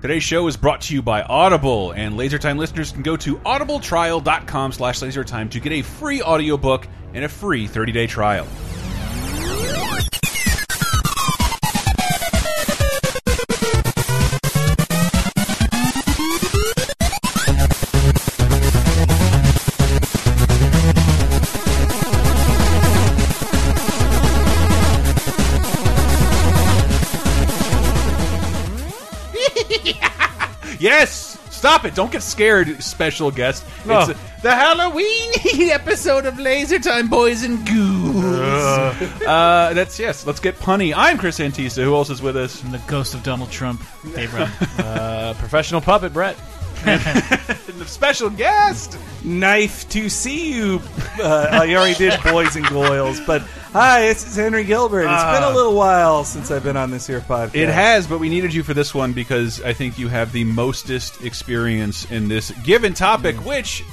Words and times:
Today's 0.00 0.22
show 0.22 0.46
is 0.46 0.56
brought 0.56 0.80
to 0.82 0.94
you 0.94 1.02
by 1.02 1.20
Audible, 1.20 1.92
and 1.92 2.14
LaserTime 2.14 2.56
listeners 2.56 2.90
can 2.90 3.02
go 3.02 3.18
to 3.18 3.36
audibletrial.com 3.36 4.72
slash 4.72 5.00
lasertime 5.00 5.50
to 5.50 5.60
get 5.60 5.72
a 5.72 5.82
free 5.82 6.22
audiobook 6.22 6.88
and 7.12 7.22
a 7.22 7.28
free 7.28 7.68
30-day 7.68 8.06
trial. 8.06 8.46
Stop 31.60 31.84
it! 31.84 31.94
Don't 31.94 32.10
get 32.10 32.22
scared, 32.22 32.82
special 32.82 33.30
guest. 33.30 33.66
No. 33.84 34.00
It's 34.00 34.08
uh, 34.08 34.14
the 34.40 34.50
Halloween 34.50 35.70
episode 35.70 36.24
of 36.24 36.38
Laser 36.38 36.78
Time 36.78 37.06
Boys 37.08 37.42
and 37.42 37.58
Ghouls. 37.66 38.24
Uh, 38.24 39.72
that's 39.74 39.98
yes. 39.98 40.26
Let's 40.26 40.40
get 40.40 40.56
punny. 40.58 40.94
I'm 40.96 41.18
Chris 41.18 41.38
Antista. 41.38 41.84
Who 41.84 41.94
else 41.94 42.08
is 42.08 42.22
with 42.22 42.34
us? 42.38 42.62
The 42.62 42.80
ghost 42.86 43.12
of 43.12 43.22
Donald 43.22 43.50
Trump, 43.50 43.82
Dave. 44.14 44.32
Uh, 44.78 45.34
professional 45.34 45.82
puppet, 45.82 46.14
Brett. 46.14 46.34
The 46.84 47.84
special 47.86 48.30
guest. 48.30 48.98
Knife 49.24 49.88
to 49.90 50.08
see 50.08 50.54
you. 50.54 50.80
Uh, 51.20 51.48
I 51.50 51.74
already 51.74 51.94
did 51.94 52.18
boys 52.22 52.56
and 52.56 52.66
goils, 52.68 53.20
but 53.26 53.42
hi, 53.72 54.02
this 54.08 54.26
is 54.26 54.36
Henry 54.36 54.64
Gilbert. 54.64 55.02
It's 55.02 55.24
been 55.24 55.42
a 55.42 55.54
little 55.54 55.74
while 55.74 56.24
since 56.24 56.50
I've 56.50 56.62
been 56.64 56.76
on 56.76 56.90
this 56.90 57.06
here 57.06 57.20
podcast. 57.20 57.54
It 57.54 57.68
has, 57.68 58.06
but 58.06 58.18
we 58.18 58.28
needed 58.28 58.54
you 58.54 58.62
for 58.62 58.74
this 58.74 58.94
one 58.94 59.12
because 59.12 59.62
I 59.62 59.72
think 59.72 59.98
you 59.98 60.08
have 60.08 60.32
the 60.32 60.44
mostest 60.44 61.22
experience 61.22 62.10
in 62.10 62.28
this 62.28 62.50
given 62.62 62.94
topic, 62.94 63.36
which, 63.44 63.84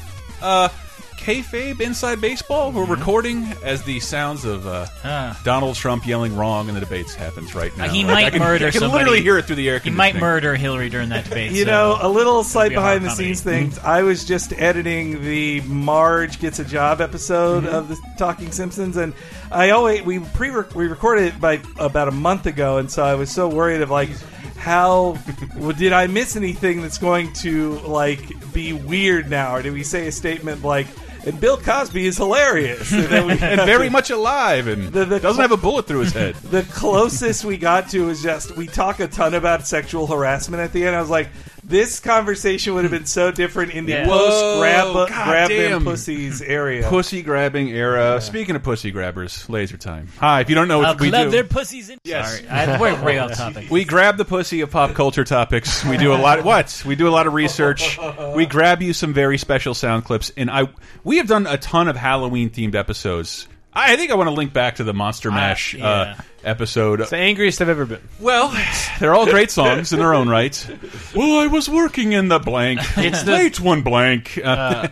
uh, 0.42 0.70
kayfabe 1.18 1.82
inside 1.82 2.22
baseball. 2.22 2.72
We're 2.72 2.86
recording 2.86 3.44
as 3.64 3.84
the 3.84 4.00
sounds 4.00 4.46
of 4.46 4.66
uh, 4.68 4.86
Ah. 5.04 5.40
Donald 5.44 5.76
Trump 5.76 6.06
yelling 6.08 6.36
wrong 6.36 6.70
in 6.70 6.74
the 6.76 6.80
debates 6.80 7.14
happens 7.16 7.54
right 7.56 7.76
now. 7.78 7.90
he 7.90 8.04
Like, 8.04 8.14
might 8.14 8.26
I 8.26 8.30
can, 8.30 8.40
murder 8.40 8.68
I 8.68 8.72
can 8.72 8.80
somebody. 8.82 9.04
literally 9.04 9.22
hear 9.22 9.38
it 9.38 9.46
through 9.46 9.56
the 9.58 9.68
air 9.70 9.80
he 9.80 9.90
might 9.90 10.12
conditioning. 10.12 10.22
murder 10.22 10.56
Hillary 10.56 10.90
during 10.90 11.10
that 11.10 11.26
debate. 11.26 11.52
You 11.52 11.66
so- 11.66 11.72
know, 11.72 11.98
a 12.02 12.08
little 12.10 12.44
slight 12.44 12.70
be 12.70 12.76
a 12.76 12.80
horror 12.82 13.00
behind 13.00 13.06
the 13.06 13.16
scenes 13.16 13.42
comedy. 13.42 13.66
things. 13.66 13.80
I 13.80 14.04
was 14.04 14.24
just 14.26 14.54
editing 14.54 15.22
the 15.24 15.62
Marge 15.62 16.40
gets 16.40 16.60
a 16.60 16.66
job 16.66 17.02
episode 17.02 17.66
of 17.66 17.90
the 17.90 17.98
Talking 18.18 18.52
Simpsons, 18.52 18.96
and 18.98 19.14
I 19.52 19.72
always 19.72 20.04
we 20.04 20.20
pre 20.20 20.52
we 20.76 20.88
recorded 20.88 21.26
it 21.34 21.42
by 21.42 21.60
about 21.78 22.08
a 22.08 22.12
month 22.12 22.46
ago, 22.46 22.78
and 22.78 22.90
so 22.90 23.04
I 23.04 23.16
was 23.16 23.30
so 23.32 23.48
worried 23.50 23.82
of 23.82 23.90
like 23.90 24.10
how 24.58 25.18
well, 25.56 25.72
did 25.72 25.94
I 25.94 26.08
miss 26.08 26.36
anything 26.36 26.82
that's 26.82 26.98
going 26.98 27.32
to 27.34 27.74
like 27.80 28.52
be 28.54 28.74
weird 28.74 29.30
now, 29.30 29.56
or 29.56 29.62
did 29.62 29.74
we 29.74 29.84
say 29.84 30.08
a 30.08 30.12
statement 30.12 30.64
like? 30.64 30.88
And 31.28 31.40
Bill 31.42 31.58
Cosby 31.58 32.08
is 32.08 32.16
hilarious. 32.18 32.92
And 32.94 33.04
then 33.04 33.26
we- 33.28 33.34
and 33.40 33.62
very 33.62 33.90
much 33.90 34.10
alive 34.10 34.68
and 34.68 34.94
The- 34.94 35.04
the- 35.06 35.20
doesn't 35.20 35.42
have 35.42 35.52
a 35.52 35.58
bullet 35.58 35.86
through 35.86 36.00
his 36.00 36.14
head. 36.14 36.36
the 36.52 36.64
closest 36.64 37.44
we 37.44 37.58
got 37.58 37.90
to 37.90 38.10
is 38.10 38.24
just 38.24 38.56
we 38.56 38.66
talk 38.66 39.02
a 39.02 39.08
ton 39.08 39.34
about 39.34 39.68
sexual 39.68 40.08
harassment 40.08 40.64
at 40.64 40.72
the 40.72 40.86
end. 40.86 40.96
I 40.96 41.02
was 41.02 41.10
like, 41.10 41.28
this 41.68 42.00
conversation 42.00 42.74
would 42.76 42.86
have 42.86 42.92
been 42.92 43.06
so 43.06 43.30
different 43.30 43.74
in 43.74 43.86
the 43.86 43.92
Yeah. 43.92 44.06
post 44.08 44.60
grab 44.60 44.86
Whoa, 44.86 45.06
grab 45.06 45.50
them 45.50 45.72
goddamn. 45.72 45.84
pussies 45.84 46.42
area. 46.42 46.88
Pussy 46.88 47.22
grabbing 47.22 47.70
era. 47.70 48.22
Speaking 48.22 48.56
of 48.56 48.64
pussy 48.64 48.90
grabbers, 48.90 49.48
laser 49.50 49.76
time. 49.76 50.08
Hi, 50.20 50.40
if 50.40 50.50
you 50.50 50.56
don't 50.56 50.70
know 50.70 50.78
what 50.80 50.88
I'll 50.88 50.96
we 50.96 51.10
club 51.10 51.26
do, 51.26 51.32
their 51.32 51.44
pussies 51.44 51.90
in. 51.90 52.00
Yes. 52.06 52.38
Sorry, 52.38 52.48
I, 52.48 52.80
we're 52.80 53.04
way 53.04 53.20
off 53.20 53.34
topic. 53.34 53.70
we 53.70 53.84
grab 53.84 54.16
the 54.18 54.24
pussy 54.26 54.62
of 54.62 54.72
pop 54.72 54.94
culture 54.94 55.26
topics. 55.26 55.84
We 55.84 55.98
do 55.98 56.14
a 56.14 56.16
lot. 56.16 56.44
what? 56.46 56.84
We 56.88 56.96
do 56.96 57.08
a 57.08 57.12
lot 57.12 57.28
of 57.28 57.34
research. 57.34 58.00
We 58.34 58.46
grab 58.46 58.82
you 58.82 58.94
some 58.94 59.14
very 59.14 59.38
special 59.38 59.74
sound 59.74 60.06
clips, 60.06 60.32
and 60.38 60.50
I 60.50 60.70
we 61.04 61.18
have 61.18 61.28
done 61.28 61.48
a 61.48 61.58
ton 61.58 61.90
of 61.90 61.98
Halloween 61.98 62.50
themed 62.50 62.76
episodes. 62.76 63.48
I 63.74 63.94
I 63.94 63.96
think 63.96 64.12
I 64.12 64.16
want 64.16 64.28
to 64.28 64.34
link 64.34 64.54
back 64.54 64.78
to 64.78 64.84
the 64.84 64.94
Monster 64.94 65.32
Mash 65.32 65.74
yeah. 65.74 65.88
uh, 65.88 66.16
episode. 66.48 67.02
It's 67.02 67.10
the 67.12 67.18
angriest 67.18 67.62
I've 67.62 67.70
ever 67.70 67.86
been. 67.86 68.02
Well, 68.20 68.56
they're 69.00 69.14
all 69.14 69.26
great 69.26 69.52
songs 69.52 69.94
in 69.94 70.00
their 70.00 70.14
own 70.14 70.30
right. 70.30 70.68
Well, 71.16 71.40
I 71.40 71.48
was 71.48 71.70
working 71.70 72.14
in 72.14 72.28
the 72.30 72.40
blank. 72.40 72.80
It's 72.98 73.24
the- 73.24 73.32
late 73.34 73.60
one 73.60 73.82
blank. 73.82 74.40
Uh, 74.44 74.88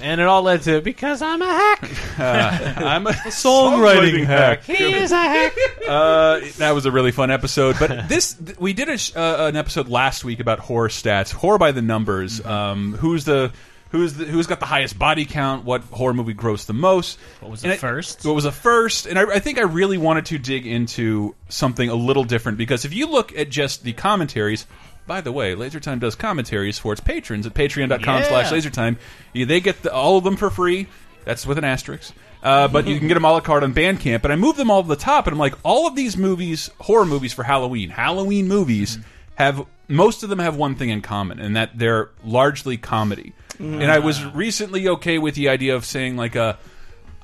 And 0.00 0.20
it 0.20 0.26
all 0.26 0.42
led 0.42 0.62
to 0.62 0.80
because 0.80 1.22
I'm 1.22 1.40
a 1.42 1.46
hack. 1.46 2.18
I'm 2.82 3.06
a 3.06 3.12
Songwriting 3.12 4.24
hack. 4.26 4.64
he 4.64 4.92
is 4.94 5.12
a 5.12 5.16
hack. 5.16 5.52
Uh, 5.86 6.40
that 6.58 6.72
was 6.74 6.86
a 6.86 6.90
really 6.90 7.12
fun 7.12 7.30
episode. 7.30 7.76
But 7.78 8.08
this, 8.08 8.34
th- 8.34 8.58
we 8.58 8.72
did 8.72 8.88
a, 8.88 8.98
sh- 8.98 9.14
uh, 9.14 9.36
an 9.48 9.54
episode 9.56 9.88
last 9.88 10.24
week 10.24 10.40
about 10.40 10.58
horror 10.58 10.88
stats, 10.88 11.30
horror 11.32 11.58
by 11.58 11.70
the 11.70 11.82
numbers. 11.82 12.40
Mm-hmm. 12.40 12.50
Um, 12.50 12.92
who's 12.94 13.24
the 13.26 13.52
who's 13.92 14.14
the, 14.14 14.24
who's 14.24 14.48
got 14.48 14.58
the 14.58 14.66
highest 14.66 14.98
body 14.98 15.24
count? 15.24 15.64
What 15.64 15.82
horror 15.84 16.12
movie 16.14 16.34
grossed 16.34 16.66
the 16.66 16.72
most? 16.72 17.18
What 17.40 17.50
was 17.52 17.62
And 17.62 17.70
the 17.70 17.76
it- 17.76 17.80
first? 17.80 18.24
What 18.24 18.34
was 18.34 18.44
the 18.44 18.50
first? 18.52 19.06
And 19.06 19.16
I, 19.18 19.22
I 19.34 19.38
think 19.38 19.58
I 19.58 19.62
really 19.62 19.98
wanted 19.98 20.26
to 20.26 20.38
dig 20.38 20.66
into 20.66 21.34
something 21.48 21.88
a 21.88 21.94
little 21.94 22.24
different 22.24 22.58
because 22.58 22.84
if 22.84 22.92
you 22.92 23.06
look 23.06 23.36
at 23.38 23.48
just 23.50 23.84
the 23.84 23.92
commentaries. 23.92 24.66
By 25.04 25.20
the 25.20 25.32
way, 25.32 25.56
LaserTime 25.56 25.98
does 25.98 26.14
commentaries 26.14 26.78
for 26.78 26.92
its 26.92 27.00
patrons 27.00 27.44
at 27.44 27.54
patreon.com 27.54 28.00
Yeah. 28.20 28.28
slash 28.28 28.52
LaserTime. 28.52 28.98
They 29.34 29.58
get 29.60 29.82
the, 29.82 29.92
all 29.92 30.16
of 30.16 30.22
them 30.22 30.36
for 30.36 30.48
free. 30.48 30.86
That's 31.24 31.44
with 31.44 31.58
an 31.58 31.64
asterisk. 31.64 32.14
Uh, 32.40 32.68
but 32.68 32.86
you 32.86 33.00
can 33.00 33.08
get 33.08 33.14
them 33.14 33.24
a 33.24 33.32
la 33.32 33.40
carte 33.40 33.64
on 33.64 33.74
Bandcamp. 33.74 34.22
And 34.22 34.32
I 34.32 34.36
moved 34.36 34.58
them 34.60 34.70
all 34.70 34.80
to 34.82 34.88
the 34.88 34.94
top, 34.94 35.26
and 35.26 35.34
I'm 35.34 35.40
like, 35.40 35.54
all 35.64 35.88
of 35.88 35.96
these 35.96 36.16
movies, 36.16 36.70
horror 36.78 37.04
movies 37.04 37.32
for 37.32 37.42
Halloween, 37.42 37.90
Halloween 37.90 38.46
movies, 38.46 38.98
have 39.34 39.66
most 39.92 40.22
of 40.22 40.28
them 40.30 40.38
have 40.40 40.56
one 40.56 40.74
thing 40.74 40.88
in 40.90 41.02
common, 41.02 41.38
and 41.38 41.54
that 41.56 41.78
they're 41.78 42.10
largely 42.24 42.76
comedy. 42.76 43.32
And 43.58 43.84
I 43.84 44.00
was 44.00 44.24
recently 44.24 44.88
okay 44.88 45.18
with 45.18 45.34
the 45.36 45.48
idea 45.48 45.76
of 45.76 45.84
saying 45.84 46.16
like 46.16 46.34
a. 46.34 46.58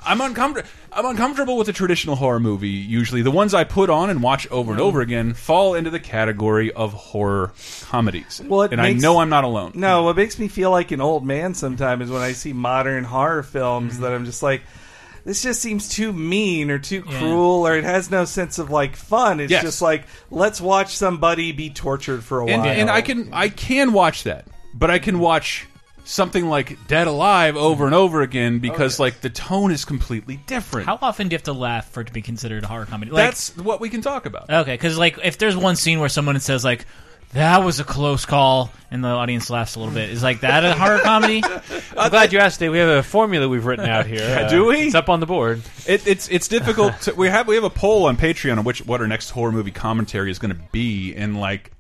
I'm 0.06 0.20
uncomfortable. 0.20 0.68
I'm 0.92 1.04
uncomfortable 1.06 1.56
with 1.56 1.68
a 1.68 1.72
traditional 1.72 2.14
horror 2.14 2.38
movie. 2.38 2.68
Usually, 2.68 3.22
the 3.22 3.32
ones 3.32 3.52
I 3.54 3.64
put 3.64 3.90
on 3.90 4.08
and 4.10 4.22
watch 4.22 4.46
over 4.48 4.70
and 4.70 4.80
over 4.80 5.00
again 5.00 5.34
fall 5.34 5.74
into 5.74 5.90
the 5.90 5.98
category 5.98 6.72
of 6.72 6.92
horror 6.92 7.52
comedies. 7.82 8.40
Well, 8.46 8.62
and 8.62 8.80
I 8.80 8.92
know 8.92 9.18
I'm 9.18 9.28
not 9.28 9.42
alone. 9.42 9.72
No, 9.74 10.04
what 10.04 10.14
makes 10.14 10.38
me 10.38 10.46
feel 10.46 10.70
like 10.70 10.92
an 10.92 11.00
old 11.00 11.26
man 11.26 11.54
sometimes 11.54 12.04
is 12.04 12.10
when 12.12 12.22
I 12.22 12.30
see 12.32 12.52
modern 12.52 13.02
horror 13.02 13.42
films 13.42 13.94
Mm-hmm. 13.94 14.02
that 14.02 14.12
I'm 14.12 14.24
just 14.24 14.40
like, 14.42 14.62
this 15.24 15.42
just 15.42 15.60
seems 15.60 15.88
too 15.88 16.12
mean 16.12 16.70
or 16.70 16.78
too 16.78 17.02
cruel 17.02 17.66
or 17.66 17.76
it 17.76 17.84
has 17.84 18.10
no 18.10 18.24
sense 18.24 18.58
of 18.58 18.70
like 18.70 18.96
fun. 18.96 19.40
It's 19.40 19.50
Yes. 19.50 19.62
just 19.62 19.82
like 19.82 20.04
let's 20.30 20.60
watch 20.60 20.96
somebody 20.96 21.52
be 21.52 21.70
tortured 21.70 22.22
for 22.24 22.40
a 22.40 22.46
and, 22.46 22.62
while. 22.62 22.70
and 22.70 22.90
I 22.90 23.02
can 23.02 23.30
I 23.32 23.48
can 23.48 23.92
watch 23.92 24.24
that, 24.24 24.46
but 24.74 24.90
I 24.90 24.98
can 24.98 25.18
watch 25.18 25.66
something 26.04 26.48
like 26.48 26.78
Dead 26.88 27.06
Alive 27.06 27.54
over 27.56 27.84
and 27.84 27.94
over 27.94 28.22
again 28.22 28.60
because 28.60 28.98
like 28.98 29.20
the 29.20 29.28
tone 29.30 29.70
is 29.70 29.84
completely 29.84 30.36
different. 30.46 30.86
How 30.86 30.98
often 31.02 31.28
do 31.28 31.34
you 31.34 31.36
have 31.36 31.42
to 31.44 31.52
laugh 31.52 31.90
for 31.90 32.00
it 32.00 32.06
to 32.06 32.12
be 32.14 32.22
considered 32.22 32.64
a 32.64 32.66
horror 32.66 32.86
comedy? 32.86 33.10
Like, 33.10 33.26
That's 33.26 33.54
what 33.58 33.80
we 33.80 33.90
can 33.90 34.00
talk 34.00 34.24
about. 34.24 34.48
okay, 34.48 34.72
because 34.72 34.96
like 34.96 35.18
if 35.22 35.36
there's 35.36 35.56
one 35.56 35.76
scene 35.76 36.00
where 36.00 36.08
someone 36.08 36.38
says 36.40 36.64
like. 36.64 36.86
That 37.34 37.62
was 37.62 37.78
a 37.78 37.84
close 37.84 38.24
call, 38.24 38.70
and 38.90 39.04
the 39.04 39.08
audience 39.08 39.50
laughs 39.50 39.74
a 39.76 39.80
little 39.80 39.92
bit. 39.92 40.08
Is 40.10 40.22
like 40.22 40.40
that 40.40 40.64
a 40.64 40.74
horror 40.74 40.98
comedy? 41.00 41.42
I'm 41.96 42.10
glad 42.10 42.32
you 42.32 42.38
asked, 42.38 42.58
Dave. 42.58 42.72
We 42.72 42.78
have 42.78 42.88
a 42.88 43.02
formula 43.02 43.48
we've 43.48 43.66
written 43.66 43.86
out 43.86 44.06
here. 44.06 44.22
Uh, 44.22 44.48
Do 44.50 44.66
we? 44.66 44.86
It's 44.86 44.94
up 44.94 45.10
on 45.10 45.20
the 45.20 45.26
board. 45.26 45.62
It, 45.86 46.06
it's 46.06 46.28
it's 46.28 46.48
difficult. 46.48 46.98
To, 47.02 47.14
we 47.14 47.28
have 47.28 47.46
we 47.46 47.54
have 47.56 47.64
a 47.64 47.70
poll 47.70 48.06
on 48.06 48.16
Patreon 48.16 48.56
on 48.56 48.64
which 48.64 48.84
what 48.86 49.00
our 49.02 49.06
next 49.06 49.30
horror 49.30 49.52
movie 49.52 49.70
commentary 49.70 50.30
is 50.30 50.38
going 50.38 50.54
to 50.54 50.60
be, 50.72 51.14
and 51.14 51.38
like, 51.38 51.70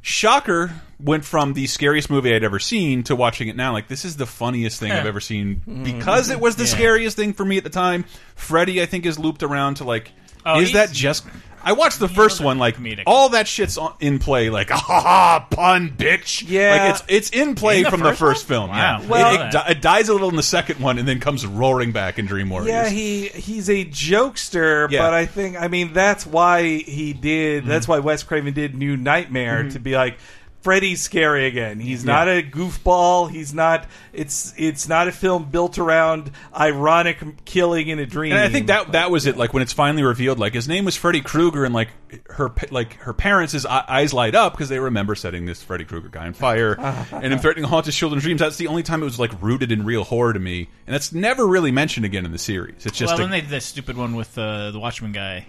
shocker 0.00 0.72
went 0.98 1.24
from 1.24 1.52
the 1.52 1.66
scariest 1.66 2.10
movie 2.10 2.34
I'd 2.34 2.44
ever 2.44 2.58
seen 2.58 3.04
to 3.04 3.16
watching 3.16 3.48
it 3.48 3.56
now. 3.56 3.72
Like 3.72 3.86
this 3.88 4.04
is 4.04 4.16
the 4.16 4.26
funniest 4.26 4.80
thing 4.80 4.90
I've 4.92 5.06
ever 5.06 5.20
seen 5.20 5.62
because 5.84 6.28
it 6.28 6.40
was 6.40 6.56
the 6.56 6.66
scariest 6.66 7.16
thing 7.16 7.32
for 7.32 7.44
me 7.44 7.56
at 7.56 7.64
the 7.64 7.70
time. 7.70 8.04
Freddy, 8.34 8.82
I 8.82 8.86
think, 8.86 9.06
is 9.06 9.18
looped 9.18 9.42
around 9.44 9.76
to 9.76 9.84
like, 9.84 10.10
Oh, 10.44 10.60
is 10.60 10.72
that 10.72 10.92
just? 10.92 11.24
I 11.64 11.74
watched 11.74 12.00
the 12.00 12.08
first 12.08 12.40
one, 12.40 12.58
like 12.58 12.76
comedic. 12.76 13.04
all 13.06 13.28
that 13.28 13.46
shit's 13.46 13.78
on, 13.78 13.94
in 14.00 14.18
play, 14.18 14.50
like 14.50 14.70
ah 14.72 14.76
ha, 14.76 15.00
ha, 15.00 15.46
pun, 15.48 15.90
bitch. 15.90 16.42
Yeah. 16.48 16.70
like 16.70 16.90
it's 16.94 17.04
it's 17.06 17.30
in 17.30 17.54
play 17.54 17.78
In 17.78 17.84
the 17.84 17.90
from 17.90 18.00
the 18.00 18.14
first 18.14 18.48
film. 18.48 18.68
Wow. 18.70 19.00
Yeah, 19.00 19.06
Well- 19.08 19.34
it, 19.34 19.46
it, 19.46 19.52
di- 19.52 19.66
it 19.70 19.80
dies 19.80 20.08
a 20.08 20.12
little 20.12 20.28
in 20.30 20.34
the 20.34 20.42
second 20.42 20.80
one 20.80 20.98
and 20.98 21.06
then 21.06 21.20
comes 21.20 21.46
roaring 21.46 21.92
back 21.92 22.18
in 22.18 22.26
Dream 22.26 22.50
Warriors. 22.50 22.68
Yeah, 22.68 22.88
he 22.88 23.28
he's 23.28 23.70
a 23.70 23.84
jokester, 23.84 24.90
Yeah. 24.90 25.02
but 25.02 25.14
I 25.14 25.26
think 25.26 25.56
I 25.60 25.68
mean 25.68 25.92
that's 25.92 26.26
why 26.26 26.64
he 26.78 27.12
did. 27.12 27.64
That's 27.64 27.84
Mm-hmm. 27.84 27.92
why 27.92 27.98
Wes 28.00 28.24
Craven 28.24 28.54
did 28.54 28.74
New 28.74 28.96
Nightmare 28.96 29.68
to 29.70 29.78
be 29.78 29.94
like 29.94 30.18
Freddy's 30.62 31.02
scary 31.02 31.46
again. 31.46 31.80
He's 31.80 32.04
not 32.04 32.28
a 32.28 32.40
goofball. 32.42 33.28
He's 33.28 33.52
not. 33.52 33.86
It's 34.12 34.54
it's 34.56 34.88
not 34.88 35.08
a 35.08 35.12
film 35.12 35.50
built 35.50 35.76
around 35.76 36.30
ironic 36.56 37.44
killing 37.44 37.88
in 37.88 37.98
a 37.98 38.06
dream. 38.06 38.32
And 38.32 38.40
I 38.40 38.48
think 38.48 38.68
that 38.68 38.92
that 38.92 39.10
was 39.10 39.26
it. 39.26 39.36
Like 39.36 39.52
when 39.52 39.62
it's 39.64 39.72
finally 39.72 40.04
revealed, 40.04 40.38
like 40.38 40.54
his 40.54 40.68
name 40.68 40.84
was 40.84 40.96
Freddy 40.96 41.20
Krueger, 41.20 41.64
and 41.64 41.74
like 41.74 41.88
her 42.30 42.52
like 42.70 42.94
her 42.94 43.12
parents' 43.12 43.52
his 43.52 43.66
eyes 43.66 44.14
light 44.14 44.36
up 44.36 44.52
because 44.52 44.68
they 44.68 44.78
remember 44.78 45.16
setting 45.16 45.46
this 45.46 45.60
Freddy 45.62 45.84
Krueger 45.84 46.08
guy 46.08 46.26
on 46.26 46.32
fire 46.32 46.74
and 47.12 47.32
him 47.32 47.40
threatening 47.40 47.64
to 47.64 47.68
haunt 47.68 47.86
his 47.86 47.96
children's 47.96 48.22
dreams. 48.22 48.40
That's 48.40 48.56
the 48.56 48.68
only 48.68 48.84
time 48.84 49.02
it 49.02 49.06
was 49.06 49.18
like 49.18 49.32
rooted 49.42 49.72
in 49.72 49.84
real 49.84 50.04
horror 50.04 50.32
to 50.32 50.40
me, 50.40 50.68
and 50.86 50.94
that's 50.94 51.12
never 51.12 51.44
really 51.44 51.72
mentioned 51.72 52.06
again 52.06 52.24
in 52.24 52.30
the 52.30 52.38
series. 52.38 52.86
It's 52.86 52.96
just 52.96 53.14
well, 53.14 53.16
a- 53.16 53.22
then 53.22 53.30
they 53.30 53.40
did 53.40 53.50
that 53.50 53.62
stupid 53.64 53.96
one 53.96 54.14
with 54.14 54.38
uh, 54.38 54.70
the 54.70 54.78
Watchmen 54.78 55.10
guy. 55.10 55.46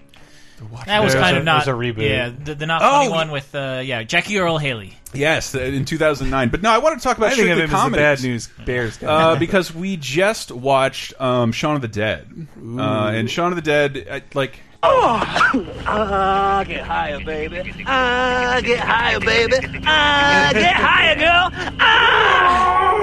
Watch 0.72 0.86
That 0.86 1.04
was 1.04 1.14
kind 1.16 1.38
of 1.38 1.44
not 1.44 1.66
there's 1.66 1.76
a 1.76 1.80
reboot. 1.80 2.08
Yeah, 2.10 2.30
the, 2.30 2.56
the 2.56 2.66
not 2.66 2.82
Oh, 2.82 2.86
funny 2.90 3.10
one 3.10 3.32
with 3.32 3.54
uh, 3.56 3.82
yeah 3.84 4.04
Jackie 4.04 4.38
Earle 4.38 4.58
Haley. 4.58 4.94
Yes, 5.14 5.54
in 5.54 5.86
2009. 5.86 6.50
But 6.50 6.62
no, 6.64 6.72
I 6.72 6.80
want 6.80 6.98
to 7.00 7.04
talk 7.04 7.18
about 7.18 7.34
I 7.34 7.36
think 7.36 7.50
of 7.50 7.58
strictly 7.58 7.64
him 7.64 7.66
as 7.66 7.70
the 7.72 7.76
comedies. 7.76 7.98
bad 8.00 8.24
news 8.24 8.50
bears 8.66 8.98
guy. 8.98 9.08
uh, 9.08 9.36
because 9.40 9.74
we 9.74 9.96
just 9.98 10.52
watched 10.52 11.14
um, 11.22 11.52
Shaun 11.52 11.76
of 11.76 11.82
the 11.82 11.88
Dead, 11.88 12.48
uh, 12.58 12.82
and 13.14 13.30
Shaun 13.30 13.52
of 13.52 13.56
the 13.56 13.62
Dead, 13.62 14.08
uh, 14.10 14.20
like 14.34 14.60
Ah, 14.86 16.64
get 16.68 16.84
higher, 16.84 17.24
baby. 17.24 17.84
Ah, 17.86 18.60
get 18.64 18.80
higher, 18.80 19.20
baby. 19.20 19.56
Ah, 19.86 20.50
get 20.54 20.76
higher, 20.76 21.16
girl. 21.16 21.52
Ah. 21.80 22.94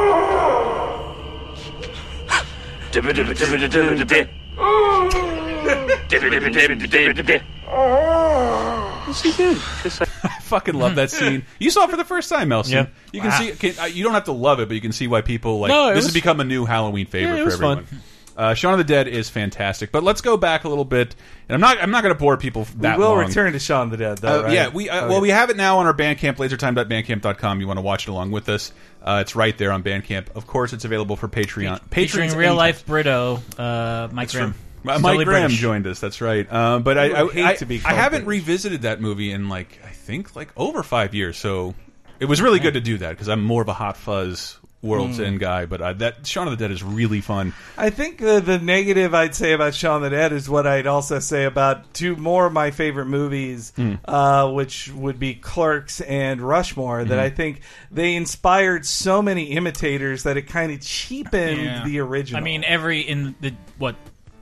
Just 9.83 10.01
like 10.01 10.09
I 10.25 10.29
fucking 10.43 10.75
love 10.75 10.97
that 10.97 11.11
scene. 11.11 11.45
You 11.59 11.71
saw 11.71 11.85
it 11.85 11.91
for 11.91 11.97
the 11.97 12.05
first 12.05 12.29
time, 12.29 12.53
Elson. 12.53 12.73
Yeah. 12.75 12.87
You 13.13 13.21
can 13.23 13.33
see. 13.33 13.53
Can, 13.53 13.79
uh, 13.83 13.87
you 13.87 14.05
don't 14.05 14.15
have 14.15 14.25
to 14.25 14.33
love 14.33 14.61
it, 14.61 14.69
but 14.69 14.75
you 14.75 14.81
can 14.81 14.93
see 14.93 15.07
why 15.07 15.21
people 15.23 15.59
like 15.61 15.69
No, 15.71 15.89
it 15.91 15.95
this 15.95 15.99
was- 16.05 16.07
has 16.07 16.15
become 16.15 16.41
a 16.41 16.45
new 16.45 16.65
Halloween 16.65 17.07
favorite 17.07 17.37
Yeah, 17.37 17.41
it 17.41 17.41
for 17.41 17.45
was 17.47 17.55
everyone. 17.55 17.85
fun. 17.85 18.01
Uh, 18.37 18.55
Shaun 18.55 18.73
of 18.73 18.79
the 18.79 18.85
Dead 18.85 19.07
is 19.07 19.29
fantastic, 19.29 19.93
but 19.93 20.03
let's 20.03 20.23
go 20.23 20.37
back 20.39 20.65
a 20.65 20.69
little 20.69 20.85
bit, 20.87 21.15
and 21.49 21.55
I'm 21.55 21.61
not. 21.61 21.83
I'm 21.83 21.91
not 21.91 22.03
going 22.03 22.15
to 22.15 22.19
bore 22.19 22.37
people 22.39 22.67
We'll 22.79 22.97
long. 22.99 23.19
return 23.19 23.53
to 23.53 23.59
Shaun 23.59 23.87
of 23.87 23.91
the 23.91 23.97
Dead, 23.99 24.19
though, 24.19 24.41
Uh, 24.41 24.43
right? 24.45 24.53
Yeah, 24.53 24.69
we 24.69 24.89
uh, 24.89 24.97
Okay. 24.99 25.09
well 25.09 25.21
we 25.21 25.29
have 25.31 25.51
it 25.51 25.57
now 25.59 25.79
on 25.79 25.87
our 25.87 25.93
Bandcamp, 25.93 26.37
lasertime.bandcamp.com. 26.37 27.61
You 27.61 27.67
want 27.67 27.79
to 27.79 27.83
watch 27.83 28.09
it 28.09 28.11
along 28.11 28.31
with 28.31 28.49
us? 28.49 28.73
Uh, 29.03 29.19
it's 29.21 29.35
right 29.37 29.57
there 29.59 29.73
on 29.73 29.83
Bandcamp. 29.83 30.35
Of 30.35 30.47
course, 30.47 30.73
it's 30.73 30.85
available 30.87 31.17
for 31.17 31.29
Patreon. 31.29 31.81
Featuring 31.81 31.81
Patrons 31.91 32.35
real 32.37 32.55
life 32.55 32.87
Brito, 32.87 33.43
uh, 33.59 34.09
Mike 34.13 34.31
Grimm. 34.31 34.55
He's 34.83 34.87
Mike 34.87 35.01
totally 35.03 35.25
Graham 35.25 35.43
British. 35.43 35.59
joined 35.59 35.87
us. 35.87 36.01
That's 36.01 36.21
right. 36.21 36.47
Uh, 36.51 36.79
but 36.79 36.97
I, 36.99 37.11
I 37.11 37.23
I, 37.23 37.29
hate 37.33 37.45
I, 37.45 37.55
to 37.57 37.67
be 37.67 37.81
I 37.85 37.93
haven't 37.93 38.25
British. 38.25 38.47
revisited 38.47 38.83
that 38.83 39.01
movie 39.01 39.31
in 39.33 39.49
like 39.49 39.79
I 39.85 39.91
think 39.91 40.35
like 40.37 40.51
over 40.57 40.83
five 40.83 41.15
years. 41.15 41.37
So 41.39 41.75
it 42.19 42.25
was 42.27 42.41
really 42.41 42.59
good 42.61 42.75
to 42.75 42.81
do 42.81 42.99
that 42.99 43.11
because 43.11 43.29
I'm 43.29 43.43
more 43.45 43.63
of 43.63 43.69
a 43.69 43.73
Hot 43.75 43.97
Fuzz 43.97 44.57
World's 44.83 45.19
Hmm. 45.19 45.25
End 45.25 45.41
guy. 45.41 45.67
But 45.67 45.83
uh, 45.83 45.93
that 45.95 46.27
Shaun 46.27 46.47
of 46.49 46.53
the 46.53 46.57
Dead 46.65 46.71
is 46.71 46.83
really 46.83 47.21
fun. 47.21 47.53
I 47.77 47.91
think 47.91 48.17
the 48.19 48.41
the 48.41 48.59
negative 48.59 49.15
I'd 49.15 49.35
say 49.35 49.53
about 49.53 49.75
Shaun 49.75 49.97
of 49.97 50.11
the 50.11 50.17
Dead 50.17 50.33
is 50.33 50.49
what 50.49 50.67
I'd 50.67 50.87
also 50.87 51.19
say 51.19 51.45
about 51.45 51.93
two 51.93 52.17
more 52.17 52.47
of 52.47 52.55
my 52.55 52.71
favorite 52.71 53.05
movies, 53.05 53.75
Hmm. 53.77 53.97
uh, 54.07 54.51
which 54.51 54.91
would 54.95 55.19
be 55.19 55.35
Clerks 55.35 56.01
and 56.01 56.41
Rushmore. 56.41 57.03
Hmm. 57.03 57.09
That 57.11 57.19
I 57.19 57.29
think 57.29 57.61
they 57.91 58.15
inspired 58.15 58.87
so 58.87 59.21
many 59.21 59.51
imitators 59.51 60.23
that 60.23 60.39
it 60.39 60.47
kind 60.47 60.73
of 60.73 60.81
cheapened 60.81 61.61
Yeah. 61.61 61.85
the 61.85 61.99
original. 62.01 62.41
I 62.41 62.43
mean, 62.45 62.65
every 62.65 63.01
in 63.01 63.35
the 63.43 63.53
what 63.77 63.97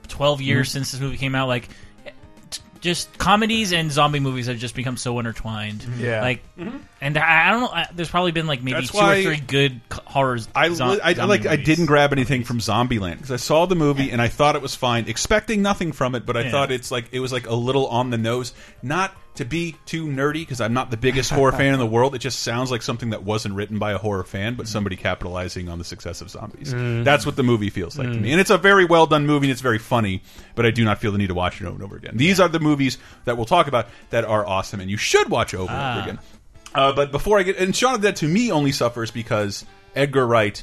twelve 0.09 0.41
years 0.41 0.67
Mm-hmm. 0.69 0.73
since 0.79 0.91
this 0.91 0.99
movie 1.01 1.17
came 1.17 1.35
out, 1.35 1.47
like 1.47 1.69
t- 2.51 2.61
just 2.81 3.17
comedies 3.17 3.71
and 3.73 3.91
zombie 3.91 4.19
movies 4.19 4.47
have 4.47 4.57
just 4.57 4.75
become 4.75 4.97
so 4.97 5.19
intertwined. 5.19 5.85
Yeah. 5.97 6.21
like, 6.21 6.41
and 7.01 7.17
I, 7.17 7.47
I 7.47 7.51
don't 7.51 7.61
know. 7.61 7.67
I, 7.69 7.87
there's 7.93 8.09
probably 8.09 8.31
been 8.31 8.47
like 8.47 8.61
maybe 8.63 8.77
Mm-hmm. 8.77 8.97
That's 8.97 9.23
two 9.25 9.29
or 9.29 9.35
three 9.35 9.45
good 9.45 9.81
horrors. 10.05 10.47
I, 10.55 10.69
zo- 10.69 10.85
I, 10.85 10.99
I 11.09 11.13
zombie 11.13 11.29
like 11.29 11.45
I 11.45 11.55
didn't 11.55 11.85
grab 11.87 12.11
anything 12.13 12.43
from 12.43 12.59
Zombieland 12.59 13.15
because 13.17 13.31
I 13.31 13.37
saw 13.37 13.65
the 13.65 13.75
movie 13.75 14.11
and 14.11 14.21
I 14.21 14.27
thought 14.27 14.55
it 14.55 14.61
was 14.61 14.75
fine, 14.75 15.07
expecting 15.07 15.61
nothing 15.61 15.91
from 15.91 16.15
it. 16.15 16.25
But 16.25 16.37
I 16.37 16.41
Yeah. 16.41 16.51
thought 16.51 16.71
it's 16.71 16.89
like 16.91 17.05
it 17.11 17.19
was 17.19 17.31
like 17.33 17.47
a 17.47 17.55
little 17.55 17.87
on 17.87 18.09
the 18.09 18.17
nose, 18.17 18.53
not 18.81 19.13
to 19.39 19.45
be 19.45 19.77
too 19.85 20.05
nerdy 20.05 20.33
because 20.33 20.59
I'm 20.59 20.73
not 20.73 20.91
the 20.91 20.97
biggest 20.97 21.31
horror 21.31 21.53
fan 21.53 21.73
in 21.73 21.79
the 21.79 21.85
world. 21.85 22.13
It 22.13 22.19
just 22.19 22.41
sounds 22.41 22.71
like 22.71 22.81
something 22.81 23.11
that 23.11 23.23
wasn't 23.23 23.55
written 23.55 23.79
by 23.79 23.93
a 23.93 23.97
horror 23.97 24.25
fan, 24.25 24.55
but 24.55 24.67
somebody 24.67 24.97
capitalizing 24.97 25.69
on 25.69 25.77
the 25.77 25.85
success 25.85 26.19
of 26.19 26.29
zombies. 26.29 26.73
Mm. 26.73 27.05
That's 27.05 27.25
what 27.25 27.37
the 27.37 27.43
movie 27.43 27.69
feels 27.69 27.97
like 27.97 28.09
to 28.09 28.15
mm. 28.15 28.21
me, 28.21 28.31
and 28.33 28.41
it's 28.41 28.49
a 28.49 28.57
very 28.57 28.83
well 28.83 29.07
done 29.07 29.25
movie. 29.25 29.47
and 29.47 29.51
It's 29.53 29.61
very 29.61 29.79
funny, 29.79 30.21
but 30.55 30.65
I 30.65 30.71
do 30.71 30.83
not 30.83 30.99
feel 30.99 31.13
the 31.13 31.17
need 31.17 31.27
to 31.27 31.33
watch 31.33 31.61
it 31.61 31.65
over 31.65 31.75
and 31.75 31.83
over 31.83 31.95
again. 31.95 32.17
These 32.17 32.41
are 32.41 32.49
the 32.49 32.59
movies 32.59 32.97
that 33.23 33.37
we'll 33.37 33.45
talk 33.45 33.67
about 33.67 33.87
that 34.09 34.25
are 34.25 34.45
awesome, 34.45 34.81
and 34.81 34.91
you 34.91 34.97
should 34.97 35.29
watch 35.29 35.53
over 35.53 35.71
and 35.71 35.79
over 35.79 35.99
ah. 35.99 36.03
again. 36.03 36.19
Uh, 36.75 36.91
but 36.91 37.13
before 37.13 37.39
I 37.39 37.43
get 37.43 37.57
and 37.57 37.73
Shaun 37.73 37.95
of 37.95 38.01
the 38.01 38.09
Dead 38.09 38.17
to 38.17 38.27
me 38.27 38.51
only 38.51 38.73
suffers 38.73 39.09
because 39.09 39.65
Edgar 39.95 40.27
Wright 40.27 40.61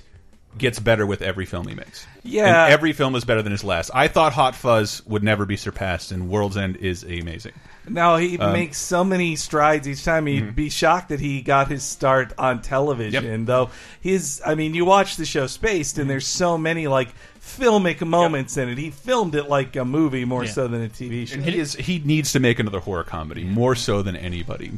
gets 0.58 0.78
better 0.78 1.06
with 1.06 1.22
every 1.22 1.46
film 1.46 1.66
he 1.66 1.74
makes. 1.74 2.06
Yeah. 2.24 2.64
and 2.64 2.72
every 2.74 2.92
film 2.92 3.14
is 3.14 3.24
better 3.24 3.40
than 3.40 3.52
his 3.52 3.64
last. 3.64 3.90
I 3.94 4.08
thought 4.08 4.34
Hot 4.34 4.54
Fuzz 4.54 5.04
would 5.06 5.22
never 5.22 5.46
be 5.46 5.56
surpassed, 5.56 6.12
and 6.12 6.28
World's 6.28 6.56
End 6.58 6.76
is 6.76 7.04
amazing. 7.04 7.54
Now 7.88 8.16
he 8.16 8.38
um, 8.38 8.52
makes 8.52 8.78
so 8.78 9.04
many 9.04 9.36
strides 9.36 9.86
each 9.88 10.04
time. 10.04 10.26
mm-hmm. 10.26 10.46
He'd 10.46 10.56
be 10.56 10.68
shocked 10.70 11.10
that 11.10 11.20
he 11.20 11.42
got 11.42 11.68
his 11.68 11.82
start 11.82 12.32
on 12.38 12.62
television. 12.62 13.44
Though 13.44 13.70
his, 14.00 14.42
I 14.44 14.54
mean, 14.54 14.74
you 14.74 14.84
watch 14.84 15.16
the 15.16 15.24
show 15.24 15.46
Spaced, 15.46 15.94
Mm-hmm. 15.94 16.00
and 16.02 16.10
there's 16.10 16.26
so 16.26 16.56
many 16.58 16.86
like 16.86 17.08
filmic 17.40 18.04
moments 18.06 18.56
in 18.56 18.68
it. 18.68 18.76
He 18.78 18.90
filmed 18.90 19.34
it 19.34 19.48
like 19.48 19.76
a 19.76 19.84
movie 19.84 20.24
more 20.24 20.44
Yeah. 20.44 20.50
so 20.50 20.68
than 20.68 20.82
a 20.82 20.88
TV 20.88 21.28
show. 21.28 21.34
And 21.36 21.44
he 21.44 21.58
is 21.58 21.74
he 21.74 21.98
needs 22.00 22.32
to 22.32 22.40
make 22.40 22.58
another 22.58 22.80
horror 22.80 23.04
comedy 23.04 23.44
more 23.44 23.74
so 23.74 24.02
than 24.02 24.16
anybody. 24.16 24.72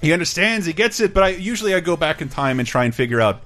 He 0.00 0.12
understands, 0.12 0.66
he 0.66 0.72
gets 0.72 1.00
it, 1.00 1.14
but 1.14 1.22
I 1.22 1.28
usually 1.30 1.74
I 1.74 1.80
go 1.80 1.96
back 1.96 2.20
in 2.22 2.28
time 2.28 2.58
and 2.60 2.68
try 2.68 2.84
and 2.84 2.94
figure 2.94 3.20
out 3.20 3.40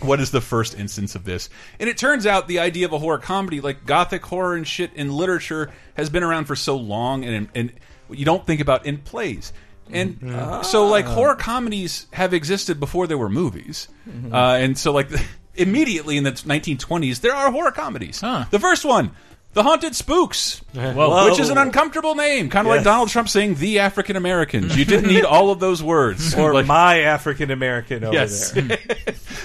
what 0.00 0.20
is 0.20 0.30
the 0.30 0.40
first 0.42 0.78
instance 0.78 1.14
of 1.14 1.24
this. 1.24 1.48
And 1.80 1.88
it 1.88 1.96
turns 1.98 2.26
out 2.26 2.48
the 2.48 2.58
idea 2.58 2.86
of 2.86 2.92
a 2.92 2.98
horror 2.98 3.18
comedy, 3.18 3.60
like 3.60 3.86
gothic 3.86 4.24
horror 4.26 4.54
and 4.54 4.66
shit 4.68 4.92
in 4.94 5.10
literature, 5.10 5.72
has 5.94 6.10
been 6.10 6.22
around 6.22 6.44
for 6.44 6.54
so 6.56 6.76
long, 6.76 7.24
and 7.24 7.48
and 7.54 7.72
you 8.10 8.24
don't 8.24 8.46
think 8.46 8.60
about 8.60 8.86
in 8.86 8.98
plays. 8.98 9.52
And 9.90 10.18
so, 10.64 10.88
like 10.88 11.04
horror 11.04 11.36
comedies 11.36 12.06
have 12.12 12.34
existed 12.34 12.80
before 12.80 13.06
there 13.06 13.18
were 13.18 13.28
movies, 13.28 13.86
uh, 14.32 14.36
and 14.36 14.76
so 14.76 14.92
like 14.92 15.08
immediately 15.54 16.16
in 16.16 16.24
the 16.24 16.32
1920s 16.32 17.20
there 17.20 17.32
are 17.34 17.52
horror 17.52 17.70
comedies. 17.70 18.20
Huh. 18.20 18.46
The 18.50 18.58
first 18.58 18.84
one, 18.84 19.12
The 19.52 19.62
Haunted 19.62 19.94
Spooks, 19.94 20.58
Whoa. 20.74 21.30
which 21.30 21.38
is 21.38 21.50
an 21.50 21.58
uncomfortable 21.58 22.16
name, 22.16 22.50
kind 22.50 22.66
of 22.66 22.74
like 22.74 22.82
Donald 22.82 23.10
Trump 23.10 23.28
saying 23.28 23.54
"the 23.54 23.78
African 23.78 24.16
Americans." 24.16 24.76
You 24.76 24.84
didn't 24.84 25.06
need 25.08 25.24
all 25.24 25.50
of 25.52 25.60
those 25.60 25.84
words. 25.84 26.34
or 26.38 26.52
Like- 26.54 26.66
my 26.66 27.02
African 27.02 27.52
American 27.52 28.02
over 28.02 28.12
yes, 28.12 28.50
there. 28.50 28.78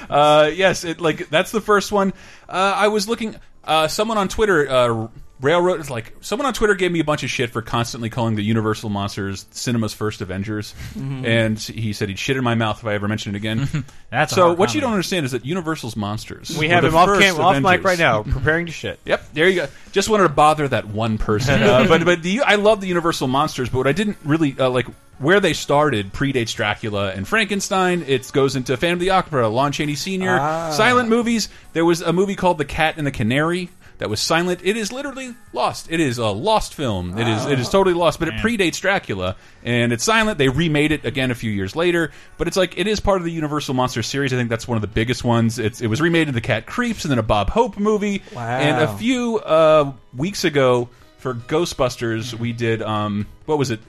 uh, 0.09 0.49
yes. 0.51 0.83
It 0.83 0.99
like 0.99 1.29
that's 1.29 1.51
the 1.51 1.61
first 1.61 1.91
one. 1.91 2.13
Uh, 2.49 2.73
I 2.75 2.87
was 2.87 3.07
looking. 3.07 3.35
Uh, 3.63 3.87
someone 3.87 4.17
on 4.17 4.27
Twitter. 4.27 5.07
Railroad 5.41 5.79
is 5.79 5.89
like 5.89 6.13
someone 6.21 6.45
on 6.45 6.53
Twitter 6.53 6.75
gave 6.75 6.91
me 6.91 6.99
a 6.99 7.03
bunch 7.03 7.23
of 7.23 7.29
shit 7.29 7.49
for 7.49 7.61
constantly 7.61 8.09
calling 8.09 8.35
the 8.35 8.43
Universal 8.43 8.89
monsters 8.89 9.45
cinema's 9.51 9.93
first 9.93 10.21
Avengers, 10.21 10.73
Mm-hmm. 10.93 11.25
and 11.25 11.59
he 11.59 11.93
said 11.93 12.09
he'd 12.09 12.19
shit 12.19 12.37
in 12.37 12.43
my 12.43 12.55
mouth 12.55 12.79
if 12.79 12.85
I 12.85 12.93
ever 12.93 13.07
mentioned 13.07 13.35
it 13.35 13.39
again. 13.39 13.67
That's 14.11 14.33
so 14.33 14.43
horror 14.43 14.55
what 14.55 14.75
you 14.75 14.81
don't 14.81 14.91
understand 14.91 15.25
is 15.25 15.31
that 15.31 15.45
Universal's 15.45 15.95
monsters. 15.95 16.55
We 16.57 16.67
were 16.67 16.73
have 16.73 16.83
the 16.83 16.89
him 16.89 16.95
off, 16.95 17.07
first 17.07 17.21
cam- 17.21 17.39
off 17.39 17.61
mic 17.61 17.83
right 17.83 17.97
now, 17.99 18.23
preparing 18.29 18.65
to 18.67 18.71
shit. 18.71 18.99
Yep, 19.05 19.33
there 19.33 19.49
you 19.49 19.61
go. 19.61 19.67
Just 19.91 20.09
wanted 20.09 20.23
to 20.23 20.29
bother 20.33 20.67
that 20.67 20.87
one 20.87 21.17
person. 21.17 21.61
Uh, 21.71 21.87
but 21.87 22.03
but 22.05 22.21
the, 22.23 22.41
I 22.41 22.55
love 22.55 22.81
the 22.81 22.87
Universal 22.87 23.27
monsters, 23.27 23.69
but 23.69 23.79
what 23.79 23.87
I 23.87 23.91
didn't 23.93 24.17
really 24.23 24.55
uh, 24.59 24.69
like 24.69 24.87
where 25.19 25.39
they 25.39 25.53
started 25.53 26.11
predates 26.13 26.55
Dracula 26.55 27.11
and 27.11 27.27
Frankenstein. 27.27 28.03
It 28.07 28.31
goes 28.31 28.55
into 28.55 28.75
Phantom 28.77 28.93
of 28.95 28.99
the 28.99 29.11
Opera, 29.11 29.47
Lon 29.47 29.71
Chaney 29.71 29.95
Sr., 29.95 30.37
silent 30.73 31.09
movies. 31.09 31.49
There 31.73 31.85
was 31.85 32.01
a 32.01 32.11
movie 32.11 32.35
called 32.35 32.57
The 32.57 32.65
Cat 32.65 32.95
and 32.97 33.05
the 33.05 33.11
Canary 33.11 33.69
that 34.01 34.09
was 34.09 34.19
silent. 34.19 34.61
It 34.63 34.77
is 34.77 34.91
literally 34.91 35.35
lost. 35.53 35.85
It 35.91 35.99
is 35.99 36.17
a 36.17 36.25
lost 36.25 36.73
film. 36.73 37.19
It 37.19 37.27
is 37.27 37.45
it 37.45 37.59
is 37.59 37.69
totally 37.69 37.93
lost, 37.93 38.17
but 38.17 38.29
it 38.29 38.33
predates 38.33 38.81
Dracula 38.81 39.35
and 39.63 39.93
it's 39.93 40.03
silent. 40.03 40.39
They 40.39 40.49
remade 40.49 40.91
it 40.91 41.05
again 41.05 41.29
a 41.29 41.35
few 41.35 41.51
years 41.51 41.75
later, 41.75 42.11
but 42.39 42.47
it's 42.47 42.57
like 42.57 42.79
it 42.79 42.87
is 42.87 42.99
part 42.99 43.19
of 43.19 43.25
the 43.25 43.31
Universal 43.31 43.75
Monster 43.75 44.01
series. 44.01 44.33
I 44.33 44.37
think 44.37 44.49
that's 44.49 44.67
one 44.67 44.75
of 44.75 44.81
the 44.81 44.87
biggest 44.87 45.23
ones. 45.23 45.59
It's, 45.59 45.81
it 45.81 45.87
was 45.87 46.01
remade 46.01 46.27
in 46.27 46.33
The 46.33 46.41
Cat 46.41 46.65
Creeps 46.65 47.05
and 47.05 47.11
then 47.11 47.19
a 47.19 47.23
Bob 47.23 47.51
Hope 47.51 47.77
movie. 47.77 48.23
Wow. 48.33 48.57
And 48.57 48.81
a 48.81 48.97
few 48.97 49.37
uh, 49.37 49.93
weeks 50.17 50.45
ago 50.45 50.89
for 51.19 51.35
Ghostbusters, 51.35 52.33
we 52.33 52.53
did 52.53 52.81
um, 52.81 53.27
what 53.45 53.59
was 53.59 53.69
it? 53.69 53.81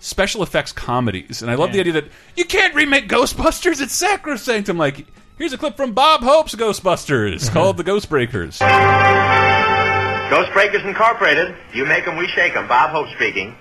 Special 0.00 0.42
effects 0.42 0.72
comedies, 0.72 1.42
and 1.42 1.50
I 1.50 1.56
love 1.56 1.74
the 1.74 1.80
idea 1.80 1.92
that 1.94 2.04
you 2.36 2.46
can't 2.46 2.74
remake 2.74 3.06
Ghostbusters. 3.06 3.82
It's 3.82 3.92
sacrosanct. 3.92 4.70
I'm 4.70 4.78
like, 4.78 5.06
here's 5.36 5.52
a 5.52 5.58
clip 5.58 5.76
from 5.76 5.92
Bob 5.92 6.22
Hope's 6.22 6.54
Ghostbusters 6.54 7.50
called 7.52 7.76
The 7.76 7.84
Ghostbreakers. 7.84 8.62
Ghost 10.30 10.52
Breakers 10.52 10.84
Incorporated. 10.84 11.54
You 11.72 11.86
make 11.86 12.06
'em, 12.06 12.16
we 12.16 12.28
shake 12.28 12.54
'em. 12.54 12.66
Bob 12.66 12.90
Hope 12.90 13.08
speaking. 13.14 13.56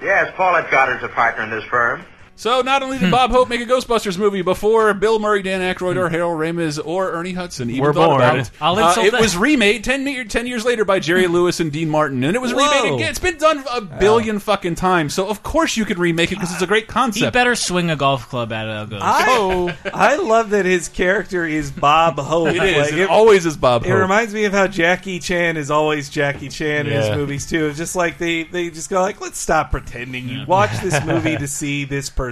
Yes, 0.00 0.32
Paulette 0.34 0.70
Goddard's 0.70 1.02
a 1.02 1.08
partner 1.08 1.44
in 1.44 1.50
this 1.50 1.64
firm. 1.64 2.04
So 2.36 2.60
not 2.60 2.82
only 2.82 2.98
did 2.98 3.06
hmm. 3.06 3.10
Bob 3.10 3.30
Hope 3.30 3.48
make 3.48 3.62
a 3.62 3.64
Ghostbusters 3.64 4.18
movie 4.18 4.42
before 4.42 4.92
Bill 4.92 5.18
Murray, 5.18 5.42
Dan 5.42 5.62
Aykroyd, 5.62 5.96
or 5.96 6.08
hmm. 6.08 6.14
Harold 6.14 6.38
Ramis, 6.38 6.78
or 6.84 7.12
Ernie 7.12 7.32
Hudson 7.32 7.70
even 7.70 7.82
Were 7.82 7.94
thought 7.94 8.10
born. 8.10 8.20
about 8.20 8.38
it, 8.38 8.50
Olive 8.60 8.84
uh, 8.84 8.88
it 8.88 8.94
Sylvester. 8.94 9.20
was 9.22 9.36
remade 9.36 9.84
10, 9.84 10.28
10 10.28 10.46
years 10.46 10.64
later 10.64 10.84
by 10.84 11.00
Jerry 11.00 11.24
hmm. 11.24 11.32
Lewis 11.32 11.60
and 11.60 11.72
Dean 11.72 11.88
Martin, 11.88 12.22
and 12.24 12.36
it 12.36 12.40
was 12.40 12.52
remade 12.52 12.92
again. 12.94 13.08
It's 13.08 13.18
been 13.18 13.38
done 13.38 13.64
a 13.72 13.80
billion 13.80 14.36
oh. 14.36 14.40
fucking 14.40 14.74
times, 14.74 15.14
so 15.14 15.28
of 15.28 15.42
course 15.42 15.78
you 15.78 15.86
could 15.86 15.98
remake 15.98 16.30
it 16.30 16.34
because 16.34 16.52
it's 16.52 16.62
a 16.62 16.66
great 16.66 16.84
He 16.84 16.92
concept. 16.92 17.32
better 17.32 17.54
swing 17.54 17.90
a 17.90 17.96
golf 17.96 18.28
club 18.28 18.52
at 18.52 18.66
a 18.66 18.86
ghost. 18.86 19.02
I, 19.02 19.24
oh. 19.28 19.76
I 19.94 20.16
love 20.16 20.50
that 20.50 20.66
his 20.66 20.88
character 20.88 21.46
is 21.46 21.70
Bob 21.70 22.18
Hope. 22.18 22.48
it 22.48 22.62
is. 22.62 22.76
Like, 22.76 22.92
it 22.92 22.98
it, 22.98 23.10
always 23.10 23.46
is 23.46 23.56
Bob 23.56 23.86
it 23.86 23.94
reminds 23.94 24.34
me 24.34 24.44
of 24.44 24.52
how 24.52 24.66
Jackie 24.66 25.20
Chan 25.20 25.56
is 25.56 25.70
always 25.70 26.10
Jackie 26.10 26.48
Chan 26.48 26.86
in 26.86 26.92
his 26.92 27.10
movies 27.16 27.46
too. 27.46 27.68
It's 27.68 27.78
just 27.78 27.96
like 27.96 28.18
they 28.18 28.44
they 28.44 28.68
just 28.68 28.90
go 28.90 29.00
like, 29.00 29.22
let's 29.22 29.38
stop 29.38 29.70
pretending. 29.70 30.28
You 30.28 30.44
watch 30.46 30.78
this 30.80 31.02
movie 31.04 31.36
to 31.38 31.48
see 31.48 31.84
this 31.84 32.10
person. 32.10 32.25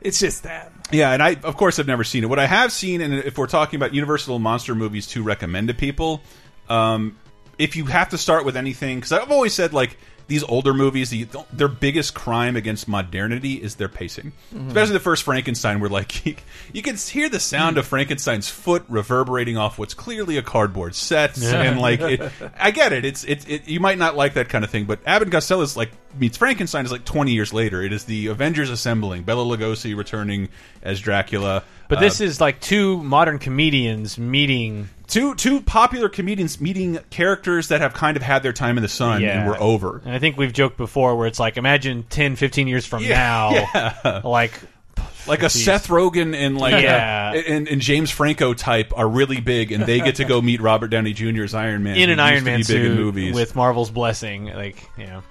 It's 0.00 0.20
just 0.20 0.42
that. 0.44 0.72
Yeah, 0.90 1.12
and 1.12 1.22
I 1.22 1.36
of 1.42 1.56
course 1.56 1.78
I've 1.78 1.86
never 1.86 2.04
seen 2.04 2.24
it. 2.24 2.28
What 2.28 2.38
I 2.38 2.46
have 2.46 2.72
seen, 2.72 3.00
and 3.00 3.14
if 3.14 3.38
we're 3.38 3.46
talking 3.46 3.76
about 3.78 3.94
Universal 3.94 4.38
monster 4.38 4.74
movies 4.74 5.06
to 5.08 5.22
recommend 5.22 5.68
to 5.68 5.74
people, 5.74 6.22
um, 6.68 7.16
if 7.58 7.76
you 7.76 7.86
have 7.86 8.10
to 8.10 8.18
start 8.18 8.44
with 8.44 8.56
anything, 8.56 8.98
because 8.98 9.12
I've 9.12 9.30
always 9.30 9.54
said 9.54 9.72
like 9.72 9.96
these 10.26 10.42
older 10.44 10.72
movies, 10.72 11.10
the, 11.10 11.26
their 11.52 11.68
biggest 11.68 12.14
crime 12.14 12.56
against 12.56 12.88
modernity 12.88 13.54
is 13.54 13.74
their 13.74 13.88
pacing. 13.88 14.32
Especially 14.68 14.94
the 14.94 15.00
first 15.00 15.22
Frankenstein, 15.22 15.80
where 15.80 15.90
like 15.90 16.24
you, 16.26 16.36
you 16.72 16.82
can 16.82 16.96
hear 16.96 17.28
the 17.28 17.40
sound 17.40 17.78
of 17.78 17.86
Frankenstein's 17.86 18.48
foot 18.48 18.84
reverberating 18.88 19.56
off 19.56 19.78
what's 19.78 19.94
clearly 19.94 20.36
a 20.36 20.42
cardboard 20.42 20.94
set, 20.94 21.36
and 21.42 21.80
like 21.80 22.00
it, 22.00 22.32
I 22.58 22.70
get 22.70 22.92
it. 22.92 23.04
It's 23.04 23.24
it, 23.24 23.48
it. 23.48 23.68
You 23.68 23.80
might 23.80 23.98
not 23.98 24.16
like 24.16 24.34
that 24.34 24.48
kind 24.48 24.64
of 24.64 24.70
thing, 24.70 24.84
but 24.84 25.00
Abbott 25.06 25.26
and 25.26 25.32
Costello 25.32 25.62
is 25.62 25.76
like 25.76 25.90
meets 26.18 26.36
Frankenstein 26.36 26.84
is 26.84 26.92
like 26.92 27.04
20 27.04 27.32
years 27.32 27.52
later. 27.52 27.82
It 27.82 27.92
is 27.92 28.04
the 28.04 28.28
Avengers 28.28 28.70
assembling, 28.70 29.22
Bela 29.22 29.44
Lugosi 29.44 29.96
returning 29.96 30.48
as 30.82 31.00
Dracula. 31.00 31.62
But 31.88 31.98
Uh, 31.98 32.00
this 32.02 32.20
is 32.20 32.40
like 32.40 32.60
two 32.60 33.02
modern 33.02 33.38
comedians 33.38 34.18
meeting. 34.18 34.88
two 35.06 35.34
two 35.34 35.60
popular 35.60 36.08
comedians 36.08 36.60
meeting 36.60 36.98
characters 37.10 37.68
that 37.68 37.80
have 37.82 37.92
kind 37.92 38.16
of 38.16 38.22
had 38.22 38.42
their 38.42 38.54
time 38.54 38.78
in 38.78 38.82
the 38.82 38.88
sun 38.88 39.20
Yeah. 39.22 39.40
and 39.40 39.48
were 39.48 39.60
over. 39.60 40.00
And 40.04 40.14
I 40.14 40.18
think 40.18 40.36
we've 40.38 40.52
joked 40.52 40.76
before 40.78 41.16
where 41.16 41.26
it's 41.26 41.38
like, 41.38 41.56
imagine 41.58 42.04
10, 42.08 42.36
15 42.36 42.68
years 42.68 42.86
from 42.86 43.02
Yeah, 43.02 43.08
now, 43.10 43.50
yeah. 44.04 44.20
like 44.24 44.52
like 45.26 45.42
a 45.42 45.48
Seth 45.48 45.88
Rogen 45.88 46.34
and 46.34 46.58
like 46.58 46.82
Yeah. 46.82 47.32
a, 47.32 47.36
and, 47.38 47.66
and 47.68 47.80
James 47.80 48.10
Franco 48.10 48.52
type 48.52 48.92
are 48.96 49.08
really 49.08 49.40
big, 49.40 49.72
and 49.72 49.84
they 49.86 50.00
get 50.00 50.16
to 50.16 50.24
go 50.24 50.40
meet 50.50 50.60
Robert 50.60 50.88
Downey 50.88 51.12
Jr.'s 51.14 51.54
Iron 51.54 51.82
Man 51.82 51.96
in 51.96 52.10
an 52.10 52.20
Iron 52.20 52.44
Man 52.44 52.60
be 52.60 52.66
big 52.66 52.76
in 52.76 52.86
suit 52.88 52.98
movies. 52.98 53.34
with 53.34 53.56
Marvel's 53.56 53.90
blessing. 53.90 54.46
Like, 54.46 54.76
you 54.98 55.06
know. 55.06 55.22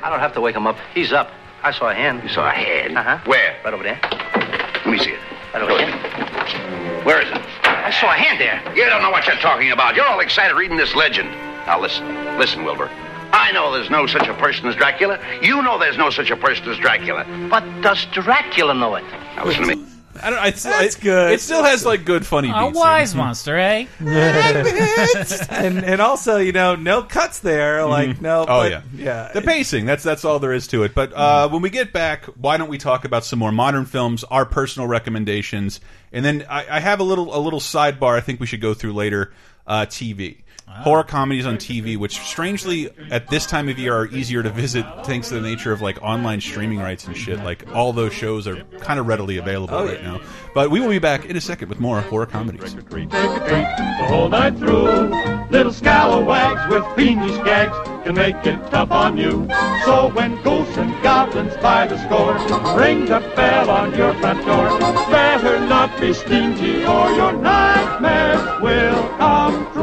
I 0.00 0.10
don't 0.10 0.20
have 0.20 0.32
to 0.34 0.40
wake 0.40 0.54
him 0.54 0.66
up. 0.66 0.76
He's 0.94 1.12
up. 1.12 1.30
I 1.62 1.72
saw 1.72 1.90
a 1.90 1.94
hand. 1.94 2.22
You 2.22 2.28
saw 2.28 2.46
a 2.46 2.52
hand? 2.52 2.96
Uh-huh. 2.96 3.18
Where? 3.26 3.56
Right 3.64 3.74
over 3.74 3.82
there. 3.82 3.98
Let 4.02 4.86
me 4.86 4.98
see 4.98 5.10
it. 5.10 5.18
Right 5.52 5.62
over 5.62 5.74
there. 5.74 7.04
Where 7.04 7.20
is 7.20 7.28
it? 7.28 7.42
I 7.64 7.90
saw 7.90 8.12
a 8.12 8.14
hand 8.14 8.40
there. 8.40 8.62
You 8.76 8.84
don't 8.84 9.02
know 9.02 9.10
what 9.10 9.26
you're 9.26 9.36
talking 9.36 9.72
about. 9.72 9.96
You're 9.96 10.06
all 10.06 10.20
excited 10.20 10.54
reading 10.54 10.76
this 10.76 10.94
legend. 10.94 11.30
Now 11.66 11.80
listen, 11.80 12.06
listen, 12.38 12.64
Wilbur. 12.64 12.88
I 13.32 13.50
know 13.52 13.72
there's 13.72 13.90
no 13.90 14.06
such 14.06 14.28
a 14.28 14.34
person 14.34 14.68
as 14.68 14.76
Dracula. 14.76 15.18
You 15.42 15.62
know 15.62 15.78
there's 15.78 15.98
no 15.98 16.10
such 16.10 16.30
a 16.30 16.36
person 16.36 16.68
as 16.68 16.78
Dracula. 16.78 17.26
But 17.50 17.64
does 17.82 18.06
Dracula 18.12 18.74
know 18.74 18.94
it? 18.94 19.04
Now 19.36 19.44
listen 19.46 19.66
to 19.66 19.76
me. 19.76 19.84
I 20.22 20.30
don't. 20.30 20.46
It's, 20.46 20.62
That's 20.62 20.96
it, 20.96 21.00
good. 21.00 21.32
It 21.32 21.40
still 21.40 21.62
has 21.62 21.84
like 21.84 22.04
good 22.04 22.26
funny 22.26 22.50
A 22.50 22.66
beats. 22.66 22.76
wise 22.76 23.14
monster, 23.14 23.56
eh? 23.56 23.86
and 24.00 25.84
and 25.84 26.00
also 26.00 26.38
you 26.38 26.52
know 26.52 26.74
no 26.74 27.02
cuts 27.02 27.40
there 27.40 27.84
like 27.84 28.20
no. 28.20 28.42
Oh 28.42 28.46
but, 28.46 28.70
yeah, 28.70 28.82
yeah. 28.94 29.32
The 29.32 29.42
pacing. 29.42 29.86
That's 29.86 30.02
that's 30.02 30.24
all 30.24 30.38
there 30.38 30.52
is 30.52 30.66
to 30.68 30.82
it. 30.82 30.94
But 30.94 31.12
uh, 31.12 31.48
when 31.48 31.62
we 31.62 31.70
get 31.70 31.92
back, 31.92 32.24
why 32.26 32.56
don't 32.56 32.68
we 32.68 32.78
talk 32.78 33.04
about 33.04 33.24
some 33.24 33.38
more 33.38 33.52
modern 33.52 33.84
films, 33.84 34.24
our 34.24 34.44
personal 34.44 34.88
recommendations, 34.88 35.80
and 36.12 36.24
then 36.24 36.44
I, 36.48 36.76
I 36.76 36.80
have 36.80 37.00
a 37.00 37.04
little 37.04 37.36
a 37.36 37.40
little 37.40 37.60
sidebar. 37.60 38.16
I 38.16 38.20
think 38.20 38.40
we 38.40 38.46
should 38.46 38.60
go 38.60 38.74
through 38.74 38.94
later. 38.94 39.32
Uh, 39.66 39.84
TV. 39.84 40.38
Horror 40.68 41.02
comedies 41.02 41.44
on 41.44 41.56
TV, 41.56 41.96
which 41.96 42.18
strangely 42.20 42.88
at 43.10 43.28
this 43.28 43.46
time 43.46 43.68
of 43.68 43.78
year 43.78 43.94
are 43.94 44.06
easier 44.06 44.42
to 44.44 44.50
visit 44.50 44.86
thanks 45.04 45.28
to 45.28 45.34
the 45.34 45.40
nature 45.40 45.72
of 45.72 45.82
like 45.82 46.00
online 46.02 46.40
streaming 46.40 46.78
rights 46.78 47.04
and 47.06 47.16
shit. 47.16 47.38
Like 47.42 47.66
all 47.74 47.92
those 47.92 48.12
shows 48.12 48.46
are 48.46 48.62
kind 48.78 49.00
of 49.00 49.06
readily 49.06 49.38
available 49.38 49.74
Oh, 49.74 49.86
right 49.86 50.00
yeah. 50.00 50.12
now. 50.18 50.20
But 50.54 50.70
we 50.70 50.78
will 50.80 50.88
be 50.88 51.00
back 51.00 51.24
in 51.24 51.36
a 51.36 51.40
second 51.40 51.68
with 51.68 51.80
more 51.80 52.00
horror 52.00 52.26
comedies. 52.26 52.74
Take 52.74 52.82
a 52.84 52.88
treat 52.88 53.10
the 53.10 54.04
whole 54.06 54.28
night 54.28 54.56
through. 54.56 55.08
Little 55.50 55.72
scalawags 55.72 56.68
with 56.72 56.84
fiendish 56.94 57.36
gags 57.44 57.76
can 58.04 58.14
make 58.14 58.36
it 58.46 58.56
tough 58.70 58.90
on 58.92 59.16
you. 59.16 59.48
So 59.84 60.10
when 60.14 60.40
ghosts 60.42 60.76
and 60.76 60.92
goblins 61.02 61.56
by 61.56 61.86
the 61.88 61.98
score 62.04 62.34
ring 62.78 63.06
the 63.06 63.18
bell 63.34 63.68
on 63.70 63.94
your 63.96 64.14
front 64.14 64.44
door, 64.46 64.78
better 65.10 65.58
not 65.66 65.98
be 66.00 66.12
stingy 66.12 66.84
or 66.84 67.10
your 67.12 67.32
nightmares 67.32 68.62
will 68.62 69.08
come 69.18 69.72
true. 69.72 69.77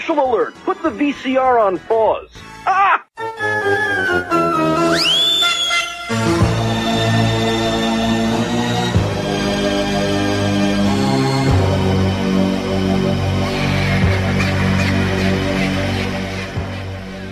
Commercial 0.00 0.30
alert! 0.30 0.54
Put 0.64 0.82
the 0.82 0.88
VCR 0.88 1.60
on 1.60 1.78
pause. 1.80 2.30
Ah! 2.66 3.04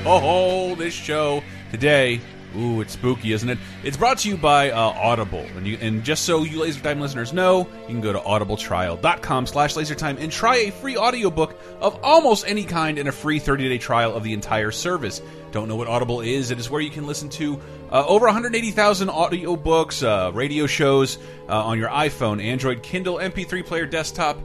Oh, 0.05 0.75
this 0.75 0.93
show 0.93 1.43
today. 1.71 2.21
Ooh, 2.59 2.81
it's 2.81 2.95
spooky, 2.95 3.33
isn't 3.33 3.49
it? 3.49 3.59
It's 3.85 3.97
brought 3.97 4.19
to 4.19 4.29
you 4.29 4.37
by 4.37 4.71
uh, 4.71 4.79
Audible, 4.81 5.47
and 5.57 5.65
you, 5.65 5.79
and 5.81 6.03
just 6.03 6.25
so 6.25 6.43
you 6.43 6.61
Laser 6.61 6.83
Time 6.83 7.01
listeners 7.01 7.33
know, 7.33 7.69
you 7.83 7.87
can 7.87 8.01
go 8.01 8.13
to 8.13 8.19
audibletrial.com/slash 8.19 9.75
LaserTime 9.75 10.21
and 10.21 10.33
try 10.33 10.57
a 10.57 10.73
free 10.73 10.97
audiobook 10.97 11.57
of 11.81 12.03
almost 12.03 12.45
any 12.49 12.65
kind 12.65 12.99
and 12.99 13.09
a 13.09 13.13
free 13.13 13.39
30-day 13.39 13.79
trial 13.79 14.13
of 14.15 14.25
the 14.25 14.33
entire 14.33 14.73
service. 14.73 15.23
Don't 15.53 15.69
know 15.69 15.77
what 15.77 15.87
Audible 15.87 16.21
is? 16.21 16.51
It 16.51 16.59
is 16.59 16.69
where 16.69 16.81
you 16.81 16.91
can 16.91 17.07
listen 17.07 17.29
to 17.31 17.61
uh, 17.93 18.05
over 18.07 18.27
180,000 18.27 19.09
audiobooks, 19.09 20.03
uh, 20.03 20.33
radio 20.33 20.67
shows 20.67 21.19
uh, 21.49 21.65
on 21.65 21.79
your 21.79 21.89
iPhone, 21.91 22.43
Android, 22.43 22.83
Kindle, 22.83 23.19
MP3 23.19 23.65
player, 23.65 23.87
desktop 23.87 24.37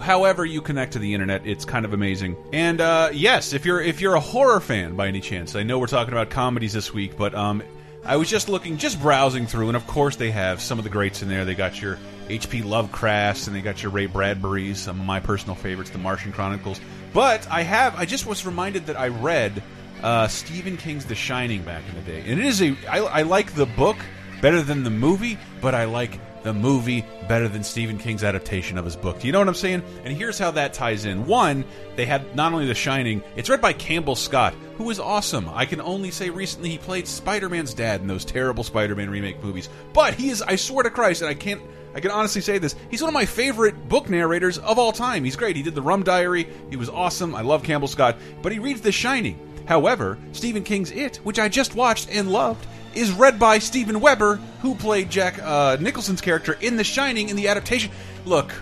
however 0.00 0.44
you 0.44 0.60
connect 0.60 0.92
to 0.92 0.98
the 0.98 1.12
internet 1.12 1.46
it's 1.46 1.64
kind 1.64 1.84
of 1.84 1.92
amazing. 1.92 2.36
And 2.52 2.80
uh, 2.80 3.10
yes 3.12 3.52
if 3.52 3.64
you're 3.64 3.80
if 3.80 4.00
you're 4.00 4.14
a 4.14 4.20
horror 4.20 4.60
fan 4.60 4.96
by 4.96 5.08
any 5.08 5.20
chance 5.20 5.54
i 5.54 5.62
know 5.62 5.78
we're 5.78 5.86
talking 5.86 6.12
about 6.12 6.30
comedies 6.30 6.72
this 6.72 6.92
week 6.92 7.16
but 7.16 7.34
um 7.34 7.62
i 8.04 8.16
was 8.16 8.28
just 8.28 8.48
looking 8.48 8.78
just 8.78 9.00
browsing 9.00 9.46
through 9.46 9.68
and 9.68 9.76
of 9.76 9.86
course 9.86 10.16
they 10.16 10.30
have 10.30 10.60
some 10.60 10.78
of 10.78 10.84
the 10.84 10.90
greats 10.90 11.22
in 11.22 11.28
there. 11.28 11.44
They 11.44 11.54
got 11.54 11.80
your 11.80 11.98
hp 12.28 12.62
lovecrafts 12.62 13.46
and 13.46 13.56
they 13.56 13.60
got 13.60 13.82
your 13.82 13.92
ray 13.92 14.06
bradbury's 14.06 14.78
some 14.78 15.00
of 15.00 15.06
my 15.06 15.20
personal 15.20 15.54
favorites 15.54 15.90
the 15.90 15.98
martian 15.98 16.32
chronicles. 16.32 16.80
But 17.12 17.46
i 17.50 17.62
have 17.62 17.94
i 17.96 18.04
just 18.04 18.26
was 18.26 18.46
reminded 18.46 18.86
that 18.86 18.98
i 18.98 19.08
read 19.08 19.62
uh, 20.02 20.26
stephen 20.26 20.76
king's 20.76 21.04
the 21.04 21.14
shining 21.14 21.62
back 21.62 21.82
in 21.88 21.94
the 21.94 22.10
day. 22.10 22.24
And 22.26 22.40
it 22.40 22.46
is 22.46 22.60
a 22.60 22.76
I, 22.88 22.98
I 22.98 23.22
like 23.22 23.54
the 23.54 23.66
book 23.66 23.96
better 24.42 24.60
than 24.60 24.82
the 24.82 24.90
movie, 24.90 25.38
but 25.62 25.74
I 25.74 25.84
like 25.84 26.18
the 26.42 26.52
movie 26.52 27.04
better 27.28 27.48
than 27.48 27.62
Stephen 27.62 27.98
King's 27.98 28.24
adaptation 28.24 28.78
of 28.78 28.84
his 28.84 28.96
book. 28.96 29.20
Do 29.20 29.26
you 29.26 29.32
know 29.32 29.38
what 29.38 29.48
I'm 29.48 29.54
saying? 29.54 29.82
And 30.04 30.16
here's 30.16 30.38
how 30.38 30.50
that 30.52 30.72
ties 30.72 31.04
in. 31.04 31.26
One, 31.26 31.64
they 31.96 32.06
had 32.06 32.34
not 32.34 32.52
only 32.52 32.66
The 32.66 32.74
Shining, 32.74 33.22
it's 33.36 33.48
read 33.48 33.60
by 33.60 33.72
Campbell 33.72 34.16
Scott, 34.16 34.54
who 34.76 34.90
is 34.90 34.98
awesome. 34.98 35.48
I 35.48 35.66
can 35.66 35.80
only 35.80 36.10
say 36.10 36.30
recently 36.30 36.70
he 36.70 36.78
played 36.78 37.06
Spider-Man's 37.06 37.74
dad 37.74 38.00
in 38.00 38.06
those 38.06 38.24
terrible 38.24 38.64
Spider-Man 38.64 39.10
remake 39.10 39.42
movies. 39.42 39.68
But 39.92 40.14
he 40.14 40.30
is, 40.30 40.42
I 40.42 40.56
swear 40.56 40.82
to 40.82 40.90
Christ, 40.90 41.22
and 41.22 41.30
I 41.30 41.34
can't 41.34 41.62
I 41.94 42.00
can 42.00 42.10
honestly 42.10 42.40
say 42.40 42.58
this. 42.58 42.74
He's 42.90 43.02
one 43.02 43.10
of 43.10 43.14
my 43.14 43.26
favorite 43.26 43.88
book 43.88 44.08
narrators 44.08 44.58
of 44.58 44.78
all 44.78 44.92
time. 44.92 45.24
He's 45.24 45.36
great. 45.36 45.56
He 45.56 45.62
did 45.62 45.74
The 45.74 45.82
Rum 45.82 46.02
Diary. 46.02 46.48
He 46.70 46.76
was 46.76 46.88
awesome. 46.88 47.34
I 47.34 47.42
love 47.42 47.62
Campbell 47.62 47.88
Scott. 47.88 48.16
But 48.40 48.52
he 48.52 48.58
reads 48.58 48.80
The 48.80 48.92
Shining. 48.92 49.38
However, 49.66 50.18
Stephen 50.32 50.64
King's 50.64 50.90
It, 50.90 51.16
which 51.16 51.38
I 51.38 51.48
just 51.48 51.74
watched 51.74 52.08
and 52.10 52.32
loved, 52.32 52.66
is 52.94 53.12
read 53.12 53.38
by 53.38 53.58
Steven 53.58 54.00
Weber, 54.00 54.36
who 54.60 54.74
played 54.74 55.10
Jack 55.10 55.38
uh, 55.42 55.76
Nicholson's 55.80 56.20
character 56.20 56.56
in 56.60 56.76
The 56.76 56.84
Shining 56.84 57.28
in 57.28 57.36
the 57.36 57.48
adaptation. 57.48 57.90
Look, 58.24 58.52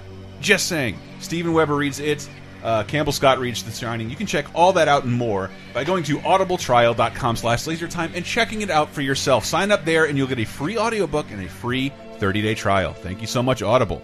just 0.40 0.66
saying, 0.66 0.98
Steven 1.20 1.52
Weber 1.52 1.76
reads 1.76 2.00
It. 2.00 2.28
Uh, 2.62 2.82
Campbell 2.84 3.12
Scott 3.12 3.38
reads 3.38 3.62
The 3.62 3.70
Shining. 3.70 4.10
You 4.10 4.16
can 4.16 4.26
check 4.26 4.46
all 4.54 4.72
that 4.74 4.88
out 4.88 5.04
and 5.04 5.12
more 5.12 5.50
by 5.72 5.84
going 5.84 6.04
to 6.04 6.18
audibletrial.com 6.18 7.36
slash 7.36 7.64
lasertime 7.64 8.14
and 8.14 8.24
checking 8.24 8.62
it 8.62 8.70
out 8.70 8.90
for 8.90 9.00
yourself. 9.00 9.44
Sign 9.44 9.70
up 9.70 9.84
there 9.84 10.04
and 10.04 10.18
you'll 10.18 10.26
get 10.26 10.38
a 10.38 10.44
free 10.44 10.76
audiobook 10.76 11.30
and 11.30 11.42
a 11.42 11.48
free 11.48 11.90
30-day 12.18 12.54
trial. 12.54 12.92
Thank 12.92 13.20
you 13.20 13.26
so 13.26 13.42
much, 13.42 13.62
Audible. 13.62 14.02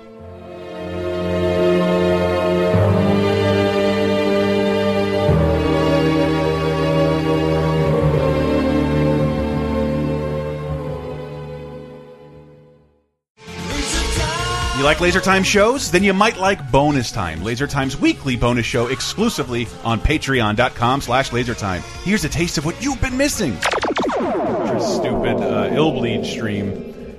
Like 14.87 15.01
Laser 15.01 15.21
Time 15.21 15.43
shows? 15.43 15.91
Then 15.91 16.05
you 16.05 16.15
might 16.15 16.37
like 16.37 16.71
Bonus 16.71 17.11
Time, 17.11 17.43
Laser 17.43 17.67
Time's 17.67 17.97
weekly 17.97 18.37
bonus 18.37 18.67
show 18.67 18.87
exclusively 18.87 19.67
on 19.83 19.99
patreon.com 19.99 21.01
slash 21.01 21.31
lasertime. 21.31 21.81
Here's 22.05 22.25
a 22.25 22.29
taste 22.29 22.57
of 22.57 22.65
what 22.65 22.81
you've 22.83 23.01
been 23.01 23.17
missing. 23.17 23.57
Stupid 23.61 25.39
uh, 25.41 25.71
Illbleed 25.71 26.25
stream, 26.25 26.71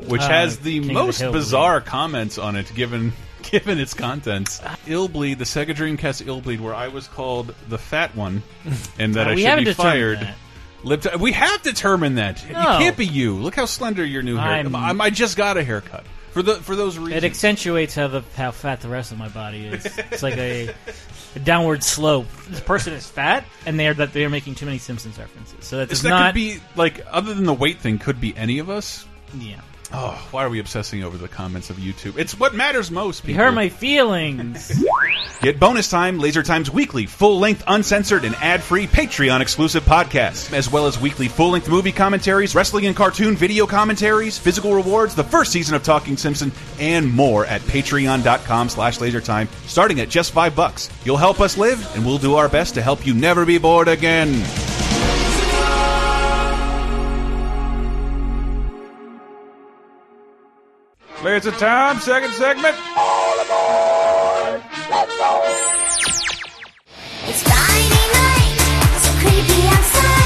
which 0.07 0.21
Uh, 0.21 0.29
has 0.29 0.59
the 0.59 0.79
King 0.79 0.81
of 0.81 0.88
the 0.88 0.93
most 0.93 1.31
bizarre 1.33 1.81
comments 1.81 2.38
on 2.38 2.55
it 2.55 2.74
given 2.74 3.12
given 3.43 3.79
its 3.79 3.93
contents. 3.93 4.59
Illbleed, 4.86 5.38
the 5.38 5.43
Sega 5.43 5.75
Dreamcast 5.75 6.24
Illbleed, 6.25 6.59
where 6.62 6.74
I 6.74 6.88
was 6.88 7.07
called 7.09 7.53
the 7.67 7.77
fat 7.77 8.15
one 8.15 8.43
and 9.00 9.13
that 9.15 9.27
Uh, 9.27 9.31
I 9.31 9.36
should 9.36 9.65
be 9.65 9.74
fired. 9.74 10.19
that. 10.19 10.36
Lip 10.83 11.19
we 11.19 11.33
have 11.33 11.62
determined 11.63 12.17
that. 12.17 12.41
You 12.47 12.53
can't 12.53 12.95
be 12.95 13.05
you. 13.05 13.36
Look 13.36 13.55
how 13.55 13.65
slender 13.65 14.05
your 14.05 14.21
new 14.21 14.38
hair. 14.38 14.63
I'm, 14.74 15.01
I 15.01 15.09
just 15.09 15.36
got 15.36 15.57
a 15.57 15.63
haircut. 15.63 16.05
For 16.38 16.44
the 16.44 16.53
for 16.58 16.75
those 16.75 17.00
reasons. 17.00 17.24
It 17.24 17.25
accentuates 17.25 17.96
how 17.96 18.10
the 18.10 18.22
how 18.36 18.51
fat 18.51 18.82
the 18.82 18.89
rest 18.89 19.12
of 19.12 19.17
my 19.17 19.27
body 19.27 19.65
is. 19.65 19.88
It's 20.12 20.22
like 20.22 20.38
a, 20.38 20.72
a 21.36 21.39
downward 21.39 21.84
slope. 21.84 22.27
This 22.48 22.60
person 22.60 22.94
is 22.94 23.08
fat, 23.08 23.44
and 23.65 23.79
they're 23.79 23.96
that 23.96 24.13
they're 24.13 24.29
making 24.29 24.53
too 24.53 24.67
many 24.67 24.77
Simpsons 24.77 25.17
references. 25.17 25.65
So 25.65 25.77
that 25.77 25.89
does 25.89 26.03
that 26.03 26.10
not. 26.10 26.27
could 26.27 26.36
be 26.36 26.60
like 26.75 27.03
other 27.10 27.34
than 27.34 27.46
the 27.46 27.56
weight 27.56 27.79
thing, 27.79 27.98
could 27.98 28.22
be 28.22 28.38
any 28.38 28.60
of 28.60 28.70
us. 28.70 29.08
yeah. 29.39 29.62
Oh, 29.94 30.27
why 30.32 30.44
are 30.44 30.50
we 30.50 30.60
obsessing 30.60 31.03
over 31.03 31.17
the 31.17 31.29
comments 31.29 31.70
of 31.70 31.77
YouTube? 31.77 32.17
It's 32.17 32.38
what 32.38 32.53
matters 32.53 32.91
most. 32.91 33.24
You 33.24 33.27
People. 33.27 33.46
hurt 33.46 33.53
my 33.53 33.70
feelings. 33.70 34.84
Get 35.41 35.60
bonus 35.60 35.89
time, 35.89 36.20
Laser 36.20 36.44
Time's 36.44 36.70
weekly, 36.70 37.06
full 37.06 37.39
length, 37.39 37.63
uncensored, 37.67 38.25
and 38.25 38.36
ad 38.36 38.62
free 38.62 38.88
Patreon 38.88 39.39
exclusive 39.39 39.84
podcasts, 39.84 40.51
as 40.51 40.70
well 40.70 40.88
as 40.88 41.00
weekly 41.00 41.27
full 41.27 41.51
length 41.51 41.70
movie 41.70 41.91
commentaries, 41.91 42.53
wrestling 42.56 42.88
and 42.88 42.96
cartoon 42.96 43.36
video 43.36 43.65
commentaries, 43.65 44.38
physical 44.38 44.74
rewards, 44.74 45.15
the 45.15 45.24
first 45.24 45.51
season 45.51 45.75
of 45.75 45.84
Talking 45.84 46.17
Simpson, 46.17 46.51
and 46.79 47.10
more 47.10 47.46
at 47.46 47.62
patreon.com 47.62 48.70
slash 48.70 48.98
lasertime, 48.98 49.48
starting 49.67 50.00
at 50.01 50.10
just 50.10 50.32
five 50.32 50.56
bucks. 50.56 50.89
You'll 51.06 51.17
help 51.17 51.39
us 51.39 51.58
live, 51.58 51.96
and 51.96 52.06
we'll 52.06 52.17
do 52.17 52.36
our 52.36 52.50
best 52.50 52.74
to 52.74 52.82
help 52.82 53.06
you 53.06 53.13
never 53.13 53.46
be 53.46 53.58
bored 53.58 53.88
again. 53.88 54.44
Laser 61.24 61.51
Time, 61.51 62.00
second 62.00 62.31
segment. 62.31 62.75
It's 67.25 67.43
Friday 67.43 68.05
night, 68.13 68.57
so 69.01 69.12
creepy 69.19 69.67
outside. 69.67 70.16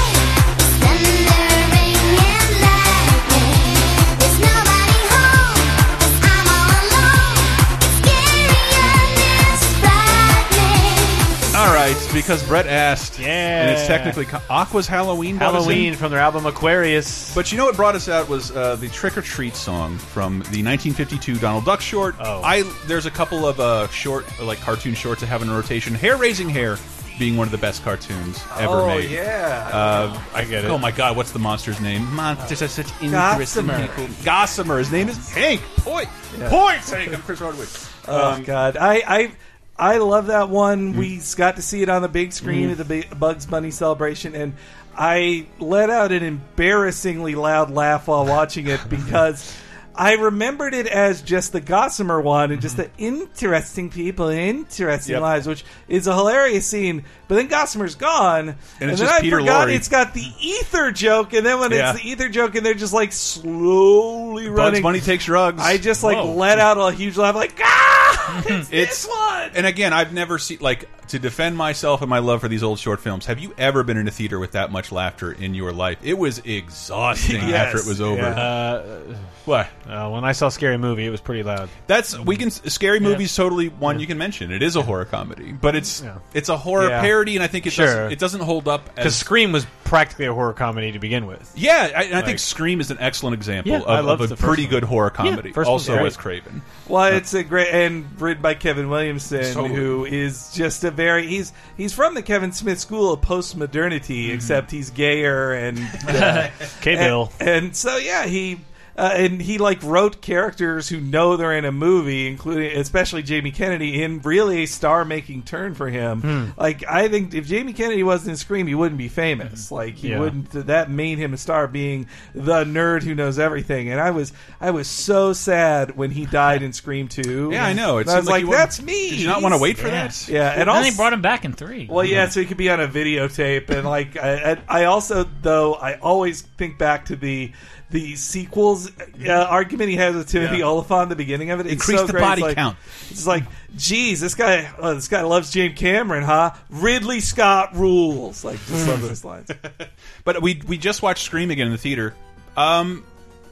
Because 12.22 12.42
Brett 12.46 12.66
asked, 12.66 13.18
Yeah. 13.18 13.26
and 13.28 13.70
it's 13.70 13.86
technically 13.86 14.26
Aqua's 14.48 14.86
Halloween. 14.86 15.38
brought 15.38 15.54
us 15.54 15.64
in. 15.64 15.70
Halloween 15.72 15.94
from 15.94 16.10
their 16.12 16.20
album 16.20 16.46
Aquarius. 16.46 17.34
But 17.34 17.50
you 17.50 17.58
know 17.58 17.64
what 17.66 17.76
brought 17.76 17.94
us 17.96 18.08
out 18.08 18.28
was 18.28 18.50
uh, 18.52 18.76
the 18.76 18.88
Trick 18.88 19.16
or 19.18 19.22
Treat 19.22 19.54
song 19.56 19.98
from 19.98 20.34
the 20.50 20.62
1952 20.62 21.36
Donald 21.36 21.64
Duck 21.64 21.80
short. 21.80 22.14
Oh. 22.20 22.40
I 22.42 22.62
there's 22.86 23.06
a 23.06 23.10
couple 23.10 23.46
of 23.46 23.58
uh, 23.60 23.88
short 23.88 24.24
like 24.40 24.60
cartoon 24.60 24.94
shorts 24.94 25.20
that 25.20 25.26
have 25.26 25.42
in 25.42 25.50
rotation. 25.50 25.94
Hair 25.94 26.16
Raising 26.16 26.48
Hare 26.48 26.76
being 27.18 27.36
one 27.36 27.46
of 27.46 27.52
the 27.52 27.58
best 27.58 27.82
cartoons 27.84 28.42
ever 28.58 28.72
oh 28.82 28.86
made. 28.86 29.10
yeah. 29.10 29.68
Uh, 29.72 30.20
I 30.34 30.44
get 30.44 30.64
it. 30.64 30.70
Oh 30.70 30.78
my 30.78 30.90
God! 30.92 31.16
What's 31.16 31.32
the 31.32 31.38
monster's 31.38 31.80
name? 31.80 32.10
Monsters 32.14 32.62
are 32.62 32.68
such 32.68 32.86
interesting 33.02 33.66
Gossamer. 33.66 33.88
people. 33.88 34.06
Gossamer. 34.24 34.78
His 34.78 34.90
name 34.92 35.08
is 35.08 35.28
Hank. 35.30 35.60
Point. 35.78 36.08
Point. 36.46 36.80
Hank. 36.88 37.12
I'm 37.14 37.22
Chris 37.22 37.40
Hardwick. 37.40 37.68
Oh 38.08 38.32
Um, 38.32 38.42
God, 38.44 38.76
I 38.76 39.02
I 39.06 39.32
I 39.76 39.98
love 39.98 40.26
that 40.26 40.48
one. 40.48 40.96
We 40.96 41.16
hmm. 41.16 41.36
got 41.36 41.56
to 41.56 41.62
see 41.62 41.82
it 41.82 41.88
on 41.88 42.02
the 42.02 42.08
big 42.08 42.32
screen 42.32 42.66
hmm. 42.70 42.80
at 42.80 42.88
the 42.88 43.06
Bugs 43.16 43.46
Bunny 43.46 43.70
celebration, 43.70 44.34
and 44.34 44.54
I 44.96 45.46
let 45.58 45.90
out 45.90 46.12
an 46.12 46.22
embarrassingly 46.22 47.34
loud 47.34 47.70
laugh 47.70 48.08
while 48.08 48.26
watching 48.26 48.66
it 48.66 48.80
because. 48.88 49.56
I 49.94 50.14
remembered 50.14 50.72
it 50.74 50.86
as 50.86 51.20
just 51.22 51.52
the 51.52 51.60
Gossamer 51.60 52.20
one 52.20 52.50
and 52.50 52.62
just 52.62 52.76
the 52.78 52.88
interesting 52.98 53.90
people, 53.90 54.28
interesting 54.28 55.12
Yep. 55.12 55.22
lives, 55.22 55.46
which 55.46 55.64
is 55.88 56.06
a 56.06 56.14
hilarious 56.14 56.66
scene. 56.66 57.04
But 57.28 57.34
then 57.36 57.48
Gossamer's 57.48 57.94
gone, 57.94 58.48
and, 58.50 58.56
And 58.80 58.90
it's 58.90 59.00
then 59.00 59.08
just 59.08 59.18
I 59.18 59.20
Peter 59.20 59.40
forgot 59.40 59.68
Lorre. 59.68 59.74
it's 59.74 59.88
got 59.88 60.14
the 60.14 60.24
ether 60.40 60.90
joke, 60.92 61.32
and 61.34 61.44
then 61.44 61.60
when 61.60 61.72
Yeah. 61.72 61.92
it's 61.92 62.02
the 62.02 62.08
ether 62.08 62.28
joke, 62.28 62.54
and 62.54 62.64
they're 62.64 62.74
just 62.74 62.92
like 62.94 63.12
slowly 63.12 64.46
Bugs 64.48 64.56
running. 64.58 64.82
Bunny 64.82 65.00
takes 65.00 65.24
drugs. 65.26 65.62
I 65.62 65.76
just 65.78 66.02
like 66.02 66.16
Whoa. 66.16 66.34
let 66.34 66.58
out 66.58 66.78
a 66.78 66.92
huge 66.94 67.16
laugh, 67.16 67.34
like 67.34 67.58
ah, 67.62 68.42
it's, 68.46 68.48
It's 68.72 69.02
this 69.04 69.06
one. 69.08 69.50
And 69.54 69.66
again, 69.66 69.92
I've 69.92 70.12
never 70.12 70.38
seen 70.38 70.58
like 70.60 70.88
to 71.08 71.18
defend 71.18 71.56
myself 71.56 72.00
and 72.00 72.08
my 72.08 72.20
love 72.20 72.40
for 72.40 72.48
these 72.48 72.62
old 72.62 72.78
short 72.78 73.00
films. 73.00 73.26
Have 73.26 73.38
you 73.38 73.54
ever 73.58 73.82
been 73.82 73.96
in 73.98 74.08
a 74.08 74.10
theater 74.10 74.38
with 74.38 74.52
that 74.52 74.70
much 74.72 74.90
laughter 74.92 75.32
in 75.32 75.54
your 75.54 75.72
life? 75.72 75.98
It 76.02 76.16
was 76.16 76.38
exhausting 76.38 77.36
Yes, 77.48 77.66
after 77.66 77.78
it 77.78 77.86
was 77.86 78.00
over. 78.00 78.20
yeah. 78.22 78.28
Uh, 78.28 79.00
What? 79.44 79.68
Uh, 79.88 80.08
when 80.10 80.24
I 80.24 80.32
saw 80.32 80.48
Scary 80.48 80.76
Movie, 80.78 81.04
it 81.06 81.10
was 81.10 81.20
pretty 81.20 81.42
loud. 81.42 81.68
That's 81.86 82.18
we 82.18 82.36
can 82.36 82.50
scary 82.50 83.00
movies 83.00 83.34
totally 83.34 83.68
one 83.68 83.98
you 84.00 84.06
can 84.06 84.18
mention. 84.18 84.52
It 84.52 84.62
is 84.62 84.76
a 84.76 84.82
horror 84.82 85.04
comedy, 85.04 85.52
but 85.52 85.74
it's 85.74 86.00
Yeah. 86.02 86.18
it's 86.34 86.48
a 86.48 86.56
horror 86.56 86.88
Yeah. 86.88 87.00
parody, 87.00 87.36
and 87.36 87.42
I 87.42 87.46
think 87.48 87.66
it 87.66 87.72
Sure. 87.72 87.86
doesn't 87.86 88.12
it 88.12 88.18
doesn't 88.18 88.40
hold 88.42 88.68
up 88.68 88.94
Because 88.94 89.16
Scream 89.16 89.52
was 89.52 89.66
practically 89.84 90.24
a 90.26 90.32
horror 90.32 90.52
comedy 90.54 90.92
to 90.92 90.98
begin 90.98 91.26
with. 91.26 91.52
yeah. 91.54 91.90
I, 91.94 92.02
and 92.04 92.14
I 92.14 92.22
think 92.22 92.38
Scream 92.38 92.80
is 92.80 92.90
an 92.90 92.96
excellent 93.00 93.34
example 93.34 93.72
Yeah, 93.72 93.80
of, 93.80 94.04
loved 94.06 94.22
of 94.22 94.32
a 94.32 94.36
pretty 94.36 94.62
one. 94.64 94.70
good 94.70 94.84
horror 94.84 95.10
comedy. 95.10 95.52
first 95.52 95.68
one's 95.68 95.82
also 95.82 95.94
great. 95.94 96.02
Wes 96.04 96.16
Craven. 96.16 96.62
Well, 96.88 97.12
it's 97.12 97.34
a 97.34 97.42
great 97.42 97.68
and 97.68 98.06
written 98.20 98.42
by 98.42 98.54
Kevin 98.54 98.88
Williamson, 98.88 99.52
Totally. 99.54 99.74
who 99.74 100.04
is 100.06 100.52
just 100.54 100.84
a 100.84 100.90
very 100.90 101.26
he's 101.26 101.52
he's 101.76 101.92
from 101.92 102.14
the 102.14 102.22
Kevin 102.22 102.52
Smith 102.52 102.78
school 102.78 103.12
of 103.12 103.20
postmodernity, 103.20 104.26
Mm-hmm. 104.26 104.34
except 104.34 104.70
he's 104.70 104.90
gayer 104.90 105.52
and 105.52 105.78
uh, 106.08 106.48
K. 106.80 106.96
Bill. 106.96 107.30
and, 107.40 107.48
and 107.48 107.76
so 107.76 107.96
yeah 107.96 108.26
he. 108.26 108.60
Uh, 108.96 109.10
and 109.14 109.40
he 109.40 109.58
like 109.58 109.82
wrote 109.82 110.20
characters 110.20 110.88
who 110.88 111.00
know 111.00 111.36
they're 111.36 111.56
in 111.56 111.64
a 111.64 111.72
movie, 111.72 112.26
including 112.26 112.76
especially 112.78 113.22
Jamie 113.22 113.50
Kennedy, 113.50 114.02
in 114.02 114.20
really 114.20 114.64
a 114.64 114.66
star-making 114.66 115.42
turn 115.44 115.74
for 115.74 115.88
him. 115.88 116.20
Hmm. 116.20 116.60
Like 116.60 116.84
I 116.88 117.08
think 117.08 117.32
if 117.34 117.46
Jamie 117.46 117.72
Kennedy 117.72 118.02
wasn't 118.02 118.30
in 118.32 118.36
Scream, 118.36 118.66
he 118.66 118.74
wouldn't 118.74 118.98
be 118.98 119.08
famous. 119.08 119.70
Like 119.72 119.94
he 119.96 120.10
Yeah. 120.10 120.20
wouldn't. 120.20 120.50
That 120.66 120.90
made 120.90 121.18
him 121.18 121.32
a 121.32 121.38
star, 121.38 121.66
being 121.68 122.06
the 122.34 122.64
nerd 122.64 123.02
who 123.02 123.14
knows 123.14 123.38
everything. 123.38 123.88
And 123.90 124.00
I 124.00 124.10
was 124.10 124.32
I 124.60 124.70
was 124.72 124.88
so 124.88 125.32
sad 125.32 125.96
when 125.96 126.10
he 126.10 126.26
died 126.26 126.62
in 126.62 126.72
Scream 126.72 127.08
Two. 127.08 127.50
Yeah, 127.52 127.64
I 127.64 127.72
know. 127.72 127.98
It 127.98 128.08
I 128.08 128.16
was 128.16 128.26
like 128.26 128.44
like, 128.44 128.52
that's 128.56 128.82
me. 128.82 129.10
Did 129.10 129.20
you 129.20 129.26
not 129.26 129.42
want 129.42 129.54
to 129.54 129.60
wait 129.60 129.78
for 129.78 129.86
Yeah. 129.88 130.08
that? 130.08 130.28
Yeah, 130.28 130.50
and 130.52 130.60
and 130.62 130.70
also 130.70 130.82
then 130.82 130.90
they 130.92 130.96
brought 130.96 131.12
him 131.12 131.22
back 131.22 131.44
in 131.44 131.52
three. 131.54 131.86
well, 131.90 132.04
yeah, 132.04 132.28
so 132.28 132.40
he 132.40 132.46
could 132.46 132.56
be 132.58 132.68
on 132.70 132.80
a 132.80 132.88
videotape, 132.88 133.70
and 133.70 133.86
like 133.86 134.16
I, 134.16 134.52
I 134.68 134.82
I 134.82 134.84
also 134.84 135.26
though 135.42 135.74
I 135.74 135.94
always 135.98 136.42
think 136.42 136.78
back 136.78 137.06
to 137.06 137.16
the 137.16 137.52
the 137.92 138.16
sequels 138.16 138.90
uh, 138.98 139.30
argument 139.30 139.90
he 139.90 139.96
has 139.96 140.14
with 140.16 140.28
Timothy 140.28 140.58
Yeah. 140.58 140.64
Olyphant 140.64 141.02
at 141.02 141.08
the 141.10 141.16
beginning 141.16 141.50
of 141.50 141.60
it. 141.60 141.66
It's 141.66 141.74
Increase 141.74 142.00
so 142.00 142.06
the 142.06 142.12
great. 142.14 142.20
body 142.22 142.40
it's 142.40 142.46
like, 142.48 142.56
count. 142.56 142.76
It's 143.10 143.26
like, 143.26 143.44
geez, 143.76 144.20
this 144.20 144.34
guy, 144.34 144.68
oh, 144.78 144.94
this 144.94 145.08
guy 145.08 145.22
loves 145.22 145.50
James 145.52 145.78
Cameron, 145.78 146.24
huh? 146.24 146.52
Ridley 146.70 147.20
Scott 147.20 147.76
rules. 147.76 148.42
Like, 148.44 148.58
just 148.66 148.88
love 148.88 149.00
those 149.02 149.24
lines. 149.24 149.48
But 150.24 150.40
we 150.42 150.60
we 150.68 150.78
just 150.78 151.02
watched 151.02 151.24
Scream 151.24 151.50
again 151.50 151.66
in 151.66 151.72
the 151.72 151.78
theater. 151.78 152.14
Um, 152.56 153.04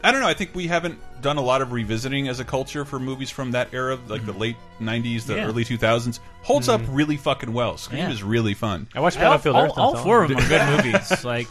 I 0.05 0.13
don't 0.13 0.21
know. 0.21 0.29
I 0.29 0.35
think 0.35 0.55
we 0.55 0.67
haven't 0.69 0.99
done 1.21 1.37
a 1.37 1.43
lot 1.43 1.61
of 1.63 1.73
revisiting 1.73 2.29
as 2.29 2.39
a 2.41 2.45
culture 2.45 2.85
for 2.85 2.99
movies 3.01 3.29
from 3.29 3.51
that 3.53 3.75
era, 3.75 3.99
like 4.09 4.25
the 4.25 4.33
late 4.33 4.57
'90s, 4.81 5.25
the 5.27 5.35
Yeah. 5.37 5.47
early 5.47 5.65
2000s. 5.65 6.21
Holds 6.43 6.69
up 6.69 6.81
really 6.89 7.17
fucking 7.17 7.53
well. 7.53 7.77
Scream 7.77 7.99
Yeah. 8.03 8.11
is 8.11 8.23
really 8.23 8.55
fun. 8.55 8.87
I 8.95 9.01
watched 9.01 9.19
Battlefield 9.19 9.57
all, 9.57 9.65
Earth. 9.65 9.73
all 9.77 9.93
that's 9.95 10.05
four 10.05 10.23
of 10.23 10.29
them 10.31 10.39
are 10.39 10.49
good 10.49 10.85
movies. 10.87 11.25
Like, 11.25 11.49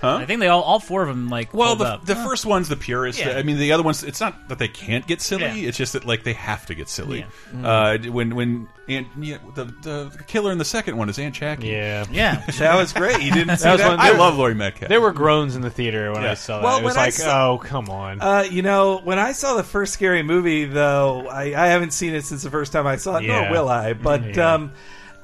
Huh? 0.00 0.16
I 0.16 0.26
think 0.26 0.40
they 0.40 0.48
all 0.48 0.60
all 0.62 0.78
four 0.78 1.02
of 1.02 1.08
them 1.08 1.28
like 1.30 1.54
Well, 1.54 1.68
hold 1.68 1.78
the, 1.78 1.84
up. 1.86 2.04
the 2.06 2.16
first 2.16 2.44
one's 2.44 2.68
the 2.68 2.76
purest. 2.76 3.18
Yeah. 3.18 3.30
I 3.38 3.42
mean, 3.42 3.56
the 3.58 3.72
other 3.72 3.82
ones. 3.82 4.02
It's 4.04 4.20
not 4.20 4.48
that 4.50 4.58
they 4.58 4.68
can't 4.68 5.06
get 5.06 5.22
silly. 5.22 5.44
Yeah. 5.44 5.68
It's 5.68 5.78
just 5.78 5.94
that 5.94 6.04
like 6.04 6.22
they 6.22 6.34
have 6.34 6.66
to 6.66 6.74
get 6.74 6.88
silly. 6.90 7.24
Yeah. 7.54 7.68
Uh, 7.68 7.98
when 8.10 8.34
when 8.34 8.68
Aunt, 8.88 9.08
yeah, 9.18 9.38
the, 9.54 9.64
the 9.64 10.22
killer 10.28 10.52
in 10.52 10.58
the 10.58 10.64
second 10.64 10.96
one 10.96 11.08
is 11.08 11.18
Aunt 11.18 11.34
Jackie. 11.34 11.68
Yeah. 11.68 12.04
yeah. 12.10 12.44
That 12.58 12.76
was 12.76 12.92
great. 12.92 13.20
You 13.22 13.32
didn't 13.32 13.56
see 13.56 13.64
That 13.64 13.78
that? 13.78 13.88
was 13.90 13.98
one- 13.98 14.00
I 14.00 14.10
love 14.10 14.36
Laurie 14.36 14.54
Metcalf. 14.54 14.88
There 14.90 15.00
were 15.00 15.12
groans 15.12 15.56
in 15.56 15.62
the 15.62 15.70
theater 15.70 16.12
when 16.12 16.22
Yeah. 16.22 16.32
I 16.32 16.34
saw 16.34 16.58
that. 16.58 16.64
Well, 16.64 16.78
it 16.78 16.84
was 16.84 16.94
when 16.94 17.00
I 17.02 17.06
like, 17.06 17.12
saw- 17.14 17.52
oh, 17.52 17.58
come 17.58 17.88
on. 17.88 18.20
Uh, 18.20 18.44
you 18.48 18.62
know, 18.62 18.98
when 19.02 19.18
I 19.18 19.32
saw 19.32 19.56
the 19.56 19.64
first 19.64 19.92
scary 19.94 20.22
movie, 20.22 20.66
though, 20.66 21.26
I, 21.26 21.44
I 21.64 21.68
haven't 21.68 21.92
seen 21.94 22.14
it 22.14 22.24
since 22.24 22.42
the 22.42 22.50
first 22.50 22.70
time 22.72 22.86
I 22.86 22.96
saw 22.96 23.16
it, 23.16 23.24
Yeah. 23.24 23.40
nor 23.42 23.50
will 23.50 23.68
I. 23.70 23.94
But 23.94 24.36
Yeah. 24.36 24.54
um, 24.54 24.72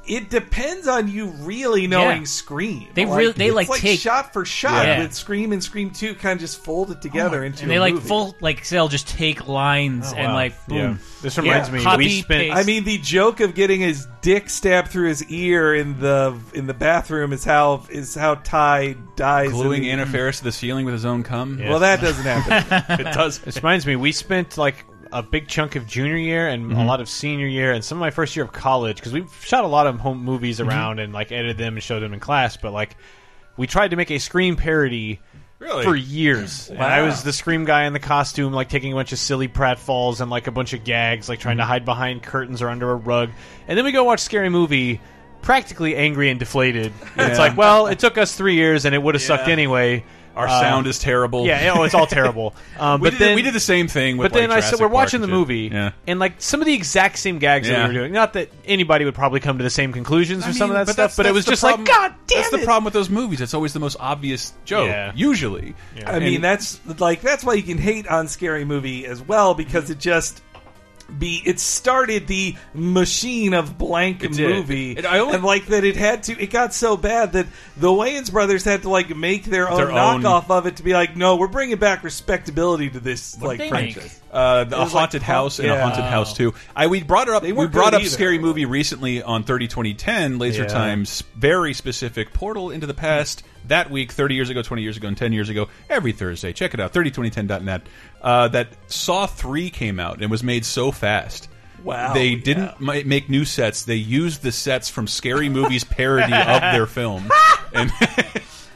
it 0.06 0.30
depends 0.30 0.88
on 0.88 1.08
you 1.08 1.26
really 1.26 1.86
knowing 1.86 2.20
Yeah. 2.22 2.24
Scream. 2.26 2.88
They 2.94 3.04
really- 3.06 3.32
they, 3.32 3.46
it's 3.48 3.54
like, 3.68 3.80
take- 3.80 4.00
shot 4.00 4.32
for 4.32 4.44
shot 4.44 4.84
Yeah. 4.86 4.98
with 5.02 5.14
Scream 5.14 5.52
and 5.52 5.62
Scream 5.62 5.90
Two, 5.90 6.14
kind 6.14 6.32
of 6.34 6.40
just 6.40 6.62
folded 6.64 7.00
together 7.00 7.42
oh, 7.42 7.46
into. 7.46 7.62
and 7.62 7.70
they 7.70 7.76
a 7.76 7.80
like 7.80 7.94
movie. 7.94 8.08
full 8.08 8.36
like 8.40 8.66
they'll 8.68 8.88
just 8.88 9.08
take 9.08 9.46
lines 9.48 10.12
Oh, 10.12 10.16
and 10.16 10.28
wow. 10.28 10.34
like 10.34 10.66
boom. 10.66 10.76
Yeah. 10.76 10.96
This 11.22 11.38
reminds 11.38 11.68
Yeah. 11.68 11.74
me. 11.74 11.82
Copy, 11.84 11.96
we 11.98 12.20
spent. 12.22 12.40
paste. 12.42 12.56
I 12.56 12.62
mean, 12.64 12.84
the 12.84 12.98
joke 12.98 13.40
of 13.40 13.54
getting 13.54 13.80
his 13.80 14.06
dick 14.22 14.50
stabbed 14.50 14.88
through 14.88 15.08
his 15.08 15.24
ear 15.26 15.74
in 15.74 16.00
the 16.00 16.36
in 16.54 16.66
the 16.66 16.74
bathroom 16.74 17.32
is 17.32 17.44
how 17.44 17.84
is 17.88 18.14
how 18.14 18.34
Ty 18.34 18.96
dies. 19.16 19.46
in 19.50 19.52
gluing 19.52 19.82
the- 19.82 19.90
Anna 19.90 20.06
Faris 20.06 20.38
to 20.38 20.44
the 20.44 20.52
ceiling 20.52 20.84
with 20.84 20.94
his 20.94 21.04
own 21.04 21.22
cum. 21.22 21.58
Yeah. 21.60 21.70
Well, 21.70 21.78
that 21.80 22.00
doesn't 22.00 22.24
happen. 22.24 23.00
it 23.06 23.12
does. 23.14 23.38
This 23.38 23.56
reminds 23.56 23.86
me, 23.86 23.94
we 23.96 24.10
spent 24.12 24.58
like 24.58 24.84
a 25.12 25.22
big 25.22 25.46
chunk 25.48 25.76
of 25.76 25.86
junior 25.86 26.16
year 26.16 26.48
and 26.48 26.70
Mm-hmm. 26.70 26.80
a 26.80 26.84
lot 26.86 27.00
of 27.00 27.08
senior 27.08 27.46
year 27.46 27.72
and 27.72 27.84
some 27.84 27.98
of 27.98 28.00
my 28.00 28.10
first 28.10 28.34
year 28.34 28.44
of 28.44 28.52
college 28.52 28.96
because 28.96 29.12
we 29.12 29.24
shot 29.42 29.64
a 29.64 29.68
lot 29.68 29.86
of 29.86 29.98
home 30.00 30.24
movies 30.24 30.58
Mm-hmm. 30.58 30.68
around 30.70 30.98
and 31.00 31.12
like 31.12 31.30
edited 31.32 31.58
them 31.58 31.74
and 31.74 31.82
showed 31.82 32.00
them 32.00 32.12
in 32.14 32.20
class. 32.20 32.56
But 32.56 32.72
like, 32.72 32.96
we 33.56 33.66
tried 33.66 33.88
to 33.90 33.96
make 33.96 34.10
a 34.10 34.18
Scream 34.18 34.56
parody 34.56 35.20
Really? 35.58 35.84
for 35.84 35.94
years. 35.94 36.68
And 36.70 36.82
I 36.82 37.02
was 37.02 37.22
the 37.22 37.32
Scream 37.32 37.64
guy 37.64 37.84
in 37.84 37.92
the 37.92 38.00
costume, 38.00 38.52
like 38.52 38.68
taking 38.68 38.92
a 38.92 38.96
bunch 38.96 39.12
of 39.12 39.18
silly 39.18 39.48
pratfalls 39.48 40.20
and 40.20 40.30
like 40.30 40.46
a 40.46 40.50
bunch 40.52 40.72
of 40.72 40.82
gags, 40.84 41.28
like 41.28 41.38
Mm-hmm. 41.38 41.42
trying 41.42 41.56
to 41.58 41.64
hide 41.64 41.84
behind 41.84 42.22
curtains 42.22 42.62
or 42.62 42.68
under 42.70 42.90
a 42.90 42.96
rug. 42.96 43.30
And 43.68 43.76
then 43.78 43.84
we 43.84 43.92
go 43.92 44.04
watch 44.04 44.20
Scary 44.20 44.48
Movie. 44.48 45.00
Practically 45.42 45.96
angry 45.96 46.30
and 46.30 46.38
deflated. 46.38 46.92
And 47.16 47.28
It's 47.30 47.38
like, 47.38 47.56
well, 47.56 47.88
it 47.88 47.98
took 47.98 48.16
us 48.16 48.36
three 48.36 48.54
years 48.54 48.84
and 48.84 48.94
it 48.94 49.02
would 49.02 49.16
have 49.16 49.22
sucked 49.22 49.48
anyway. 49.48 50.04
Our 50.34 50.46
Uh, 50.48 50.60
sound 50.60 50.86
is 50.86 50.98
terrible. 50.98 51.46
Yeah, 51.46 51.74
oh, 51.76 51.82
it's 51.84 51.94
all 51.94 52.06
terrible. 52.06 52.54
Um, 52.78 53.00
we 53.00 53.10
but 53.10 53.18
did, 53.18 53.20
then 53.20 53.34
we 53.36 53.42
did 53.42 53.54
the 53.54 53.60
same 53.60 53.86
thing. 53.86 54.16
With 54.16 54.32
but 54.32 54.38
then 54.38 54.48
like, 54.48 54.58
I 54.58 54.60
said 54.60 54.70
Jurassic 54.78 54.80
we're 54.80 54.88
watching 54.88 55.20
the 55.20 55.28
movie, 55.28 55.68
Yeah. 55.72 55.92
and 56.06 56.18
like 56.18 56.40
some 56.40 56.60
of 56.60 56.66
the 56.66 56.72
exact 56.74 57.18
same 57.18 57.38
gags 57.38 57.68
that 57.68 57.78
we 57.88 57.94
were 57.94 58.00
doing. 58.00 58.12
Not 58.12 58.32
that 58.32 58.48
anybody 58.64 59.04
would 59.04 59.14
probably 59.14 59.40
come 59.40 59.58
to 59.58 59.64
the 59.64 59.70
same 59.70 59.92
conclusions 59.92 60.44
or 60.44 60.48
I 60.48 60.52
some 60.52 60.70
mean, 60.70 60.78
of 60.80 60.86
that 60.86 60.86
but 60.86 60.92
stuff, 60.94 60.96
that's- 60.96 61.16
but 61.16 61.26
it 61.26 61.32
was 61.34 61.44
just 61.44 61.62
problem- 61.62 61.84
like, 61.84 61.94
God 61.94 62.14
damn 62.26 62.38
That's 62.42 62.52
it! 62.52 62.58
the 62.60 62.64
problem 62.64 62.84
with 62.84 62.94
those 62.94 63.10
movies. 63.10 63.40
It's 63.40 63.54
always 63.54 63.72
the 63.72 63.80
most 63.80 63.96
obvious 64.00 64.52
joke. 64.64 64.86
Yeah. 64.88 65.12
Usually. 65.14 65.74
I 66.06 66.18
mean, 66.18 66.36
And- 66.36 66.44
that's 66.44 66.80
like 66.98 67.20
that's 67.20 67.44
why 67.44 67.54
you 67.54 67.62
can 67.62 67.78
hate 67.78 68.08
on 68.08 68.26
Scary 68.28 68.64
Movie 68.64 69.06
as 69.06 69.20
well 69.20 69.54
because 69.54 69.90
it 69.90 69.98
just 69.98 70.42
be 71.18 71.42
it 71.44 71.60
started 71.60 72.26
the 72.26 72.56
machine 72.74 73.54
of 73.54 73.78
blank 73.78 74.22
It 74.24 74.38
movie, 74.38 74.92
It- 74.92 75.06
I 75.06 75.18
only- 75.20 75.34
and 75.34 75.44
like 75.44 75.66
that 75.66 75.84
it 75.84 75.96
had 75.96 76.22
to. 76.24 76.40
It 76.42 76.50
got 76.50 76.74
so 76.74 76.96
bad 76.96 77.32
that 77.32 77.46
the 77.76 77.88
Wayans 77.88 78.30
brothers 78.32 78.64
had 78.64 78.82
to 78.82 78.88
like 78.88 79.14
make 79.16 79.44
their 79.44 79.68
own 79.70 79.76
Their 79.76 79.92
own- 79.92 80.22
knockoff 80.22 80.50
of 80.50 80.66
it 80.66 80.76
to 80.76 80.82
be 80.82 80.92
like, 80.92 81.16
no, 81.16 81.36
we're 81.36 81.46
bringing 81.48 81.76
back 81.78 82.04
respectability 82.04 82.90
to 82.90 83.00
this 83.00 83.36
What 83.38 83.48
like 83.48 83.58
did 83.58 83.72
make? 83.72 83.94
franchise. 83.94 84.20
Uh, 84.32 84.64
the, 84.64 84.76
a 84.76 84.80
was 84.84 84.94
like 84.94 85.00
haunted 85.00 85.20
punk- 85.22 85.26
house 85.28 85.58
and 85.58 85.68
a 85.68 85.74
yeah. 85.74 85.82
haunted 85.82 86.04
house 86.04 86.34
too. 86.34 86.54
I 86.74 86.86
we 86.86 87.02
brought 87.02 87.28
it 87.28 87.34
up. 87.34 87.42
They 87.42 87.52
We 87.52 87.66
brought 87.66 87.92
up 87.94 88.00
either. 88.00 88.10
scary 88.10 88.38
movie 88.38 88.64
recently 88.64 89.22
on 89.22 89.44
30 89.44 89.68
2010 89.68 90.38
Laser 90.38 90.62
Yeah. 90.62 90.68
Times 90.68 91.22
very 91.36 91.74
specific 91.74 92.32
portal 92.32 92.70
into 92.70 92.86
the 92.86 92.94
past 92.94 93.42
that 93.68 93.90
week 93.90 94.12
30 94.12 94.34
years 94.34 94.50
ago 94.50 94.62
20 94.62 94.82
years 94.82 94.96
ago 94.96 95.08
and 95.08 95.16
10 95.16 95.32
years 95.32 95.48
ago 95.48 95.68
every 95.90 96.12
Thursday 96.12 96.52
check 96.52 96.74
it 96.74 96.80
out 96.80 96.92
302010.net 96.92 97.82
uh, 98.22 98.48
that 98.48 98.68
Saw 98.86 99.26
3 99.26 99.70
came 99.70 99.98
out 100.00 100.20
and 100.22 100.30
was 100.30 100.42
made 100.42 100.64
so 100.64 100.90
fast 100.92 101.48
Wow, 101.84 102.14
they 102.14 102.36
didn't 102.36 102.80
ma- 102.80 103.00
make 103.04 103.28
new 103.28 103.44
sets 103.44 103.84
they 103.84 103.96
used 103.96 104.42
the 104.42 104.52
sets 104.52 104.88
from 104.88 105.06
Scary 105.08 105.48
Movie's 105.48 105.82
parody 105.84 106.32
of 106.32 106.60
their 106.72 106.86
film 106.86 107.28
and 107.74 107.90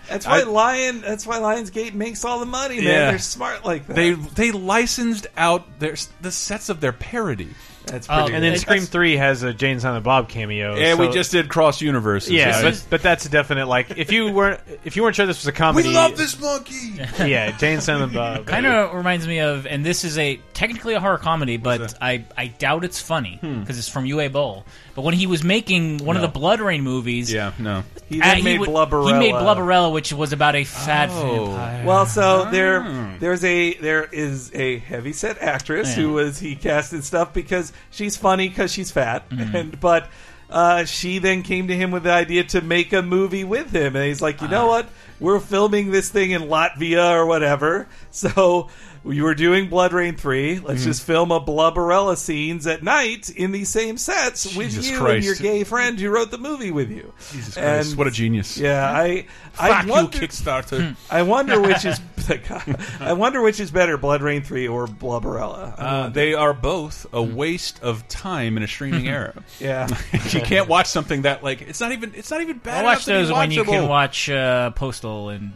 That's 0.08 0.26
why 0.26 0.40
I- 0.40 0.42
Lion. 0.44 1.00
That's 1.02 1.26
why 1.26 1.38
Lionsgate 1.38 1.92
makes 1.94 2.24
all 2.24 2.38
the 2.40 2.46
money, 2.46 2.76
man. 2.76 2.84
Yeah. 2.84 3.10
They're 3.10 3.18
smart 3.18 3.64
like 3.64 3.86
that. 3.88 3.96
they 3.96 4.12
they 4.12 4.50
licensed 4.52 5.26
out 5.36 5.78
their 5.80 5.96
the 6.20 6.30
sets 6.30 6.68
of 6.68 6.80
their 6.80 6.92
parody 6.92 7.48
that's 7.86 8.08
Oh, 8.10 8.14
pretty. 8.22 8.34
And 8.34 8.44
then 8.44 8.56
Scream 8.58 8.76
that's- 8.80 8.88
Three 8.88 9.16
has 9.16 9.42
a 9.42 9.52
Jay 9.54 9.70
and 9.70 9.80
Silent 9.80 10.04
Bob 10.04 10.28
cameo. 10.28 10.74
and 10.74 10.98
we 10.98 11.08
just 11.08 11.30
did 11.32 11.48
cross 11.48 11.80
universes 11.80 12.30
yeah, 12.32 12.60
but, 12.62 12.84
but 12.90 13.02
that's 13.02 13.24
a 13.26 13.28
definite 13.28 13.66
like 13.68 13.96
if 13.96 14.10
you 14.12 14.32
weren't 14.32 14.60
if 14.84 14.96
you 14.96 15.02
weren't 15.02 15.16
sure 15.16 15.26
this 15.26 15.40
was 15.40 15.46
a 15.46 15.52
comedy, 15.52 15.88
We 15.88 15.94
love 15.94 16.16
this 16.16 16.38
monkey 16.40 16.94
yeah, 17.18 17.56
Jay 17.56 17.72
and 17.74 17.82
Silent 17.82 18.12
Bob. 18.12 18.46
Kind 18.46 18.66
of 18.66 18.94
reminds 18.94 19.26
me 19.26 19.40
of, 19.40 19.66
and 19.66 19.84
this 19.84 20.04
is 20.04 20.18
a 20.18 20.40
technically 20.52 20.94
a 20.94 21.00
horror 21.00 21.18
comedy, 21.18 21.56
but 21.56 21.94
I, 22.00 22.24
I 22.36 22.48
doubt 22.48 22.84
it's 22.84 23.00
funny 23.00 23.38
because 23.40 23.78
it's 23.78 23.88
from 23.88 24.04
Uwe 24.04 24.30
Boll. 24.32 24.64
But 24.94 25.02
when 25.02 25.12
he 25.14 25.26
was 25.26 25.44
making 25.44 25.98
one 25.98 26.16
No. 26.16 26.24
of 26.24 26.32
the 26.32 26.40
BloodRayne 26.40 26.82
movies, 26.82 27.30
yeah 27.32 27.52
no 27.58 27.84
he 28.08 28.20
uh, 28.20 28.24
then 28.24 28.36
he 28.38 28.42
made 28.42 28.60
would- 28.60 28.68
Blubberella. 28.70 29.06
He 29.08 29.12
made 29.18 29.34
Blubberella, 29.34 29.92
which 29.92 30.12
was 30.12 30.32
about 30.32 30.54
a 30.56 30.64
fat 30.64 31.10
Oh. 31.12 31.46
vampire. 31.46 31.84
Well, 31.86 32.06
so 32.06 32.44
Ah. 32.46 32.50
there, 32.50 33.16
there's 33.20 33.44
a 33.44 33.74
there 33.74 34.04
is 34.04 34.50
a 34.54 34.78
heavyset 34.78 35.38
actress 35.42 35.88
Yeah. 35.90 36.02
who 36.02 36.12
was 36.14 36.38
he 36.38 36.56
cast 36.56 36.92
and 36.92 37.04
stuff 37.04 37.32
because 37.34 37.72
she's 37.90 38.16
funny 38.16 38.48
because 38.48 38.72
she's 38.72 38.90
fat, 38.90 39.28
Mm-hmm. 39.30 39.56
and 39.56 39.80
but 39.80 40.08
uh, 40.48 40.84
she 40.84 41.18
then 41.18 41.42
came 41.42 41.68
to 41.68 41.76
him 41.76 41.90
with 41.90 42.04
the 42.04 42.12
idea 42.12 42.44
to 42.44 42.60
make 42.60 42.92
a 42.92 43.02
movie 43.02 43.44
with 43.44 43.70
him, 43.72 43.96
and 43.96 44.04
he's 44.06 44.22
like, 44.22 44.40
you 44.40 44.46
Ah. 44.46 44.50
know 44.50 44.66
what, 44.66 44.88
we're 45.18 45.40
filming 45.40 45.90
this 45.90 46.08
thing 46.08 46.30
in 46.30 46.42
Latvia 46.42 47.10
or 47.12 47.26
whatever, 47.26 47.88
so. 48.10 48.68
We 49.06 49.22
were 49.22 49.34
doing 49.34 49.68
BloodRayne 49.70 50.18
3. 50.18 50.58
Let's 50.58 50.80
Mm-hmm. 50.80 50.84
just 50.90 51.02
film 51.04 51.30
a 51.30 51.40
Blubberella 51.40 52.16
scenes 52.16 52.66
at 52.66 52.82
night 52.82 53.30
in 53.30 53.52
these 53.52 53.68
same 53.68 53.96
sets 53.96 54.44
with 54.56 54.70
Jesus 54.70 54.90
you 54.90 55.06
and 55.06 55.24
your 55.24 55.36
gay 55.36 55.62
friend 55.64 55.98
who 55.98 56.10
wrote 56.10 56.30
the 56.30 56.38
movie 56.38 56.72
with 56.72 56.90
you. 56.90 57.12
Jesus 57.32 57.54
Christ, 57.54 57.96
what 57.96 58.06
a 58.06 58.10
genius! 58.10 58.58
Yeah, 58.58 58.90
I 58.90 59.26
I 59.58 59.82
Fuck 59.86 60.14
you, 60.14 60.20
Kickstarter. 60.20 60.96
I 61.08 61.22
wonder 61.22 61.60
which 61.60 61.84
is 61.84 62.00
I 63.00 63.12
wonder 63.12 63.40
which 63.40 63.60
is 63.60 63.70
better, 63.70 63.96
BloodRayne 63.96 64.44
three 64.44 64.66
or 64.66 64.86
Blubberella. 64.88 65.74
Uh, 65.78 66.08
they 66.08 66.34
are 66.34 66.52
both 66.52 67.06
a 67.12 67.22
waste 67.22 67.80
of 67.84 68.06
time 68.08 68.56
in 68.56 68.64
a 68.64 68.68
streaming 68.68 69.06
era. 69.08 69.44
yeah, 69.60 69.86
you 70.30 70.40
can't 70.40 70.68
watch 70.68 70.88
something 70.88 71.22
that 71.22 71.44
like 71.44 71.62
it's 71.62 71.80
not 71.80 71.92
even 71.92 72.12
it's 72.16 72.30
not 72.32 72.40
even 72.40 72.58
bad. 72.58 72.78
I 72.78 72.80
enough 72.80 72.96
watch 72.96 73.04
those 73.04 73.32
when 73.32 73.52
you 73.52 73.62
can 73.64 73.88
watch 73.88 74.28
uh, 74.28 74.70
Postal 74.70 75.28
and 75.28 75.52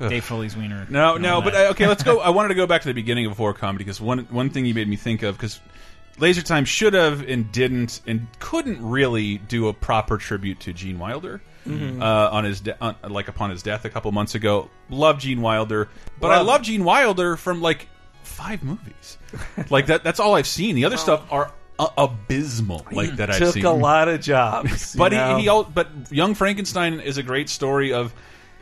Dave 0.00 0.24
Foley's 0.24 0.56
Wiener. 0.56 0.86
No, 0.90 1.16
no, 1.16 1.36
all 1.36 1.42
but 1.42 1.52
that. 1.54 1.66
uh, 1.66 1.70
okay, 1.70 1.86
let's 1.86 2.02
go. 2.02 2.20
I 2.20 2.30
wanted 2.30 2.48
to 2.48 2.54
go 2.54 2.66
back 2.66 2.82
to 2.82 2.88
the 2.88 2.94
beginning 2.94 3.26
of 3.26 3.36
horror 3.36 3.54
comedy 3.54 3.84
because 3.84 4.00
one 4.00 4.20
one 4.30 4.50
thing 4.50 4.66
you 4.66 4.74
made 4.74 4.88
me 4.88 4.96
think 4.96 5.22
of 5.22 5.36
because 5.36 5.60
Laser 6.18 6.42
Time 6.42 6.64
should 6.64 6.94
have 6.94 7.22
and 7.28 7.50
didn't 7.52 8.00
and 8.06 8.26
couldn't 8.38 8.84
really 8.84 9.38
do 9.38 9.68
a 9.68 9.72
proper 9.72 10.16
tribute 10.18 10.60
to 10.60 10.72
Gene 10.72 10.98
Wilder. 10.98 11.40
Mm-hmm. 11.66 12.02
Uh, 12.02 12.28
on 12.30 12.44
his 12.44 12.60
de 12.60 12.76
on, 12.78 12.94
like 13.08 13.28
upon 13.28 13.48
his 13.48 13.62
death 13.62 13.86
a 13.86 13.90
couple 13.90 14.12
months 14.12 14.34
ago, 14.34 14.68
love 14.90 15.18
Gene 15.18 15.40
Wilder, 15.40 15.88
but 16.20 16.30
I 16.30 16.36
Love- 16.38 16.46
love 16.46 16.62
Gene 16.62 16.84
Wilder 16.84 17.36
from 17.38 17.62
like 17.62 17.88
five 18.22 18.62
movies, 18.62 19.16
like 19.70 19.86
that. 19.86 20.04
That's 20.04 20.20
all 20.20 20.34
I've 20.34 20.46
seen. 20.46 20.74
The 20.74 20.84
other 20.84 20.98
stuff 20.98 21.22
are 21.32 21.50
uh, 21.78 21.88
abysmal, 21.96 22.86
like 22.92 23.16
that 23.16 23.30
I've 23.30 23.38
took 23.38 23.54
seen. 23.54 23.64
a 23.64 23.72
lot 23.72 24.08
of 24.08 24.20
jobs, 24.20 24.94
But 24.98 25.12
he, 25.12 25.48
he, 25.48 25.62
but 25.72 25.88
Young 26.12 26.34
Frankenstein 26.34 27.00
is 27.00 27.16
a 27.16 27.22
great 27.22 27.48
story 27.48 27.94
of 27.94 28.12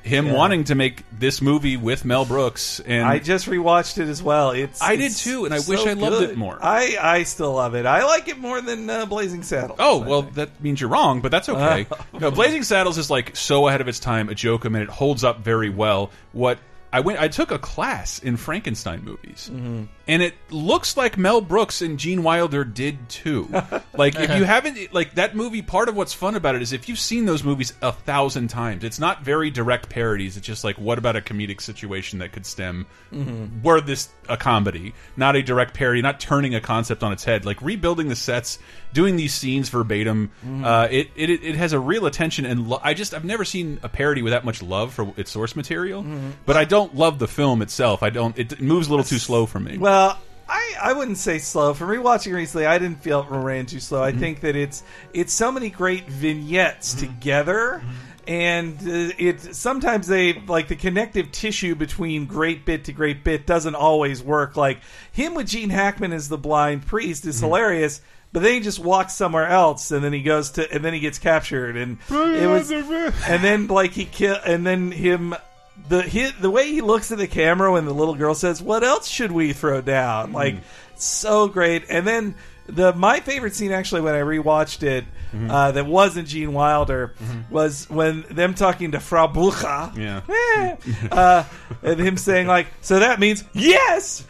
him 0.02 0.26
Yeah. 0.26 0.32
wanting 0.34 0.64
to 0.64 0.74
make 0.74 1.04
this 1.16 1.40
movie 1.40 1.76
with 1.76 2.04
Mel 2.04 2.24
Brooks, 2.24 2.80
and 2.80 3.04
I 3.06 3.18
just 3.20 3.46
rewatched 3.46 3.98
it 3.98 4.08
as 4.08 4.22
well. 4.22 4.50
It's 4.50 4.82
I 4.82 4.96
did 4.96 5.12
too, 5.12 5.44
and 5.44 5.54
I 5.54 5.58
so 5.58 5.70
wish 5.72 5.86
I 5.86 5.92
loved 5.92 6.18
good. 6.18 6.30
it 6.30 6.36
more. 6.36 6.58
I 6.60 6.96
I 7.00 7.22
still 7.22 7.52
love 7.54 7.74
it. 7.74 7.86
I 7.86 8.04
like 8.04 8.28
it 8.28 8.38
more 8.38 8.60
than 8.60 8.90
uh, 8.90 9.06
Blazing 9.06 9.42
Saddles. 9.42 9.78
oh 9.80 10.02
I 10.02 10.06
well, 10.06 10.22
think. 10.22 10.34
that 10.34 10.60
means 10.62 10.80
you're 10.80 10.90
wrong, 10.90 11.20
but 11.20 11.30
that's 11.30 11.48
okay. 11.48 11.86
no, 12.18 12.30
Blazing 12.30 12.62
Saddles 12.64 12.98
is 12.98 13.10
like 13.10 13.36
so 13.36 13.68
ahead 13.68 13.80
of 13.80 13.88
its 13.88 14.00
time, 14.00 14.28
a 14.28 14.34
joke, 14.34 14.64
I 14.64 14.68
and 14.68 14.76
it 14.76 14.88
holds 14.88 15.22
up 15.24 15.40
very 15.40 15.70
well. 15.70 16.10
What 16.32 16.58
I 16.92 17.00
went, 17.00 17.20
I 17.20 17.28
took 17.28 17.50
a 17.52 17.58
class 17.58 18.18
in 18.18 18.36
Frankenstein 18.36 19.02
movies, 19.04 19.50
Mm-hmm. 19.52 19.84
And 20.06 20.22
it 20.22 20.34
looks 20.50 20.96
like 20.96 21.16
Mel 21.16 21.40
Brooks 21.40 21.82
and 21.82 21.98
Gene 21.98 22.22
Wilder 22.22 22.64
did 22.64 23.08
too. 23.08 23.48
like 23.96 24.16
if 24.16 24.34
you 24.36 24.44
haven't, 24.44 24.92
like 24.92 25.14
that 25.14 25.36
movie, 25.36 25.62
part 25.62 25.88
of 25.88 25.96
what's 25.96 26.12
fun 26.12 26.34
about 26.34 26.54
it 26.54 26.62
is 26.62 26.72
if 26.72 26.88
you've 26.88 26.98
seen 26.98 27.24
those 27.24 27.44
movies 27.44 27.72
a 27.82 27.92
thousand 27.92 28.48
times, 28.48 28.84
it's 28.84 28.98
not 28.98 29.22
very 29.22 29.50
direct 29.50 29.88
parodies. 29.88 30.36
It's 30.36 30.46
just 30.46 30.64
like, 30.64 30.76
what 30.76 30.98
about 30.98 31.16
a 31.16 31.20
comedic 31.20 31.60
situation 31.60 32.18
that 32.18 32.32
could 32.32 32.46
stem? 32.46 32.86
Mm-hmm. 33.12 33.62
Were 33.62 33.80
this 33.80 34.08
a 34.28 34.36
comedy, 34.36 34.94
not 35.16 35.36
a 35.36 35.42
direct 35.42 35.74
parody, 35.74 36.02
not 36.02 36.20
turning 36.20 36.54
a 36.54 36.60
concept 36.60 37.02
on 37.02 37.12
its 37.12 37.24
head, 37.24 37.44
like 37.44 37.60
rebuilding 37.62 38.08
the 38.08 38.16
sets, 38.16 38.58
doing 38.92 39.16
these 39.16 39.34
scenes 39.34 39.68
verbatim. 39.68 40.30
Mm-hmm. 40.44 40.64
Uh, 40.64 40.88
it, 40.90 41.10
it 41.16 41.30
it 41.30 41.56
has 41.56 41.72
a 41.72 41.80
real 41.80 42.06
attention, 42.06 42.44
and 42.44 42.68
lo 42.68 42.80
I 42.82 42.94
just 42.94 43.14
I've 43.14 43.24
never 43.24 43.44
seen 43.44 43.80
a 43.82 43.88
parody 43.88 44.22
with 44.22 44.32
that 44.32 44.44
much 44.44 44.62
love 44.62 44.94
for 44.94 45.12
its 45.16 45.30
source 45.30 45.56
material. 45.56 46.02
Mm-hmm. 46.02 46.30
But 46.46 46.56
I 46.56 46.64
don't 46.64 46.94
love 46.94 47.18
the 47.18 47.28
film 47.28 47.62
itself. 47.62 48.02
I 48.02 48.10
don't. 48.10 48.38
It, 48.38 48.52
it 48.52 48.60
moves 48.60 48.88
a 48.88 48.90
little 48.90 49.04
too 49.04 49.18
slow 49.18 49.46
for 49.46 49.60
me. 49.60 49.78
Well, 49.78 50.01
I, 50.48 50.74
I 50.82 50.92
wouldn't 50.92 51.18
say 51.18 51.38
slow. 51.38 51.72
From 51.74 51.88
rewatching 51.88 52.34
recently, 52.34 52.66
I 52.66 52.78
didn't 52.78 53.02
feel 53.02 53.20
it 53.20 53.30
ran 53.30 53.66
too 53.66 53.80
slow. 53.80 54.00
Mm-hmm. 54.00 54.16
I 54.16 54.20
think 54.20 54.40
that 54.40 54.56
it's 54.56 54.82
it's 55.14 55.32
so 55.32 55.50
many 55.50 55.70
great 55.70 56.06
vignettes 56.08 56.94
together. 56.94 57.82
And 58.24 58.78
uh, 58.78 59.12
it 59.18 59.40
sometimes 59.56 60.06
they 60.06 60.34
like 60.34 60.68
the 60.68 60.76
connective 60.76 61.32
tissue 61.32 61.74
between 61.74 62.26
great 62.26 62.64
bit 62.64 62.84
to 62.84 62.92
great 62.92 63.24
bit 63.24 63.46
doesn't 63.46 63.74
always 63.74 64.22
work. 64.22 64.56
Like 64.56 64.78
him 65.10 65.34
with 65.34 65.48
Gene 65.48 65.70
Hackman 65.70 66.12
as 66.12 66.28
the 66.28 66.38
blind 66.38 66.86
priest 66.86 67.22
Mm-hmm. 67.22 67.30
is 67.30 67.40
hilarious, 67.40 68.00
but 68.32 68.42
then 68.42 68.54
he 68.54 68.60
just 68.60 68.78
walks 68.78 69.14
somewhere 69.14 69.48
else, 69.48 69.90
and 69.90 70.04
then 70.04 70.12
he 70.12 70.22
goes 70.22 70.52
to, 70.52 70.72
and 70.72 70.84
then 70.84 70.94
he 70.94 71.00
gets 71.00 71.18
captured, 71.18 71.76
and 71.76 71.98
it 72.10 72.46
was, 72.46 72.70
and 72.70 73.42
then 73.42 73.66
like 73.66 73.90
he 73.90 74.04
kill, 74.04 74.36
and 74.46 74.64
then 74.64 74.92
him 74.92 75.34
the 75.88 76.02
hit 76.02 76.40
the 76.40 76.50
way 76.50 76.68
he 76.68 76.80
looks 76.80 77.10
at 77.12 77.18
the 77.18 77.26
camera 77.26 77.72
when 77.72 77.84
the 77.84 77.94
little 77.94 78.14
girl 78.14 78.34
says, 78.34 78.62
"What 78.62 78.84
else 78.84 79.08
should 79.08 79.32
we 79.32 79.52
throw 79.52 79.80
down?" 79.80 80.32
Like 80.32 80.54
hmm. 80.54 80.60
so 80.96 81.48
great. 81.48 81.84
And 81.88 82.06
then 82.06 82.34
the 82.66 82.92
my 82.94 83.20
favorite 83.20 83.54
scene 83.54 83.72
actually 83.72 84.00
when 84.02 84.14
I 84.14 84.20
rewatched 84.20 84.82
it 84.82 85.04
uh, 85.50 85.72
that 85.72 85.86
wasn't 85.86 86.28
Gene 86.28 86.52
Wilder 86.52 87.14
was 87.50 87.88
when 87.88 88.22
them 88.30 88.54
talking 88.54 88.92
to 88.92 89.00
Frau 89.00 89.26
Bucha. 89.28 89.96
Yeah. 89.96 90.20
Eh, 90.28 91.08
uh, 91.10 91.44
and 91.82 91.98
him 91.98 92.16
saying 92.18 92.46
like, 92.46 92.66
"So 92.82 92.98
that 92.98 93.18
means 93.18 93.42
yes, 93.54 94.24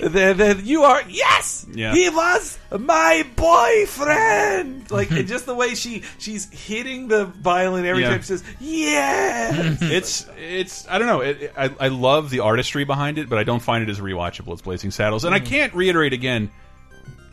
that, 0.00 0.36
that 0.38 0.62
you 0.64 0.84
are 0.84 1.02
yes, 1.08 1.66
Yeah. 1.72 1.92
he 1.92 2.08
was 2.08 2.56
my 2.70 3.26
boyfriend." 3.34 4.90
Like 4.90 5.10
and 5.10 5.26
just 5.26 5.46
the 5.46 5.54
way 5.54 5.74
she 5.74 6.02
she's 6.18 6.48
hitting 6.50 7.08
the 7.08 7.26
violin 7.26 7.84
every 7.84 8.02
Yeah. 8.02 8.10
time 8.10 8.20
she 8.20 8.26
says 8.26 8.44
yes. 8.60 9.78
it's 9.82 10.26
it's 10.38 10.88
I 10.88 10.98
don't 10.98 11.08
know. 11.08 11.20
It, 11.20 11.52
I 11.56 11.70
I 11.80 11.88
love 11.88 12.30
the 12.30 12.40
artistry 12.40 12.84
behind 12.84 13.18
it, 13.18 13.28
but 13.28 13.38
I 13.38 13.44
don't 13.44 13.60
find 13.62 13.82
it 13.82 13.90
as 13.90 14.00
rewatchable 14.00 14.52
as 14.52 14.62
Blazing 14.62 14.90
Saddles. 14.90 15.24
And 15.24 15.34
I 15.34 15.40
can't 15.40 15.74
reiterate 15.74 16.12
again. 16.12 16.50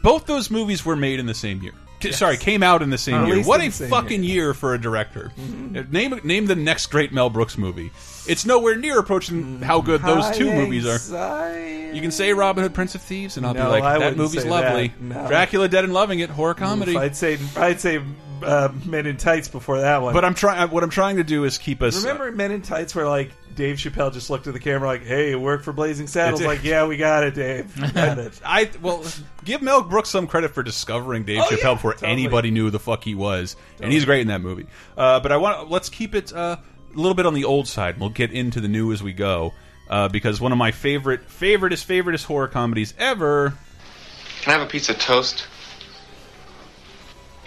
Both 0.02 0.26
those 0.26 0.50
movies 0.50 0.86
were 0.86 0.96
made 0.96 1.20
in 1.20 1.26
the 1.26 1.34
same 1.34 1.62
year. 1.62 1.74
K- 2.00 2.12
Sorry, 2.12 2.36
came 2.36 2.64
out 2.64 2.82
in 2.82 2.90
the 2.90 2.98
same 2.98 3.28
year. 3.28 3.44
What 3.44 3.62
a 3.62 3.70
fucking 3.70 4.24
year. 4.24 4.56
for 4.56 4.74
a 4.74 4.82
director. 4.82 5.32
Uh, 5.38 5.84
Name 5.92 6.20
name 6.24 6.48
the 6.48 6.56
next 6.56 6.88
great 6.88 7.14
Mel 7.14 7.30
Brooks 7.30 7.58
movie. 7.60 7.92
It's 8.28 8.44
nowhere 8.46 8.76
near 8.76 8.98
approaching 8.98 9.62
how 9.62 9.82
good 9.82 10.02
those 10.02 10.36
two 10.36 10.50
High 10.50 10.56
movies 10.56 10.86
are. 11.14 11.60
You 11.94 12.02
can 12.02 12.10
say 12.12 12.34
Robin 12.34 12.64
Hood, 12.64 12.74
Prince 12.74 12.96
of 12.96 13.02
Thieves, 13.02 13.38
and 13.38 13.46
I'll 13.46 13.54
No, 13.54 13.66
be 13.66 13.80
like, 13.82 14.00
that 14.00 14.18
movie's 14.18 14.46
lovely. 14.46 14.88
that. 14.88 15.02
No. 15.02 15.28
Dracula, 15.28 15.68
Dead 15.68 15.84
and 15.84 15.94
Loving 15.94 16.20
It, 16.22 16.30
horror 16.32 16.54
comedy. 16.56 16.98
I'd 16.98 17.16
say 17.16 17.38
I'd 17.56 17.80
say 17.80 18.02
uh, 18.44 18.72
Men 18.86 19.06
in 19.06 19.18
Tights 19.18 19.48
before 19.48 19.82
that 19.82 20.02
one. 20.02 20.14
But 20.14 20.26
I'm 20.26 20.34
trying. 20.34 20.70
What 20.70 20.84
I'm 20.84 20.90
trying 20.90 21.18
to 21.18 21.24
do 21.24 21.44
is 21.44 21.58
keep 21.58 21.82
us. 21.82 22.04
remember 22.04 22.32
Men 22.32 22.52
in 22.52 22.62
Tights 22.62 22.94
where 22.96 23.08
like 23.08 23.32
Dave 23.56 23.78
Chappelle 23.78 24.14
just 24.14 24.30
looked 24.30 24.48
at 24.48 24.54
the 24.54 24.60
camera 24.60 24.88
like, 24.88 25.04
"Hey, 25.06 25.36
work 25.36 25.64
for 25.64 25.74
Blazing 25.74 26.08
Saddles." 26.08 26.42
Like, 26.42 26.64
yeah, 26.64 26.86
we 26.88 26.98
got 26.98 27.24
it, 27.24 27.34
Dave. 27.36 27.76
Got 27.94 28.18
it. 28.18 28.40
I 28.46 28.70
well 28.82 29.04
give 29.44 29.62
Mel 29.62 29.82
Brooks 29.84 30.10
some 30.10 30.28
credit 30.28 30.52
for 30.54 30.64
discovering 30.64 31.24
Dave 31.26 31.42
Oh, 31.42 31.48
Chappelle 31.50 31.62
yeah, 31.64 31.74
before 31.74 31.94
totally. 31.94 32.12
anybody 32.12 32.52
knew 32.52 32.66
who 32.66 32.70
the 32.72 32.80
fuck 32.80 33.04
he 33.04 33.16
was, 33.16 33.56
and 33.82 33.92
he's 33.92 34.06
great 34.06 34.22
in 34.22 34.28
that 34.28 34.42
movie. 34.42 34.68
Uh, 34.98 35.20
but 35.20 35.32
I 35.32 35.38
want 35.38 35.70
let's 35.70 35.90
keep 35.90 36.16
it 36.16 36.34
uh, 36.34 36.58
a 36.94 36.98
little 36.98 37.14
bit 37.16 37.26
on 37.26 37.34
the 37.34 37.46
old 37.46 37.68
side. 37.68 38.00
We'll 38.00 38.10
get 38.10 38.32
into 38.32 38.62
the 38.62 38.68
new 38.68 38.92
as 38.94 39.04
we 39.04 39.14
go 39.14 39.54
uh, 39.90 40.08
because 40.08 40.40
one 40.40 40.52
of 40.52 40.58
my 40.58 40.72
favorite 40.72 41.28
favoriteest 41.28 41.86
favoriteest 41.86 42.26
horror 42.26 42.48
comedies 42.48 42.94
ever. 42.98 43.54
Can 44.42 44.54
I 44.56 44.58
have 44.58 44.68
a 44.68 44.70
piece 44.72 44.90
of 44.90 44.98
toast? 44.98 45.46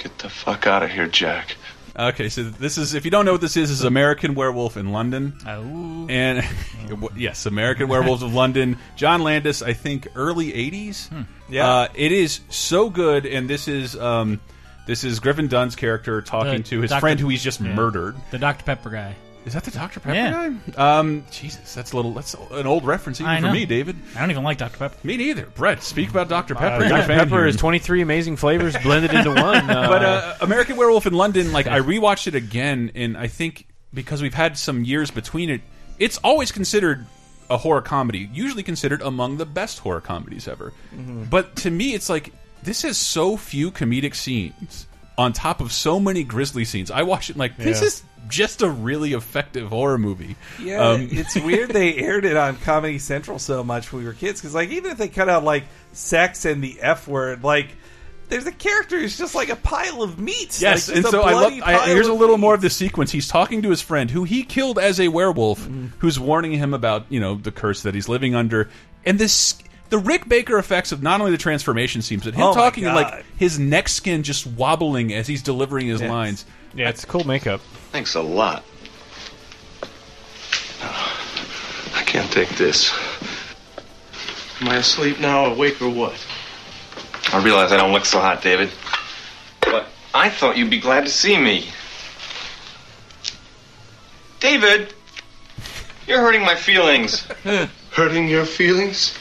Get 0.04 0.18
the 0.18 0.28
fuck 0.28 0.66
out 0.68 0.82
of 0.84 0.90
here, 0.90 1.08
Jack. 1.08 1.56
Okay, 1.98 2.28
so 2.28 2.42
this 2.42 2.76
is 2.76 2.92
if 2.94 3.04
you 3.04 3.10
don't 3.10 3.24
know 3.24 3.32
what 3.32 3.40
this 3.40 3.56
is, 3.56 3.70
this 3.70 3.78
is 3.78 3.84
American 3.84 4.34
Werewolf 4.34 4.76
in 4.76 4.92
London. 4.92 5.32
Oh. 5.46 6.06
And 6.08 6.44
yes, 7.16 7.46
American 7.46 7.88
Werewolves 7.88 8.22
of 8.22 8.34
London. 8.34 8.78
John 8.96 9.22
Landis, 9.22 9.62
I 9.62 9.72
think 9.72 10.08
early 10.14 10.52
'80s. 10.52 11.26
Yeah. 11.48 11.68
uh, 11.68 11.88
it 11.94 12.12
is 12.12 12.40
so 12.50 12.90
good, 12.90 13.24
and 13.26 13.48
this 13.48 13.66
is 13.68 13.96
um, 13.96 14.40
this 14.86 15.04
is 15.04 15.20
Griffin 15.20 15.48
Dunne's 15.48 15.76
character 15.76 16.20
talking 16.20 16.58
The 16.62 16.68
to 16.70 16.80
his 16.82 16.90
Dr. 16.90 17.00
friend 17.00 17.20
who 17.20 17.28
he's 17.28 17.42
just 17.44 17.60
Yeah. 17.60 17.72
murdered. 17.74 18.16
The 18.30 18.38
Dr. 18.38 18.64
Pepper 18.64 18.90
guy. 18.90 19.14
Is 19.44 19.52
that 19.52 19.64
the 19.64 19.70
Dr 19.70 20.00
Pepper 20.00 20.14
Yeah. 20.14 20.52
guy? 20.76 20.98
Um, 20.98 21.24
Jesus, 21.30 21.74
that's 21.74 21.92
a 21.92 21.96
little 21.96 22.12
that's 22.12 22.34
an 22.50 22.66
old 22.66 22.84
reference 22.86 23.20
even 23.20 23.30
I 23.30 23.36
for 23.40 23.46
know. 23.48 23.52
me, 23.52 23.66
David. 23.66 23.96
I 24.16 24.20
don't 24.20 24.30
even 24.30 24.42
like 24.42 24.56
Dr. 24.58 24.78
Pepper. 24.78 24.96
Me 25.06 25.16
neither. 25.16 25.46
Brett, 25.46 25.82
speak 25.82 26.08
about 26.10 26.28
Dr 26.28 26.54
Pepper. 26.54 26.76
Uh, 26.76 26.78
You're 26.78 26.86
a 26.86 27.00
Dr. 27.00 27.06
fan 27.06 27.18
Pepper 27.18 27.38
here. 27.40 27.46
is 27.46 27.56
23 27.56 28.00
amazing 28.00 28.36
flavors 28.36 28.76
blended 28.78 29.12
into 29.12 29.30
one. 29.30 29.68
Uh, 29.74 29.88
but 29.88 30.04
uh, 30.04 30.34
American 30.40 30.76
Werewolf 30.76 31.06
in 31.06 31.12
London, 31.14 31.52
like 31.52 31.66
I 31.66 31.80
rewatched 31.80 32.26
it 32.26 32.34
again, 32.34 32.90
and 32.94 33.16
I 33.16 33.26
think 33.26 33.66
because 33.92 34.22
we've 34.22 34.34
had 34.34 34.56
some 34.58 34.84
years 34.84 35.10
between 35.10 35.50
it, 35.50 35.60
it's 35.98 36.18
always 36.18 36.50
considered 36.52 37.06
a 37.50 37.56
horror 37.58 37.82
comedy. 37.82 38.28
Usually 38.32 38.62
considered 38.62 39.02
among 39.02 39.36
the 39.36 39.46
best 39.46 39.78
horror 39.80 40.00
comedies 40.00 40.48
ever. 40.48 40.72
But 41.30 41.56
to 41.56 41.70
me, 41.70 41.94
it's 41.94 42.08
like 42.08 42.32
this 42.62 42.82
has 42.82 42.96
so 42.96 43.36
few 43.36 43.70
comedic 43.70 44.14
scenes 44.14 44.86
on 45.16 45.32
top 45.32 45.60
of 45.60 45.72
so 45.72 46.00
many 46.00 46.24
grisly 46.24 46.64
scenes. 46.64 46.90
I 46.90 47.02
watch 47.02 47.30
it 47.30 47.36
like 47.36 47.56
this 47.56 47.80
Yeah. 47.80 47.86
is 47.86 48.02
just 48.28 48.62
a 48.62 48.68
really 48.70 49.12
effective 49.12 49.68
horror 49.68 49.98
movie. 49.98 50.34
Yeah, 50.60 50.80
Um, 50.88 51.08
it's 51.12 51.34
weird 51.36 51.70
they 51.70 51.94
aired 51.98 52.24
it 52.24 52.36
on 52.36 52.56
Comedy 52.56 52.98
Central 52.98 53.38
so 53.38 53.62
much 53.62 53.92
when 53.92 54.02
we 54.02 54.06
were 54.08 54.14
kids 54.14 54.40
because, 54.40 54.54
like, 54.54 54.70
even 54.70 54.90
if 54.90 54.98
they 54.98 55.08
cut 55.08 55.28
out 55.28 55.44
like 55.44 55.64
sex 55.92 56.44
and 56.44 56.62
the 56.64 56.80
F 56.80 57.06
word, 57.06 57.44
like, 57.44 57.68
there's 58.30 58.46
a 58.46 58.52
character 58.52 58.98
who's 58.98 59.18
just 59.18 59.34
like 59.34 59.50
a 59.50 59.56
pile 59.56 60.02
of 60.02 60.18
meat. 60.18 60.58
Yes, 60.60 60.88
like, 60.88 60.96
and 60.96 61.06
so 61.06 61.20
I 61.22 61.32
love. 61.34 61.52
I, 61.62 61.86
here's 61.88 62.08
a 62.08 62.12
little 62.14 62.38
meat. 62.38 62.40
more 62.40 62.54
of 62.54 62.62
the 62.62 62.70
sequence. 62.70 63.12
He's 63.12 63.28
talking 63.28 63.60
to 63.62 63.70
his 63.70 63.82
friend 63.82 64.10
who 64.10 64.24
he 64.24 64.42
killed 64.42 64.78
as 64.78 64.98
a 64.98 65.08
werewolf, 65.08 65.60
Mm-hmm. 65.60 65.86
who's 65.98 66.18
warning 66.18 66.52
him 66.52 66.72
about 66.72 67.04
you 67.10 67.20
know 67.20 67.34
the 67.34 67.52
curse 67.52 67.82
that 67.82 67.94
he's 67.94 68.08
living 68.08 68.34
under, 68.34 68.70
and 69.04 69.18
this. 69.18 69.56
The 69.94 70.00
Rick 70.00 70.28
Baker 70.28 70.58
effects 70.58 70.90
of 70.90 71.04
not 71.04 71.20
only 71.20 71.30
the 71.30 71.38
transformation 71.38 72.02
scenes, 72.02 72.24
but 72.24 72.34
him 72.34 72.42
Oh 72.42 72.52
talking 72.52 72.84
and 72.84 72.96
like 72.96 73.24
his 73.36 73.60
neck 73.60 73.88
skin 73.88 74.24
just 74.24 74.44
wobbling 74.44 75.14
as 75.14 75.28
he's 75.28 75.40
delivering 75.40 75.86
his 75.86 76.00
Yes. 76.00 76.10
lines. 76.10 76.44
yeah, 76.74 76.88
it's 76.88 77.04
cool 77.04 77.22
makeup. 77.24 77.60
Thanks 77.92 78.16
a 78.16 78.20
lot. 78.20 78.64
I 80.82 82.02
can't 82.06 82.28
take 82.32 82.48
this. 82.56 82.92
Am 84.60 84.68
I 84.68 84.78
asleep 84.78 85.20
now, 85.20 85.44
awake, 85.44 85.80
or 85.80 85.88
what? 85.90 86.14
I 87.32 87.40
realize 87.40 87.70
I 87.70 87.76
don't 87.76 87.92
look 87.92 88.04
so 88.04 88.18
hot, 88.18 88.42
David. 88.42 88.70
But 89.60 89.86
I 90.12 90.28
thought 90.28 90.56
you'd 90.56 90.70
be 90.70 90.80
glad 90.80 91.04
to 91.04 91.10
see 91.10 91.38
me. 91.38 91.68
David! 94.40 94.92
You're 96.08 96.20
hurting 96.20 96.42
my 96.42 96.56
feelings. 96.56 97.28
Hurting 97.92 98.26
your 98.26 98.44
feelings? 98.44 99.16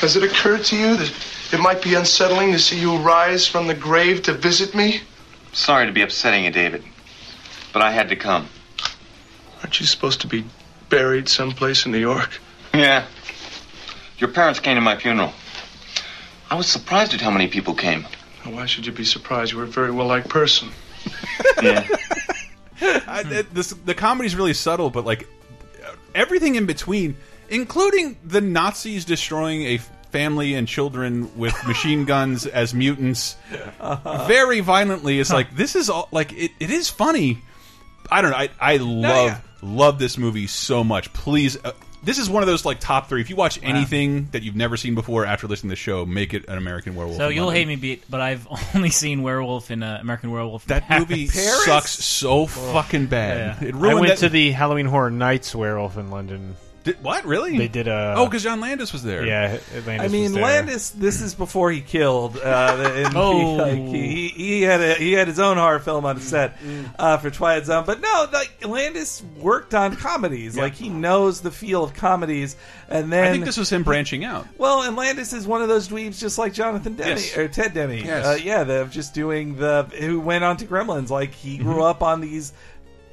Has 0.00 0.16
it 0.16 0.22
occurred 0.22 0.64
to 0.66 0.76
you 0.76 0.96
that 0.96 1.12
it 1.52 1.60
might 1.60 1.82
be 1.82 1.94
unsettling 1.94 2.52
to 2.52 2.58
see 2.58 2.78
you 2.80 2.96
rise 2.98 3.46
from 3.46 3.66
the 3.66 3.74
grave 3.74 4.22
to 4.24 4.32
visit 4.32 4.74
me? 4.74 5.00
Sorry 5.52 5.86
to 5.86 5.92
be 5.92 6.02
upsetting 6.02 6.44
you, 6.44 6.50
David. 6.50 6.84
But 7.72 7.82
I 7.82 7.90
had 7.90 8.08
to 8.10 8.16
come. 8.16 8.48
Aren't 9.60 9.80
you 9.80 9.86
supposed 9.86 10.20
to 10.22 10.26
be 10.26 10.44
buried 10.88 11.28
someplace 11.28 11.84
in 11.84 11.92
New 11.92 11.98
York? 11.98 12.40
Yeah. 12.72 13.06
Your 14.18 14.30
parents 14.30 14.60
came 14.60 14.76
to 14.76 14.80
my 14.80 14.96
funeral. 14.96 15.32
I 16.50 16.54
was 16.54 16.66
surprised 16.66 17.12
at 17.14 17.20
how 17.20 17.30
many 17.30 17.48
people 17.48 17.74
came. 17.74 18.06
Now, 18.44 18.52
Why 18.52 18.66
should 18.66 18.86
you 18.86 18.92
be 18.92 19.04
surprised? 19.04 19.52
You 19.52 19.58
were 19.58 19.64
a 19.64 19.66
very 19.66 19.90
well 19.90 20.06
liked 20.06 20.28
person. 20.28 20.68
Yeah. 21.62 21.86
I, 22.80 23.24
it- 23.26 23.52
this, 23.52 23.70
the 23.70 23.94
comedy's 23.94 24.36
really 24.36 24.54
subtle, 24.54 24.90
but 24.90 25.04
like 25.04 25.26
everything 26.14 26.54
in 26.54 26.66
between, 26.66 27.16
including 27.48 28.16
the 28.24 28.40
Nazis 28.40 29.04
destroying 29.04 29.62
a 29.62 29.78
family 30.10 30.54
and 30.54 30.66
children 30.66 31.30
with 31.36 31.54
machine 31.66 32.04
guns 32.06 32.46
as 32.46 32.72
mutants 32.74 33.36
very 34.26 34.60
violently. 34.60 35.20
It's 35.20 35.32
like 35.32 35.54
this 35.54 35.76
is 35.76 35.90
all 35.90 36.08
like 36.12 36.32
it, 36.32 36.50
it 36.60 36.70
is 36.70 36.88
funny. 36.88 37.38
I 38.10 38.22
don't 38.22 38.30
know. 38.30 38.36
I 38.38 38.48
I 38.60 38.76
love 38.78 39.26
yeah. 39.28 39.40
love 39.62 39.98
this 39.98 40.16
movie 40.18 40.46
so 40.46 40.82
much. 40.84 41.12
Please. 41.12 41.56
Uh, 41.62 41.72
this 42.00 42.18
is 42.18 42.30
one 42.30 42.44
of 42.44 42.46
those 42.46 42.64
like 42.64 42.78
top 42.78 43.08
three. 43.08 43.20
If 43.20 43.28
you 43.28 43.34
watch 43.34 43.58
anything 43.60 44.28
that 44.30 44.44
you've 44.44 44.54
never 44.54 44.76
seen 44.76 44.94
before 44.94 45.26
after 45.26 45.48
listening 45.48 45.70
to 45.70 45.72
the 45.72 45.76
show, 45.76 46.06
make 46.06 46.32
it 46.32 46.48
an 46.48 46.56
American 46.56 46.94
Werewolf. 46.94 47.18
So 47.18 47.28
in 47.28 47.34
you'll 47.34 47.46
London. 47.46 47.60
hate 47.62 47.68
me, 47.68 47.76
beat, 47.76 48.04
but 48.08 48.20
I've 48.20 48.46
only 48.74 48.90
seen 48.90 49.22
Werewolf 49.24 49.72
in 49.72 49.82
uh, 49.82 49.98
American 50.00 50.30
Werewolf. 50.30 50.64
That 50.66 50.84
Paris. 50.88 51.08
movie 51.08 51.26
sucks 51.26 51.90
so 51.90 52.46
fucking 52.46 53.06
bad. 53.08 53.60
Yeah. 53.60 53.68
It 53.70 53.74
I 53.74 53.94
went 53.94 54.06
that- 54.06 54.18
to 54.18 54.28
the 54.28 54.52
Halloween 54.52 54.86
Horror 54.86 55.10
Nights 55.10 55.54
werewolf 55.56 55.98
in 55.98 56.10
London. 56.10 56.56
Did, 56.88 57.02
what 57.02 57.24
really? 57.24 57.56
They 57.56 57.68
did 57.68 57.88
a 57.88 58.14
Oh, 58.16 58.26
because 58.26 58.42
John 58.42 58.60
Landis 58.60 58.92
was 58.92 59.02
there. 59.02 59.24
yeah. 59.26 59.58
Landis 59.86 60.00
I 60.00 60.08
mean, 60.08 60.22
was 60.24 60.32
there. 60.34 60.42
Landis. 60.42 60.90
This 60.90 61.20
is 61.20 61.34
before 61.34 61.70
he 61.70 61.80
killed. 61.80 62.36
Uh, 62.36 62.92
and 63.06 63.16
Oh. 63.16 63.38
he, 63.38 63.60
like, 63.60 63.94
he, 63.94 64.28
he 64.28 64.62
had 64.62 64.80
a, 64.80 64.94
he 64.94 65.12
had 65.12 65.28
his 65.28 65.38
own 65.38 65.56
horror 65.56 65.78
film 65.78 66.04
on 66.04 66.20
set 66.20 66.56
uh, 66.98 67.16
for 67.18 67.30
Twilight 67.30 67.66
Zone. 67.66 67.84
But 67.86 68.00
no, 68.00 68.26
like 68.32 68.66
Landis 68.66 69.22
worked 69.38 69.74
on 69.74 69.96
comedies. 69.96 70.56
Like 70.56 70.74
he 70.74 70.88
knows 70.88 71.40
the 71.40 71.50
feel 71.50 71.84
of 71.84 71.94
comedies. 71.94 72.56
And 72.88 73.12
then 73.12 73.24
I 73.26 73.30
think 73.32 73.44
this 73.44 73.56
was 73.58 73.70
him 73.70 73.82
branching 73.82 74.24
out. 74.24 74.46
Well, 74.56 74.82
and 74.82 74.96
Landis 74.96 75.32
is 75.32 75.46
one 75.46 75.60
of 75.62 75.68
those 75.68 75.88
dweebs, 75.88 76.18
just 76.18 76.38
like 76.38 76.54
Jonathan 76.54 76.94
Demme 76.94 77.08
Yes. 77.08 77.36
or 77.36 77.46
Ted 77.48 77.74
Demme. 77.74 77.92
Yes. 77.98 78.24
Uh, 78.26 78.38
yeah, 78.42 78.64
they're 78.64 78.86
just 78.86 79.12
doing 79.14 79.56
the 79.56 79.82
who 79.98 80.20
went 80.20 80.42
on 80.44 80.56
to 80.58 80.64
Gremlins. 80.66 81.10
Like 81.10 81.32
he 81.34 81.58
grew 81.58 81.68
Mm-hmm. 81.74 81.82
up 81.82 82.02
on 82.02 82.20
these 82.22 82.52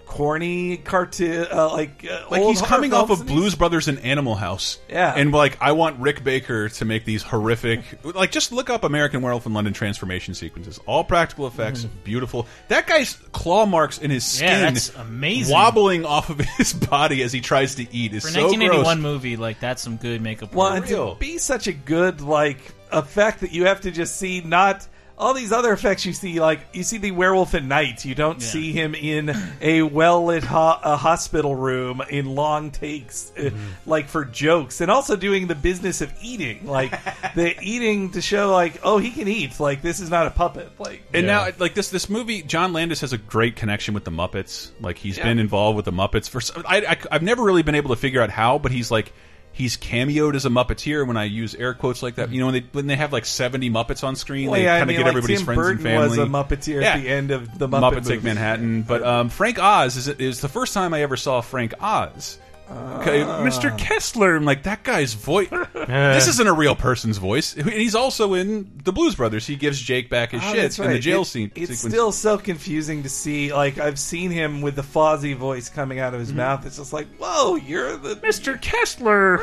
corny 0.06 0.78
cartoon, 0.78 1.48
uh, 1.52 1.72
like 1.72 2.06
uh, 2.10 2.26
Like 2.30 2.44
he's 2.44 2.62
coming 2.62 2.94
off 2.94 3.10
of 3.10 3.22
and 3.22 3.28
Blues 3.30 3.56
Brothers 3.56 3.88
and 3.88 4.00
Animal 4.00 4.36
House. 4.36 4.80
Yeah. 4.90 5.14
And 5.16 5.32
like 5.32 5.58
I 5.62 5.72
want 5.74 6.00
Rick 6.00 6.24
Baker 6.24 6.70
to 6.70 6.86
make 6.86 7.06
these 7.06 7.24
horrific 7.24 7.82
like 8.04 8.32
just 8.32 8.52
look 8.52 8.70
up 8.70 8.84
American 8.84 9.22
Werewolf 9.22 9.46
in 9.46 9.54
London 9.54 9.74
transformation 9.74 10.34
sequences. 10.34 10.80
All 10.86 11.04
practical 11.04 11.48
effects, 11.48 11.84
beautiful. 12.04 12.48
That 12.68 12.88
guy's 12.88 13.14
claw 13.32 13.66
marks 13.66 13.98
in 13.98 14.12
his 14.12 14.26
skin 14.26 14.48
Yeah, 14.48 14.72
that's 14.72 14.96
amazing. 14.96 15.54
wobbling 15.54 16.06
off 16.06 16.30
of 16.30 16.40
his 16.58 16.74
body 16.74 17.24
as 17.24 17.34
he 17.34 17.42
tries 17.42 17.76
to 17.76 17.94
eat 17.94 18.14
is 18.14 18.24
For 18.24 18.30
so 18.30 18.42
1981 18.44 18.84
gross. 18.84 19.04
movie, 19.04 19.38
like 19.38 19.60
that's 19.60 19.82
some 19.82 19.98
good 19.98 20.22
makeup. 20.22 20.54
Well, 20.54 20.82
to 20.82 21.16
be 21.20 21.38
such 21.38 21.68
a 21.68 21.74
good 21.74 22.22
like 22.22 22.60
effect 22.92 23.42
that 23.42 23.52
you 23.52 23.66
have 23.66 23.82
to 23.82 23.92
just 23.92 24.18
see 24.18 24.42
not 24.42 24.88
all 25.18 25.34
these 25.34 25.52
other 25.54 25.72
effects 25.72 26.06
you 26.06 26.12
see 26.12 26.42
like 26.42 26.60
you 26.74 26.84
see 26.84 26.98
the 26.98 27.12
werewolf 27.12 27.54
at 27.56 27.64
night 27.64 28.04
you 28.04 28.14
don't 28.14 28.42
Yeah. 28.42 28.48
see 28.48 28.72
him 28.74 28.94
in 28.96 29.34
a 29.62 29.82
well 29.82 30.26
lit 30.26 30.44
ho- 30.44 30.78
a 30.84 30.98
hospital 30.98 31.56
room 31.56 32.02
in 32.10 32.36
long 32.36 32.72
takes 32.72 33.32
uh, 33.38 33.42
Mm-hmm. 33.44 33.90
like 33.90 34.10
for 34.10 34.26
jokes 34.26 34.82
and 34.82 34.92
also 34.92 35.16
doing 35.16 35.48
the 35.48 35.56
business 35.56 36.02
of 36.02 36.12
eating 36.22 36.68
like 36.68 36.92
the 37.36 37.56
eating 37.62 38.12
to 38.12 38.22
show 38.22 38.52
like 38.52 38.82
oh 38.84 38.98
he 38.98 39.12
can 39.12 39.28
eat 39.30 39.58
like 39.60 39.82
this 39.82 40.02
is 40.02 40.10
not 40.10 40.28
a 40.28 40.32
puppet 40.32 40.70
like 40.80 41.02
And 41.14 41.26
now, 41.28 41.48
like 41.60 41.74
this, 41.76 41.90
this 41.92 42.10
movie, 42.10 42.42
John 42.42 42.74
Landis 42.74 43.00
has 43.02 43.14
a 43.14 43.18
great 43.18 43.56
connection 43.56 43.94
with 43.94 44.04
the 44.04 44.12
Muppets. 44.12 44.72
Like 44.82 44.98
he's 44.98 45.18
Yeah. 45.18 45.24
been 45.24 45.40
involved 45.40 45.78
with 45.78 45.86
the 45.86 45.94
Muppets 45.94 46.30
for. 46.30 46.42
some- 46.42 46.64
I, 46.68 46.78
I, 46.82 46.98
I've 47.10 47.24
never 47.24 47.42
really 47.42 47.64
been 47.64 47.76
able 47.76 47.92
to 47.92 47.96
figure 47.96 48.22
out 48.22 48.30
how, 48.30 48.60
but 48.60 48.74
he's 48.74 48.92
like 48.92 49.14
he's 49.56 49.78
cameoed 49.78 50.36
as 50.36 50.46
a 50.46 50.50
Muppeteer. 50.50 51.08
When 51.08 51.18
I 51.18 51.24
use 51.24 51.56
air 51.56 51.74
quotes 51.74 52.04
like 52.04 52.16
that, 52.16 52.30
you 52.30 52.40
know, 52.40 52.46
when 52.48 52.54
they 52.56 52.66
when 52.74 52.88
they 52.88 52.96
have 52.96 53.12
like 53.14 53.26
seventy 53.26 53.70
Muppets 53.72 54.04
on 54.04 54.16
screen, 54.16 54.50
Well, 54.52 54.60
they 54.60 54.66
yeah, 54.66 54.78
kind 54.80 54.84
of 54.84 54.88
mean, 54.90 54.98
get 54.98 55.04
like 55.04 55.10
everybody's 55.16 55.40
Tim 55.40 55.46
friends 55.46 55.58
Burton 55.58 55.78
and 55.78 55.84
family. 55.84 56.10
was 56.10 56.18
a 56.18 56.26
Muppeteer 56.30 56.82
Yeah. 56.82 56.94
at 56.94 57.02
the 57.02 57.10
end 57.10 57.32
of 57.32 57.58
the 57.58 57.68
Muppet 57.68 57.94
Muppets 57.94 58.08
Take. 58.08 58.24
Manhattan. 58.24 58.84
But 58.84 59.02
um, 59.04 59.30
Frank 59.30 59.58
Oz 59.58 59.96
is 59.98 60.08
is 60.08 60.42
the 60.42 60.50
first 60.50 60.74
time 60.74 60.94
I 60.94 61.02
ever 61.02 61.18
saw 61.18 61.42
Frank 61.42 61.74
Oz. 61.82 62.38
Okay, 62.68 63.22
Ah. 63.22 63.44
Mr. 63.44 63.76
Kessler. 63.78 64.36
I'm 64.36 64.46
like 64.46 64.64
that 64.64 64.84
guy's 64.84 65.14
voice. 65.14 65.50
this 65.74 66.28
isn't 66.28 66.48
a 66.48 66.54
real 66.54 66.76
person's 66.76 67.18
voice. 67.20 67.56
And 67.56 67.70
he's 67.70 67.94
also 67.94 68.34
in 68.34 68.72
the 68.84 68.92
Blues 68.92 69.14
Brothers. 69.16 69.46
He 69.46 69.56
gives 69.56 69.80
Jake 69.80 70.10
back 70.10 70.32
his 70.32 70.42
Oh, 70.44 70.48
shit 70.48 70.58
that's 70.58 70.80
in 70.80 70.86
the 70.88 70.94
right. 70.94 71.02
jail 71.02 71.22
It- 71.22 71.26
scene. 71.26 71.52
It's 71.56 71.72
sequence. 71.76 71.94
still 71.94 72.12
so 72.12 72.38
confusing 72.40 73.04
to 73.04 73.10
see. 73.10 73.54
Like 73.54 73.78
I've 73.78 74.00
seen 74.00 74.32
him 74.32 74.62
with 74.62 74.76
the 74.76 74.82
Fozzie 74.82 75.36
voice 75.36 75.70
coming 75.70 76.00
out 76.00 76.14
of 76.14 76.22
Mm-hmm. 76.22 76.28
his 76.30 76.34
mouth. 76.34 76.66
It's 76.66 76.78
just 76.78 76.94
like, 76.94 77.08
whoa, 77.20 77.56
you're 77.56 77.98
the 77.98 78.16
Mr. 78.16 78.60
Kessler. 78.62 79.40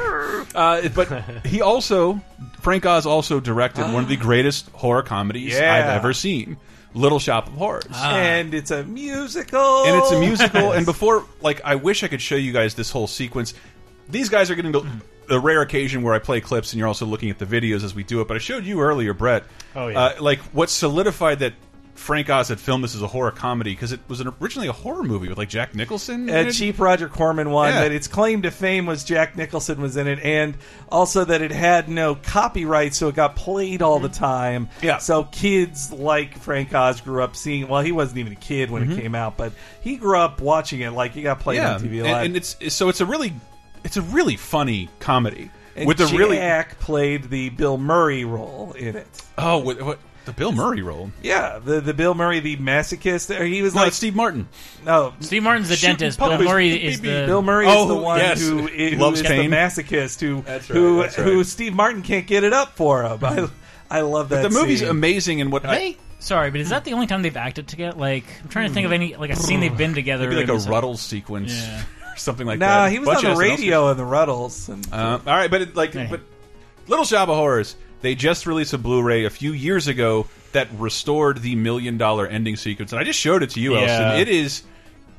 Uh, 0.55 0.89
but 0.89 1.09
he 1.47 1.63
also, 1.63 2.21
Frank 2.61 2.85
Oz 2.85 3.07
also 3.07 3.41
directed 3.41 3.83
one 3.93 4.03
of 4.03 4.09
the 4.09 4.17
greatest 4.29 4.69
horror 4.73 5.03
comedies 5.03 5.55
Yeah. 5.55 5.75
I've 5.75 5.97
ever 5.97 6.13
seen. 6.13 6.57
Little 6.95 7.19
Shop 7.19 7.47
of 7.47 7.55
Horrors. 7.55 7.85
and 7.95 8.55
it's 8.55 8.71
a 8.71 8.85
musical. 8.85 9.85
and 9.85 9.97
it's 9.97 10.11
a 10.13 10.21
musical. 10.21 10.73
and 10.73 10.85
before, 10.87 11.25
like, 11.41 11.61
I 11.65 11.77
wish 11.77 12.03
I 12.03 12.09
could 12.09 12.21
show 12.21 12.37
you 12.37 12.53
guys 12.53 12.75
this 12.75 12.91
whole 12.91 13.07
sequence. 13.07 13.55
These 14.09 14.29
guys 14.29 14.51
are 14.51 14.55
getting 14.55 14.73
to 14.75 14.87
the 15.29 15.41
rare 15.41 15.63
occasion 15.63 16.03
where 16.03 16.15
I 16.15 16.19
play 16.19 16.41
clips, 16.41 16.73
and 16.73 16.79
you're 16.79 16.89
also 16.89 17.07
looking 17.07 17.31
at 17.31 17.39
the 17.39 17.47
videos 17.47 17.85
as 17.85 17.95
we 17.95 18.03
do 18.05 18.21
it. 18.21 18.29
But 18.29 18.37
I 18.37 18.41
showed 18.41 18.65
you 18.65 18.81
earlier, 18.81 19.15
Brett. 19.15 19.45
Oh, 19.75 19.89
yeah. 19.89 19.99
Uh, 20.01 20.15
like 20.21 20.41
what 20.53 20.69
solidified 20.69 21.39
that 21.39 21.55
Frank 22.03 22.29
Oz 22.29 22.49
had 22.49 22.59
filmed 22.59 22.83
this 22.83 22.95
as 22.95 23.03
a 23.03 23.07
horror 23.07 23.31
comedy 23.31 23.73
because 23.73 23.93
it 23.93 24.01
was 24.09 24.21
an, 24.21 24.33
originally 24.43 24.67
a 24.67 24.73
horror 24.73 25.05
movie 25.05 25.29
with 25.29 25.39
like 25.39 25.49
Jack 25.49 25.75
Nicholson. 25.75 26.29
a 26.29 26.51
cheap 26.53 26.81
Roger 26.81 27.09
Corman 27.09 27.51
one 27.51 27.71
Yeah. 27.71 27.83
that 27.83 27.93
its 27.93 28.09
claim 28.09 28.43
to 28.43 28.51
fame 28.51 28.87
was 28.87 29.05
Jack 29.05 29.37
Nicholson 29.37 29.81
was 29.81 29.97
in 29.97 30.09
it, 30.09 30.19
and 30.21 30.57
also 30.91 31.25
that 31.25 31.41
it 31.43 31.53
had 31.53 31.89
no 31.89 32.17
copyright, 32.17 32.95
so 32.95 33.09
it 33.09 33.15
got 33.15 33.37
played 33.37 33.83
all 33.83 34.01
the 34.01 34.09
time. 34.09 34.69
Yeah. 34.83 34.99
So 34.99 35.25
kids 35.25 35.93
like 35.93 36.37
Frank 36.39 36.75
Oz 36.75 37.01
grew 37.01 37.23
up 37.23 37.37
seeing. 37.37 37.69
Well, 37.69 37.83
he 37.83 37.93
wasn't 37.93 38.19
even 38.19 38.33
a 38.33 38.37
kid 38.37 38.71
when 38.71 38.83
it 38.83 38.89
mm-hmm. 38.89 39.01
came 39.01 39.15
out, 39.15 39.37
but 39.37 39.53
he 39.81 39.97
grew 39.97 40.19
up 40.19 40.41
watching 40.41 40.81
it. 40.81 40.91
Like 40.91 41.13
he 41.13 41.23
got 41.23 41.39
played 41.41 41.57
yeah, 41.57 41.75
on 41.75 41.81
TV 41.81 41.99
a 41.99 41.99
and, 42.01 42.13
lot. 42.13 42.27
and 42.27 42.37
it's 42.37 42.57
so 42.75 42.89
it's 42.89 43.01
a 43.01 43.07
really 43.07 43.33
it's 43.85 43.97
a 43.97 44.03
really 44.03 44.37
funny 44.37 44.89
comedy 44.99 45.51
And 45.77 45.87
with 45.87 46.01
a 46.01 46.07
really 46.07 46.37
Jack 46.37 46.81
played 46.81 47.31
the 47.31 47.51
Bill 47.51 47.79
Murray 47.79 48.25
role 48.25 48.73
in 48.73 48.97
it. 48.97 49.23
oh 49.39 49.59
what, 49.59 49.81
what 49.81 49.99
the 50.25 50.33
Bill 50.33 50.53
Murray 50.53 50.83
role. 50.83 51.11
Yeah, 51.23 51.59
the 51.59 51.81
the 51.81 51.95
Bill 51.95 52.15
Murray, 52.15 52.41
the 52.41 52.57
masochist. 52.57 53.37
Or 53.39 53.45
he 53.45 53.63
was 53.63 53.75
No, 53.75 53.81
like 53.83 53.89
it's 53.89 53.97
Steve 53.97 54.15
Martin. 54.15 54.49
no. 54.85 55.13
Steve 55.21 55.43
Martin's 55.43 55.69
the 55.69 55.77
Shooting 55.77 55.97
dentist. 55.97 56.19
Bill 56.19 56.29
puppies 56.29 56.47
Murray 56.49 56.73
with 56.73 56.83
is 56.83 57.01
BB. 57.01 57.03
the 57.03 57.27
Bill 57.27 57.43
Murray 57.43 57.67
Oh, 57.69 57.83
is 57.83 57.89
the 57.89 57.95
one 57.97 58.19
yes. 58.19 58.41
who, 58.41 58.67
who 58.67 58.97
Loves 58.97 59.21
is 59.21 59.27
pain. 59.27 59.51
the 59.51 59.57
masochist 59.57 60.21
who 60.21 60.43
That's 60.43 60.71
right, 60.71 60.77
who 60.77 61.03
that's 61.03 61.19
right. 61.19 61.27
who 61.27 61.45
Steve 61.45 61.75
Martin 61.75 62.03
can't 62.03 62.27
get 62.27 62.45
it 62.45 62.53
up 62.53 62.77
for 62.77 63.03
him. 63.05 63.19
I 63.25 63.49
I 63.91 64.01
love 64.03 64.29
that. 64.31 64.43
the 64.43 64.51
movie's 64.51 64.81
scene. 64.81 64.89
amazing 64.89 65.41
and 65.41 65.53
what 65.53 65.67
I, 65.67 65.75
They, 65.77 65.97
sorry, 66.19 66.51
but 66.51 66.61
is 66.61 66.71
that 66.71 66.85
the 66.85 66.93
only 66.95 67.07
time 67.07 67.23
they've 67.23 67.37
acted 67.37 67.69
together? 67.69 67.99
Like, 67.99 68.25
I'm 68.43 68.49
trying 68.49 68.69
to 68.69 68.75
think 68.75 68.87
of 68.87 68.93
any 68.93 69.17
like 69.17 69.31
a 69.31 69.37
scene 69.37 69.61
they've 69.61 69.77
been 69.77 69.95
together. 69.95 70.25
maybe 70.25 70.37
like 70.37 70.45
in 70.45 70.51
a 70.51 70.55
this- 70.55 70.67
Rutles 70.67 70.99
sequence 70.99 71.53
Yeah. 71.53 71.83
or 72.13 72.17
something 72.17 72.47
like 72.47 72.59
Nah, 72.59 72.85
that. 72.85 72.93
he 72.93 72.99
was 73.01 73.07
Bunch 73.07 73.25
on 73.25 73.33
of 73.33 73.37
the 73.39 73.45
SNL 73.45 73.49
radio 73.51 73.91
in 73.91 73.97
the 73.99 74.03
Rutles. 74.05 74.69
And, 74.69 74.87
Uh, 74.93 75.19
all 75.27 75.37
right, 75.37 75.51
but 75.51 75.61
it, 75.63 75.77
like, 75.77 75.93
Hey. 75.93 76.07
but 76.11 76.21
Little 76.89 77.05
Shop 77.05 77.29
of 77.29 77.37
Horrors, 77.37 77.77
they 78.03 78.15
just 78.15 78.47
released 78.47 78.73
a 78.75 78.79
Blu-ray 78.79 79.25
a 79.25 79.31
few 79.31 79.53
years 79.53 79.89
ago 79.89 80.27
that 80.53 80.69
restored 80.77 81.41
the 81.41 81.55
million 81.57 81.97
dollar 81.99 82.27
ending 82.27 82.57
sequence, 82.57 82.93
and 82.93 83.01
I 83.01 83.05
just 83.05 83.19
showed 83.19 83.43
it 83.43 83.51
to 83.51 83.61
you, 83.61 83.75
Yeah. 83.75 83.81
Elston. 83.81 84.21
It 84.21 84.29
is, 84.29 84.63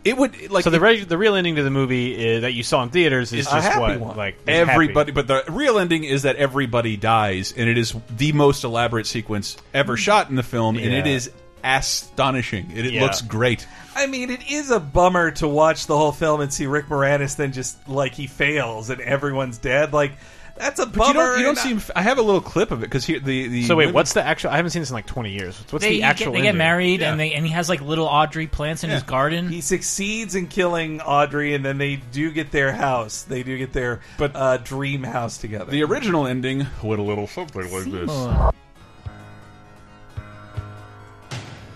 it 0.04 0.18
would 0.18 0.52
like 0.52 0.64
So 0.66 0.70
the 0.70 0.78
it- 0.78 0.82
re 0.82 1.04
the 1.04 1.18
real 1.18 1.36
ending 1.36 1.56
to 1.56 1.64
the 1.64 1.72
movie 1.72 2.14
is, 2.14 2.42
that 2.42 2.54
you 2.54 2.62
saw 2.62 2.84
in 2.84 2.90
theaters 2.90 3.32
is 3.34 3.48
Is 3.48 3.52
just 3.52 3.80
what 3.80 4.00
one. 4.00 4.18
like 4.18 4.36
is 4.46 4.58
happy. 4.58 4.72
everybody, 4.72 5.12
but 5.14 5.28
the 5.28 5.44
real 5.50 5.80
ending 5.80 6.04
is 6.04 6.24
that 6.24 6.36
everybody 6.36 6.98
dies, 6.98 7.54
and 7.56 7.70
it 7.70 7.78
is 7.78 7.96
the 8.18 8.32
most 8.34 8.64
elaborate 8.64 9.08
sequence 9.08 9.58
ever 9.74 9.96
mm. 9.96 10.00
shot 10.00 10.30
in 10.30 10.36
the 10.36 10.44
film, 10.44 10.78
and 10.78 10.94
it 10.94 11.06
Yeah. 11.06 11.14
is 11.14 11.32
astonishing. 11.64 12.72
It, 12.74 12.86
it 12.88 12.94
Yeah. 12.94 13.02
looks 13.04 13.22
great. 13.22 13.68
I 13.96 14.08
mean, 14.08 14.30
it 14.32 14.50
is 14.52 14.72
a 14.72 14.80
bummer 14.80 15.32
to 15.32 15.48
watch 15.48 15.86
the 15.88 15.98
whole 15.98 16.12
film 16.12 16.42
and 16.42 16.52
see 16.52 16.66
Rick 16.66 16.88
Moranis 16.88 17.36
then 17.36 17.52
just 17.52 17.88
like 17.88 18.14
he 18.14 18.28
fails 18.28 18.90
and 18.90 19.00
everyone's 19.02 19.58
dead. 19.60 19.94
Like 19.94 20.14
that's 20.56 20.80
a 20.80 20.86
But 20.86 20.96
bummer. 20.98 21.10
you 21.10 21.14
don't, 21.16 21.40
you 21.40 21.46
don't 21.46 21.58
seem. 21.58 21.82
I 21.96 22.02
have 22.04 22.18
a 22.20 22.22
little 22.22 22.42
clip 22.42 22.70
of 22.72 22.80
it 22.84 22.86
because 22.88 23.06
here 23.06 23.20
the 23.20 23.48
the. 23.48 23.64
So 23.64 23.76
wait, 23.76 23.86
women- 23.86 23.96
what's 23.96 24.14
the 24.14 24.24
actual? 24.24 24.52
I 24.52 24.56
haven't 24.58 24.70
seen 24.72 24.82
this 24.84 24.90
in 24.90 24.94
like 24.96 25.06
twenty 25.08 25.32
years. 25.32 25.60
What's 25.72 25.84
They, 25.84 25.94
the 25.98 26.04
actual? 26.04 26.32
get, 26.32 26.40
they 26.40 26.44
get 26.44 26.56
married 26.56 27.02
Yeah. 27.02 27.12
and 27.12 27.20
they 27.20 27.34
and 27.34 27.46
he 27.46 27.52
has 27.54 27.70
like 27.70 27.82
little 27.82 28.06
Audrey 28.06 28.46
plants 28.48 28.84
in 28.84 28.90
his 28.92 29.02
garden. 29.04 29.50
He 29.50 29.62
succeeds 29.62 30.36
in 30.36 30.48
killing 30.48 31.02
Audrey, 31.02 31.54
and 31.56 31.64
then 31.66 31.78
they 31.80 31.96
do 32.12 32.32
get 32.32 32.52
their 32.52 32.72
house. 32.72 33.24
They 33.24 33.42
do 33.44 33.58
get 33.58 33.74
their 33.74 34.02
But- 34.18 34.36
uh, 34.36 34.58
dream 34.58 35.04
house 35.04 35.38
together. 35.40 35.72
the 35.72 35.84
original 35.84 36.28
ending 36.28 36.68
went 36.84 37.00
a 37.00 37.04
little 37.04 37.26
something 37.28 37.72
like 37.72 37.86
this. 37.92 38.54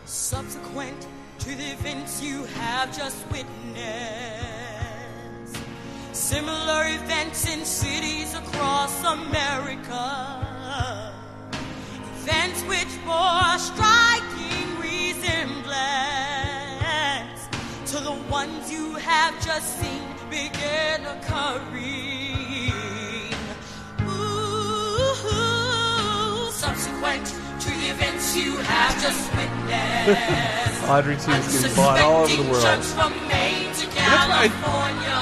Subsequent 0.07 1.07
to 1.39 1.53
the 1.55 1.71
events 1.71 2.21
you 2.21 2.45
have 2.45 2.95
just 2.97 3.17
witnessed. 3.29 3.47
Similar 6.13 6.85
events 6.87 7.45
in 7.47 7.65
cities 7.65 8.33
across 8.33 9.03
America. 9.03 10.43
Events 12.21 12.63
which 12.63 12.87
bore 13.05 13.57
striking 13.59 14.79
resemblance 14.79 15.75
to 17.91 17.99
the 17.99 18.13
ones 18.29 18.71
you 18.71 18.95
have 18.95 19.33
just 19.45 19.77
seen 19.79 20.01
begin 20.29 21.05
occurring. 21.05 22.71
Ooh, 24.07 25.15
subsequent 26.51 27.46
to 27.67 27.79
the 27.79 27.87
events 27.87 28.35
you 28.35 28.57
have 28.57 29.01
just 29.01 29.31
witnessed. 29.35 30.83
Audrey 30.89 31.17
too 31.17 31.31
is 31.31 31.61
getting 31.61 31.75
bought 31.75 31.99
all 31.99 32.23
over 32.23 32.35
the 32.35 32.49
world. 32.49 32.63
Unsuspecting 32.65 33.19
From 33.19 33.27
Maine 33.27 33.73
to 33.73 33.87
why- 33.87 34.47
California. 34.47 35.13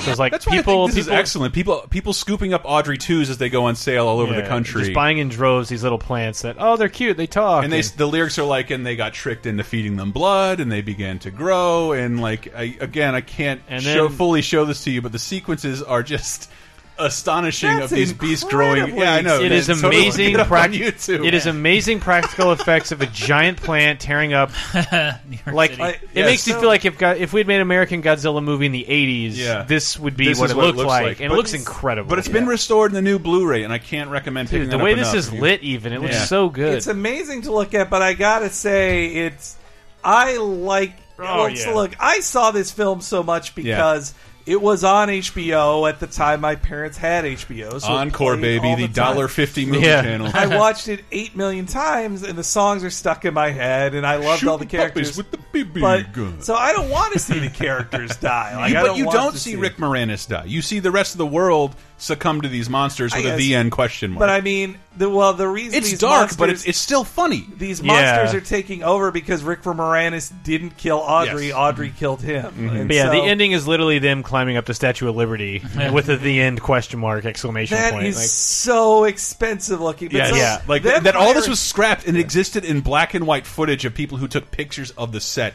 So 0.00 0.10
it's 0.12 0.20
like 0.20 0.30
That's 0.30 0.46
why 0.46 0.56
people 0.58 0.84
I 0.84 0.86
think 0.86 0.94
this 0.94 1.04
people 1.06 1.14
is 1.14 1.18
excellent. 1.18 1.52
People 1.54 1.84
people 1.90 2.12
scooping 2.12 2.54
up 2.54 2.62
Audrey 2.64 2.96
twos 2.96 3.28
as 3.28 3.38
they 3.38 3.48
go 3.48 3.64
on 3.64 3.74
sale 3.74 4.06
all 4.06 4.20
over 4.20 4.34
yeah, 4.34 4.42
the 4.42 4.46
country. 4.46 4.82
just 4.82 4.94
buying 4.94 5.18
in 5.18 5.28
droves 5.28 5.68
these 5.68 5.82
little 5.82 5.98
plants 5.98 6.42
that 6.42 6.56
oh 6.60 6.76
they're 6.76 6.88
cute 6.88 7.16
they 7.16 7.26
talk 7.26 7.64
and 7.64 7.72
they 7.72 7.80
the 7.80 8.06
lyrics 8.06 8.38
are 8.38 8.44
like, 8.44 8.70
and 8.70 8.86
they 8.86 8.94
got 8.94 9.14
tricked 9.14 9.46
into 9.46 9.64
feeding 9.64 9.96
them 9.96 10.12
blood, 10.12 10.60
and 10.60 10.70
they 10.70 10.80
began 10.80 11.18
to 11.20 11.32
grow, 11.32 11.90
and 11.92 12.20
like 12.20 12.54
I, 12.54 12.76
again, 12.80 13.16
I 13.16 13.20
can't 13.20 13.60
And 13.68 13.82
show 13.82 14.06
then- 14.06 14.16
fully 14.16 14.42
show 14.42 14.64
this 14.64 14.84
to 14.84 14.92
you, 14.92 15.02
but 15.02 15.10
the 15.10 15.18
sequences 15.18 15.82
are 15.82 16.04
just 16.04 16.50
astonishing 16.98 17.68
That's 17.78 17.92
of 17.92 17.96
these 17.96 18.12
beasts 18.12 18.44
growing. 18.44 18.96
Yeah, 18.96 19.14
I 19.14 19.20
know. 19.20 19.40
It 19.40 19.52
is 19.52 19.68
man, 19.68 19.76
totally 19.76 19.96
look 20.06 20.14
amazing. 20.14 20.34
it 20.34 20.40
up 20.40 20.48
prac- 20.48 20.70
on 20.70 20.72
YouTube. 20.72 21.26
It 21.26 21.34
is 21.34 21.46
amazing 21.46 22.00
practical 22.00 22.52
effects 22.52 22.92
of 22.92 23.00
a 23.00 23.06
giant 23.06 23.58
plant 23.62 24.00
tearing 24.00 24.32
up. 24.32 24.50
New 24.74 25.38
York 25.44 25.54
Like 25.54 25.70
City. 25.70 25.82
I- 25.82 25.88
it 25.90 26.00
Yes. 26.14 26.26
makes 26.26 26.46
you 26.46 26.54
So- 26.54 26.60
feel 26.60 26.68
like 26.68 26.84
if 26.84 26.98
God, 26.98 27.18
if 27.18 27.32
we'd 27.32 27.46
made 27.46 27.56
an 27.56 27.62
American 27.62 28.02
Godzilla 28.02 28.42
movie 28.42 28.66
in 28.66 28.72
the 28.72 28.84
'80s, 28.88 29.36
Yeah. 29.36 29.62
this 29.64 29.98
would 29.98 30.16
be 30.16 30.26
This 30.28 30.38
what 30.38 30.46
is 30.46 30.50
it 30.52 30.56
what 30.56 30.62
it 30.62 30.66
looked 30.68 30.78
looks 30.78 30.88
like, 30.88 31.06
like. 31.06 31.20
and 31.20 31.28
But 31.28 31.34
it 31.34 31.36
looks 31.38 31.52
incredible. 31.54 32.08
but 32.08 32.18
it's 32.18 32.28
been 32.28 32.46
restored 32.46 32.90
in 32.90 32.94
the 32.94 33.02
new 33.02 33.18
Blu-ray, 33.18 33.62
and 33.62 33.72
I 33.72 33.78
can't 33.78 34.10
recommend 34.10 34.48
picking 34.48 34.62
Dude, 34.64 34.72
that 34.72 34.78
the 34.78 34.84
way 34.84 34.92
up 34.92 34.98
this 34.98 35.08
enough. 35.12 35.16
is 35.26 35.32
You- 35.32 35.40
lit, 35.40 35.62
even 35.62 35.92
it 35.92 36.00
looks 36.00 36.14
Yeah. 36.14 36.24
so 36.24 36.48
good. 36.48 36.74
It's 36.74 36.86
amazing 36.86 37.42
to 37.42 37.52
look 37.52 37.74
at, 37.74 37.90
but 37.90 38.02
I 38.02 38.14
gotta 38.14 38.50
say, 38.50 39.06
it's 39.06 39.56
I 40.04 40.36
like. 40.36 40.92
Oh, 41.18 41.22
well, 41.24 41.48
yeah. 41.50 41.70
look, 41.72 41.92
I 41.98 42.20
saw 42.20 42.50
this 42.50 42.70
film 42.70 43.00
so 43.00 43.22
much 43.22 43.54
because 43.54 44.12
it 44.46 44.62
was 44.62 44.84
on 44.84 45.08
HBO 45.08 45.88
at 45.88 45.98
the 46.00 46.06
time. 46.06 46.40
My 46.40 46.54
parents 46.54 46.96
had 46.96 47.24
HBO. 47.24 47.80
So 47.80 47.88
it 47.88 47.90
Encore, 47.90 48.34
played 48.36 48.62
baby, 48.62 48.68
all 48.68 48.76
the 48.76 48.82
time. 48.84 48.92
dollar 48.92 49.28
fifty 49.28 49.66
movie 49.66 49.86
Yeah. 49.86 50.02
channel. 50.02 50.30
I 50.32 50.46
watched 50.46 50.88
it 50.88 51.04
eight 51.12 51.34
million 51.36 51.66
times, 51.66 52.22
and 52.22 52.38
the 52.38 52.44
songs 52.44 52.84
are 52.84 52.90
stuck 52.90 53.24
in 53.24 53.34
my 53.34 53.50
head, 53.50 53.94
and 53.94 54.06
I 54.06 54.16
loved 54.16 54.46
all 54.46 54.56
the 54.58 54.64
Shooting 54.64 54.78
puppies 54.80 55.12
characters. 55.12 55.16
with 55.16 55.30
the 55.32 55.38
BB 55.64 55.80
but 55.80 56.12
gun. 56.12 56.40
so 56.42 56.54
I 56.54 56.72
don't 56.72 56.88
want 56.90 57.12
to 57.14 57.18
see 57.18 57.38
the 57.40 57.50
characters 57.50 58.16
die. 58.16 58.54
Like, 58.56 58.70
You- 58.70 58.76
but 58.76 58.84
don't 58.86 58.96
you 58.98 59.04
don't 59.10 59.32
to 59.32 59.38
see 59.38 59.56
Rick 59.56 59.76
Moranis 59.78 60.28
die. 60.28 60.44
You 60.46 60.62
see 60.62 60.78
the 60.78 60.90
rest 60.90 61.14
of 61.14 61.18
the 61.18 61.26
world 61.26 61.74
succumb 61.98 62.42
to 62.42 62.48
these 62.48 62.68
monsters 62.68 63.14
with 63.14 63.24
a 63.24 63.28
guess. 63.30 63.38
the 63.38 63.54
end 63.54 63.72
question 63.72 64.12
mark. 64.12 64.20
But 64.20 64.30
I 64.30 64.40
mean, 64.40 64.78
the 64.96 65.08
well, 65.08 65.32
the 65.32 65.48
reason 65.48 65.78
it's 65.78 65.90
these 65.90 65.98
dark, 65.98 66.20
monsters, 66.20 66.36
but 66.36 66.50
it's, 66.50 66.64
it's 66.64 66.78
still 66.78 67.04
funny. 67.04 67.46
these 67.56 67.80
Yeah. 67.80 67.92
monsters 67.92 68.34
are 68.34 68.44
taking 68.44 68.82
over 68.82 69.10
because 69.10 69.42
Rick 69.42 69.62
Moranis 69.62 70.32
didn't 70.42 70.76
kill 70.76 70.98
Audrey. 70.98 71.48
Yes. 71.48 71.56
Audrey 71.56 71.88
mm-hmm. 71.88 71.98
killed 71.98 72.22
him. 72.22 72.44
Mm-hmm. 72.44 72.68
And 72.68 72.88
But 72.88 72.96
yeah, 72.96 73.04
so 73.04 73.10
the 73.12 73.22
ending 73.22 73.52
is 73.52 73.66
literally 73.66 73.98
them 73.98 74.22
climbing 74.22 74.56
up 74.56 74.66
the 74.66 74.74
Statue 74.74 75.08
of 75.08 75.16
Liberty 75.16 75.62
with 75.92 76.08
a 76.08 76.16
"the 76.16 76.40
end" 76.40 76.60
question 76.60 77.00
mark 77.00 77.24
exclamation 77.24 77.76
That 77.76 77.92
point. 77.92 78.06
is 78.06 78.16
Like, 78.16 78.26
so 78.26 79.04
expensive 79.04 79.80
looking. 79.80 80.08
But 80.08 80.16
Yeah, 80.16 80.30
so 80.30 80.36
yeah. 80.36 80.62
Like 80.66 80.82
them 80.82 81.04
that. 81.04 81.16
All 81.16 81.34
this 81.34 81.48
was 81.48 81.60
scrapped 81.60 82.06
and 82.06 82.16
existed 82.16 82.64
in 82.64 82.80
black 82.80 83.14
and 83.14 83.26
white 83.26 83.46
footage 83.46 83.84
of 83.84 83.94
people 83.94 84.18
who 84.18 84.28
took 84.28 84.50
pictures 84.50 84.90
of 84.92 85.12
the 85.12 85.20
set. 85.20 85.54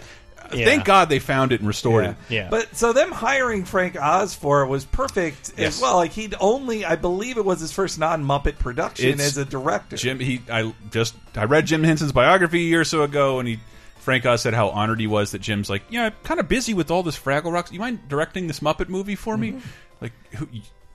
Yeah. 0.54 0.66
Thank 0.66 0.86
God 0.86 1.10
they 1.10 1.20
found 1.20 1.52
it 1.52 1.60
and 1.60 1.68
restored 1.68 2.06
Yeah. 2.06 2.12
it. 2.12 2.18
Yeah. 2.30 2.48
But 2.50 2.76
so 2.76 2.94
them 2.94 3.12
hiring 3.12 3.66
Frank 3.66 4.00
Oz 4.00 4.34
for 4.34 4.64
it 4.64 4.68
was 4.68 4.86
perfect 4.86 5.54
Yes. 5.58 5.76
as 5.76 5.82
well. 5.82 5.96
Like 5.96 6.12
he'd 6.12 6.36
only, 6.40 6.86
I 6.86 6.96
believe 6.96 7.38
it 7.38 7.46
was 7.46 7.60
his 7.60 7.72
first 7.72 8.00
non 8.00 8.24
Muppet 8.24 8.60
production 8.60 9.10
It's- 9.10 9.28
as 9.28 9.38
a 9.38 9.46
director. 9.46 9.98
Jim, 9.98 10.20
he, 10.20 10.42
I 10.50 10.74
just, 10.92 11.16
I 11.36 11.46
read 11.46 11.66
Jim 11.66 11.84
Henson's 11.84 12.12
biography 12.12 12.60
a 12.60 12.68
year 12.68 12.82
or 12.82 12.86
so 12.86 13.04
ago, 13.04 13.40
and 13.40 13.48
he, 13.48 13.60
Frank 14.00 14.26
Oz 14.26 14.42
said 14.42 14.54
how 14.54 14.70
honored 14.70 15.00
he 15.00 15.08
was 15.08 15.32
that 15.32 15.40
Jim's 15.40 15.70
like, 15.70 15.84
yeah, 15.90 16.06
I'm 16.06 16.14
kind 16.24 16.40
of 16.40 16.48
busy 16.48 16.74
with 16.74 16.90
all 16.90 17.04
this 17.04 17.18
Fraggle 17.18 17.52
Rocks. 17.52 17.72
You 17.72 17.80
mind 17.80 18.08
directing 18.10 18.48
this 18.48 18.60
Muppet 18.60 18.90
movie 18.90 19.16
for 19.16 19.38
me? 19.38 19.52
Mm-hmm. 19.52 19.68
Like, 20.02 20.14
who, 20.34 20.48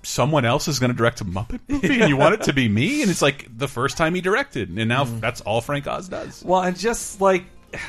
someone 0.07 0.45
else 0.45 0.69
is 0.69 0.79
going 0.79 0.91
to 0.91 0.97
direct 0.97 1.21
a 1.21 1.25
Muppet 1.25 1.61
movie, 1.69 2.01
and 2.01 2.09
you 2.09 2.17
want 2.17 2.35
it 2.35 2.43
to 2.43 2.53
be 2.53 2.69
me? 2.69 3.03
And 3.03 3.11
it's 3.11 3.23
like 3.23 3.47
the 3.57 3.69
first 3.69 3.97
time 3.97 4.15
he 4.15 4.21
directed, 4.21 4.69
and 4.69 4.89
now 4.89 5.05
mm. 5.05 5.21
that's 5.21 5.41
all 5.41 5.61
Frank 5.61 5.87
Oz 5.87 6.09
does. 6.09 6.45
Well, 6.45 6.63
and 6.63 6.79
just 6.79 7.21
like 7.21 7.45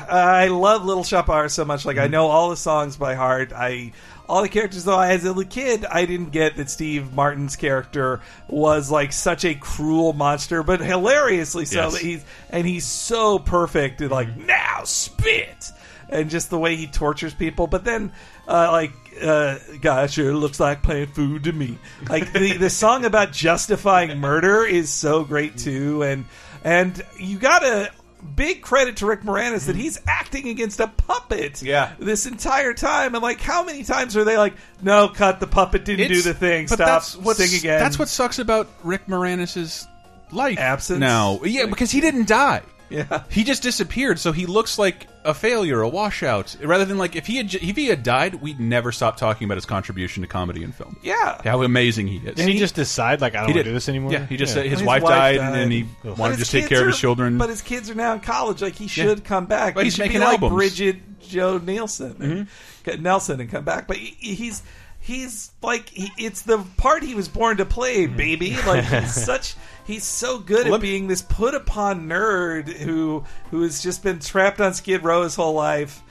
I 0.08 0.48
love 0.48 0.84
Little 0.84 1.04
Shop 1.04 1.28
of 1.28 1.34
Horrors 1.34 1.52
so 1.52 1.64
much. 1.64 1.84
Like 1.84 1.96
Mm-hmm. 1.96 2.04
I 2.04 2.08
know 2.08 2.26
all 2.26 2.50
the 2.50 2.56
songs 2.56 2.96
by 2.96 3.14
heart. 3.14 3.52
I 3.52 3.92
all 4.28 4.42
the 4.42 4.48
characters 4.48 4.84
though. 4.84 5.00
As 5.00 5.24
a 5.24 5.44
kid, 5.44 5.84
I 5.84 6.04
didn't 6.04 6.30
get 6.30 6.56
that 6.56 6.70
Steve 6.70 7.12
Martin's 7.14 7.56
character 7.56 8.20
was 8.48 8.90
like 8.90 9.12
such 9.12 9.44
a 9.44 9.54
cruel 9.54 10.12
monster, 10.12 10.62
but 10.62 10.80
hilariously 10.80 11.64
so. 11.64 11.84
Yes. 11.84 11.92
That 11.94 12.02
he's 12.02 12.24
and 12.50 12.66
he's 12.66 12.86
so 12.86 13.38
perfect. 13.38 14.00
And 14.00 14.10
like 14.10 14.36
now 14.36 14.84
spit. 14.84 15.72
And 16.10 16.30
just 16.30 16.48
the 16.48 16.58
way 16.58 16.74
he 16.74 16.86
tortures 16.86 17.34
people, 17.34 17.66
but 17.66 17.84
then, 17.84 18.12
uh, 18.46 18.72
like, 18.72 18.92
uh, 19.22 19.58
God, 19.82 20.10
sure 20.10 20.32
looks 20.34 20.58
like 20.58 20.82
playing 20.82 21.08
food 21.08 21.44
to 21.44 21.52
me. 21.52 21.78
Like 22.08 22.32
the 22.32 22.56
the 22.56 22.70
song 22.70 23.04
about 23.04 23.30
justifying 23.30 24.18
murder 24.18 24.64
is 24.64 24.90
so 24.90 25.22
great 25.22 25.58
too, 25.58 26.02
and 26.02 26.24
and 26.64 27.04
you 27.18 27.38
gotta 27.38 27.90
big 28.34 28.62
credit 28.62 28.98
to 28.98 29.06
Rick 29.06 29.22
Moranis 29.22 29.66
that 29.66 29.72
mm-hmm. 29.72 29.80
he's 29.80 30.00
acting 30.06 30.48
against 30.48 30.80
a 30.80 30.88
puppet. 30.88 31.62
Yeah. 31.62 31.92
this 31.98 32.26
entire 32.26 32.74
time, 32.74 33.14
and 33.14 33.22
like, 33.22 33.40
how 33.40 33.64
many 33.64 33.84
times 33.84 34.16
are 34.16 34.24
they 34.24 34.36
like, 34.36 34.54
"No, 34.82 35.08
cut 35.08 35.40
the 35.40 35.46
puppet 35.46 35.84
didn't 35.84 36.08
do 36.08 36.22
the 36.22 36.34
thing. 36.34 36.66
Stop, 36.66 36.78
that's 36.78 37.16
what's- 37.16 37.38
sing 37.38 37.58
again." 37.58 37.80
That's 37.80 37.98
what 37.98 38.08
sucks 38.08 38.38
about 38.38 38.68
Rick 38.84 39.06
Moranis's 39.06 39.86
life 40.32 40.58
Absence? 40.58 41.00
now. 41.00 41.40
Yeah, 41.42 41.66
because 41.66 41.90
he 41.90 42.00
didn't 42.00 42.28
die. 42.28 42.62
Yeah. 42.90 43.24
he 43.30 43.44
just 43.44 43.62
disappeared. 43.62 44.18
So 44.18 44.32
he 44.32 44.46
looks 44.46 44.78
like 44.78 45.06
a 45.24 45.34
failure, 45.34 45.80
a 45.82 45.88
washout. 45.88 46.56
Rather 46.62 46.84
than 46.84 46.96
like 46.98 47.16
if 47.16 47.26
he 47.26 47.36
had 47.36 47.54
if 47.54 47.76
he 47.76 47.86
had 47.86 48.02
died, 48.02 48.36
we'd 48.36 48.58
never 48.60 48.92
stop 48.92 49.16
talking 49.16 49.44
about 49.44 49.56
his 49.56 49.66
contribution 49.66 50.22
to 50.22 50.26
comedy 50.26 50.64
and 50.64 50.74
film. 50.74 50.96
Yeah. 51.02 51.40
how 51.44 51.62
amazing 51.62 52.06
he 52.06 52.16
is. 52.18 52.34
Did 52.36 52.48
he 52.48 52.58
just 52.58 52.74
decide 52.74 53.20
like 53.20 53.34
I 53.34 53.38
don't 53.40 53.46
want 53.48 53.56
to 53.58 53.64
do 53.64 53.72
this 53.72 53.88
anymore? 53.88 54.12
Yeah, 54.12 54.24
he 54.26 54.36
just 54.36 54.54
said 54.54 54.64
his, 54.66 54.78
His 54.80 54.86
wife, 54.86 55.02
wife 55.02 55.12
died, 55.12 55.36
died. 55.36 55.58
and 55.58 55.72
he 55.72 55.86
But 56.02 56.16
wanted 56.18 56.34
to 56.34 56.38
just 56.40 56.50
take 56.52 56.62
kids 56.62 56.68
care 56.70 56.80
of 56.80 56.86
his 56.86 56.98
children. 56.98 57.36
But 57.38 57.50
his 57.50 57.62
kids 57.62 57.90
are 57.90 57.94
now 57.94 58.14
in 58.14 58.20
college. 58.20 58.62
Like 58.62 58.74
he 58.76 58.88
should 58.88 59.24
come 59.24 59.46
back. 59.46 59.74
But 59.74 59.80
he 59.80 59.86
he's 59.86 59.94
should 59.94 60.02
making 60.02 60.20
be 60.20 60.24
like 60.24 60.40
albums. 60.42 60.48
Mm-hmm. 60.50 60.56
Bridget 60.56 61.20
Joe 61.20 61.58
Nielsen, 61.58 62.48
and, 62.86 63.02
Nelson, 63.02 63.40
and 63.40 63.50
come 63.50 63.64
back. 63.64 63.86
But 63.86 63.98
he, 63.98 64.34
he's 64.34 64.62
he's 65.00 65.50
like 65.62 65.88
he, 65.90 66.10
it's 66.16 66.42
the 66.42 66.58
part 66.76 67.02
he 67.02 67.14
was 67.14 67.28
born 67.28 67.58
to 67.58 67.64
play, 67.66 68.06
Mm-hmm. 68.06 68.16
baby. 68.16 68.56
Like 68.66 68.84
he's 68.84 69.12
such. 69.24 69.54
He's 69.88 70.04
so 70.04 70.38
good 70.38 70.66
at 70.66 70.72
Let- 70.72 70.80
being 70.82 71.08
this 71.08 71.22
put 71.22 71.54
upon 71.54 72.06
nerd 72.08 72.68
who 72.68 73.24
who 73.50 73.62
has 73.62 73.82
just 73.82 74.02
been 74.04 74.20
trapped 74.20 74.60
on 74.60 74.74
Skid 74.74 75.02
Row 75.02 75.22
his 75.24 75.34
whole 75.34 75.54
life. 75.54 76.02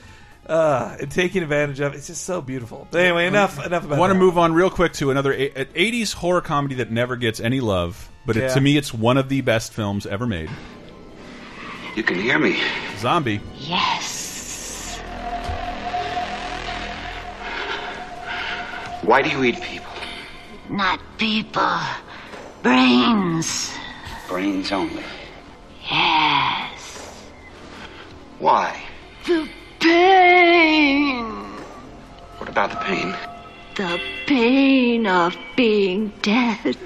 Uh, 0.46 0.96
and 0.98 1.10
taking 1.10 1.42
advantage 1.42 1.78
of 1.78 1.92
it. 1.92 1.98
It's 1.98 2.06
just 2.06 2.24
so 2.24 2.40
beautiful. 2.40 2.88
But 2.90 3.02
anyway, 3.02 3.26
enough 3.26 3.64
enough 3.66 3.84
I 3.92 3.98
want 3.98 4.12
to 4.14 4.18
move 4.18 4.38
on 4.38 4.54
real 4.54 4.70
quick 4.70 4.94
to 4.94 5.10
another 5.10 5.30
a- 5.34 5.50
80s 5.50 6.14
horror 6.14 6.40
comedy 6.40 6.76
that 6.76 6.90
never 6.90 7.16
gets 7.16 7.38
any 7.38 7.60
love, 7.60 8.10
but 8.24 8.34
it, 8.36 8.40
Yeah. 8.44 8.54
to 8.54 8.60
me, 8.62 8.78
it's 8.78 8.94
one 8.94 9.18
of 9.18 9.28
the 9.28 9.42
best 9.42 9.74
films 9.74 10.06
ever 10.06 10.26
made. 10.26 10.48
You 11.96 12.02
can 12.02 12.18
hear 12.18 12.38
me. 12.38 12.58
Zombie. 12.98 13.42
Yes. 13.58 14.98
Why 19.02 19.22
do 19.22 19.28
you 19.30 19.44
eat 19.44 19.60
people? 19.60 19.92
Not 20.70 20.98
people. 21.18 21.62
Brains. 22.62 23.72
Brains 24.28 24.72
only. 24.72 25.02
Yes. 25.90 27.30
Why? 28.38 28.82
The 29.26 29.48
pain. 29.80 31.24
What 32.38 32.48
about 32.48 32.70
the 32.70 32.76
pain? 32.76 33.14
The 33.76 34.00
pain 34.26 35.06
of 35.06 35.36
being 35.56 36.12
dead. 36.22 36.76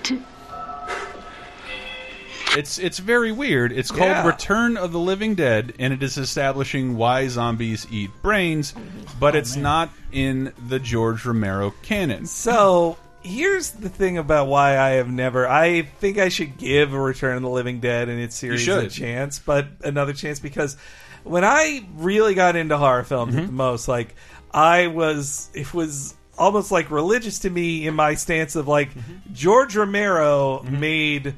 It's 2.55 2.79
it's 2.79 2.99
very 2.99 3.33
weird. 3.33 3.73
It's 3.73 3.91
called 3.91 4.11
Yeah. 4.11 4.27
Return 4.27 4.77
of 4.77 4.93
the 4.93 4.99
Living 4.99 5.35
Dead, 5.35 5.73
and 5.79 5.91
it 5.95 6.03
is 6.03 6.19
establishing 6.19 6.97
why 6.97 7.29
zombies 7.29 7.87
eat 7.91 8.11
brains, 8.21 8.73
mm-hmm. 8.73 9.19
but 9.19 9.35
it's 9.35 9.57
oh, 9.57 9.61
not 9.61 9.91
in 10.13 10.53
the 10.69 10.79
George 10.79 11.25
Romero 11.25 11.73
canon. 11.83 12.27
So 12.27 12.99
here's 13.23 13.71
the 13.71 13.89
thing 13.89 14.19
about 14.19 14.49
why 14.49 14.79
I 14.79 14.91
have 14.93 15.11
never. 15.11 15.47
I 15.49 15.83
think 15.83 16.19
I 16.19 16.29
should 16.29 16.59
give 16.59 16.93
a 16.93 17.01
Return 17.01 17.37
of 17.37 17.43
the 17.43 17.49
Living 17.49 17.81
Dead 17.81 18.09
and 18.09 18.21
its 18.21 18.37
series 18.37 18.67
a 18.69 18.89
chance, 18.91 19.39
but 19.39 19.67
another 19.85 20.13
chance 20.13 20.41
because 20.41 20.77
when 21.25 21.45
I 21.45 21.87
really 21.95 22.35
got 22.35 22.57
into 22.57 22.77
horror 22.77 23.05
films 23.05 23.35
Mm-hmm. 23.35 23.47
the 23.47 23.53
most, 23.53 23.89
like 23.89 24.15
I 24.53 24.89
was, 24.89 25.49
it 25.55 25.73
was 25.73 26.15
almost 26.39 26.73
like 26.73 26.91
religious 26.91 27.41
to 27.41 27.51
me 27.51 27.87
in 27.87 27.95
my 27.95 28.15
stance 28.15 28.57
of 28.57 28.67
like 28.69 28.93
Mm-hmm. 28.95 29.33
George 29.35 29.77
Romero 29.77 30.63
made 30.63 31.35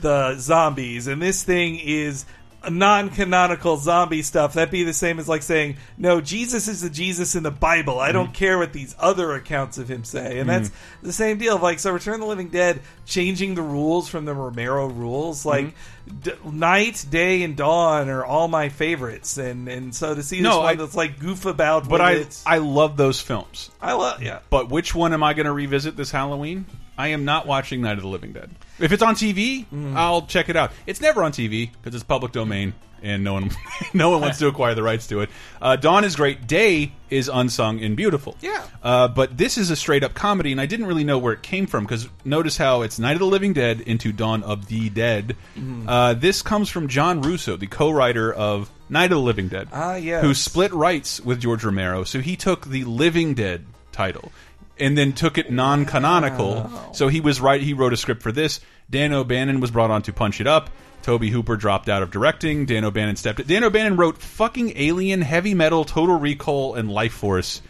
the 0.00 0.36
zombies, 0.38 1.06
and 1.08 1.20
this 1.20 1.42
thing 1.42 1.78
is 1.78 2.24
non-canonical 2.70 3.76
zombie 3.76 4.22
stuff. 4.22 4.54
That'd 4.54 4.70
be 4.70 4.84
the 4.84 4.92
same 4.92 5.18
as 5.18 5.28
like 5.28 5.42
saying, 5.42 5.76
"No, 5.98 6.20
Jesus 6.20 6.68
is 6.68 6.80
the 6.82 6.90
Jesus 6.90 7.34
in 7.34 7.42
the 7.42 7.50
Bible. 7.50 7.98
I 8.00 8.08
Mm-hmm. 8.08 8.12
don't 8.14 8.34
care 8.34 8.58
what 8.58 8.72
these 8.72 8.94
other 8.98 9.32
accounts 9.32 9.78
of 9.78 9.88
him 9.90 10.04
say." 10.04 10.38
And 10.38 10.48
that's 10.48 10.70
the 11.02 11.12
same 11.12 11.38
deal. 11.38 11.58
Like, 11.58 11.78
so 11.78 11.90
Return 11.92 12.14
of 12.14 12.20
the 12.20 12.26
Living 12.26 12.48
Dead 12.48 12.80
changing 13.06 13.54
the 13.54 13.62
rules 13.62 14.08
from 14.08 14.24
the 14.24 14.34
Romero 14.34 14.86
rules, 14.86 15.44
like 15.46 15.74
Mm-hmm. 16.06 16.18
d- 16.20 16.32
night, 16.52 17.04
day, 17.10 17.42
and 17.42 17.56
dawn 17.56 18.08
are 18.08 18.24
all 18.24 18.48
my 18.48 18.68
favorites. 18.68 19.36
And 19.38 19.68
and 19.68 19.94
so 19.94 20.14
to 20.14 20.22
see 20.22 20.36
this 20.36 20.44
No, 20.44 20.60
one 20.60 20.68
I- 20.68 20.74
that's 20.74 20.94
like 20.94 21.18
goof 21.18 21.46
about, 21.46 21.88
But 21.88 22.00
I 22.00 22.24
I 22.46 22.58
love 22.58 22.96
those 22.96 23.20
films. 23.20 23.70
I 23.80 23.92
love 23.94 24.22
yeah. 24.22 24.40
But 24.50 24.70
which 24.70 24.94
one 24.94 25.12
am 25.12 25.22
I 25.22 25.34
going 25.34 25.46
to 25.46 25.52
revisit 25.52 25.96
this 25.96 26.10
Halloween? 26.10 26.66
I 26.96 27.08
am 27.08 27.24
not 27.24 27.46
watching 27.46 27.80
Night 27.82 27.96
of 27.96 28.02
the 28.02 28.08
Living 28.08 28.32
Dead. 28.32 28.50
If 28.78 28.92
it's 28.92 29.02
on 29.02 29.14
TV, 29.14 29.66
Mm. 29.72 29.96
I'll 29.96 30.22
check 30.22 30.48
it 30.48 30.56
out. 30.56 30.72
It's 30.86 31.00
never 31.00 31.22
on 31.22 31.32
TV 31.32 31.70
because 31.72 31.94
it's 31.94 32.04
public 32.04 32.32
domain 32.32 32.74
and 33.02 33.22
no 33.22 33.34
one 33.34 33.50
no 33.94 34.10
one 34.10 34.20
wants 34.20 34.38
to 34.38 34.46
acquire 34.52 34.74
the 34.74 34.82
rights 34.82 35.06
to 35.08 35.20
it. 35.20 35.28
Uh, 35.60 35.76
Dawn 35.76 36.04
is 36.04 36.16
great. 36.16 36.46
Day 36.46 36.92
is 37.10 37.28
unsung 37.32 37.80
and 37.82 37.96
beautiful. 37.96 38.36
Yeah. 38.40 38.64
Uh, 38.82 39.08
but 39.08 39.36
this 39.36 39.58
is 39.58 39.70
a 39.70 39.76
straight 39.76 40.02
up 40.04 40.14
comedy, 40.14 40.52
and 40.52 40.60
I 40.60 40.66
didn't 40.66 40.86
really 40.86 41.04
know 41.04 41.18
where 41.18 41.32
it 41.32 41.42
came 41.42 41.66
from 41.66 41.84
because 41.84 42.08
notice 42.24 42.56
how 42.56 42.82
it's 42.82 42.98
Night 42.98 43.12
of 43.12 43.18
the 43.20 43.26
Living 43.26 43.52
Dead 43.52 43.80
into 43.82 44.10
Dawn 44.12 44.42
of 44.42 44.66
the 44.66 44.88
Dead. 44.88 45.36
Mm. 45.56 45.84
Uh, 45.86 46.14
this 46.14 46.42
comes 46.42 46.68
from 46.70 46.88
John 46.88 47.20
Russo, 47.22 47.56
the 47.56 47.66
co-writer 47.66 48.32
of 48.32 48.70
Night 48.88 49.12
of 49.12 49.18
the 49.18 49.24
Living 49.24 49.48
Dead, 49.48 49.68
Ah, 49.72 49.96
yes. 49.96 50.22
who 50.22 50.32
split 50.34 50.72
rights 50.72 51.20
with 51.20 51.40
George 51.40 51.64
Romero. 51.64 52.04
So 52.04 52.20
he 52.20 52.36
took 52.36 52.66
the 52.66 52.84
Living 52.84 53.34
Dead 53.34 53.66
title 53.92 54.32
and 54.78 54.96
then 54.98 55.12
took 55.12 55.38
it 55.38 55.50
non-canonical. 55.50 56.70
So 56.92 57.08
he 57.08 57.20
was 57.20 57.40
right. 57.40 57.60
He 57.60 57.74
wrote 57.74 57.92
a 57.92 57.96
script 57.96 58.22
for 58.22 58.32
this. 58.32 58.60
Dan 58.90 59.12
O'Bannon 59.12 59.60
was 59.60 59.70
brought 59.70 59.90
on 59.90 60.02
to 60.02 60.12
punch 60.12 60.40
it 60.40 60.46
up. 60.46 60.70
Tobe 61.02 61.24
Hooper 61.24 61.56
dropped 61.56 61.88
out 61.88 62.02
of 62.02 62.10
directing. 62.10 62.66
Dan 62.66 62.84
O'Bannon 62.84 63.16
stepped 63.16 63.40
in. 63.40 63.46
Dan 63.46 63.64
O'Bannon 63.64 63.96
wrote 63.96 64.18
fucking 64.18 64.72
Alien, 64.76 65.20
Heavy 65.22 65.54
Metal, 65.54 65.84
Total 65.84 66.18
Recall, 66.18 66.74
and 66.74 66.90
Life 66.90 67.12
Force. 67.12 67.60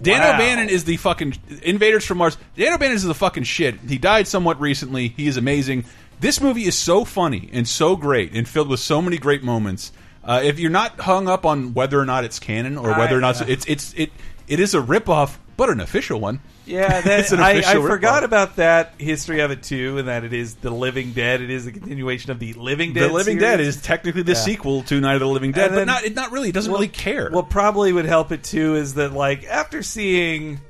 Dan 0.00 0.20
Wow. 0.20 0.34
O'Bannon 0.34 0.68
is 0.68 0.84
the 0.84 0.96
fucking 0.96 1.34
Invaders 1.62 2.04
from 2.04 2.18
Mars. 2.18 2.36
Dan 2.56 2.72
O'Bannon 2.72 2.96
is 2.96 3.02
the 3.02 3.14
fucking 3.14 3.44
shit. 3.44 3.76
He 3.88 3.98
died 3.98 4.28
somewhat 4.28 4.60
recently. 4.60 5.08
He 5.08 5.26
is 5.26 5.36
amazing. 5.36 5.84
This 6.20 6.40
movie 6.40 6.64
is 6.64 6.76
so 6.76 7.04
funny 7.04 7.48
and 7.52 7.66
so 7.66 7.96
great 7.96 8.32
and 8.32 8.46
filled 8.48 8.68
with 8.68 8.80
so 8.80 9.02
many 9.02 9.18
great 9.18 9.42
moments. 9.42 9.92
Uh, 10.24 10.40
if 10.42 10.58
you're 10.58 10.70
not 10.70 10.98
hung 11.00 11.28
up 11.28 11.44
on 11.46 11.72
whether 11.74 11.98
or 12.00 12.04
not 12.06 12.24
it's 12.24 12.38
canon 12.38 12.76
or 12.78 12.90
whether 12.96 13.16
or 13.16 13.20
not 13.20 13.40
I- 13.42 13.46
it's 13.46 13.64
it's 13.66 13.94
it 13.96 14.12
it 14.48 14.58
is 14.60 14.74
a 14.74 14.80
ripoff, 14.80 15.36
but 15.56 15.70
an 15.70 15.80
official 15.80 16.20
one. 16.20 16.40
Yeah, 16.66 16.98
It's 17.04 17.30
that, 17.30 17.38
an 17.38 17.40
I, 17.40 17.58
I 17.60 17.74
forgot 17.74 18.24
about 18.24 18.56
that 18.56 18.94
history 18.98 19.40
of 19.40 19.50
it 19.50 19.62
too, 19.62 19.98
and 19.98 20.08
that 20.08 20.24
it 20.24 20.32
is 20.32 20.56
the 20.56 20.70
Living 20.70 21.12
Dead. 21.12 21.40
It 21.40 21.50
is 21.50 21.66
a 21.66 21.72
continuation 21.72 22.30
of 22.32 22.38
the 22.38 22.52
Living 22.54 22.92
Dead. 22.92 23.08
the 23.10 23.14
Living 23.14 23.38
series. 23.38 23.56
Dead 23.58 23.60
is 23.60 23.80
technically 23.80 24.22
the 24.22 24.32
Yeah. 24.32 24.38
sequel 24.38 24.82
to 24.84 25.00
Night 25.00 25.14
of 25.14 25.20
the 25.20 25.28
Living 25.28 25.52
Dead, 25.52 25.66
And 25.66 25.72
but 25.72 25.76
then- 25.78 25.86
not 25.86 26.04
it 26.04 26.14
not 26.14 26.32
really. 26.32 26.48
It 26.48 26.52
doesn't 26.52 26.70
Well- 26.72 26.80
really 26.80 26.88
care. 26.92 27.30
What 27.30 27.50
probably 27.50 27.92
would 27.92 28.04
help 28.06 28.32
it 28.32 28.42
too 28.42 28.74
is 28.76 28.94
that 28.94 29.12
like 29.12 29.44
after 29.44 29.82
seeing 29.82 30.60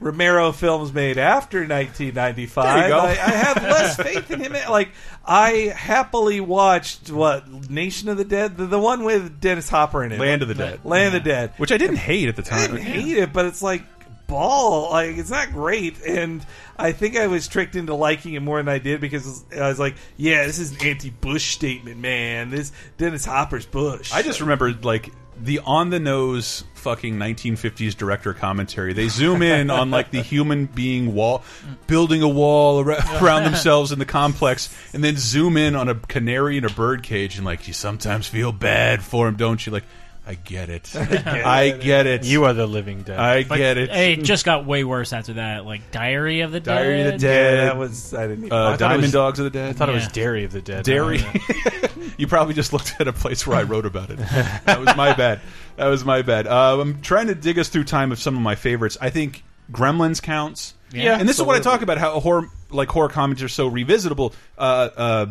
Romero 0.00 0.52
films 0.52 0.92
made 0.92 1.18
after 1.18 1.66
1995, 1.66 2.64
There 2.76 2.82
you 2.84 2.94
go. 2.94 3.00
I, 3.00 3.08
I 3.10 3.14
have 3.14 3.62
less 3.64 3.96
faith 3.96 4.30
in 4.30 4.40
him. 4.40 4.54
Like 4.70 4.90
I 5.26 5.72
happily 5.74 6.40
watched 6.40 7.10
what 7.10 7.68
Nation 7.70 8.08
of 8.08 8.16
the 8.16 8.24
Dead, 8.24 8.56
the, 8.56 8.66
the 8.66 8.78
one 8.78 9.02
with 9.02 9.40
Dennis 9.40 9.68
Hopper 9.68 10.04
in 10.04 10.12
it, 10.12 10.20
Land 10.20 10.42
of 10.42 10.48
the 10.48 10.54
Dead. 10.54 10.80
Land 10.84 11.08
of 11.16 11.24
the 11.24 11.28
Dead, 11.28 11.52
which 11.56 11.72
I 11.72 11.78
didn't 11.78 11.96
hate 11.96 12.28
at 12.28 12.36
the 12.36 12.42
time. 12.42 12.58
I 12.58 12.66
didn't 12.76 12.82
hate 12.82 13.16
it, 13.18 13.32
but 13.32 13.46
it's 13.46 13.60
like 13.62 13.82
ball. 14.28 14.90
Like 14.92 15.16
it's 15.18 15.30
not 15.30 15.52
great, 15.52 16.00
and 16.06 16.46
I 16.78 16.92
think 16.92 17.16
I 17.16 17.26
was 17.26 17.48
tricked 17.48 17.74
into 17.74 17.94
liking 17.94 18.34
it 18.34 18.40
more 18.40 18.58
than 18.58 18.68
I 18.68 18.78
did 18.78 19.00
because 19.00 19.44
I 19.52 19.68
was 19.68 19.80
like, 19.80 19.96
"Yeah, 20.16 20.46
this 20.46 20.60
is 20.60 20.70
an 20.70 20.86
anti-Bush 20.86 21.54
statement, 21.54 21.98
man. 21.98 22.50
This 22.50 22.70
Dennis 22.96 23.24
Hopper's 23.24 23.66
Bush." 23.66 24.12
I 24.12 24.22
just 24.22 24.40
remember 24.40 24.72
like 24.72 25.10
the 25.40 25.60
on 25.60 25.90
the 25.90 26.00
nose 26.00 26.64
fucking 26.74 27.16
1950s 27.16 27.96
director 27.96 28.34
commentary. 28.34 28.92
They 28.92 29.08
zoom 29.08 29.42
in 29.42 29.70
on 29.70 29.90
like 29.90 30.10
the 30.10 30.22
human 30.22 30.66
being 30.66 31.14
wall 31.14 31.42
building 31.86 32.22
a 32.22 32.28
wall 32.28 32.80
around 33.20 33.44
themselves 33.44 33.92
in 33.92 33.98
the 33.98 34.04
complex 34.04 34.74
and 34.92 35.02
then 35.02 35.16
zoom 35.16 35.56
in 35.56 35.74
on 35.74 35.88
a 35.88 35.94
canary 35.94 36.56
in 36.56 36.64
a 36.64 36.70
bird 36.70 37.02
cage 37.02 37.36
and 37.36 37.44
like 37.44 37.66
you 37.66 37.74
sometimes 37.74 38.26
feel 38.28 38.52
bad 38.52 39.02
for 39.02 39.28
him, 39.28 39.36
don't 39.36 39.64
you? 39.66 39.72
Like 39.72 39.84
I 40.30 40.34
get 40.34 40.68
it. 40.68 40.94
I 40.94 41.70
get 41.70 42.06
it. 42.06 42.24
You 42.24 42.44
are 42.44 42.52
the 42.52 42.66
living 42.66 43.00
dead. 43.02 43.18
I 43.18 43.44
But 43.44 43.56
get 43.56 43.78
it. 43.78 43.88
It 43.88 44.22
just 44.24 44.44
got 44.44 44.66
way 44.66 44.84
worse 44.84 45.14
after 45.14 45.32
that. 45.34 45.64
Like 45.64 45.90
Diary 45.90 46.42
of 46.42 46.52
the 46.52 46.60
Dead. 46.60 46.74
Diary 46.74 47.00
of 47.00 47.06
the 47.06 47.10
Dead. 47.12 47.20
Dead. 47.20 47.56
Yeah, 47.56 47.64
that 47.64 47.76
was 47.78 48.12
I 48.12 48.26
didn't. 48.26 48.44
Even, 48.44 48.58
uh, 48.58 48.64
I 48.72 48.76
Diamond 48.76 49.02
was- 49.02 49.12
Dogs 49.12 49.38
of 49.38 49.44
the 49.44 49.50
Dead. 49.50 49.70
I 49.70 49.72
thought 49.72 49.88
it 49.88 49.92
was 49.94 50.04
Yeah. 50.04 50.10
Dairy 50.12 50.44
of 50.44 50.52
the 50.52 50.60
Dead. 50.60 50.84
Dairy. 50.84 51.24
you 52.18 52.26
probably 52.26 52.52
just 52.52 52.74
looked 52.74 52.94
at 53.00 53.08
a 53.08 53.12
place 53.14 53.46
where 53.46 53.56
I 53.56 53.62
wrote 53.62 53.86
about 53.86 54.10
it. 54.10 54.18
That 54.18 54.78
was 54.80 54.94
my 54.96 55.14
bad. 55.14 55.40
That 55.76 55.86
was 55.86 56.04
my 56.04 56.20
bad. 56.20 56.46
Uh, 56.46 56.78
I'm 56.80 57.00
trying 57.00 57.28
to 57.28 57.34
dig 57.34 57.58
us 57.58 57.68
through 57.70 57.84
time 57.84 58.12
of 58.12 58.18
some 58.18 58.36
of 58.36 58.42
my 58.42 58.54
favorites. 58.54 58.98
I 59.00 59.08
think 59.08 59.42
Gremlins 59.72 60.20
counts. 60.22 60.74
Yeah, 60.92 61.18
and 61.18 61.26
this 61.28 61.38
is 61.38 61.42
what 61.42 61.56
I 61.56 61.60
talk 61.60 61.80
about 61.82 61.96
how 61.98 62.20
horror 62.20 62.50
like 62.70 62.90
horror 62.90 63.08
comedies 63.08 63.42
are 63.44 63.48
so 63.48 63.70
revisitable. 63.70 64.34
Uh, 64.58 64.88
uh, 64.96 65.26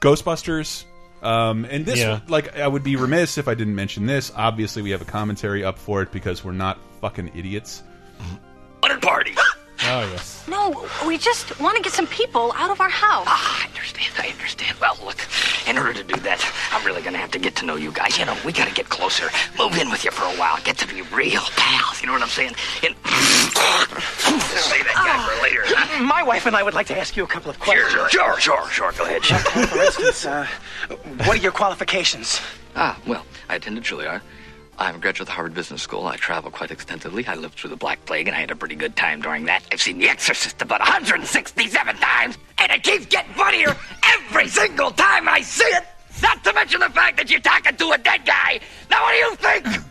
Ghostbusters. 0.00 0.84
Um, 1.22 1.64
and 1.64 1.84
this, 1.84 1.98
Yeah. 1.98 2.20
like, 2.28 2.56
I 2.58 2.66
would 2.68 2.84
be 2.84 2.96
remiss 2.96 3.38
if 3.38 3.48
I 3.48 3.54
didn't 3.54 3.74
mention 3.74 4.06
this. 4.06 4.30
Obviously, 4.36 4.82
we 4.82 4.90
have 4.90 5.02
a 5.02 5.06
commentary 5.06 5.64
up 5.64 5.78
for 5.78 6.02
it 6.02 6.12
because 6.12 6.44
we're 6.44 6.52
not 6.52 6.78
fucking 7.00 7.32
idiots. 7.34 7.82
Butter 8.80 8.98
party. 8.98 9.34
Oh 9.80 10.00
yes. 10.10 10.44
No, 10.48 10.88
we 11.06 11.18
just 11.18 11.60
want 11.60 11.76
to 11.76 11.82
get 11.82 11.92
some 11.92 12.08
people 12.08 12.52
out 12.56 12.68
of 12.72 12.80
our 12.80 12.88
house. 12.88 13.26
Ah, 13.28 13.62
I 13.62 13.68
understand. 13.68 14.08
understand. 14.08 14.26
I 14.28 14.32
understand. 14.32 14.76
Well, 14.80 14.98
look, 15.04 15.16
in 15.68 15.78
order 15.78 15.92
to 15.94 16.02
do 16.02 16.16
that, 16.22 16.42
I'm 16.72 16.84
really 16.84 17.00
gonna 17.00 17.18
have 17.18 17.30
to 17.30 17.38
get 17.38 17.54
to 17.56 17.64
know 17.64 17.76
you 17.76 17.92
guys. 17.92 18.18
You 18.18 18.24
know, 18.26 18.36
we 18.44 18.52
gotta 18.52 18.74
get 18.74 18.88
closer. 18.88 19.28
Move 19.56 19.78
in 19.78 19.88
with 19.88 20.04
you 20.04 20.10
for 20.10 20.24
a 20.24 20.36
while. 20.36 20.58
Get 20.64 20.78
to 20.78 20.88
be 20.88 21.02
real 21.14 21.42
pals. 21.56 22.00
You 22.00 22.08
know 22.08 22.12
what 22.14 22.22
I'm 22.22 22.28
saying? 22.28 22.54
And 22.84 22.96
save 24.58 24.84
that 24.84 24.94
guy 24.94 25.36
for 25.36 25.42
later. 25.42 25.62
Huh? 25.64 26.02
My 26.04 26.22
wife 26.22 26.46
and 26.46 26.54
I 26.56 26.62
would 26.62 26.74
like 26.74 26.86
to 26.88 26.98
ask 26.98 27.16
you 27.16 27.24
a 27.24 27.26
couple 27.26 27.50
of 27.50 27.58
questions. 27.58 27.90
Sure, 27.90 28.08
sure, 28.08 28.38
sure, 28.40 28.70
sure. 28.70 28.92
Go 28.92 29.04
ahead. 29.04 29.24
Sure. 29.24 29.38
For 29.38 29.82
instance, 29.82 30.26
uh, 30.26 30.46
what 31.24 31.38
are 31.38 31.42
your 31.42 31.52
qualifications? 31.52 32.40
Ah, 32.76 32.98
well, 33.06 33.24
I 33.48 33.56
attended 33.56 33.84
Juilliard. 33.84 34.20
I'm 34.80 34.94
a 34.94 34.98
graduate 34.98 35.22
of 35.22 35.26
the 35.26 35.32
Harvard 35.32 35.54
Business 35.54 35.82
School. 35.82 36.06
I 36.06 36.16
travel 36.16 36.52
quite 36.52 36.70
extensively. 36.70 37.26
I 37.26 37.34
lived 37.34 37.58
through 37.58 37.70
the 37.70 37.76
Black 37.76 38.04
Plague, 38.04 38.28
and 38.28 38.36
I 38.36 38.40
had 38.40 38.52
a 38.52 38.56
pretty 38.56 38.76
good 38.76 38.94
time 38.94 39.20
during 39.20 39.44
that. 39.46 39.64
I've 39.72 39.80
seen 39.80 39.98
The 39.98 40.08
Exorcist 40.08 40.62
about 40.62 40.78
167 40.78 41.96
times, 41.96 42.38
and 42.58 42.70
it 42.70 42.84
keeps 42.84 43.06
getting 43.06 43.32
funnier 43.32 43.76
every 44.14 44.46
single 44.46 44.92
time 44.92 45.28
I 45.28 45.40
see 45.40 45.64
it. 45.64 45.84
Not 46.22 46.44
to 46.44 46.52
mention 46.52 46.80
the 46.80 46.90
fact 46.90 47.16
that 47.16 47.28
you're 47.28 47.40
talking 47.40 47.76
to 47.76 47.90
a 47.90 47.98
dead 47.98 48.24
guy. 48.24 48.60
Now, 48.88 49.02
what 49.02 49.12
do 49.12 49.18
you 49.18 49.34
think? 49.36 49.84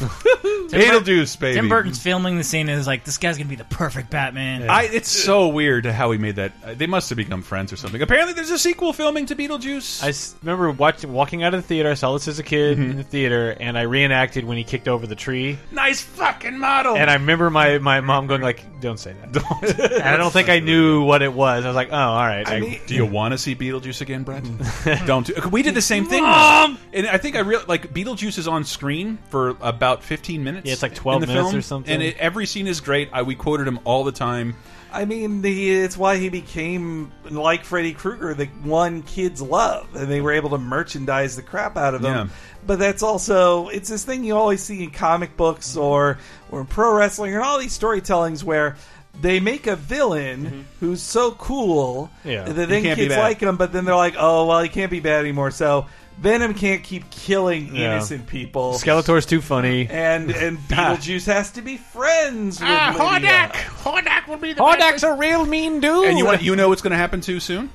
Beetlejuice, 0.70 1.38
baby. 1.38 1.56
Tim 1.56 1.68
Burton's 1.68 1.98
filming 2.00 2.36
the 2.36 2.44
scene 2.44 2.68
and 2.68 2.78
is 2.80 2.86
like, 2.86 3.04
this 3.04 3.18
guy's 3.18 3.36
gonna 3.38 3.48
be 3.48 3.56
the 3.56 3.64
perfect 3.64 4.10
Batman. 4.10 4.68
I, 4.68 4.84
it's 4.84 5.10
so 5.10 5.48
weird 5.48 5.84
how 5.86 6.10
he 6.10 6.18
made 6.18 6.36
that. 6.36 6.52
uh, 6.64 6.74
They 6.74 6.86
must 6.86 7.08
have 7.10 7.16
become 7.16 7.42
friends 7.42 7.72
or 7.72 7.76
something. 7.76 8.00
Apparently, 8.00 8.32
there's 8.34 8.50
a 8.50 8.58
sequel 8.58 8.92
filming 8.92 9.26
to 9.26 9.36
Beetlejuice. 9.36 10.02
I 10.02 10.08
s- 10.10 10.34
remember 10.42 10.70
watching, 10.70 11.12
walking 11.12 11.42
out 11.42 11.54
of 11.54 11.62
the 11.62 11.66
theater. 11.66 11.90
I 11.90 11.94
saw 11.94 12.12
this 12.12 12.28
as 12.28 12.38
a 12.38 12.42
kid 12.42 12.60
Mm-hmm. 12.78 12.90
in 12.90 12.96
the 12.98 13.02
theater, 13.04 13.50
and 13.58 13.76
I 13.76 13.82
reenacted 13.82 14.44
when 14.44 14.56
he 14.56 14.64
kicked 14.64 14.86
over 14.88 15.06
the 15.06 15.14
tree. 15.16 15.58
nice 15.72 16.00
fucking 16.00 16.58
model. 16.58 16.96
And 16.96 17.10
I 17.10 17.14
remember 17.14 17.50
my, 17.50 17.78
my 17.78 18.00
mom 18.00 18.26
going 18.26 18.42
like, 18.42 18.64
"Don't 18.80 18.98
say 18.98 19.14
that." 19.32 19.90
and 19.92 20.02
I 20.02 20.16
don't 20.16 20.30
think 20.32 20.48
I 20.48 20.60
knew 20.60 21.02
what 21.04 21.22
it 21.22 21.32
was. 21.32 21.64
I 21.64 21.68
was 21.68 21.76
like, 21.76 21.88
"Oh, 21.90 21.96
all 21.96 22.26
right." 22.26 22.46
I, 22.46 22.80
Do 22.86 22.94
you 22.94 23.06
want 23.06 23.32
to 23.32 23.38
see 23.38 23.54
Beetlejuice 23.56 24.00
again, 24.02 24.22
Brett? 24.22 24.44
Don't. 25.06 25.26
Do, 25.26 25.34
we 25.50 25.62
did 25.62 25.74
the 25.74 25.82
same 25.82 26.06
thing, 26.06 26.22
Mom! 26.22 26.78
and 26.92 27.06
I 27.06 27.18
think 27.18 27.34
I 27.36 27.40
real 27.40 27.62
like 27.66 27.92
Beetlejuice 27.92 28.38
is 28.38 28.46
on 28.46 28.64
screen 28.64 29.18
for 29.30 29.56
about 29.60 29.89
15 29.96 30.42
minutes. 30.44 30.66
Yeah, 30.66 30.72
it's 30.72 30.82
like 30.82 30.94
12 30.94 31.22
in 31.22 31.28
the 31.28 31.34
minutes 31.34 31.50
film, 31.50 31.58
or 31.58 31.62
something. 31.62 31.92
and 31.92 32.02
it, 32.02 32.16
every 32.18 32.46
scene 32.46 32.66
is 32.66 32.80
great. 32.80 33.10
I, 33.12 33.22
we 33.22 33.34
quoted 33.34 33.66
him 33.66 33.80
all 33.84 34.04
the 34.04 34.12
time. 34.12 34.56
I 34.92 35.04
mean, 35.04 35.42
the, 35.42 35.70
it's 35.70 35.96
why 35.96 36.16
he 36.16 36.28
became 36.28 37.12
like 37.30 37.64
Freddy 37.64 37.92
Krueger, 37.92 38.34
the 38.34 38.46
one 38.46 39.02
kids 39.02 39.40
love, 39.40 39.94
and 39.94 40.10
they 40.10 40.20
were 40.20 40.32
able 40.32 40.50
to 40.50 40.58
merchandise 40.58 41.36
the 41.36 41.42
crap 41.42 41.76
out 41.76 41.94
of 41.94 42.02
him. 42.02 42.28
Yeah. 42.28 42.34
But 42.66 42.78
that's 42.78 43.02
also 43.02 43.68
it's 43.68 43.88
this 43.88 44.04
thing 44.04 44.24
you 44.24 44.36
always 44.36 44.62
see 44.62 44.82
in 44.82 44.90
comic 44.90 45.36
books 45.36 45.76
or 45.76 46.18
or 46.50 46.60
in 46.60 46.66
pro 46.66 46.92
wrestling 46.94 47.34
and 47.34 47.42
all 47.42 47.58
these 47.58 47.78
storytellings 47.78 48.42
where 48.42 48.76
they 49.20 49.40
make 49.40 49.66
a 49.66 49.76
villain 49.76 50.44
mm-hmm. 50.44 50.60
who's 50.80 51.02
so 51.02 51.32
cool 51.32 52.10
Yeah. 52.24 52.44
that 52.44 52.68
then 52.68 52.82
kids 52.82 53.16
like 53.16 53.40
him, 53.40 53.56
but 53.56 53.72
then 53.72 53.84
they're 53.84 53.96
like, 53.96 54.14
oh 54.18 54.46
well, 54.46 54.60
he 54.62 54.68
can't 54.68 54.90
be 54.90 55.00
bad 55.00 55.20
anymore. 55.20 55.50
So 55.50 55.86
Venom 56.20 56.52
can't 56.54 56.82
keep 56.82 57.08
killing 57.10 57.74
Yeah. 57.74 57.92
innocent 57.92 58.26
people. 58.26 58.74
Skeletor's 58.74 59.24
too 59.26 59.40
funny. 59.40 59.88
and 59.90 60.30
and 60.30 60.58
Beetlejuice 60.58 61.26
has 61.26 61.50
to 61.52 61.62
be 61.62 61.76
friends 61.78 62.60
with 62.60 62.68
Ah, 62.70 62.94
Lydia. 63.14 63.50
Hordak 63.82 64.28
will 64.28 64.36
be 64.36 64.52
the 64.52 64.60
Hordak's 64.60 65.02
a 65.02 65.14
real 65.14 65.46
mean 65.46 65.80
dude. 65.80 66.06
And 66.08 66.18
you 66.18 66.26
want 66.26 66.42
you 66.42 66.54
know 66.56 66.68
what's 66.68 66.82
going 66.82 66.90
to 66.92 66.96
happen 66.98 67.20
too 67.22 67.40
soon? 67.40 67.70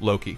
Loki. 0.00 0.36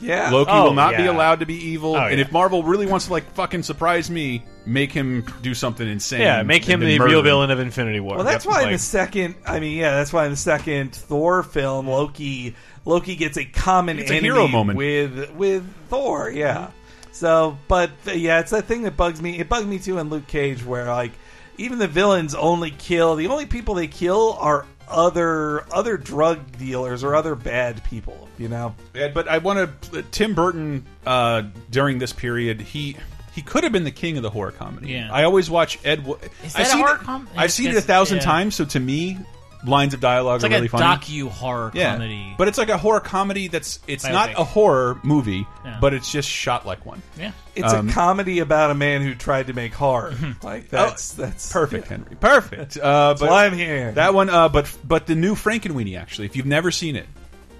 Yeah. 0.00 0.30
Loki 0.30 0.50
Oh, 0.52 0.64
will 0.64 0.74
not 0.74 0.96
be 0.96 1.04
yeah. 1.04 1.10
allowed 1.12 1.40
to 1.40 1.46
be 1.46 1.54
evil. 1.54 1.94
Oh, 1.94 2.00
and 2.06 2.18
yeah. 2.18 2.24
if 2.24 2.32
Marvel 2.32 2.64
really 2.64 2.86
wants 2.86 3.06
to 3.06 3.12
like 3.12 3.32
fucking 3.34 3.62
surprise 3.62 4.10
me, 4.10 4.44
make 4.66 4.90
him 4.92 5.24
do 5.42 5.54
something 5.54 5.86
insane. 5.88 6.20
Yeah, 6.22 6.42
make 6.42 6.64
him 6.64 6.74
and 6.74 6.82
then 6.82 6.88
the 6.90 6.98
murder 6.98 7.10
real 7.12 7.22
villain 7.22 7.50
of 7.52 7.60
Infinity 7.60 8.00
War. 8.00 8.16
Well, 8.16 8.24
that's 8.24 8.44
Yep. 8.44 8.52
why 8.52 8.60
in 8.62 8.66
Like- 8.66 8.74
the 8.76 8.78
second, 8.82 9.34
I 9.46 9.60
mean, 9.60 9.76
yeah, 9.78 9.92
that's 9.92 10.12
why 10.12 10.24
in 10.24 10.32
the 10.32 10.36
second 10.36 10.92
Thor 10.94 11.42
film, 11.44 11.88
Loki 11.88 12.54
Loki 12.84 13.14
gets 13.14 13.36
a 13.38 13.44
common 13.44 13.98
It's 14.00 14.10
a 14.10 14.14
enemy 14.14 14.28
hero 14.28 14.48
moment. 14.48 14.76
with 14.76 15.30
with 15.36 15.64
Thor. 15.88 16.30
Yeah. 16.30 16.68
So, 17.12 17.58
but 17.68 17.90
yeah, 18.06 18.40
it's 18.40 18.50
that 18.50 18.64
thing 18.64 18.82
that 18.82 18.96
bugs 18.96 19.20
me. 19.20 19.38
It 19.38 19.48
bugged 19.48 19.68
me 19.68 19.78
too 19.78 19.98
in 19.98 20.08
Luke 20.10 20.26
Cage, 20.26 20.64
where 20.64 20.86
like 20.86 21.12
even 21.58 21.78
the 21.78 21.88
villains 21.88 22.34
only 22.34 22.70
kill 22.70 23.16
the 23.16 23.28
only 23.28 23.46
people 23.46 23.74
they 23.74 23.86
kill 23.86 24.36
are 24.40 24.66
other 24.88 25.64
other 25.72 25.96
drug 25.96 26.58
dealers 26.58 27.04
or 27.04 27.14
other 27.14 27.34
bad 27.34 27.84
people. 27.84 28.28
You 28.38 28.48
know. 28.48 28.74
Yeah, 28.94 29.08
but 29.08 29.28
I 29.28 29.38
want 29.38 29.82
to. 29.82 30.02
Tim 30.04 30.34
Burton 30.34 30.86
uh, 31.06 31.42
during 31.70 31.98
this 31.98 32.12
period, 32.12 32.60
he 32.60 32.96
he 33.34 33.42
could 33.42 33.64
have 33.64 33.72
been 33.72 33.84
the 33.84 33.90
king 33.90 34.16
of 34.16 34.22
the 34.22 34.30
horror 34.30 34.52
comedy. 34.52 34.92
Yeah. 34.92 35.12
I 35.12 35.24
always 35.24 35.50
watch 35.50 35.78
Ed. 35.84 36.06
Wood. 36.06 36.18
Is 36.22 36.30
I've 36.44 36.52
that 36.52 36.62
a 36.62 36.70
seen 36.70 36.78
horror 36.80 36.94
it, 36.96 37.00
com- 37.00 37.28
I've 37.36 37.52
seen 37.52 37.70
it 37.70 37.76
a 37.76 37.80
thousand 37.82 38.18
yeah. 38.18 38.24
times. 38.24 38.54
So 38.54 38.64
to 38.64 38.80
me, 38.80 39.18
lines 39.64 39.94
of 39.94 40.00
dialogue 40.00 40.36
It's 40.36 40.44
are 40.44 40.48
like 40.48 40.54
really 40.56 40.66
a 40.66 40.70
funny. 40.70 40.84
docu 40.84 41.28
horror 41.30 41.70
yeah, 41.74 41.92
comedy. 41.92 42.34
but 42.36 42.48
it's 42.48 42.58
like 42.58 42.68
a 42.68 42.78
horror 42.78 43.00
comedy 43.00 43.48
that's 43.48 43.78
it's 43.86 44.04
not 44.04 44.30
a 44.36 44.44
horror 44.44 44.98
movie, 45.04 45.46
Yeah. 45.64 45.78
but 45.80 45.94
it's 45.94 46.10
just 46.10 46.28
shot 46.28 46.66
like 46.66 46.84
one. 46.84 47.00
Yeah. 47.18 47.32
It's 47.54 47.72
Um, 47.72 47.88
a 47.88 47.92
comedy 47.92 48.40
about 48.40 48.70
a 48.70 48.74
man 48.74 49.02
who 49.02 49.14
tried 49.14 49.46
to 49.48 49.52
make 49.52 49.72
horror. 49.74 50.14
Like 50.42 50.68
that's 50.70 51.12
that's 51.12 51.52
Perfect, 51.52 51.86
Henry. 51.88 52.16
Perfect. 52.18 52.76
Uh, 52.76 53.08
That's 53.08 53.20
but 53.20 53.30
why 53.30 53.46
I'm 53.46 53.52
here. 53.54 53.92
That 53.92 54.14
one, 54.14 54.28
uh, 54.30 54.48
but 54.48 54.74
but 54.84 55.06
the 55.06 55.14
new 55.14 55.34
Frankenweenie. 55.34 55.98
Actually, 55.98 56.26
if 56.26 56.34
you've 56.36 56.46
never 56.46 56.70
seen 56.70 56.96
it, 56.96 57.06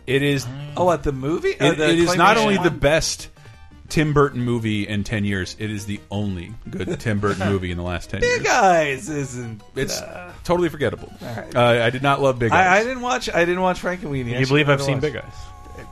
it 0.07 0.23
is. 0.23 0.47
Oh, 0.77 0.87
what 0.87 1.03
the 1.05 1.13
movie? 1.13 1.51
It, 1.51 1.61
Uh, 1.61 1.73
the 1.75 1.91
it 1.91 1.99
is 1.99 2.17
not 2.17 2.37
claymation 2.37 2.41
only 2.43 2.57
the 2.59 2.71
best 2.71 3.29
Tim 3.93 4.14
Burton 4.14 4.40
movie 4.40 4.88
in 4.88 5.05
ten 5.05 5.22
years. 5.26 5.55
It 5.59 5.70
is 5.70 5.84
the 5.84 6.01
only 6.11 6.55
good 6.70 6.99
Tim 6.99 7.20
Burton 7.20 7.47
movie 7.47 7.70
in 7.70 7.76
the 7.76 7.82
last 7.82 8.09
ten 8.09 8.20
Big 8.22 8.40
years. 8.40 8.49
Eyes 8.49 9.09
isn't. 9.11 9.62
It's 9.76 10.01
uh, 10.01 10.32
totally 10.45 10.70
forgettable. 10.70 11.12
right. 11.20 11.55
Uh, 11.55 11.84
I 11.84 11.90
did 11.90 12.03
not 12.03 12.22
love 12.22 12.38
Big 12.38 12.53
Eyes. 12.53 12.66
I, 12.66 12.80
I 12.80 12.84
didn't 12.84 13.03
watch. 13.03 13.28
I 13.28 13.45
didn't 13.45 13.61
watch 13.61 13.82
Frankenweenie. 13.82 14.28
Can 14.28 14.36
I 14.36 14.40
you 14.40 14.47
believe 14.47 14.70
I've 14.70 14.80
seen 14.80 14.95
watch. 14.95 15.03
Big 15.03 15.16
Eyes? 15.16 15.34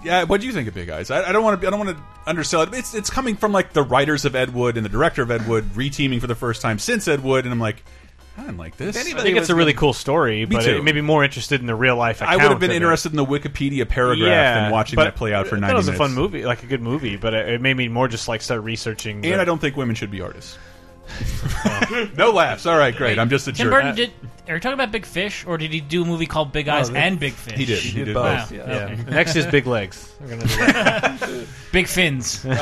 Yeah, 0.02 0.24
what 0.24 0.40
do 0.40 0.46
you 0.46 0.52
think 0.54 0.66
of 0.66 0.72
Big 0.72 0.88
Eyes? 0.88 1.10
I, 1.10 1.28
I 1.28 1.32
don't 1.32 1.44
want 1.44 1.60
to. 1.60 1.66
I 1.66 1.70
don't 1.70 1.78
want 1.84 1.98
to 1.98 2.02
undersell 2.26 2.62
it. 2.62 2.72
It's 2.72 2.94
it's 2.94 3.10
coming 3.10 3.36
from 3.36 3.52
like 3.52 3.74
the 3.74 3.82
writers 3.82 4.24
of 4.24 4.34
Ed 4.34 4.54
Wood 4.54 4.78
and 4.78 4.84
the 4.84 4.90
director 4.90 5.20
of 5.20 5.30
Ed 5.30 5.46
Wood 5.46 5.64
reteaming 5.74 6.22
for 6.22 6.26
the 6.26 6.34
first 6.34 6.62
time 6.62 6.78
since 6.78 7.06
Ed 7.06 7.22
Wood, 7.22 7.44
and 7.44 7.52
I'm 7.52 7.60
like, 7.60 7.84
I 8.40 8.44
didn't 8.44 8.56
like 8.56 8.76
this. 8.76 8.96
I 8.96 9.20
think 9.20 9.36
it's 9.36 9.50
a 9.50 9.54
really 9.54 9.74
cool 9.74 9.92
story, 9.92 10.46
but 10.46 10.62
too. 10.64 10.70
it 10.76 10.82
made 10.84 10.94
me 10.94 11.02
more 11.02 11.22
interested 11.22 11.60
in 11.60 11.66
the 11.66 11.74
real 11.74 11.94
life. 11.94 12.22
I 12.22 12.36
would 12.36 12.42
have 12.42 12.48
been 12.48 12.48
account 12.48 12.62
of 12.62 12.70
it. 12.70 12.76
interested 12.76 13.12
in 13.12 13.16
the 13.16 13.26
Wikipedia 13.26 13.86
paragraph 13.86 14.28
yeah, 14.28 14.62
than 14.62 14.72
watching 14.72 14.96
but 14.96 15.04
that 15.04 15.16
play 15.16 15.34
out 15.34 15.46
for 15.46 15.56
I 15.56 15.58
thought 15.58 15.60
ninety 15.60 15.74
It 15.74 15.76
was 15.76 15.86
minutes. 15.86 16.00
a 16.00 16.04
fun 16.08 16.14
movie, 16.14 16.44
like 16.46 16.62
a 16.62 16.66
good 16.66 16.80
movie, 16.80 17.16
but 17.16 17.34
it, 17.34 17.48
it 17.50 17.60
made 17.60 17.76
me 17.76 17.88
more 17.88 18.08
just 18.08 18.28
like 18.28 18.40
start 18.40 18.62
researching. 18.62 19.16
And 19.16 19.24
the- 19.24 19.40
I 19.40 19.44
don't 19.44 19.60
think 19.60 19.76
women 19.76 19.94
should 19.94 20.10
be 20.10 20.22
artists. 20.22 20.56
no 22.16 22.30
laughs. 22.30 22.66
All 22.66 22.78
right, 22.78 22.94
great. 22.94 23.18
I'm 23.18 23.28
just 23.28 23.46
a 23.48 23.52
Tim 23.52 23.64
jerk. 23.66 23.72
Burton 23.72 23.94
did. 23.96 24.12
Are 24.50 24.54
you 24.54 24.60
talking 24.60 24.74
about 24.74 24.90
Big 24.90 25.06
Fish, 25.06 25.46
or 25.46 25.56
did 25.58 25.72
he 25.72 25.80
do 25.80 26.02
a 26.02 26.04
movie 26.04 26.26
called 26.26 26.50
Big 26.52 26.66
Eyes 26.68 26.90
Oh, 26.90 26.94
and 26.94 27.20
Big 27.20 27.34
Fish? 27.34 27.56
he 27.56 27.64
did. 27.64 27.78
He 27.78 28.04
did 28.04 28.16
Wow. 28.16 28.40
both, 28.40 28.52
yeah. 28.52 28.62
Okay. 28.62 28.96
Next 29.10 29.36
is 29.36 29.46
Big 29.46 29.66
Legs. 29.66 30.12
We're 30.20 30.28
gonna 30.28 30.42
do 30.42 30.48
that. 30.56 31.46
Big 31.72 31.86
fins. 31.86 32.44
um, 32.46 32.52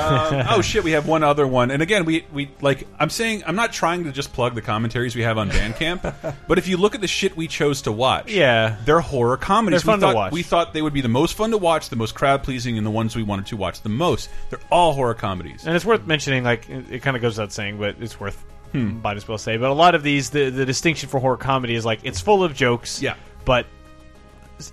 oh 0.50 0.60
shit, 0.60 0.84
we 0.84 0.90
have 0.92 1.08
one 1.08 1.22
other 1.22 1.46
one. 1.46 1.70
And 1.70 1.80
again, 1.82 2.04
we 2.04 2.26
we 2.32 2.50
like 2.60 2.86
I'm 3.00 3.08
saying 3.08 3.42
I'm 3.46 3.56
not 3.56 3.72
trying 3.72 4.04
to 4.04 4.12
just 4.12 4.34
plug 4.34 4.54
the 4.54 4.60
commentaries 4.60 5.16
we 5.16 5.22
have 5.22 5.38
on 5.38 5.48
Bandcamp, 5.50 6.34
but 6.46 6.58
if 6.58 6.68
you 6.68 6.76
look 6.76 6.94
at 6.94 7.00
the 7.00 7.08
shit 7.08 7.36
we 7.36 7.48
chose 7.48 7.80
to 7.82 7.92
watch, 7.92 8.30
Yeah. 8.30 8.76
they're 8.84 9.00
horror 9.00 9.38
comedies. 9.38 9.82
They're 9.82 9.92
fun 9.94 10.00
we 10.00 10.00
to 10.02 10.06
thought, 10.08 10.14
watch. 10.14 10.32
We 10.32 10.42
thought 10.42 10.74
they 10.74 10.82
would 10.82 10.92
be 10.92 11.00
the 11.00 11.08
most 11.08 11.36
fun 11.36 11.52
to 11.52 11.58
watch, 11.58 11.88
the 11.88 11.96
most 11.96 12.14
crowd 12.14 12.42
pleasing, 12.42 12.76
and 12.76 12.86
the 12.86 12.90
ones 12.90 13.16
we 13.16 13.22
wanted 13.22 13.46
to 13.46 13.56
watch 13.56 13.80
the 13.80 13.88
most. 13.88 14.28
They're 14.50 14.60
all 14.70 14.92
horror 14.92 15.14
comedies. 15.14 15.66
And 15.66 15.74
it's 15.74 15.86
worth 15.86 16.06
mentioning, 16.06 16.44
like 16.44 16.68
it, 16.68 16.84
it 16.92 16.98
kind 17.02 17.16
of 17.16 17.22
goes 17.22 17.38
without 17.38 17.52
saying, 17.52 17.78
but 17.78 17.96
it's 18.00 18.20
worth 18.20 18.44
Hmm. 18.72 19.00
might 19.02 19.16
as 19.16 19.26
well 19.26 19.38
say. 19.38 19.56
But 19.56 19.70
a 19.70 19.74
lot 19.74 19.94
of 19.94 20.02
these, 20.02 20.30
the 20.30 20.50
the 20.50 20.66
distinction 20.66 21.08
for 21.08 21.18
horror 21.20 21.36
comedy 21.36 21.74
is 21.74 21.84
like 21.84 22.00
it's 22.02 22.20
full 22.20 22.44
of 22.44 22.54
jokes. 22.54 23.00
Yeah. 23.02 23.14
But 23.44 23.66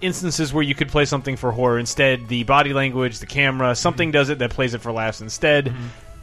instances 0.02 0.54
where 0.54 0.64
you 0.64 0.74
could 0.76 0.90
play 0.90 1.06
something 1.06 1.36
for 1.36 1.52
horror 1.52 1.78
instead, 1.80 2.28
the 2.28 2.44
body 2.44 2.74
language, 2.74 3.20
the 3.20 3.26
camera, 3.28 3.76
something 3.76 4.10
Mm-hmm. 4.10 4.14
does 4.14 4.30
it 4.30 4.40
that 4.40 4.50
plays 4.52 4.74
it 4.74 4.82
for 4.82 4.92
laughs 4.92 5.22
instead. 5.22 5.74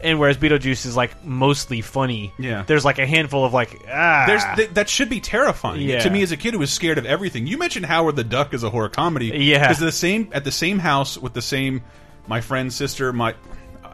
And 0.01 0.18
whereas 0.18 0.37
Beetlejuice 0.37 0.85
is 0.85 0.97
like 0.97 1.25
mostly 1.25 1.81
funny, 1.81 2.33
Yeah. 2.37 2.64
There's 2.66 2.85
like 2.85 2.99
a 2.99 3.07
handful 3.07 3.45
of 3.45 3.53
like 3.55 3.81
ah, 3.89 4.25
There's 4.27 4.43
th 4.57 4.70
that 4.75 4.89
should 4.89 5.09
be 5.09 5.20
terrifying 5.20 5.81
Yeah. 5.83 6.01
to 6.01 6.11
me 6.11 6.23
as 6.23 6.33
a 6.33 6.37
kid 6.37 6.55
who 6.55 6.59
was 6.61 6.73
scared 6.73 6.99
of 6.99 7.07
everything. 7.07 7.47
You 7.47 7.57
mentioned 7.57 7.87
Howard 7.87 8.16
the 8.16 8.25
Duck 8.25 8.53
as 8.53 8.64
a 8.64 8.70
horror 8.70 8.89
comedy, 8.89 9.27
Yeah. 9.29 9.61
because 9.61 9.79
the 9.79 9.93
same 9.93 10.29
at 10.33 10.43
the 10.43 10.51
same 10.51 10.81
house 10.81 11.16
with 11.16 11.35
the 11.35 11.43
same 11.43 11.83
my 12.27 12.41
friend's 12.41 12.75
sister, 12.75 13.12
my 13.12 13.35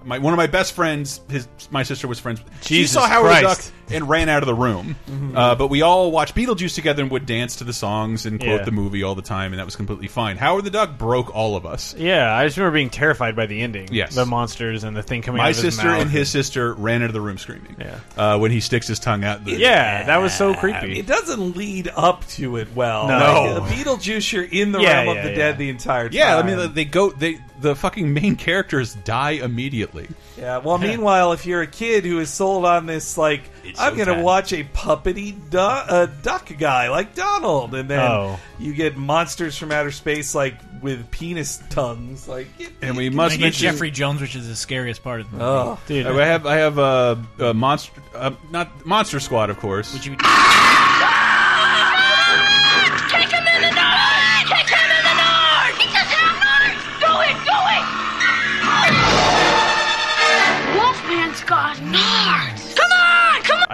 my 0.04 0.18
one 0.18 0.32
of 0.32 0.36
my 0.36 0.46
best 0.46 0.72
friends, 0.74 1.20
his 1.30 1.48
my 1.70 1.82
sister 1.82 2.08
was 2.08 2.18
friends. 2.20 2.40
Jesus 2.62 2.68
she 2.68 2.86
saw 2.86 3.06
Howard 3.06 3.36
the 3.36 3.40
Duck 3.42 3.58
and 3.90 4.08
ran 4.08 4.28
out 4.28 4.42
of 4.42 4.46
the 4.46 4.54
room. 4.54 4.96
Mhm. 5.08 5.36
Uh, 5.36 5.54
but 5.54 5.68
we 5.68 5.82
all 5.82 6.10
watched 6.12 6.34
Beetlejuice 6.34 6.74
together 6.74 7.02
and 7.02 7.10
would 7.10 7.24
dance 7.26 7.56
to 7.56 7.64
the 7.64 7.72
songs 7.72 8.24
and 8.26 8.38
quote 8.38 8.60
Yeah. 8.60 8.64
the 8.64 8.70
movie 8.70 9.02
all 9.02 9.14
the 9.14 9.22
time, 9.22 9.52
and 9.52 9.58
that 9.58 9.64
was 9.64 9.74
completely 9.76 10.06
fine. 10.06 10.36
Howard 10.36 10.64
the 10.64 10.70
Duck 10.70 10.96
broke 10.98 11.34
all 11.34 11.56
of 11.56 11.64
us. 11.66 11.94
Yeah, 11.98 12.32
I 12.34 12.44
just 12.44 12.56
remember 12.56 12.74
being 12.76 12.90
terrified 12.90 13.34
by 13.34 13.46
the 13.46 13.60
ending. 13.62 13.88
Yes. 13.90 14.14
the 14.14 14.26
monsters 14.26 14.84
and 14.84 14.96
the 14.96 15.02
thing 15.02 15.22
coming. 15.22 15.40
out 15.40 15.44
My 15.44 15.50
of 15.50 15.56
his 15.56 15.74
sister 15.74 15.88
mouth. 15.88 16.02
and 16.02 16.10
his 16.10 16.28
sister 16.28 16.74
ran 16.74 17.00
into 17.02 17.12
the 17.12 17.20
room 17.20 17.38
screaming. 17.38 17.76
Yeah. 17.80 17.98
uh, 18.16 18.38
when 18.38 18.50
he 18.50 18.60
sticks 18.60 18.86
his 18.86 18.98
tongue 18.98 19.24
out. 19.24 19.44
The, 19.44 19.52
Yeah, 19.52 20.04
that 20.04 20.18
was 20.20 20.32
so 20.36 20.54
creepy. 20.54 20.98
It 20.98 21.06
doesn't 21.06 21.56
lead 21.56 21.90
up 21.96 22.26
to 22.30 22.56
it 22.56 22.68
well. 22.74 23.08
No. 23.08 23.60
Like, 23.60 23.68
the 23.70 23.74
Beetlejuice, 23.84 24.32
you're 24.32 24.44
in 24.44 24.72
the 24.72 24.80
Yeah, 24.80 25.02
realm 25.02 25.06
yeah, 25.08 25.14
of 25.14 25.22
the 25.24 25.30
yeah. 25.30 25.36
dead 25.36 25.58
the 25.58 25.68
entire 25.70 26.08
time. 26.08 26.16
Yeah, 26.16 26.36
I 26.36 26.42
mean 26.42 26.72
they 26.74 26.84
go 26.84 27.10
they 27.10 27.38
the 27.60 27.74
fucking 27.74 28.12
main 28.14 28.36
characters 28.36 28.94
die 28.94 29.32
immediately. 29.32 30.08
Yeah. 30.36 30.58
Well, 30.58 30.78
meanwhile, 30.78 31.32
if 31.32 31.44
you're 31.46 31.62
a 31.62 31.66
kid 31.66 32.04
who 32.04 32.20
is 32.20 32.30
sold 32.30 32.64
on 32.64 32.86
this 32.86 33.18
like 33.18 33.42
I'm 33.64 33.74
So 33.74 33.90
going 33.96 34.06
to 34.08 34.14
tad. 34.14 34.24
watch 34.24 34.52
a 34.52 34.64
puppety 34.64 35.34
du- 35.50 35.58
uh, 35.60 36.06
duck 36.22 36.50
guy 36.58 36.88
like 36.88 37.14
Donald, 37.14 37.74
and 37.74 37.88
then 37.90 38.00
Oh. 38.00 38.38
you 38.58 38.72
get 38.74 38.96
monsters 38.96 39.56
from 39.56 39.72
outer 39.72 39.90
space 39.90 40.34
like 40.34 40.54
with 40.80 41.10
penis 41.10 41.60
tongues. 41.70 42.28
Like, 42.28 42.46
And 42.80 42.96
we 42.96 43.08
And 43.08 43.16
must 43.16 43.32
you 43.34 43.38
get 43.38 43.44
mention 43.46 43.72
Jeffrey 43.72 43.90
Jones, 43.90 44.20
which 44.20 44.36
is 44.36 44.46
the 44.46 44.54
scariest 44.56 45.02
part 45.02 45.20
of 45.20 45.26
the 45.30 45.38
movie. 45.38 45.44
oh, 45.44 45.78
Dude, 45.88 46.06
I 46.06 46.26
have 46.26 46.46
I 46.46 46.56
have 46.56 46.78
uh, 46.78 47.16
monster 47.54 48.00
uh, 48.14 48.30
not 48.52 48.86
Monster 48.86 49.18
Squad 49.20 49.50
of 49.50 49.58
course. 49.58 49.92
Would 49.92 50.06
you? 50.06 50.16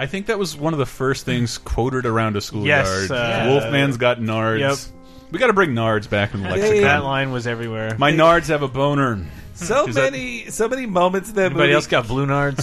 I 0.05 0.07
think 0.07 0.27
that 0.27 0.37
was 0.37 0.55
one 0.55 0.73
of 0.73 0.77
the 0.79 0.85
first 0.85 1.25
things 1.25 1.57
quoted 1.57 2.05
around 2.05 2.37
a 2.37 2.41
schoolyard. 2.41 2.85
Yes, 2.85 3.09
uh, 3.09 3.45
Wolfman's 3.49 3.97
got 3.97 4.19
nards. 4.19 4.59
Yep. 4.59 4.77
We 5.31 5.39
got 5.39 5.47
to 5.47 5.53
bring 5.53 5.71
nards 5.71 6.07
back 6.07 6.35
in 6.35 6.43
the 6.43 6.49
lexicon. 6.49 6.83
that 6.83 7.03
line 7.03 7.31
was 7.31 7.47
everywhere. 7.47 7.95
My 7.97 8.11
nards 8.11 8.47
have 8.49 8.61
a 8.61 8.67
boner. 8.67 9.25
so 9.55 9.87
Is 9.87 9.95
that- 9.95 10.11
many, 10.13 10.45
so 10.51 10.69
many 10.69 10.85
moments 10.85 11.29
in 11.29 11.35
that 11.37 11.45
Anybody 11.45 11.63
movie. 11.69 11.73
else 11.73 11.87
got 11.87 12.07
blue 12.07 12.27
nards? 12.27 12.61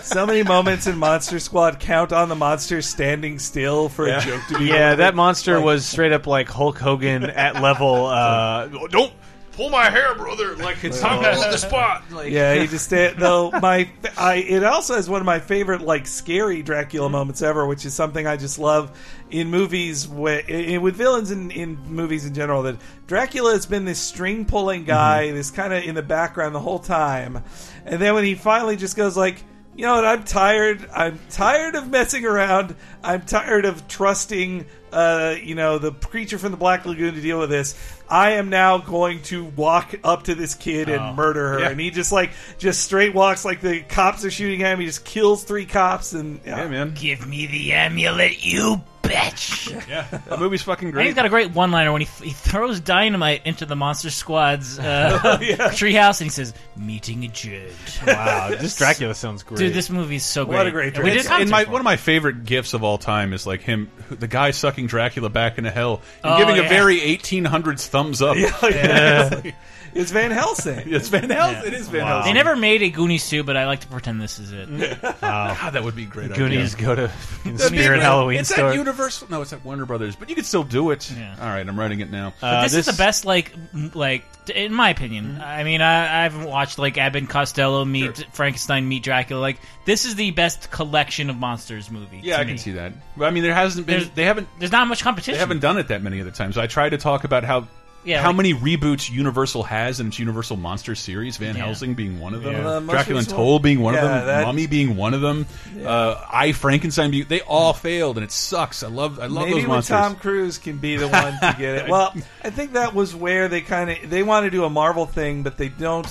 so 0.04 0.24
many 0.24 0.44
moments 0.44 0.86
in 0.86 0.96
Monster 0.96 1.40
Squad 1.40 1.80
count 1.80 2.12
on 2.12 2.28
the 2.28 2.36
monster 2.36 2.80
standing 2.82 3.40
still 3.40 3.88
for 3.88 4.06
a 4.06 4.20
joke 4.20 4.42
to 4.50 4.58
be. 4.58 4.66
yeah, 4.66 4.94
that 4.94 5.16
monster 5.16 5.56
Like- 5.56 5.64
was 5.64 5.84
straight 5.84 6.12
up 6.12 6.28
like 6.28 6.48
Hulk 6.48 6.78
Hogan 6.78 7.24
at 7.24 7.60
level. 7.60 8.06
Uh, 8.06 8.68
don't 8.90 9.12
Pull 9.56 9.70
my 9.70 9.88
hair, 9.88 10.16
brother. 10.16 10.56
Like 10.56 10.82
it's 10.82 11.00
time 11.00 11.22
to 11.22 11.32
hold 11.32 11.52
the 11.52 11.56
spot. 11.56 12.02
Like, 12.10 12.32
Yeah, 12.32 12.54
he 12.54 12.66
just 12.66 12.86
stand, 12.86 13.18
though 13.18 13.52
my 13.52 13.88
I 14.18 14.36
it 14.36 14.64
also 14.64 14.96
has 14.96 15.08
one 15.08 15.20
of 15.20 15.26
my 15.26 15.38
favorite 15.38 15.80
like 15.80 16.08
scary 16.08 16.62
Dracula 16.62 17.08
moments 17.08 17.40
ever, 17.40 17.64
which 17.64 17.86
is 17.86 17.94
something 17.94 18.26
I 18.26 18.36
just 18.36 18.58
love 18.58 18.98
in 19.30 19.50
movies 19.50 20.08
with, 20.08 20.48
in, 20.48 20.82
with 20.82 20.96
villains 20.96 21.30
in, 21.30 21.52
in 21.52 21.78
movies 21.86 22.26
in 22.26 22.34
general. 22.34 22.64
That 22.64 22.78
Dracula 23.06 23.52
has 23.52 23.64
been 23.64 23.84
this 23.84 24.00
string 24.00 24.44
pulling 24.44 24.80
mm-hmm. 24.80 24.90
guy, 24.90 25.30
this 25.30 25.52
kind 25.52 25.72
of 25.72 25.84
in 25.84 25.94
the 25.94 26.02
background 26.02 26.52
the 26.54 26.60
whole 26.60 26.80
time, 26.80 27.44
and 27.84 28.02
then 28.02 28.14
when 28.14 28.24
he 28.24 28.34
finally 28.34 28.76
just 28.76 28.96
goes 28.96 29.16
like. 29.16 29.42
You 29.76 29.86
know 29.86 29.96
what? 29.96 30.04
I'm 30.04 30.22
tired. 30.22 30.88
I'm 30.94 31.18
tired 31.30 31.74
of 31.74 31.90
messing 31.90 32.24
around. 32.24 32.76
I'm 33.02 33.22
tired 33.22 33.64
of 33.64 33.88
trusting, 33.88 34.66
uh, 34.94 35.36
you 35.42 35.54
know, 35.54 35.78
the 35.78 35.92
creature 35.92 36.38
from 36.38 36.52
the 36.52 36.56
Black 36.56 36.86
Lagoon 36.86 37.14
to 37.14 37.20
deal 37.20 37.38
with 37.38 37.50
this. 37.50 37.74
I 38.08 38.32
am 38.32 38.48
now 38.48 38.78
going 38.78 39.22
to 39.24 39.44
walk 39.44 39.94
up 40.04 40.24
to 40.24 40.34
this 40.34 40.54
kid 40.54 40.88
and 40.88 41.16
murder 41.16 41.52
her. 41.52 41.60
Yeah. 41.60 41.70
And 41.70 41.80
he 41.80 41.90
just 41.90 42.12
like 42.12 42.30
just 42.58 42.82
straight 42.82 43.14
walks 43.14 43.44
like 43.44 43.60
the 43.60 43.82
cops 43.82 44.24
are 44.24 44.30
shooting 44.30 44.62
at 44.62 44.72
him. 44.72 44.80
He 44.80 44.86
just 44.86 45.04
kills 45.04 45.42
three 45.44 45.66
cops 45.66 46.12
and 46.12 46.40
yeah, 46.46 46.68
man. 46.68 46.94
Give 46.94 47.26
me 47.26 47.46
the 47.46 47.72
amulet, 47.72 48.44
you 48.44 48.82
bitch. 49.14 49.88
Yeah, 49.88 50.06
that 50.28 50.38
movie's 50.38 50.62
fucking 50.62 50.88
And 50.88 51.00
he's 51.00 51.14
got 51.14 51.26
a 51.26 51.28
great 51.28 51.50
one-liner 51.52 51.92
when 51.92 52.00
he, 52.02 52.08
he 52.24 52.30
throws 52.30 52.80
dynamite 52.80 53.42
into 53.46 53.66
the 53.66 53.76
Monster 53.76 54.10
Squad's 54.10 54.78
uh, 54.78 55.20
Oh, 55.24 55.40
yeah. 55.40 55.56
treehouse, 55.70 56.20
and 56.20 56.26
he 56.26 56.30
says, 56.30 56.54
"Meeting 56.76 57.24
adjourned." 57.24 57.72
wow, 58.06 58.50
this 58.50 58.76
Dracula 58.78 59.14
sounds 59.14 59.42
great. 59.42 59.58
Dude, 59.58 59.74
this 59.74 59.90
movie's 59.90 60.24
so 60.24 60.44
great. 60.44 60.56
What 60.56 60.66
a 60.66 60.70
great 60.70 60.94
And 60.94 61.04
we 61.04 61.10
did 61.10 61.20
It's- 61.20 61.40
and 61.40 61.50
my, 61.50 61.64
one 61.64 61.80
of 61.80 61.84
my 61.84 61.96
favorite 61.96 62.44
gifs 62.44 62.74
of 62.74 62.82
all 62.84 62.98
time 62.98 63.32
is 63.32 63.46
like 63.46 63.62
him, 63.62 63.90
the 64.10 64.28
guy 64.28 64.50
sucking 64.50 64.86
Dracula 64.86 65.28
back 65.30 65.58
into 65.58 65.70
hell 65.70 66.00
and 66.22 66.34
Oh, 66.34 66.38
giving 66.38 66.58
a 66.64 66.68
very 66.68 66.98
1800s 67.00 67.86
thumbs 67.86 68.22
up. 68.22 68.36
yeah, 68.38 68.52
yeah. 68.68 69.50
It's 69.94 70.10
Van 70.10 70.30
Helsing. 70.30 70.82
It's 70.92 71.08
Van 71.08 71.28
Helsing. 71.30 71.66
It 71.66 71.74
is 71.74 71.88
Van 71.88 72.00
for 72.02 72.06
it. 72.06 72.08
Helsing. 72.08 72.34
They 72.34 72.38
never 72.38 72.56
made 72.56 72.82
a 72.82 72.90
Goonies 72.90 73.28
2, 73.28 73.42
but 73.44 73.56
I 73.56 73.66
like 73.66 73.80
to 73.80 73.86
pretend 73.88 74.20
this 74.20 74.38
is 74.38 74.52
it. 74.52 74.68
God, 75.20 75.72
that 75.72 75.82
would 75.82 75.96
be 75.96 76.04
great. 76.04 76.32
Goonies 76.34 76.74
idea. 76.74 76.86
go 76.86 76.94
to 76.94 77.08
fucking 77.08 77.56
That'd 77.56 77.78
Spirit. 77.78 78.00
Halloween 78.02 78.40
it's 78.40 78.50
store. 78.52 78.70
at 78.70 78.74
Universal. 78.76 79.28
No, 79.30 79.42
it's 79.42 79.52
at 79.52 79.64
Warner 79.64 79.86
Brothers. 79.86 80.16
But 80.16 80.28
you 80.28 80.34
could 80.34 80.46
still 80.46 80.64
do 80.64 80.90
it. 80.90 81.10
Yeah. 81.10 81.36
All 81.40 81.46
right, 81.48 81.66
I'm 81.66 81.78
writing 81.78 82.00
it 82.00 82.10
now. 82.10 82.34
But 82.40 82.46
Uh, 82.46 82.62
this, 82.62 82.74
is 82.74 82.86
the 82.86 82.92
best, 83.02 83.24
like, 83.24 83.52
like 83.94 84.24
in 84.54 84.72
my 84.74 84.90
opinion. 84.90 85.40
I 85.40 85.64
mean, 85.64 85.80
I, 85.80 86.20
I 86.20 86.22
haven't 86.24 86.44
watched 86.44 86.78
like 86.78 86.98
Abbott 86.98 87.22
and 87.22 87.30
Costello 87.30 87.84
meet 87.84 88.26
Frankenstein 88.32 88.86
meet 88.88 89.02
Dracula. 89.02 89.40
Like, 89.40 89.58
this 89.86 90.04
is 90.04 90.14
the 90.16 90.30
best 90.32 90.70
collection 90.70 91.30
of 91.30 91.36
monsters 91.36 91.90
movie. 91.90 92.20
yeah, 92.22 92.36
to 92.36 92.42
I 92.42 92.44
can 92.44 92.58
see 92.58 92.72
that. 92.72 92.92
But 93.16 93.26
I 93.26 93.30
mean, 93.30 93.42
there 93.42 93.54
hasn't 93.54 93.86
been. 93.86 93.98
There's- 94.00 94.10
they 94.14 94.24
haven't. 94.24 94.48
There's 94.58 94.72
not 94.72 94.86
much 94.88 95.02
competition. 95.02 95.34
They 95.34 95.40
haven't 95.40 95.60
done 95.60 95.78
it 95.78 95.88
that 95.88 96.02
many 96.02 96.20
other 96.20 96.30
times. 96.30 96.58
I 96.58 96.66
tried 96.66 96.90
to 96.90 96.98
talk 96.98 97.24
about 97.24 97.44
how. 97.44 97.68
Yeah, 98.04 98.20
how 98.22 98.28
like- 98.28 98.36
many 98.36 98.54
reboots 98.54 99.10
Universal 99.10 99.64
has 99.64 99.98
in 100.00 100.08
its 100.08 100.18
Universal 100.18 100.56
Monster 100.58 100.94
series? 100.94 101.36
Van 101.38 101.56
Yeah. 101.56 101.64
Helsing 101.64 101.94
being 101.94 102.20
one 102.20 102.34
of 102.34 102.42
them, 102.42 102.52
Yeah. 102.54 102.68
Uh, 102.68 102.80
Dracula 102.80 103.18
recent 103.20 103.32
Untold 103.32 103.62
being 103.62 103.80
one 103.80 103.94
yeah, 103.94 104.00
of 104.04 104.08
them, 104.10 104.26
that- 104.26 104.46
Mummy 104.46 104.66
being 104.66 104.96
one 104.96 105.14
of 105.14 105.20
them, 105.20 105.46
uh, 105.84 106.16
I 106.30 106.52
Frankenstein. 106.52 107.10
Being, 107.10 107.26
they 107.28 107.40
all 107.40 107.72
failed, 107.72 108.16
and 108.16 108.24
it 108.24 108.32
sucks. 108.32 108.82
I 108.82 108.88
love. 108.88 109.18
I 109.18 109.26
love 109.26 109.44
Maybe 109.46 109.52
those 109.60 109.62
when 109.62 109.68
monsters. 109.70 109.96
Tom 109.96 110.16
Cruise 110.16 110.58
can 110.58 110.76
be 110.78 110.96
the 110.96 111.08
one 111.08 111.32
to 111.40 111.54
get 111.58 111.74
it. 111.76 111.88
Well, 111.94 112.14
I 112.42 112.50
think 112.50 112.72
that 112.74 112.94
was 112.94 113.14
where 113.14 113.48
they 113.48 113.60
kind 113.60 113.90
of 113.90 114.10
they 114.10 114.22
want 114.22 114.44
to 114.44 114.50
do 114.50 114.64
a 114.64 114.70
Marvel 114.70 115.06
thing, 115.06 115.42
but 115.42 115.56
they 115.56 115.68
don't. 115.68 116.06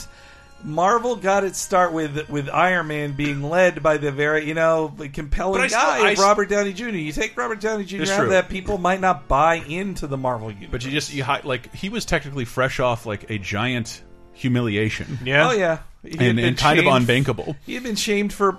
Marvel 0.63 1.15
got 1.15 1.43
its 1.43 1.59
start 1.59 1.91
with 1.93 2.29
with 2.29 2.47
Iron 2.49 2.87
Man 2.87 3.11
being 3.13 3.41
led 3.43 3.83
by 3.83 3.97
the 3.97 4.11
very 4.11 4.47
you 4.47 4.53
know 4.53 4.93
the 4.97 5.09
compelling 5.09 5.61
But 5.61 5.69
still- 5.69 5.81
guy 5.81 5.97
I 6.07 6.11
of 6.11 6.17
s- 6.17 6.19
Robert 6.19 6.49
Downey 6.49 6.73
Jr. 6.73 6.89
You 6.89 7.11
take 7.11 7.35
Robert 7.37 7.59
Downey 7.59 7.83
Jr. 7.85 8.01
It's 8.03 8.11
out 8.11 8.15
true. 8.17 8.25
of 8.25 8.31
that, 8.31 8.49
people 8.49 8.77
might 8.77 9.01
not 9.01 9.27
buy 9.27 9.55
into 9.55 10.07
the 10.07 10.17
Marvel 10.17 10.49
universe. 10.51 10.69
But 10.71 10.85
you 10.85 10.91
just 10.91 11.13
you 11.13 11.23
hi- 11.23 11.41
like 11.43 11.73
he 11.75 11.89
was 11.89 12.05
technically 12.05 12.45
fresh 12.45 12.79
off 12.79 13.05
like 13.05 13.29
a 13.29 13.37
giant 13.37 14.01
humiliation. 14.33 15.19
yeah. 15.23 15.49
oh 15.49 15.51
yeah, 15.53 15.79
He 16.03 16.11
had 16.11 16.21
And, 16.21 16.35
been 16.37 16.45
and 16.45 16.57
kind 16.57 16.79
of 16.79 16.85
shamed- 16.85 17.07
unbankable. 17.07 17.55
He 17.65 17.73
had 17.75 17.83
been 17.83 17.95
shamed 17.95 18.33
for 18.33 18.57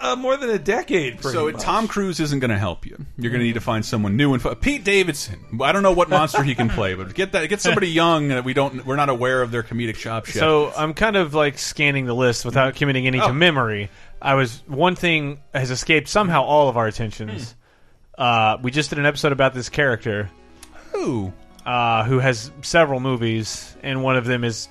uh, 0.00 0.16
more 0.16 0.36
than 0.36 0.50
a 0.50 0.58
decade. 0.58 1.22
So 1.22 1.50
much. 1.50 1.60
Tom 1.62 1.88
Cruise 1.88 2.20
isn't 2.20 2.40
going 2.40 2.50
to 2.50 2.58
help 2.58 2.86
you. 2.86 2.96
You're 3.18 3.30
going 3.30 3.40
to 3.40 3.46
need 3.46 3.54
to 3.54 3.60
find 3.60 3.84
someone 3.84 4.16
new 4.16 4.34
and 4.34 4.60
Pete 4.60 4.84
Davidson. 4.84 5.60
I 5.62 5.72
don't 5.72 5.82
know 5.82 5.92
what 5.92 6.08
monster 6.08 6.42
he 6.42 6.54
can 6.54 6.68
play, 6.68 6.94
but 6.94 7.14
get 7.14 7.32
that 7.32 7.48
get 7.48 7.60
somebody 7.60 7.88
young 7.88 8.28
that 8.28 8.44
we 8.44 8.54
don't 8.54 8.84
we're 8.86 8.96
not 8.96 9.08
aware 9.08 9.42
of 9.42 9.50
their 9.50 9.62
comedic 9.62 9.96
shop. 9.96 10.26
Yet. 10.26 10.36
So 10.36 10.72
I'm 10.76 10.94
kind 10.94 11.16
of 11.16 11.34
like 11.34 11.58
scanning 11.58 12.06
the 12.06 12.14
list 12.14 12.44
without 12.44 12.74
committing 12.76 13.06
any 13.06 13.20
Oh. 13.20 13.28
to 13.28 13.32
memory. 13.34 13.90
I 14.20 14.34
was 14.34 14.62
one 14.66 14.96
thing 14.96 15.40
has 15.54 15.70
escaped 15.70 16.08
somehow 16.08 16.42
all 16.42 16.68
of 16.68 16.76
our 16.76 16.86
attentions. 16.86 17.54
Uh, 18.16 18.56
we 18.62 18.70
just 18.70 18.90
did 18.90 18.98
an 18.98 19.06
episode 19.06 19.32
about 19.32 19.52
this 19.54 19.68
character 19.68 20.30
Who? 20.92 21.32
uh, 21.66 22.04
who 22.04 22.18
has 22.18 22.50
several 22.62 22.98
movies, 23.00 23.76
and 23.82 24.02
one 24.02 24.16
of 24.16 24.24
them 24.24 24.42
is 24.44 24.68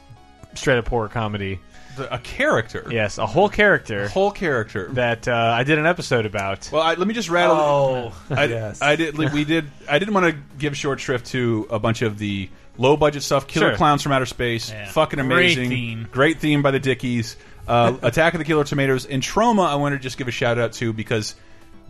straight 0.56 0.78
up 0.78 0.88
horror 0.88 1.10
comedy. 1.10 1.60
The, 1.98 2.14
a 2.14 2.20
character. 2.20 2.88
Yes, 2.92 3.18
a 3.18 3.26
whole 3.26 3.50
character 3.50 4.04
A 4.04 4.10
whole 4.10 4.32
character. 4.32 4.90
that 4.94 5.28
uh, 5.28 5.34
I 5.34 5.64
did 5.64 5.78
an 5.80 5.86
episode 5.86 6.26
about. 6.26 6.70
Well, 6.72 6.82
I, 6.82 6.96
let 6.96 7.08
me 7.08 7.14
just 7.14 7.30
rattle. 7.30 7.56
Oh, 7.56 8.14
I, 8.30 8.46
yes. 8.46 8.82
I 8.82 8.96
did. 8.96 9.18
like, 9.18 9.34
We 9.34 9.44
did. 9.46 9.66
I 9.90 10.00
didn't 10.00 10.14
want 10.14 10.28
to 10.34 10.42
give 10.58 10.76
short 10.78 11.00
shrift 11.00 11.28
to 11.28 11.68
a 11.70 11.80
bunch 11.80 12.02
of 12.02 12.18
the 12.18 12.50
low 12.78 12.98
budget 12.98 13.24
stuff. 13.24 13.48
Killer 13.48 13.70
Sure. 13.70 13.78
Clowns 13.78 14.04
from 14.04 14.12
Outer 14.12 14.26
Space. 14.26 14.70
Yeah. 14.72 14.90
Fucking 14.90 15.20
Great 15.20 15.58
amazing. 15.58 15.70
theme. 15.70 16.08
Great 16.12 16.40
theme 16.40 16.62
by 16.62 16.72
the 16.72 16.80
Dickies. 16.80 17.38
Uh, 17.68 17.98
Attack 18.02 18.34
of 18.34 18.40
the 18.40 18.46
Killer 18.46 18.64
Tomatoes 18.64 19.06
and 19.06 19.24
Troma. 19.24 19.66
I 19.68 19.76
want 19.76 19.94
to 19.94 20.00
just 20.00 20.18
give 20.18 20.28
a 20.28 20.32
shout 20.32 20.58
out 20.60 20.74
to 20.74 20.92
because 20.94 21.36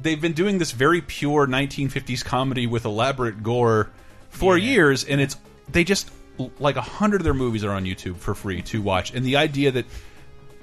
they've 0.01 0.21
been 0.21 0.33
doing 0.33 0.57
this 0.57 0.71
very 0.71 1.01
pure 1.01 1.47
1950s 1.47 2.23
comedy 2.23 2.67
with 2.67 2.85
elaborate 2.85 3.41
gore 3.43 3.89
for 4.29 4.57
years, 4.57 5.03
and 5.05 5.19
it's 5.19 5.35
they 5.69 5.83
just 5.83 6.11
like 6.59 6.75
a 6.75 6.81
hundred 6.81 7.21
of 7.21 7.23
their 7.25 7.33
movies 7.33 7.63
are 7.63 7.71
on 7.71 7.85
YouTube 7.85 8.17
for 8.17 8.35
free 8.35 8.61
to 8.63 8.81
watch, 8.81 9.13
and 9.13 9.25
the 9.25 9.37
idea 9.37 9.71
that. 9.71 9.85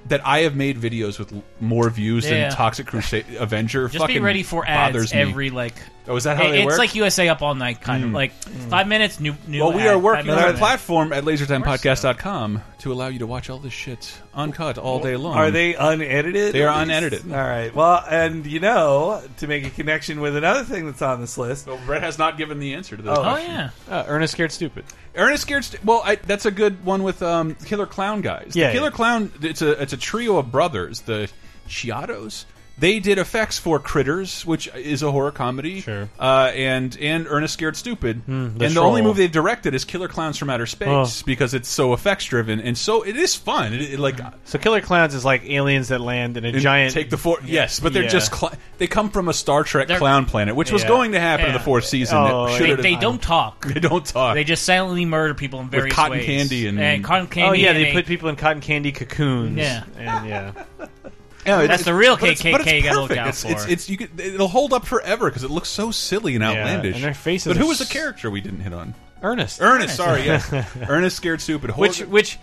That 0.09 0.27
I 0.27 0.41
have 0.41 0.57
made 0.57 0.79
videos 0.79 1.21
with 1.21 1.33
more 1.61 1.89
views 1.89 2.25
Yeah. 2.29 2.49
than 2.49 2.57
Toxic 2.57 2.89
Crusade 2.89 3.25
Avenger. 3.39 3.87
Just 3.87 4.09
be 4.09 4.19
ready 4.19 4.43
for 4.43 4.67
ads 4.67 4.93
bothers 4.93 5.15
me. 5.15 5.21
every 5.21 5.51
like. 5.51 5.77
Oh, 6.09 6.17
is 6.17 6.25
that 6.25 6.37
how 6.37 6.47
It- 6.47 6.51
they 6.51 6.59
it's 6.63 6.67
work? 6.67 6.79
like 6.79 6.95
USA 6.97 7.29
Up 7.29 7.43
All 7.43 7.55
Night 7.55 7.81
kind 7.81 8.03
of 8.03 8.11
like 8.11 8.33
five 8.69 8.89
minutes 8.89 9.21
new. 9.21 9.35
new 9.47 9.61
Well, 9.61 9.73
we 9.73 9.83
ad, 9.83 9.87
are 9.89 9.93
five 9.95 10.03
working 10.03 10.31
on 10.31 10.37
minutes 10.37 10.45
a 10.51 10.53
ad. 10.55 10.59
platform 10.59 11.13
at 11.13 11.25
lasertimepodcast.com 11.25 12.63
to 12.81 12.93
allow 12.93 13.07
you 13.07 13.21
to 13.21 13.27
watch 13.27 13.49
all 13.49 13.59
this 13.59 13.73
shit 13.73 14.13
uncut 14.35 14.79
all 14.79 14.99
day 15.01 15.15
long. 15.17 15.37
Are 15.37 15.51
they 15.53 15.75
unedited? 15.75 16.53
They 16.55 16.65
are 16.65 16.83
unedited. 16.83 17.31
All 17.33 17.39
right. 17.39 17.73
Well, 17.75 18.05
and 18.11 18.45
you 18.47 18.59
know, 18.61 19.23
to 19.39 19.47
make 19.47 19.65
a 19.65 19.71
connection 19.71 20.21
with 20.21 20.37
another 20.37 20.65
thing 20.65 20.87
that's 20.87 21.03
on 21.03 21.21
this 21.21 21.39
list. 21.39 21.67
Well, 21.69 21.79
Brett 21.87 22.03
has 22.03 22.19
not 22.19 22.37
given 22.37 22.59
the 22.59 22.75
answer 22.75 22.97
to 22.97 23.03
this. 23.03 23.17
Oh. 23.17 23.21
Oh 23.21 23.23
question. 23.23 23.51
yeah, 23.53 23.71
Uh, 23.89 24.05
Ernest 24.09 24.33
Scared 24.33 24.51
Stupid. 24.53 24.85
Ernest 25.15 25.43
Scared. 25.43 25.65
St 25.65 25.85
well, 25.85 26.03
I, 26.05 26.17
that's 26.17 26.47
a 26.47 26.51
good 26.51 26.85
one 26.85 27.03
with 27.05 27.23
um, 27.23 27.55
Killer 27.65 27.87
Clown 27.87 28.23
guys. 28.23 28.53
Yeah, 28.55 28.69
the 28.69 28.73
Killer 28.73 28.87
yeah. 28.89 28.97
Clown. 28.97 29.33
It's 29.41 29.63
a 29.63 29.81
it's 29.81 29.93
a 29.93 29.97
trio 29.97 30.39
of 30.39 30.51
brothers, 30.51 31.03
the 31.03 31.29
Chiodos. 31.69 32.45
They 32.83 32.99
did 32.99 33.19
effects 33.19 33.61
for 33.61 33.79
Critters, 33.79 34.45
which 34.45 34.67
is 34.75 35.05
a 35.05 35.13
horror 35.13 35.31
comedy. 35.31 35.83
Sure. 35.83 36.09
Uh, 36.19 36.51
and 36.53 36.99
and 37.01 37.29
Ernest 37.29 37.55
Scared 37.55 37.77
Stupid. 37.77 38.27
the 38.27 38.33
and 38.33 38.59
the 38.59 38.81
only 38.81 39.03
movie 39.03 39.23
they've 39.23 39.31
directed 39.31 39.73
is 39.73 39.85
Killer 39.85 40.09
Clowns 40.09 40.37
from 40.37 40.51
Outer 40.51 40.67
Space 40.67 41.23
Oh. 41.23 41.23
because 41.25 41.55
it's 41.55 41.69
so 41.69 41.93
effects 41.93 42.25
driven 42.25 42.59
and 42.61 42.77
so 42.77 43.03
it 43.03 43.15
is 43.17 43.37
fun. 43.37 43.73
It, 43.73 43.93
it, 43.93 43.99
like 44.01 44.19
So 44.45 44.59
Killer 44.59 44.81
Clowns 44.81 45.15
is 45.15 45.25
like 45.25 45.45
aliens 45.49 45.89
that 45.89 46.01
land 46.01 46.37
in 46.37 46.45
a 46.45 46.59
giant. 46.59 46.93
take 46.93 47.09
the 47.09 47.17
four. 47.17 47.39
Yes, 47.45 47.79
but 47.79 47.93
they're 47.93 48.03
Yeah. 48.03 48.09
just 48.09 48.35
cl 48.35 48.53
they 48.79 48.89
come 48.89 49.11
from 49.11 49.29
a 49.29 49.33
Star 49.33 49.63
Trek 49.63 49.87
They're- 49.87 49.99
clown 49.99 50.25
planet, 50.27 50.57
which 50.57 50.73
was 50.73 50.83
going 50.83 51.13
to 51.13 51.21
happen 51.21 51.47
in 51.47 51.53
the 51.53 51.61
fourth 51.61 51.85
season. 51.85 52.19
Oh, 52.19 52.49
yeah. 52.49 52.59
they, 52.59 52.67
should've- 52.67 52.83
they 52.83 52.97
don't 52.97 53.23
talk. 53.23 53.65
They 53.73 53.79
don't 53.79 54.05
talk. 54.05 54.35
They 54.35 54.43
just 54.43 54.65
silently 54.65 55.05
murder 55.05 55.35
people 55.35 55.61
in 55.61 55.69
various 55.71 55.95
cotton 55.95 56.19
ways. 56.19 56.27
candy 56.27 56.67
and- 56.67 57.05
cotton 57.05 57.29
candy. 57.29 57.49
oh 57.49 57.53
yeah, 57.53 57.75
they 57.75 57.93
put 57.93 58.07
people 58.07 58.29
in 58.29 58.35
cotton 58.35 58.61
candy 58.61 58.91
cocoons. 58.91 59.57
Yeah. 59.57 59.85
and 59.97 60.29
yeah. 60.29 60.53
Yeah, 61.47 61.67
That's 61.67 61.85
the 61.85 61.95
real 61.95 62.17
but 62.17 62.31
it's- 62.31 62.43
KKK 62.43 62.53
but 62.53 62.61
it's 62.63 62.73
you 62.73 62.83
gotta 62.83 63.01
look 63.01 63.09
perfect. 63.09 63.21
out 63.21 63.29
it's, 63.29 63.45
It's, 63.45 63.65
for. 63.65 63.71
it's 63.71 63.91
you 63.91 63.97
could, 63.97 64.21
it'll 64.21 64.49
hold 64.49 64.73
up 64.73 64.87
forever 64.87 65.29
because 65.29 65.43
it 65.45 65.51
looks 65.51 65.69
so 65.69 65.91
silly 65.91 66.35
and 66.37 66.43
Yeah, 66.43 66.51
outlandish. 66.51 66.95
and 66.97 67.05
their 67.05 67.15
faces 67.15 67.49
But 67.49 67.57
are 67.57 67.61
who 67.61 67.69
was 67.69 67.79
the 67.79 67.85
s- 67.85 67.91
character 67.93 68.31
we 68.31 68.41
didn't 68.41 68.61
hit 68.61 68.73
on? 68.73 68.95
Ernest. 69.23 69.61
Ernest. 69.61 69.97
Sorry, 69.97 70.25
yes. 70.27 70.53
Ernest 70.89 71.17
scared 71.17 71.41
stupid. 71.41 71.77
which 71.77 72.01
which 72.01 72.39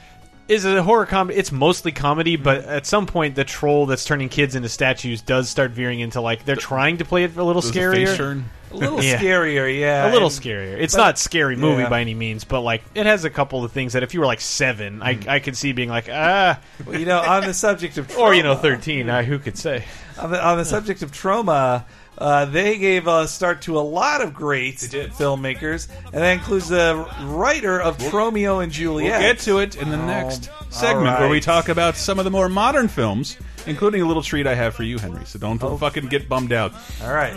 is 0.50 0.66
a 0.66 0.82
horror 0.84 1.06
comedy. 1.06 1.38
It's 1.38 1.52
mostly 1.52 1.91
comedy, 1.91 2.36
but 2.36 2.66
at 2.66 2.86
some 2.86 3.06
point, 3.06 3.36
the 3.36 3.45
troll 3.45 3.86
that's 3.86 4.04
turning 4.04 4.28
kids 4.30 4.56
into 4.56 4.68
statues 4.68 5.22
does 5.22 5.47
start 5.50 5.72
veering 5.72 6.00
into 6.00 6.20
like 6.22 6.43
they're 6.45 6.56
trying 6.56 6.97
to 6.97 7.06
play 7.06 7.24
it 7.24 7.38
a 7.38 7.43
little 7.43 7.62
Does 7.62 7.72
scarier. 7.72 7.93
face 8.08 8.18
turn? 8.18 8.50
A 8.72 8.76
little 8.76 9.04
Yeah. 9.04 9.18
scarier, 9.20 9.80
yeah. 9.80 10.10
a 10.10 10.12
little 10.12 10.28
and- 10.30 10.38
scarier. 10.38 10.78
It's 10.78 10.95
but- 10.95 11.02
not 11.02 11.18
scary 11.20 11.56
movie 11.56 11.84
yeah. 11.84 11.89
by 11.89 12.02
any 12.02 12.14
means, 12.16 12.43
but 12.43 12.62
like 12.62 12.84
it 12.95 13.06
has 13.06 13.24
a 13.26 13.30
couple 13.30 13.64
of 13.64 13.72
things 13.72 13.93
that 13.93 14.04
if 14.04 14.14
you 14.14 14.20
were 14.20 14.26
like 14.26 14.41
seven, 14.41 15.02
I 15.04 15.20
I 15.28 15.39
could 15.39 15.56
see 15.56 15.72
being 15.72 15.89
like 15.89 16.10
ah, 16.12 16.60
Well, 16.86 17.00
you 17.00 17.06
know, 17.06 17.20
on 17.20 17.45
the 17.45 17.54
subject 17.54 17.97
of 17.97 18.16
or 18.18 18.34
you 18.34 18.43
know 18.43 18.56
thirteen. 18.56 19.10
Uh, 19.10 19.22
who 19.24 19.39
could 19.39 19.58
say? 19.58 19.86
on 20.20 20.32
the, 20.32 20.45
on 20.45 20.58
the 20.58 20.66
subject 20.66 21.02
of 21.02 21.12
Troma, 21.14 21.86
uh, 22.20 22.45
they 22.45 22.78
gave 22.78 23.07
a 23.07 23.28
start 23.28 23.61
to 23.63 23.78
a 23.78 23.82
lot 23.82 24.22
of 24.22 24.34
great 24.34 24.76
filmmakers, 24.78 25.88
and 26.05 26.15
that 26.15 26.32
includes 26.34 26.67
the 26.70 27.07
writer 27.24 27.80
of 27.82 27.97
Tromeo 27.97 28.61
and 28.63 28.72
Juliet. 28.72 29.20
We'll 29.20 29.34
get 29.34 29.39
to 29.43 29.59
it 29.59 29.76
in 29.78 29.89
the 29.89 29.99
Oh, 30.01 30.05
next 30.05 30.49
all 30.49 30.70
segment 30.70 31.20
where 31.20 31.30
we 31.30 31.39
talk 31.39 31.70
about 31.70 31.95
some 31.97 32.20
of 32.20 32.26
the 32.26 32.32
more 32.32 32.49
modern 32.49 32.88
films, 32.88 33.38
including 33.65 34.01
a 34.01 34.05
little 34.05 34.24
treat 34.24 34.45
I 34.47 34.55
have 34.55 34.76
for 34.76 34.84
you, 34.84 34.97
Henry. 34.97 35.26
So 35.26 35.39
don't 35.39 35.59
fucking 35.59 36.07
get 36.07 36.28
bummed 36.30 36.51
out. 36.53 36.74
All 37.03 37.13
right. 37.13 37.34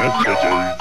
Oh, 0.00 0.78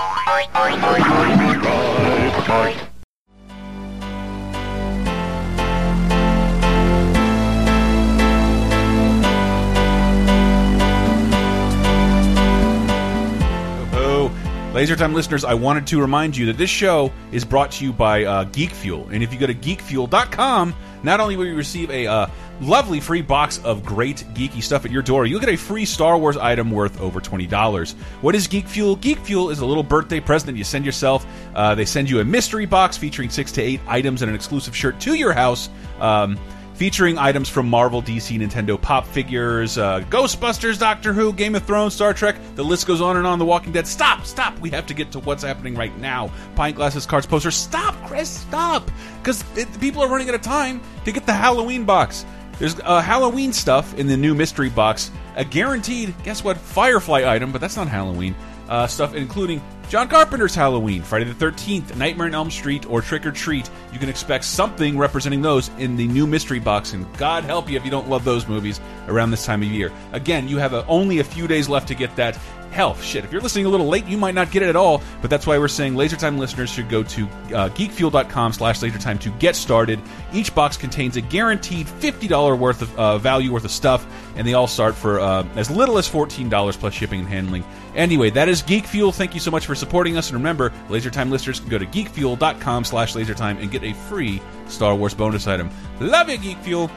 Laser 14.77 14.95
Time 14.95 15.15
listeners, 15.15 15.43
I 15.43 15.55
wanted 15.55 15.87
to 15.87 15.99
remind 15.99 16.37
you 16.37 16.45
that 16.45 16.57
this 16.59 16.69
show 16.69 17.11
is 17.31 17.43
brought 17.43 17.71
to 17.71 17.83
you 17.83 17.91
by 17.91 18.25
uh, 18.25 18.43
Geek 18.43 18.69
Fuel. 18.69 19.09
And 19.11 19.23
if 19.23 19.33
you 19.33 19.39
go 19.39 19.47
to 19.47 19.55
geekfuel.com, 19.55 20.75
not 21.01 21.19
only 21.19 21.35
will 21.35 21.47
you 21.47 21.55
receive 21.55 21.89
a 21.89 22.05
uh, 22.05 22.27
lovely 22.61 22.99
free 22.99 23.23
box 23.23 23.57
of 23.63 23.83
great 23.83 24.17
geeky 24.35 24.61
stuff 24.61 24.85
at 24.85 24.91
your 24.91 25.01
door, 25.01 25.25
you'll 25.25 25.39
get 25.39 25.49
a 25.49 25.55
free 25.55 25.83
Star 25.83 26.15
Wars 26.15 26.37
item 26.37 26.69
worth 26.69 27.01
over 27.01 27.19
$20. 27.19 27.93
What 28.21 28.35
is 28.35 28.45
Geek 28.45 28.67
Fuel? 28.67 28.97
Geek 28.97 29.17
Fuel 29.21 29.49
is 29.49 29.61
a 29.61 29.65
little 29.65 29.81
birthday 29.81 30.19
present 30.19 30.55
you 30.55 30.63
send 30.63 30.85
yourself. 30.85 31.25
Uh, 31.55 31.73
they 31.73 31.85
send 31.85 32.07
you 32.07 32.19
a 32.19 32.23
mystery 32.23 32.67
box 32.67 32.97
featuring 32.97 33.31
six 33.31 33.51
to 33.53 33.63
eight 33.63 33.81
items 33.87 34.21
and 34.21 34.29
an 34.29 34.35
exclusive 34.35 34.75
shirt 34.75 34.99
to 34.99 35.15
your 35.15 35.33
house. 35.33 35.69
Um, 35.99 36.37
featuring 36.77 37.17
items 37.17 37.49
from 37.49 37.67
Marvel, 37.67 38.03
DC, 38.03 38.39
Nintendo, 38.39 38.79
pop 38.79 39.07
figures, 39.07 39.79
uh, 39.79 40.01
Ghostbusters, 40.11 40.77
Doctor 40.77 41.11
Who, 41.11 41.33
Game 41.33 41.55
of 41.55 41.63
Thrones, 41.63 41.95
Star 41.95 42.13
Trek. 42.13 42.35
The 42.55 42.63
list 42.63 42.85
goes 42.85 43.01
on 43.01 43.17
and 43.17 43.25
on. 43.25 43.39
The 43.39 43.45
Walking 43.45 43.71
Dead. 43.71 43.87
Stop, 43.87 44.25
stop. 44.25 44.57
We 44.59 44.69
have 44.69 44.85
to 44.85 44.93
get 44.93 45.11
to 45.13 45.19
what's 45.19 45.43
happening 45.43 45.75
right 45.75 45.95
now. 45.97 46.31
Pint 46.55 46.75
glasses, 46.75 47.07
cards, 47.07 47.25
posters. 47.25 47.55
Stop, 47.55 47.95
Chris. 48.07 48.29
Stop, 48.29 48.89
because 49.21 49.43
people 49.79 50.03
are 50.03 50.07
running 50.07 50.29
out 50.29 50.35
of 50.35 50.41
time 50.41 50.79
to 51.05 51.11
get 51.11 51.25
the 51.25 51.33
Halloween 51.33 51.83
box. 51.83 52.25
There's 52.59 52.79
uh, 52.79 53.01
Halloween 53.01 53.53
stuff 53.53 53.97
in 53.97 54.07
the 54.07 54.17
new 54.17 54.35
mystery 54.35 54.69
box. 54.69 55.11
A 55.35 55.43
guaranteed, 55.43 56.13
guess 56.23 56.43
what? 56.43 56.57
Firefly 56.57 57.25
item, 57.25 57.51
but 57.51 57.59
that's 57.59 57.75
not 57.75 57.87
Halloween. 57.87 58.35
Uh, 58.69 58.85
stuff 58.85 59.15
including 59.15 59.61
John 59.89 60.09
Carpenter's 60.09 60.53
Halloween, 60.53 61.01
Friday 61.01 61.31
the 61.31 61.45
13th, 61.45 61.95
Nightmare 61.95 62.27
on 62.27 62.35
Elm 62.35 62.51
Street, 62.51 62.85
or 62.89 63.01
Trick 63.01 63.25
or 63.25 63.31
Treat. 63.31 63.69
You 63.93 63.99
can 63.99 64.09
expect 64.09 64.43
something 64.43 64.97
representing 64.97 65.41
those 65.41 65.69
in 65.77 65.95
the 65.95 66.07
new 66.07 66.27
mystery 66.27 66.59
box, 66.59 66.91
and 66.91 67.05
God 67.17 67.45
help 67.45 67.69
you 67.69 67.77
if 67.77 67.85
you 67.85 67.91
don't 67.91 68.09
love 68.09 68.25
those 68.25 68.49
movies 68.49 68.81
around 69.07 69.31
this 69.31 69.45
time 69.45 69.61
of 69.61 69.69
year. 69.69 69.93
Again, 70.11 70.49
you 70.49 70.57
have 70.57 70.73
a, 70.73 70.85
only 70.87 71.19
a 71.19 71.23
few 71.23 71.47
days 71.47 71.69
left 71.69 71.87
to 71.87 71.95
get 71.95 72.13
that. 72.17 72.37
Hell, 72.71 72.95
shit, 72.95 73.25
if 73.25 73.31
you're 73.31 73.41
listening 73.41 73.65
a 73.65 73.69
little 73.69 73.87
late, 73.87 74.05
you 74.05 74.17
might 74.17 74.35
not 74.35 74.51
get 74.51 74.61
it 74.61 74.69
at 74.69 74.75
all, 74.75 75.01
but 75.21 75.29
that's 75.29 75.47
why 75.47 75.57
we're 75.57 75.67
saying 75.67 75.95
LaserTime 75.95 76.37
listeners 76.37 76.69
should 76.69 76.89
go 76.89 77.01
to 77.03 77.25
uh, 77.25 77.69
geekfuel.com 77.69 78.53
slash 78.53 78.79
lasertime 78.81 79.19
to 79.21 79.29
get 79.31 79.55
started. 79.55 79.99
Each 80.33 80.53
box 80.53 80.77
contains 80.77 81.17
a 81.17 81.21
guaranteed 81.21 81.87
$50 81.87 82.59
worth 82.59 82.81
of 82.81 82.99
uh, 82.99 83.17
value 83.17 83.51
worth 83.51 83.65
of 83.65 83.71
stuff, 83.71 84.05
and 84.35 84.47
they 84.47 84.53
all 84.53 84.67
start 84.67 84.95
for 84.95 85.19
uh, 85.19 85.47
as 85.55 85.71
little 85.71 85.97
as 85.97 86.07
$14 86.09 86.79
plus 86.79 86.93
shipping 86.93 87.21
and 87.21 87.29
handling. 87.29 87.63
Anyway, 87.95 88.29
that 88.29 88.47
is 88.47 88.61
Geek 88.61 88.85
Fuel. 88.85 89.11
Thank 89.11 89.33
you 89.33 89.39
so 89.39 89.49
much 89.49 89.65
for 89.65 89.73
supporting 89.73 90.17
us, 90.17 90.29
and 90.29 90.37
remember, 90.37 90.69
LaserTime 90.89 91.31
listeners 91.31 91.59
can 91.59 91.69
go 91.69 91.77
to 91.77 91.85
geekfuel.com 91.85 92.83
slash 92.83 93.13
lasertime 93.13 93.59
and 93.61 93.71
get 93.71 93.83
a 93.83 93.93
free 93.93 94.41
Star 94.67 94.93
Wars 94.93 95.13
bonus 95.13 95.47
item. 95.47 95.69
Love 95.99 96.29
you, 96.29 96.37
Geek 96.37 96.57
Fuel! 96.59 96.91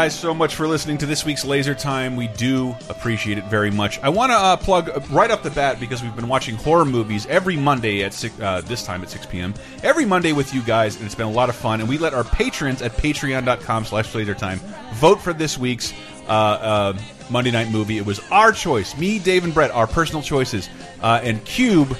Guys 0.00 0.18
so 0.18 0.32
much 0.32 0.54
for 0.54 0.66
listening 0.66 0.96
to 0.96 1.04
this 1.04 1.26
week's 1.26 1.44
Laser 1.44 1.74
Time. 1.74 2.16
We 2.16 2.28
do 2.28 2.74
appreciate 2.88 3.36
it 3.36 3.44
very 3.44 3.70
much. 3.70 3.98
I 3.98 4.08
want 4.08 4.32
to 4.32 4.34
uh, 4.34 4.56
plug 4.56 4.88
right 5.10 5.30
off 5.30 5.42
the 5.42 5.50
bat 5.50 5.78
because 5.78 6.02
we've 6.02 6.16
been 6.16 6.26
watching 6.26 6.54
horror 6.54 6.86
movies 6.86 7.26
every 7.26 7.54
Monday 7.54 8.02
at 8.02 8.14
six, 8.14 8.40
uh, 8.40 8.62
this 8.62 8.82
time 8.82 9.02
at 9.02 9.10
6 9.10 9.26
p.m. 9.26 9.52
Every 9.82 10.06
Monday 10.06 10.32
with 10.32 10.54
you 10.54 10.62
guys, 10.62 10.96
and 10.96 11.04
it's 11.04 11.14
been 11.14 11.26
a 11.26 11.30
lot 11.30 11.50
of 11.50 11.54
fun. 11.54 11.80
And 11.80 11.88
we 11.88 11.98
let 11.98 12.14
our 12.14 12.24
patrons 12.24 12.80
at 12.80 12.92
patreon.com/slash 12.92 14.14
lasertime 14.14 14.56
vote 14.94 15.20
for 15.20 15.34
this 15.34 15.58
week's 15.58 15.92
uh, 16.26 16.32
uh, 16.32 16.98
Monday 17.28 17.50
night 17.50 17.70
movie. 17.70 17.98
It 17.98 18.06
was 18.06 18.20
our 18.30 18.52
choice, 18.52 18.96
me, 18.96 19.18
Dave, 19.18 19.44
and 19.44 19.52
Brett, 19.52 19.70
our 19.70 19.86
personal 19.86 20.22
choices, 20.22 20.70
uh, 21.02 21.20
and 21.22 21.44
Cube 21.44 21.94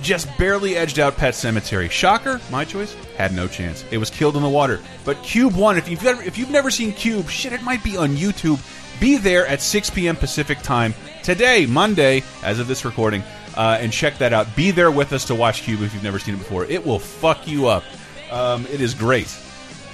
just 0.00 0.28
barely 0.38 0.76
edged 0.76 0.98
out 0.98 1.16
Pet 1.16 1.34
Cemetery. 1.34 1.88
Shocker, 1.88 2.40
my 2.50 2.64
choice 2.64 2.94
had 3.16 3.34
no 3.34 3.46
chance. 3.48 3.84
It 3.90 3.98
was 3.98 4.10
killed 4.10 4.36
in 4.36 4.42
the 4.42 4.48
water. 4.48 4.80
But 5.04 5.22
Cube 5.22 5.54
won. 5.54 5.76
If 5.76 5.88
you've 5.88 6.04
ever, 6.04 6.22
if 6.22 6.38
you've 6.38 6.50
never 6.50 6.70
seen 6.70 6.92
Cube, 6.92 7.28
shit, 7.28 7.52
it 7.52 7.62
might 7.62 7.82
be 7.84 7.96
on 7.96 8.10
YouTube. 8.10 8.60
Be 9.00 9.18
there 9.18 9.46
at 9.46 9.60
6 9.60 9.90
p.m. 9.90 10.16
Pacific 10.16 10.58
time 10.62 10.94
today, 11.22 11.66
Monday, 11.66 12.22
as 12.42 12.58
of 12.58 12.66
this 12.66 12.84
recording, 12.84 13.22
uh, 13.56 13.78
and 13.80 13.92
check 13.92 14.16
that 14.18 14.32
out. 14.32 14.54
Be 14.56 14.70
there 14.70 14.90
with 14.90 15.12
us 15.12 15.26
to 15.26 15.34
watch 15.34 15.62
Cube 15.62 15.82
if 15.82 15.92
you've 15.92 16.02
never 16.02 16.18
seen 16.18 16.34
it 16.34 16.38
before. 16.38 16.64
It 16.64 16.84
will 16.84 16.98
fuck 16.98 17.46
you 17.46 17.66
up. 17.66 17.84
Um, 18.30 18.66
it 18.66 18.80
is 18.80 18.94
great. 18.94 19.34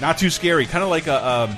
Not 0.00 0.18
too 0.18 0.30
scary. 0.30 0.66
Kind 0.66 0.84
of 0.84 0.90
like 0.90 1.06
a. 1.06 1.26
Um, 1.26 1.56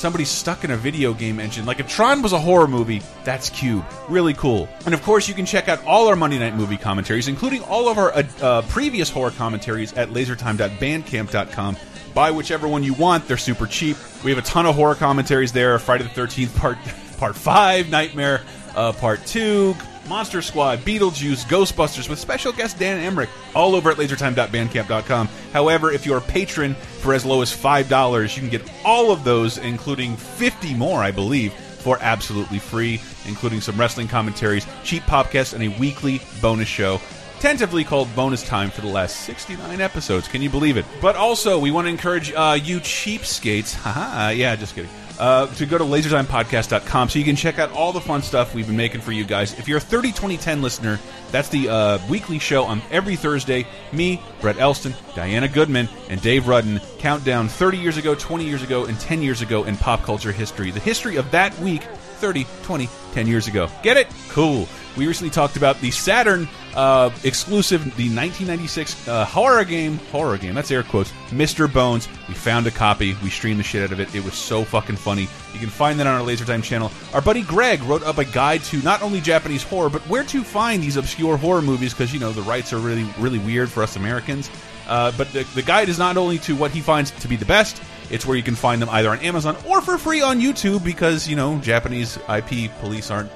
somebody 0.00 0.24
stuck 0.24 0.64
in 0.64 0.70
a 0.70 0.76
video 0.76 1.12
game 1.12 1.38
engine. 1.38 1.66
Like 1.66 1.78
if 1.78 1.88
Tron 1.88 2.22
was 2.22 2.32
a 2.32 2.38
horror 2.38 2.66
movie, 2.66 3.02
that's 3.22 3.50
Cube. 3.50 3.84
Really 4.08 4.34
cool. 4.34 4.68
And 4.86 4.94
of 4.94 5.02
course, 5.02 5.28
you 5.28 5.34
can 5.34 5.46
check 5.46 5.68
out 5.68 5.84
all 5.84 6.08
our 6.08 6.16
Monday 6.16 6.38
Night 6.38 6.56
Movie 6.56 6.78
commentaries, 6.78 7.28
including 7.28 7.62
all 7.64 7.88
of 7.88 7.98
our 7.98 8.12
uh, 8.12 8.22
uh, 8.40 8.62
previous 8.62 9.10
horror 9.10 9.30
commentaries 9.30 9.92
at 9.92 10.08
lasertime.bandcamp.com. 10.08 11.76
Buy 12.14 12.30
whichever 12.30 12.66
one 12.66 12.82
you 12.82 12.94
want. 12.94 13.28
They're 13.28 13.36
super 13.36 13.66
cheap. 13.66 13.96
We 14.24 14.30
have 14.30 14.38
a 14.38 14.46
ton 14.46 14.66
of 14.66 14.74
horror 14.74 14.94
commentaries 14.96 15.52
there. 15.52 15.78
Friday 15.78 16.04
the 16.04 16.10
13th, 16.10 16.56
part 16.56 16.78
part 17.18 17.36
5, 17.36 17.90
Nightmare, 17.90 18.40
uh, 18.74 18.92
part 18.92 19.24
2, 19.26 19.76
Monster 20.08 20.42
Squad, 20.42 20.80
Beetlejuice, 20.80 21.44
Ghostbusters 21.46 22.08
with 22.08 22.18
special 22.18 22.52
guest 22.52 22.78
Dan 22.78 22.98
Emmerich, 22.98 23.30
all 23.54 23.74
over 23.74 23.90
at 23.90 23.96
lasertime.bandcamp.com. 23.96 25.28
However, 25.52 25.92
if 25.92 26.04
you're 26.04 26.18
a 26.18 26.22
patron 26.22 26.74
for 26.74 27.14
as 27.14 27.24
low 27.24 27.42
as 27.42 27.54
$5, 27.54 28.36
you 28.36 28.40
can 28.40 28.50
get 28.50 28.70
all 28.84 29.12
of 29.12 29.24
those, 29.24 29.58
including 29.58 30.16
50 30.16 30.74
more, 30.74 31.02
I 31.02 31.10
believe, 31.10 31.52
for 31.52 31.98
absolutely 32.00 32.58
free, 32.58 33.00
including 33.26 33.60
some 33.60 33.78
wrestling 33.78 34.08
commentaries, 34.08 34.66
cheap 34.84 35.02
podcasts, 35.04 35.54
and 35.54 35.62
a 35.62 35.78
weekly 35.78 36.20
bonus 36.40 36.68
show 36.68 37.00
tentatively 37.40 37.84
called 37.84 38.14
bonus 38.14 38.46
time 38.46 38.70
for 38.70 38.82
the 38.82 38.86
last 38.86 39.20
69 39.24 39.80
episodes. 39.80 40.28
Can 40.28 40.42
you 40.42 40.50
believe 40.50 40.76
it? 40.76 40.84
But 41.00 41.16
also, 41.16 41.58
we 41.58 41.70
want 41.70 41.86
to 41.86 41.88
encourage 41.88 42.32
uh, 42.32 42.58
you 42.62 42.80
cheapskates. 42.80 43.74
Haha, 43.82 44.28
yeah, 44.28 44.54
just 44.56 44.74
kidding. 44.74 44.90
Uh, 45.20 45.46
to 45.54 45.66
go 45.66 45.76
to 45.78 45.84
lasertimepodcast.com 45.84 47.08
so 47.10 47.18
you 47.18 47.24
can 47.24 47.36
check 47.36 47.58
out 47.58 47.70
all 47.72 47.92
the 47.92 48.00
fun 48.00 48.22
stuff 48.22 48.54
we've 48.54 48.66
been 48.66 48.76
making 48.76 49.02
for 49.02 49.12
you 49.12 49.22
guys. 49.24 49.56
If 49.58 49.68
you're 49.68 49.78
a 49.78 49.80
30 49.80 50.08
2010 50.08 50.62
listener, 50.62 50.98
that's 51.30 51.50
the 51.50 51.68
uh, 51.68 51.98
weekly 52.08 52.38
show 52.38 52.64
on 52.64 52.82
every 52.90 53.16
Thursday. 53.16 53.66
Me, 53.92 54.20
Brett 54.40 54.58
Elston, 54.58 54.94
Diana 55.14 55.46
Goodman, 55.46 55.88
and 56.08 56.20
Dave 56.22 56.48
Rudden 56.48 56.80
count 56.98 57.22
down 57.22 57.48
30 57.48 57.78
years 57.78 57.98
ago, 57.98 58.14
20 58.14 58.44
years 58.44 58.62
ago, 58.62 58.86
and 58.86 58.98
10 58.98 59.22
years 59.22 59.42
ago 59.42 59.64
in 59.64 59.76
pop 59.76 60.02
culture 60.02 60.32
history. 60.32 60.70
The 60.70 60.80
history 60.80 61.16
of 61.16 61.30
that 61.32 61.56
week 61.60 61.82
30, 61.82 62.46
20, 62.62 62.88
10 63.12 63.26
years 63.26 63.46
ago. 63.46 63.68
Get 63.82 63.98
it? 63.98 64.08
Cool. 64.30 64.66
We 64.96 65.06
recently 65.06 65.30
talked 65.30 65.56
about 65.56 65.80
the 65.80 65.90
Saturn 65.90 66.48
uh, 66.74 67.10
exclusive, 67.24 67.82
the 67.96 68.08
1996 68.08 69.08
uh, 69.08 69.24
horror 69.24 69.64
game, 69.64 69.98
horror 70.12 70.38
game, 70.38 70.54
that's 70.54 70.70
air 70.70 70.82
quotes, 70.82 71.12
Mr. 71.30 71.72
Bones. 71.72 72.08
We 72.28 72.34
found 72.34 72.66
a 72.66 72.70
copy. 72.70 73.16
We 73.22 73.30
streamed 73.30 73.58
the 73.58 73.64
shit 73.64 73.82
out 73.82 73.92
of 73.92 74.00
it. 74.00 74.14
It 74.14 74.24
was 74.24 74.34
so 74.34 74.64
fucking 74.64 74.96
funny. 74.96 75.28
You 75.52 75.58
can 75.58 75.68
find 75.68 75.98
that 75.98 76.06
on 76.06 76.14
our 76.14 76.22
Laser 76.22 76.44
Time 76.44 76.62
channel. 76.62 76.92
Our 77.12 77.20
buddy 77.20 77.42
Greg 77.42 77.82
wrote 77.82 78.02
up 78.04 78.18
a 78.18 78.24
guide 78.24 78.62
to 78.64 78.80
not 78.82 79.02
only 79.02 79.20
Japanese 79.20 79.62
horror, 79.62 79.90
but 79.90 80.02
where 80.02 80.24
to 80.24 80.44
find 80.44 80.82
these 80.82 80.96
obscure 80.96 81.36
horror 81.36 81.62
movies 81.62 81.92
because, 81.92 82.12
you 82.12 82.20
know, 82.20 82.32
the 82.32 82.42
rights 82.42 82.72
are 82.72 82.78
really, 82.78 83.04
really 83.18 83.38
weird 83.38 83.68
for 83.68 83.82
us 83.82 83.96
Americans. 83.96 84.50
Uh, 84.88 85.12
but 85.16 85.32
the, 85.32 85.44
the 85.54 85.62
guide 85.62 85.88
is 85.88 85.98
not 85.98 86.16
only 86.16 86.38
to 86.38 86.56
what 86.56 86.70
he 86.70 86.80
finds 86.80 87.10
to 87.12 87.28
be 87.28 87.36
the 87.36 87.44
best, 87.44 87.82
it's 88.10 88.26
where 88.26 88.36
you 88.36 88.42
can 88.42 88.56
find 88.56 88.82
them 88.82 88.88
either 88.90 89.10
on 89.10 89.18
Amazon 89.20 89.56
or 89.66 89.80
for 89.80 89.96
free 89.98 90.20
on 90.20 90.40
YouTube 90.40 90.84
because 90.84 91.28
you 91.28 91.36
know 91.36 91.58
Japanese 91.58 92.18
IP 92.28 92.70
police 92.80 93.10
aren't 93.10 93.30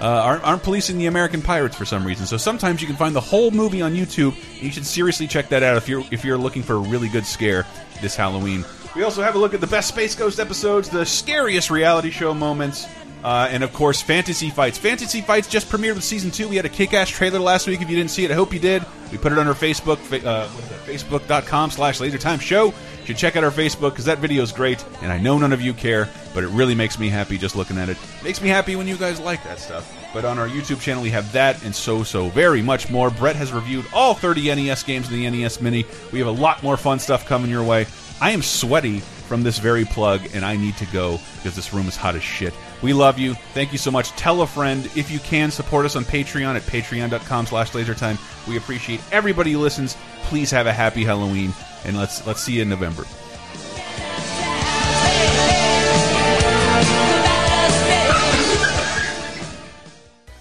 uh, 0.00 0.04
aren't, 0.04 0.44
aren't 0.44 0.62
policing 0.62 0.98
the 0.98 1.06
American 1.06 1.42
pirates 1.42 1.76
for 1.76 1.84
some 1.84 2.06
reason. 2.06 2.26
So 2.26 2.36
sometimes 2.36 2.80
you 2.80 2.86
can 2.86 2.96
find 2.96 3.14
the 3.14 3.20
whole 3.20 3.50
movie 3.50 3.82
on 3.82 3.94
YouTube. 3.94 4.34
You 4.62 4.70
should 4.70 4.86
seriously 4.86 5.26
check 5.26 5.48
that 5.48 5.62
out 5.62 5.76
if 5.76 5.88
you're 5.88 6.04
if 6.10 6.24
you're 6.24 6.38
looking 6.38 6.62
for 6.62 6.74
a 6.74 6.78
really 6.78 7.08
good 7.08 7.26
scare 7.26 7.66
this 8.00 8.16
Halloween. 8.16 8.64
We 8.94 9.02
also 9.02 9.22
have 9.22 9.34
a 9.34 9.38
look 9.38 9.52
at 9.52 9.60
the 9.60 9.66
best 9.66 9.88
Space 9.88 10.14
Ghost 10.14 10.40
episodes, 10.40 10.88
the 10.88 11.04
scariest 11.04 11.70
reality 11.70 12.10
show 12.10 12.32
moments. 12.32 12.86
Uh, 13.24 13.48
and 13.50 13.64
of 13.64 13.72
course, 13.72 14.00
Fantasy 14.00 14.50
Fights. 14.50 14.78
Fantasy 14.78 15.20
Fights 15.20 15.48
just 15.48 15.68
premiered 15.68 15.94
with 15.94 16.04
season 16.04 16.30
two. 16.30 16.48
We 16.48 16.56
had 16.56 16.64
a 16.64 16.68
kick-ass 16.68 17.08
trailer 17.08 17.40
last 17.40 17.66
week. 17.66 17.82
If 17.82 17.90
you 17.90 17.96
didn't 17.96 18.10
see 18.10 18.24
it, 18.24 18.30
I 18.30 18.34
hope 18.34 18.52
you 18.52 18.60
did. 18.60 18.84
We 19.10 19.18
put 19.18 19.32
it 19.32 19.38
on 19.38 19.48
our 19.48 19.54
Facebook, 19.54 19.98
uh, 20.24 20.46
facebook.com 20.86 21.72
slash 21.72 21.98
lasertime 21.98 22.40
show. 22.40 22.72
You 23.06 23.14
should 23.14 23.18
check 23.18 23.36
out 23.36 23.44
our 23.44 23.52
Facebook 23.52 23.90
because 23.90 24.06
that 24.06 24.18
video 24.18 24.42
is 24.42 24.50
great, 24.50 24.84
and 25.00 25.12
I 25.12 25.18
know 25.18 25.38
none 25.38 25.52
of 25.52 25.60
you 25.60 25.72
care, 25.72 26.08
but 26.34 26.42
it 26.42 26.48
really 26.48 26.74
makes 26.74 26.98
me 26.98 27.08
happy 27.08 27.38
just 27.38 27.54
looking 27.54 27.78
at 27.78 27.88
it. 27.88 27.96
Makes 28.24 28.42
me 28.42 28.48
happy 28.48 28.74
when 28.74 28.88
you 28.88 28.96
guys 28.96 29.20
like 29.20 29.44
that 29.44 29.60
stuff. 29.60 29.96
But 30.12 30.24
on 30.24 30.40
our 30.40 30.48
YouTube 30.48 30.80
channel, 30.80 31.04
we 31.04 31.10
have 31.10 31.30
that 31.30 31.64
and 31.64 31.72
so, 31.72 32.02
so 32.02 32.30
very 32.30 32.62
much 32.62 32.90
more. 32.90 33.10
Brett 33.10 33.36
has 33.36 33.52
reviewed 33.52 33.86
all 33.94 34.14
30 34.14 34.52
NES 34.56 34.82
games 34.82 35.08
in 35.08 35.14
the 35.14 35.30
NES 35.30 35.60
Mini. 35.60 35.86
We 36.10 36.18
have 36.18 36.26
a 36.26 36.32
lot 36.32 36.64
more 36.64 36.76
fun 36.76 36.98
stuff 36.98 37.26
coming 37.26 37.48
your 37.48 37.62
way. 37.62 37.86
I 38.20 38.32
am 38.32 38.42
sweaty 38.42 38.98
from 38.98 39.44
this 39.44 39.60
very 39.60 39.84
plug, 39.84 40.22
and 40.34 40.44
I 40.44 40.56
need 40.56 40.76
to 40.78 40.86
go 40.86 41.20
because 41.36 41.54
this 41.54 41.72
room 41.72 41.86
is 41.86 41.94
hot 41.94 42.16
as 42.16 42.24
shit. 42.24 42.54
We 42.82 42.92
love 42.92 43.20
you. 43.20 43.34
Thank 43.54 43.70
you 43.70 43.78
so 43.78 43.92
much. 43.92 44.10
Tell 44.10 44.42
a 44.42 44.48
friend. 44.48 44.84
If 44.96 45.12
you 45.12 45.20
can, 45.20 45.52
support 45.52 45.86
us 45.86 45.94
on 45.94 46.04
Patreon 46.04 46.56
at 46.56 46.62
patreon.com 46.62 47.46
slash 47.46 47.70
lasertime. 47.70 48.18
We 48.48 48.56
appreciate 48.56 49.00
everybody 49.12 49.52
who 49.52 49.60
listens. 49.60 49.96
Please 50.24 50.50
have 50.50 50.66
a 50.66 50.72
happy 50.72 51.04
Halloween, 51.04 51.52
and 51.84 51.96
let's 51.96 52.26
let's 52.26 52.42
see 52.42 52.54
you 52.54 52.62
in 52.62 52.68
November. 52.68 53.04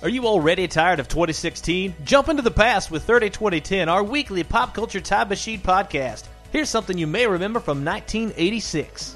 Are 0.01 0.09
you 0.09 0.27
already 0.27 0.67
tired 0.67 0.99
of 0.99 1.07
2016? 1.07 1.95
Jump 2.03 2.29
into 2.29 2.43
the 2.43 2.51
past 2.51 2.91
with 2.91 3.03
30 3.05 3.31
2010, 3.31 3.89
our 3.89 4.03
weekly 4.03 4.43
pop 4.43 4.75
culture 4.75 5.01
time 5.01 5.29
machine 5.29 5.59
podcast. 5.59 6.25
Here's 6.51 6.69
something 6.69 6.95
you 6.95 7.07
may 7.07 7.25
remember 7.25 7.59
from 7.59 7.83
1986. 7.83 9.15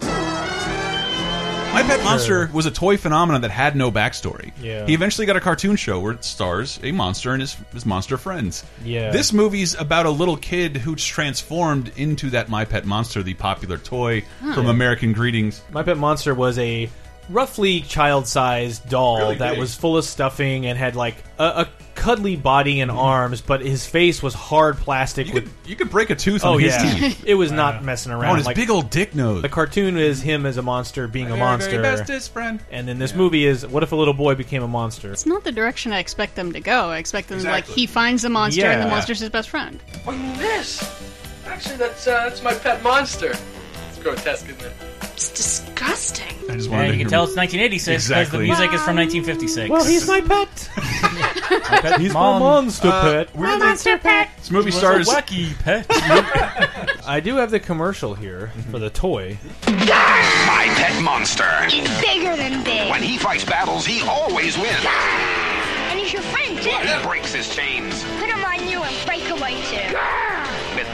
My 1.71 1.83
Pet 1.83 2.03
Monster 2.03 2.49
was 2.51 2.65
a 2.65 2.71
toy 2.71 2.97
phenomenon 2.97 3.41
that 3.41 3.51
had 3.51 3.75
no 3.75 3.91
backstory. 3.91 4.51
Yeah. 4.59 4.87
He 4.87 4.93
eventually 4.93 5.27
got 5.27 5.35
a 5.35 5.39
cartoon 5.39 5.75
show 5.75 5.99
where 5.99 6.13
it 6.13 6.25
stars 6.25 6.79
a 6.81 6.91
monster 6.91 7.31
and 7.31 7.41
his, 7.41 7.55
his 7.71 7.85
monster 7.85 8.17
friends. 8.17 8.65
Yeah. 8.83 9.11
This 9.11 9.31
movie's 9.31 9.75
about 9.75 10.07
a 10.07 10.09
little 10.09 10.35
kid 10.35 10.77
who's 10.77 11.05
transformed 11.05 11.91
into 11.95 12.31
that 12.31 12.49
My 12.49 12.65
Pet 12.65 12.85
Monster, 12.85 13.21
the 13.21 13.35
popular 13.35 13.77
toy 13.77 14.23
from 14.55 14.65
American 14.65 15.13
Greetings. 15.13 15.61
My 15.71 15.83
Pet 15.83 15.97
Monster 15.97 16.33
was 16.33 16.57
a 16.57 16.89
roughly 17.29 17.81
child-sized 17.81 18.89
doll 18.89 19.17
Really 19.17 19.37
that 19.37 19.51
big. 19.51 19.59
was 19.59 19.75
full 19.75 19.97
of 19.97 20.05
stuffing 20.05 20.65
and 20.65 20.77
had 20.77 20.95
like 20.95 21.15
a, 21.37 21.43
a 21.43 21.69
cuddly 21.99 22.37
body 22.37 22.79
and 22.79 22.89
arms, 22.89 23.41
but 23.41 23.61
his 23.61 23.85
face 23.85 24.23
was 24.23 24.33
hard 24.33 24.77
plastic. 24.77 25.27
You 25.27 25.33
with, 25.33 25.43
could, 25.43 25.69
you 25.69 25.75
could 25.75 25.89
break 25.89 26.09
a 26.09 26.15
tooth 26.15 26.45
oh 26.45 26.53
on 26.53 26.59
his 26.59 26.73
yeah, 26.73 26.93
teeth. 26.93 27.23
it 27.27 27.35
was 27.35 27.51
not 27.51 27.83
messing 27.83 28.11
around. 28.11 28.31
Oh, 28.31 28.35
his 28.35 28.45
like, 28.45 28.55
big 28.55 28.69
old 28.69 28.89
dick 28.89 29.13
nose. 29.13 29.41
The 29.41 29.49
cartoon 29.49 29.97
is 29.97 30.21
him 30.21 30.45
as 30.45 30.57
a 30.57 30.61
monster 30.61 31.07
being 31.07 31.29
a 31.29 31.37
monster, 31.37 31.81
very 31.81 31.97
bestest 31.97 32.31
friend. 32.31 32.61
and 32.71 32.87
then 32.87 32.99
this 32.99 33.13
movie 33.13 33.45
is 33.45 33.67
what 33.67 33.83
if 33.83 33.91
a 33.91 33.95
little 33.95 34.13
boy 34.13 34.35
became 34.35 34.63
a 34.63 34.67
monster? 34.67 35.11
It's 35.11 35.25
not 35.25 35.43
the 35.43 35.51
direction 35.51 35.91
I 35.91 35.99
expect 35.99 36.35
them 36.35 36.53
to 36.53 36.59
go. 36.59 36.89
I 36.89 36.97
expect 36.97 37.27
them 37.27 37.39
to 37.39 37.45
like 37.45 37.65
he 37.65 37.85
finds 37.85 38.23
the 38.23 38.29
monster 38.29 38.65
and 38.65 38.81
the 38.81 38.87
monster's 38.87 39.19
his 39.19 39.29
best 39.29 39.49
friend. 39.49 39.81
What 40.03 40.13
do 40.13 40.19
you 40.19 40.23
mean 40.23 40.37
this? 40.37 40.81
Actually, 41.45 41.77
that's 41.77 42.07
uh, 42.07 42.29
that's 42.29 42.43
my 42.43 42.53
pet 42.53 42.81
monster. 42.81 43.33
It's 43.89 43.99
grotesque, 43.99 44.47
isn't 44.47 44.61
it? 44.61 44.73
It's 45.19 45.31
disgusting. 45.31 46.27
I 46.49 46.53
just 46.55 46.69
Yeah, 46.69 46.77
to 46.79 46.85
you 46.85 46.91
can 46.91 46.99
hear- 46.99 47.09
tell 47.09 47.23
it's 47.25 47.35
1986 47.35 48.07
because 48.07 48.09
Exactly. 48.09 48.39
the 48.39 48.43
music 48.45 48.71
is 48.73 48.81
from 48.83 48.95
1956. 48.95 49.69
Well, 49.69 49.83
he's 49.83 50.07
my 50.07 50.21
pet. 50.21 50.69
He's 51.99 52.13
my 52.13 52.39
monster 52.39 52.87
Uh, 52.87 53.01
pet. 53.25 53.35
My 53.37 53.57
monster 53.57 53.97
pet. 53.97 54.29
This 54.37 54.49
movie 54.49 54.67
Was 54.67 54.75
a 54.75 54.79
stars. 54.79 55.09
wacky 55.09 55.57
pet. 55.59 55.85
I 57.05 57.19
do 57.19 57.35
have 57.35 57.51
the 57.51 57.59
commercial 57.59 58.13
here 58.15 58.51
for 58.71 58.79
the 58.79 58.89
toy. 58.89 59.37
My 59.67 60.71
pet 60.77 61.01
monster. 61.03 61.49
He's 61.65 61.89
bigger 61.99 62.37
than 62.37 62.63
big. 62.63 62.89
When 62.89 63.01
he 63.03 63.17
fights 63.17 63.43
battles, 63.43 63.85
he 63.85 64.01
always 64.07 64.57
wins. 64.57 64.85
And 65.89 65.99
he's 65.99 66.13
your 66.13 66.21
friend, 66.21 66.57
too. 66.61 66.69
He 66.69 67.03
breaks 67.07 67.33
his 67.33 67.53
chains. 67.53 68.03
Put 68.19 68.29
him 68.29 68.43
on 68.45 68.65
you 68.69 68.81
and 68.83 68.95
break 69.05 69.27
away, 69.29 69.55
too. 69.69 69.97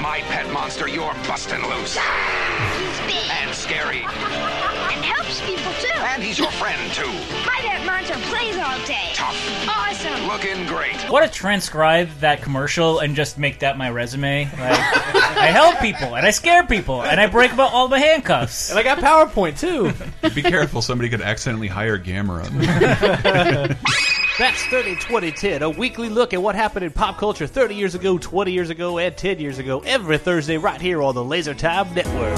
With 0.05 0.11
my 0.11 0.21
pet 0.27 0.53
monster, 0.53 0.87
you're 0.87 1.13
busting 1.27 1.63
loose. 1.67 1.97
Ah, 1.99 2.77
he's 2.77 2.99
big. 3.11 3.31
And 3.41 3.55
scary. 3.55 4.01
And 4.03 5.03
helps 5.03 5.41
people, 5.41 5.73
too. 5.81 5.99
And 5.99 6.21
he's 6.21 6.37
your 6.37 6.51
friend, 6.51 6.93
too. 6.93 7.07
My 7.43 7.57
pet 7.57 7.83
monster 7.87 8.13
plays 8.29 8.55
all 8.55 8.77
day. 8.85 9.13
Tough. 9.15 9.67
Awesome. 9.67 10.27
Looking 10.27 10.67
great. 10.67 10.95
What 11.09 11.21
want 11.21 11.33
to 11.33 11.35
transcribe 11.35 12.09
that 12.19 12.43
commercial 12.43 12.99
and 12.99 13.15
just 13.15 13.39
make 13.39 13.59
that 13.59 13.79
my 13.79 13.89
resume. 13.89 14.43
Like, 14.45 14.55
I 14.61 15.47
help 15.47 15.79
people 15.79 16.15
and 16.15 16.23
I 16.23 16.29
scare 16.29 16.63
people 16.67 17.01
and 17.01 17.19
I 17.19 17.25
break 17.25 17.51
about 17.51 17.73
all 17.73 17.87
my 17.87 17.97
handcuffs. 17.97 18.69
And 18.69 18.77
I 18.77 18.83
got 18.83 18.99
PowerPoint 18.99 19.59
too. 19.59 19.91
Be 20.35 20.43
careful, 20.43 20.83
somebody 20.83 21.09
could 21.09 21.21
accidentally 21.21 21.67
hire 21.67 21.97
Gamera. 21.97 22.45
That's 24.37 24.65
30 24.65 24.95
2010, 24.95 25.61
a 25.61 25.69
weekly 25.69 26.09
look 26.09 26.33
at 26.33 26.41
what 26.41 26.55
happened 26.55 26.83
in 26.83 26.91
pop 26.91 27.17
culture 27.17 27.47
30 27.47 27.73
years 27.73 27.95
ago, 27.95 28.17
20 28.17 28.51
years 28.51 28.69
ago, 28.69 28.97
and 28.97 29.15
10 29.15 29.39
years 29.39 29.59
ago, 29.59 29.79
every 29.85 30.17
Thursday 30.17 30.57
right 30.57 30.81
here 30.81 31.01
on 31.01 31.15
the 31.15 31.23
Laser 31.23 31.53
Time 31.53 31.93
Network. 31.93 32.35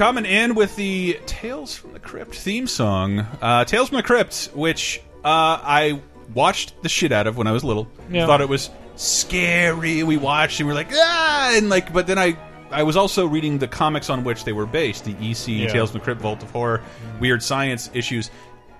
Coming 0.00 0.24
in 0.24 0.54
with 0.54 0.76
the 0.76 1.20
Tales 1.26 1.76
from 1.76 1.92
the 1.92 1.98
Crypt 1.98 2.34
theme 2.34 2.66
song. 2.66 3.18
Uh, 3.42 3.66
Tales 3.66 3.90
from 3.90 3.96
the 3.96 4.02
Crypt, 4.02 4.48
which 4.54 4.98
uh, 5.22 5.60
I 5.62 6.00
watched 6.32 6.82
the 6.82 6.88
shit 6.88 7.12
out 7.12 7.26
of 7.26 7.36
when 7.36 7.46
I 7.46 7.52
was 7.52 7.64
little. 7.64 7.86
Yeah. 8.10 8.24
Thought 8.24 8.40
it 8.40 8.48
was 8.48 8.70
scary. 8.96 10.02
We 10.02 10.16
watched 10.16 10.58
and 10.58 10.66
we 10.66 10.72
are 10.72 10.74
like, 10.74 10.88
ah! 10.94 11.52
And 11.54 11.68
like, 11.68 11.92
but 11.92 12.06
then 12.06 12.18
I. 12.18 12.38
I 12.70 12.82
was 12.84 12.96
also 12.96 13.26
reading 13.26 13.58
the 13.58 13.68
comics 13.68 14.08
on 14.08 14.24
which 14.24 14.44
they 14.44 14.52
were 14.54 14.64
based, 14.64 15.04
the 15.04 15.10
EC 15.20 15.48
Yeah. 15.48 15.68
Tales 15.68 15.90
from 15.90 15.98
the 16.00 16.04
Crypt, 16.04 16.22
Vault 16.22 16.42
of 16.42 16.50
Horror, 16.50 16.80
Weird 17.20 17.42
Science 17.42 17.90
issues, 17.92 18.30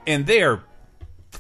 and 0.07 0.25
they're 0.25 0.63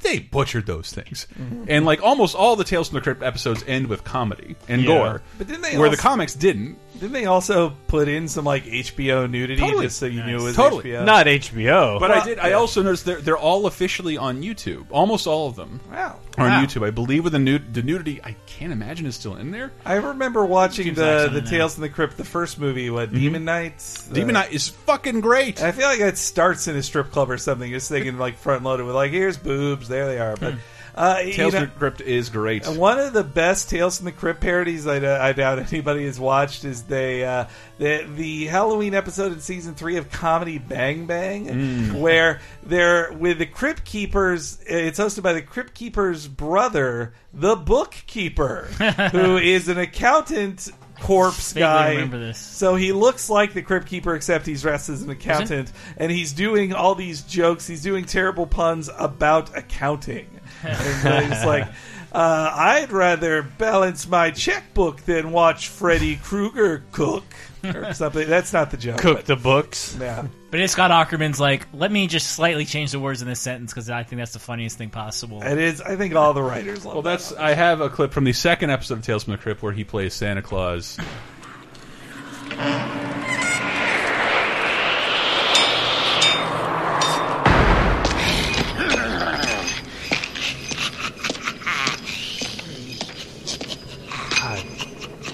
they 0.02 0.18
butchered 0.18 0.66
those 0.66 0.92
things. 0.92 1.26
And 1.68 1.86
like 1.86 2.02
almost 2.02 2.34
all 2.34 2.56
the 2.56 2.64
Tales 2.64 2.88
from 2.90 2.96
the 2.96 3.00
Crypt 3.02 3.22
episodes 3.22 3.64
end 3.66 3.86
with 3.86 4.04
comedy 4.04 4.56
and 4.68 4.82
Yeah. 4.82 4.88
gore, 4.88 5.22
But 5.38 5.46
didn't 5.46 5.62
they 5.62 5.78
where 5.78 5.86
also- 5.86 5.96
the 5.96 6.02
comics 6.02 6.34
didn't. 6.34 6.76
Didn't 7.00 7.12
they 7.12 7.24
also 7.26 7.74
put 7.86 8.08
in 8.08 8.28
some 8.28 8.44
like 8.44 8.64
HBO 8.64 9.28
nudity 9.28 9.60
Totally. 9.60 9.86
just 9.86 9.98
so 9.98 10.06
you 10.06 10.22
knew 10.22 10.38
it 10.38 10.42
was 10.42 10.56
Totally. 10.56 10.84
HBO? 10.84 11.04
Not 11.06 11.26
HBO. 11.26 11.98
But 11.98 12.10
I 12.10 12.24
did. 12.24 12.38
I 12.38 12.52
also 12.52 12.82
noticed 12.82 13.04
they're 13.06 13.20
they're 13.20 13.38
all 13.38 13.66
officially 13.66 14.16
on 14.18 14.42
YouTube. 14.42 14.86
Almost 14.90 15.26
all 15.26 15.48
of 15.48 15.56
them 15.56 15.80
Wow. 15.90 16.16
are 16.36 16.44
on 16.44 16.50
Wow. 16.50 16.62
YouTube. 16.64 16.86
I 16.86 16.90
believe 16.90 17.24
with 17.24 17.32
the 17.32 17.38
nud 17.38 17.72
the 17.72 17.82
nudity, 17.82 18.20
I 18.22 18.36
can't 18.46 18.72
imagine 18.72 19.06
is 19.06 19.14
still 19.16 19.36
in 19.36 19.50
there. 19.50 19.72
I 19.84 19.94
remember 19.94 20.44
watching 20.44 20.84
Seems 20.84 20.98
the 20.98 21.02
like 21.04 21.12
the 21.16 21.24
something 21.24 21.44
there. 21.44 21.58
Tales 21.58 21.74
from 21.74 21.82
the 21.82 21.88
Crypt, 21.88 22.16
the 22.18 22.24
first 22.24 22.58
movie, 22.60 22.90
what 22.90 23.12
Demon 23.12 23.44
Knights. 23.46 24.02
Mm-hmm. 24.02 24.14
Demon 24.14 24.32
Knight 24.34 24.52
is 24.52 24.68
fucking 24.68 25.20
great. 25.22 25.62
I 25.62 25.72
feel 25.72 25.86
like 25.88 26.00
it 26.00 26.18
starts 26.18 26.68
in 26.68 26.76
a 26.76 26.82
strip 26.82 27.10
club 27.12 27.30
or 27.30 27.38
something. 27.38 27.70
Just 27.70 27.88
thinking 27.88 28.18
like 28.18 28.36
front 28.36 28.62
loaded 28.62 28.84
with 28.84 28.94
like 28.94 29.10
here's 29.10 29.38
boobs 29.38 29.88
There 29.88 30.06
they 30.06 30.18
are. 30.18 30.36
But 30.36 30.54
uh, 31.00 31.18
you 31.24 31.32
Tales 31.32 31.52
know- 31.54 31.60
from 31.60 31.68
the 31.70 31.74
Crypt 31.76 32.00
is 32.00 32.28
great. 32.30 32.66
one 32.66 32.98
of 32.98 33.12
the 33.12 33.24
best 33.24 33.70
Tales 33.70 33.96
from 33.96 34.06
the 34.06 34.12
Crypt 34.12 34.40
parodies 34.40 34.86
I, 34.86 35.28
I 35.28 35.32
doubt 35.32 35.58
anybody 35.72 36.04
has 36.04 36.20
watched 36.20 36.64
is 36.64 36.82
they 36.82 37.24
uh, 37.24 37.46
the 37.78 38.06
the 38.16 38.46
Halloween 38.46 38.94
episode 38.94 39.32
in 39.32 39.40
season 39.40 39.74
three 39.74 39.96
of 39.96 40.10
Comedy 40.10 40.58
Bang 40.58 41.06
Bang, 41.06 41.46
Mm. 41.46 42.00
where 42.00 42.40
they're 42.62 43.12
with 43.12 43.38
the 43.38 43.46
Crypt 43.46 43.84
Keepers. 43.84 44.58
It's 44.66 44.98
hosted 44.98 45.22
by 45.22 45.32
the 45.32 45.42
Crypt 45.42 45.74
Keeper's 45.74 46.28
brother, 46.28 47.14
the 47.32 47.56
Bookkeeper, 47.56 48.64
who 49.12 49.36
is 49.38 49.68
an 49.68 49.78
accountant 49.78 50.68
corpse 51.00 51.52
Vaguely 51.52 51.60
guy. 51.62 51.90
remember 51.92 52.18
this. 52.18 52.38
So 52.38 52.74
he 52.74 52.92
looks 52.92 53.28
like 53.30 53.52
the 53.54 53.62
Crypt 53.62 53.86
Keeper, 53.86 54.14
except 54.14 54.46
he's 54.46 54.62
dressed 54.62 54.88
as 54.88 55.02
an 55.02 55.10
accountant, 55.10 55.72
and 55.96 56.10
he's 56.12 56.32
doing 56.32 56.72
all 56.72 56.94
these 56.94 57.22
jokes. 57.22 57.66
He's 57.66 57.82
doing 57.82 58.04
terrible 58.04 58.46
puns 58.46 58.88
about 58.98 59.56
accounting. 59.56 60.26
and 60.62 61.06
uh, 61.06 61.20
he's 61.20 61.44
like, 61.46 61.66
uh, 62.12 62.50
"I'd 62.54 62.92
rather 62.92 63.42
balance 63.42 64.06
my 64.08 64.30
checkbook 64.30 65.02
than 65.02 65.32
watch 65.32 65.68
Freddy 65.68 66.16
Krueger 66.16 66.84
cook 66.92 67.24
or 67.64 67.92
something." 67.94 68.28
That's 68.28 68.52
not 68.52 68.70
the 68.70 68.76
joke. 68.76 68.98
Cook 68.98 69.18
but- 69.18 69.26
the 69.26 69.36
books. 69.36 69.96
Yeah. 70.00 70.26
But 70.50 70.58
it's 70.58 70.72
Scott 70.72 70.90
Aukerman's 70.90 71.38
like, 71.38 71.68
let 71.72 71.92
me 71.92 72.08
just 72.08 72.32
slightly 72.32 72.64
change 72.64 72.90
the 72.90 72.98
words 72.98 73.22
in 73.22 73.28
this 73.28 73.38
sentence 73.38 73.72
because 73.72 73.88
I 73.88 74.02
think 74.02 74.18
that's 74.18 74.32
the 74.32 74.40
funniest 74.40 74.78
thing 74.78 74.90
possible. 74.90 75.40
It 75.42 75.58
is. 75.58 75.80
I 75.80 75.94
think 75.94 76.14
all 76.16 76.32
the 76.34 76.42
writers 76.42 76.84
love 76.84 76.94
Well, 76.94 77.02
that's. 77.02 77.32
I 77.32 77.54
have 77.54 77.80
a 77.80 77.88
clip 77.88 78.12
from 78.12 78.24
the 78.24 78.32
second 78.32 78.70
episode 78.70 78.98
of 78.98 79.04
Tales 79.04 79.24
from 79.24 79.32
the 79.32 79.38
Crypt 79.38 79.62
where 79.62 79.72
he 79.72 79.84
plays 79.84 80.12
Santa 80.12 80.42
Claus. 80.42 80.98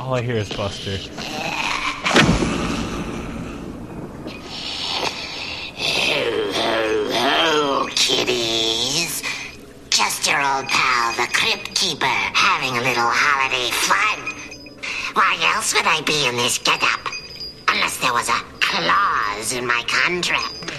All 0.00 0.14
I 0.14 0.22
hear 0.22 0.36
is 0.36 0.48
Buster. 0.50 0.98
Just 10.26 10.38
your 10.38 10.56
old 10.56 10.66
pal, 10.66 11.12
the 11.12 11.32
Crypt 11.32 11.72
Keeper, 11.76 12.04
having 12.04 12.76
a 12.76 12.80
little 12.80 13.04
holiday 13.06 13.70
fun. 13.70 14.34
Why 15.14 15.38
else 15.54 15.72
would 15.72 15.86
I 15.86 16.00
be 16.00 16.26
in 16.26 16.34
this 16.36 16.58
getup? 16.58 16.98
Unless 17.68 17.98
there 17.98 18.12
was 18.12 18.28
a 18.28 18.40
clause 18.58 19.52
in 19.52 19.64
my 19.66 19.84
contract. 19.86 20.72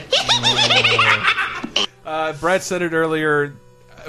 Uh, 2.05 2.31
Brad 2.33 2.63
said 2.63 2.81
it 2.81 2.93
earlier. 2.93 3.53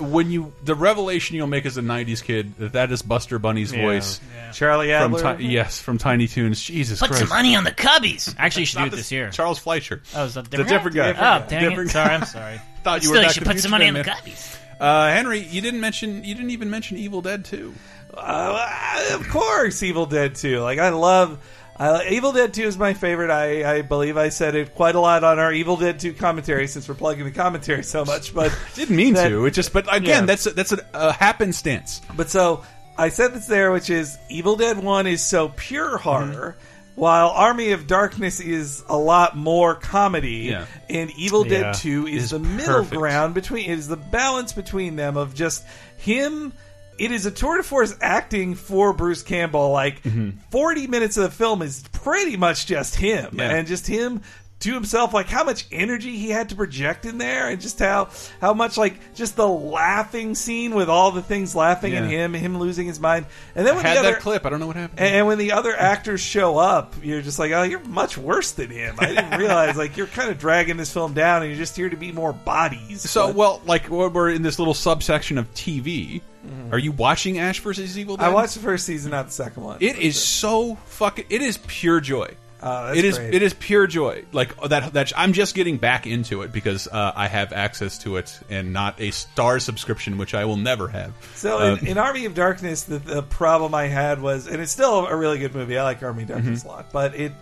When 0.01 0.31
you 0.31 0.53
the 0.63 0.77
revelation 0.77 1.35
you'll 1.35 1.49
make 1.49 1.67
as 1.67 1.77
a 1.77 1.83
'90s 1.83 2.23
kid 2.23 2.57
that 2.59 2.75
that 2.75 2.93
is 2.93 3.03
Buster 3.03 3.41
Bunny's 3.41 3.73
Yeah. 3.73 3.83
voice, 3.83 4.21
Charlie 4.55 4.89
from 4.93 5.15
Adler? 5.17 5.37
Ti- 5.39 5.45
yes, 5.47 5.81
from 5.81 5.99
Tiny 5.99 6.29
Toons. 6.29 6.63
Jesus 6.63 7.01
Put 7.01 7.09
Christ! 7.09 7.23
some 7.23 7.29
money 7.31 7.57
on 7.57 7.65
the 7.65 7.73
Cubbies. 7.73 8.33
Actually, 8.39 8.63
you 8.63 8.67
should 8.67 8.79
do 8.79 8.85
it 8.87 8.91
this 8.93 9.11
year. 9.11 9.31
Charles 9.31 9.59
Fleischer. 9.59 10.01
Oh, 10.15 10.25
is 10.27 10.35
that 10.35 10.45
The 10.49 10.59
different? 10.59 10.93
different 10.93 11.19
guy. 11.19 11.39
Oh, 11.43 11.45
dang 11.49 11.69
Different 11.69 11.91
it. 11.91 11.95
guy. 11.95 12.05
Sorry, 12.05 12.15
I'm 12.15 12.25
sorry. 12.25 12.61
Thought 12.85 13.03
you 13.03 13.09
still, 13.09 13.21
were 13.21 13.27
you 13.27 13.33
should 13.33 13.45
put 13.45 13.59
some 13.59 13.73
money 13.73 13.89
on 13.89 13.95
the. 13.95 14.05
Cubbies. 14.05 14.57
Uh, 14.81 15.09
Henry, 15.09 15.41
you 15.41 15.61
didn't 15.61 15.81
mention. 15.81 16.25
You 16.25 16.35
didn't 16.35 16.51
even 16.51 16.71
mention 16.71 16.97
Evil 16.97 17.23
Dead 17.23 17.45
2. 17.45 17.75
Uh, 18.15 19.09
of 19.15 19.29
course, 19.29 19.83
Evil 19.83 20.07
Dead 20.07 20.35
2. 20.35 20.61
Like 20.61 20.79
I 20.79 20.91
love. 20.91 21.39
I, 21.81 22.09
Evil 22.09 22.33
Dead 22.33 22.53
2 22.55 22.63
is 22.63 22.77
my 22.77 22.95
favorite. 22.95 23.31
I, 23.31 23.79
I 23.79 23.83
believe 23.83 24.17
I 24.17 24.31
said 24.31 24.57
it 24.57 24.75
quite 24.75 24.97
a 24.97 25.01
lot 25.01 25.23
on 25.23 25.39
our 25.39 25.53
Evil 25.53 25.77
Dead 25.77 26.01
2 26.01 26.15
commentary 26.15 26.67
since 26.67 26.89
we're 26.89 26.97
plugging 26.97 27.25
the 27.25 27.31
commentary 27.31 27.85
so 27.85 28.05
much. 28.05 28.35
But 28.35 28.57
Didn't 28.75 28.97
mean 28.97 29.15
that- 29.15 29.29
to. 29.29 29.47
It 29.47 29.53
just. 29.53 29.73
But 29.73 29.85
again, 29.95 30.23
Yeah. 30.23 30.27
that's 30.27 30.47
a, 30.47 30.51
that's 30.51 30.73
a, 30.73 30.85
a 30.95 31.13
happenstance. 31.13 32.01
But 32.17 32.31
so 32.31 32.65
I 32.97 33.11
said 33.11 33.33
this 33.33 33.47
there, 33.47 33.71
which 33.71 33.91
is 33.91 34.19
Evil 34.29 34.57
Dead 34.57 34.79
One 34.83 35.07
is 35.07 35.23
so 35.23 35.51
pure 35.55 35.99
horror, 35.99 36.57
while 36.99 37.29
Army 37.29 37.71
of 37.71 37.87
Darkness 37.87 38.41
is 38.41 38.83
a 38.89 38.97
lot 38.97 39.37
more 39.37 39.75
comedy, 39.75 40.49
Yeah. 40.51 40.67
and 40.91 41.11
Evil 41.17 41.47
Yeah. 41.47 41.63
Dead 41.63 41.75
Two 41.75 42.07
is, 42.07 42.25
Is 42.25 42.31
the 42.31 42.39
middle 42.41 42.83
perfect. 42.83 42.97
ground 42.97 43.35
between. 43.35 43.71
It 43.71 43.79
is 43.79 43.89
the 43.89 43.97
balance 43.97 44.53
between 44.53 44.97
them 44.97 45.17
of 45.17 45.35
just 45.35 45.65
him. 45.99 46.53
It 46.99 47.13
is 47.13 47.27
a 47.27 47.31
tour 47.31 47.59
de 47.59 47.63
force 47.63 47.95
acting 48.01 48.57
for 48.57 48.93
Bruce 48.93 49.23
Campbell. 49.23 49.71
Like 49.71 50.03
mm-hmm. 50.03 50.31
forty 50.51 50.89
minutes 50.89 51.17
of 51.17 51.23
the 51.23 51.31
film 51.31 51.63
is 51.63 51.85
pretty 51.93 52.37
much 52.37 52.67
just 52.67 52.97
him, 52.97 53.37
Yeah. 53.39 53.51
and 53.51 53.69
just 53.69 53.87
him 53.87 54.23
to 54.61 54.75
himself 54.75 55.15
like 55.15 55.27
how 55.29 55.45
much 55.45 55.67
energy 55.71 56.17
he 56.17 56.31
had 56.31 56.49
to 56.49 56.57
project 56.57 57.05
in 57.07 57.19
there 57.19 57.49
and 57.49 57.61
just 57.61 57.79
how 57.79 58.09
how 58.41 58.53
much 58.53 58.77
like 58.77 59.15
just 59.15 59.37
the 59.37 59.47
laughing 59.47 60.35
scene 60.35 60.75
with 60.75 60.89
all 60.89 61.13
the 61.13 61.23
things 61.23 61.55
laughing 61.55 61.95
at 61.95 62.05
him 62.05 62.35
him 62.35 62.59
losing 62.59 62.87
his 62.87 62.99
mind 62.99 63.25
and 63.55 63.67
then 63.67 63.75
I 63.75 63.77
when 63.77 63.85
had 63.87 63.95
the 63.97 64.01
other 64.01 64.13
that 64.13 64.21
clip. 64.21 64.45
I 64.45 64.51
don't 64.51 64.59
know 64.59 64.67
what 64.67 64.75
happened. 64.77 64.99
and, 64.99 65.15
and 65.15 65.27
when 65.29 65.39
the 65.39 65.53
other 65.53 65.77
actors 65.77 66.21
show 66.21 66.59
up 66.59 66.95
you're 67.03 67.23
just 67.23 67.39
like 67.39 67.53
oh 67.53 67.63
you're 67.63 67.79
much 67.85 68.19
worse 68.19 68.51
than 68.53 68.71
him 68.71 68.97
i 68.99 69.07
didn't 69.07 69.39
realize 69.39 69.77
like 69.77 69.97
you're 69.97 70.07
kind 70.09 70.31
of 70.31 70.39
dragging 70.39 70.77
this 70.77 70.93
film 70.93 71.15
down 71.15 71.43
and 71.43 71.51
you're 71.53 71.59
just 71.59 71.77
here 71.77 71.89
to 71.89 71.97
be 71.97 72.11
more 72.11 72.33
bodies 72.33 73.09
So 73.09 73.29
But 73.29 73.37
well, 73.37 73.63
like 73.65 73.89
we're 73.89 74.31
in 74.31 74.43
this 74.43 74.59
little 74.59 74.75
subsection 74.75 75.39
of 75.39 75.53
TV. 75.55 76.21
Mm-hmm. 76.47 76.73
Are 76.75 76.79
you 76.79 76.93
watching 76.93 77.39
Ash 77.39 77.61
versus 77.61 77.99
Evil 77.99 78.17
Dead? 78.17 78.25
i 78.25 78.29
watched 78.29 78.55
the 78.55 78.61
first 78.61 78.87
season 78.87 79.11
not 79.11 79.27
the 79.27 79.33
second 79.33 79.63
one 79.63 79.79
It 79.81 79.97
is 79.99 80.21
so 80.21 80.77
fucking. 80.87 81.27
It 81.31 81.43
is 81.43 81.59
pure 81.67 82.01
joy. 82.01 82.35
Oh, 82.63 82.93
it 82.93 83.05
is. 83.05 83.19
great. 83.19 83.35
It 83.35 83.43
is 83.43 83.55
pure 83.55 83.87
joy. 83.87 84.25
Like 84.33 84.61
that. 84.69 84.93
That 84.93 85.13
I'm 85.17 85.33
just 85.33 85.55
getting 85.55 85.77
back 85.77 86.07
into 86.07 86.43
it 86.43 86.53
because 86.53 86.89
uh, 86.89 87.13
I 87.15 87.29
have 87.29 87.53
access 87.53 87.99
to 87.99 88.17
it 88.17 88.39
and 88.51 88.73
not 88.73 89.01
a 89.01 89.11
star 89.13 89.59
subscription, 89.61 90.19
which 90.19 90.35
I 90.35 90.45
will 90.45 90.57
never 90.57 90.89
have. 90.89 91.13
So 91.35 91.59
Uh, 91.59 91.77
in, 91.81 91.87
in 91.89 91.99
Army 91.99 92.25
of 92.25 92.35
Darkness, 92.35 92.83
the, 92.85 92.99
the 92.99 93.23
problem 93.23 93.75
I 93.75 93.87
had 93.87 94.21
was, 94.21 94.47
and 94.47 94.61
it's 94.61 94.73
still 94.73 95.07
a 95.07 95.17
really 95.17 95.39
good 95.39 95.55
movie. 95.55 95.79
I 95.79 95.85
like 95.85 96.03
Army 96.03 96.23
of 96.25 96.29
Darkness 96.31 96.61
Mm-hmm. 96.61 96.69
a 96.69 96.73
lot, 96.73 96.93
but 96.93 97.15
it 97.15 97.33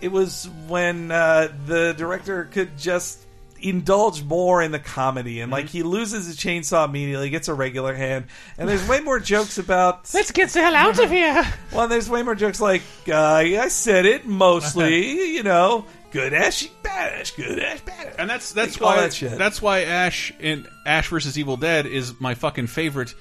it 0.00 0.12
was 0.12 0.48
when 0.68 1.10
uh, 1.10 1.48
the 1.66 1.94
director 1.94 2.44
could 2.44 2.76
just 2.76 3.25
indulge 3.60 4.22
more 4.22 4.62
in 4.62 4.72
the 4.72 4.78
comedy, 4.78 5.40
and 5.40 5.46
Mm-hmm. 5.50 5.52
like 5.52 5.68
he 5.68 5.82
loses 5.82 6.26
his 6.26 6.36
chainsaw 6.36 6.86
immediately, 6.88 7.30
gets 7.30 7.48
a 7.48 7.54
regular 7.54 7.94
hand, 7.94 8.26
and 8.58 8.68
there's 8.68 8.86
way 8.88 9.00
more 9.00 9.18
jokes 9.20 9.58
about. 9.58 10.08
Let's 10.14 10.30
get 10.32 10.50
the 10.50 10.60
hell 10.60 10.74
out 10.74 10.98
of 11.02 11.10
here. 11.10 11.44
Well, 11.72 11.88
there's 11.88 12.08
way 12.08 12.22
more 12.22 12.34
jokes 12.34 12.60
like 12.60 12.82
uh, 13.08 13.14
I 13.16 13.68
said 13.68 14.06
it 14.06 14.24
mostly, 14.26 15.34
you 15.34 15.42
know, 15.42 15.84
good 16.10 16.32
ash, 16.32 16.66
bad 16.82 17.20
ash, 17.20 17.32
good 17.32 17.58
ash, 17.58 17.80
bad 17.82 18.06
ash. 18.08 18.14
and 18.18 18.30
that's 18.30 18.52
that's 18.52 18.80
All 18.80 18.86
why 18.88 19.00
that 19.02 19.12
shit. 19.12 19.36
that's 19.36 19.60
why 19.60 19.80
Ash 19.82 20.32
in 20.40 20.66
Ash 20.86 21.08
versus 21.08 21.38
Evil 21.38 21.56
Dead 21.58 21.84
is 21.86 22.18
my 22.20 22.34
fucking 22.34 22.68
favorite. 22.68 23.14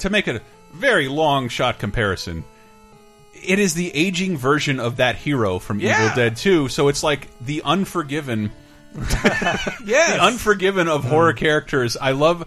To 0.00 0.10
make 0.10 0.26
a 0.26 0.40
very 0.74 1.08
long 1.08 1.48
shot 1.48 1.78
comparison, 1.78 2.44
it 3.34 3.58
is 3.58 3.74
the 3.74 3.94
aging 3.94 4.36
version 4.36 4.78
of 4.80 4.96
that 4.96 5.16
hero 5.16 5.58
from 5.58 5.80
Yeah. 5.80 6.04
Evil 6.04 6.16
Dead 6.16 6.36
2. 6.36 6.68
So 6.68 6.88
it's 6.88 7.02
like 7.02 7.28
the 7.40 7.62
Unforgiven. 7.64 8.50
Yes. 8.94 10.14
the 10.14 10.22
Unforgiven 10.22 10.88
of 10.88 11.04
horror 11.04 11.32
mm. 11.32 11.36
characters. 11.36 11.96
I 11.96 12.12
love 12.12 12.46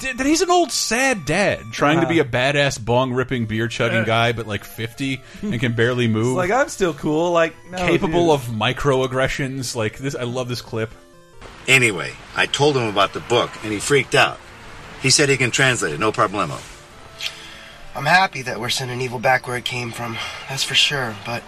that 0.00 0.24
he's 0.24 0.40
an 0.40 0.50
old 0.50 0.72
sad 0.72 1.26
dad 1.26 1.60
trying 1.70 2.00
to 2.00 2.06
be 2.06 2.20
uh-huh. 2.20 2.28
a 2.28 2.32
badass 2.32 2.82
bong 2.82 3.12
ripping 3.12 3.46
beer 3.46 3.68
chugging 3.68 3.98
uh. 4.00 4.04
guy, 4.04 4.32
but 4.32 4.46
like 4.46 4.64
fifty 4.64 5.20
and 5.42 5.60
can 5.60 5.72
barely 5.72 6.06
It's 6.06 6.12
move. 6.14 6.36
like 6.36 6.50
I'm 6.50 6.68
still 6.68 6.94
cool, 6.94 7.32
like 7.32 7.54
no, 7.70 7.78
capable 7.78 8.36
dude. 8.36 8.46
of 8.46 8.54
microaggressions. 8.54 9.76
Like 9.76 9.98
this, 9.98 10.14
I 10.14 10.24
love 10.24 10.48
this 10.48 10.62
clip. 10.62 10.92
Anyway, 11.68 12.12
I 12.36 12.46
told 12.46 12.76
him 12.76 12.84
about 12.84 13.12
the 13.12 13.20
book 13.20 13.50
and 13.62 13.72
he 13.72 13.78
freaked 13.78 14.14
out. 14.14 14.38
He 15.00 15.10
said 15.10 15.28
he 15.28 15.36
can 15.36 15.50
translate 15.50 15.92
it, 15.92 16.00
no 16.00 16.12
problemo. 16.12 16.60
I'm 17.94 18.06
happy 18.06 18.42
that 18.42 18.58
we're 18.58 18.70
sending 18.70 19.00
evil 19.00 19.18
back 19.18 19.46
where 19.46 19.56
it 19.56 19.64
came 19.64 19.90
from. 19.90 20.16
That's 20.48 20.64
for 20.64 20.74
sure. 20.74 21.14
But 21.26 21.42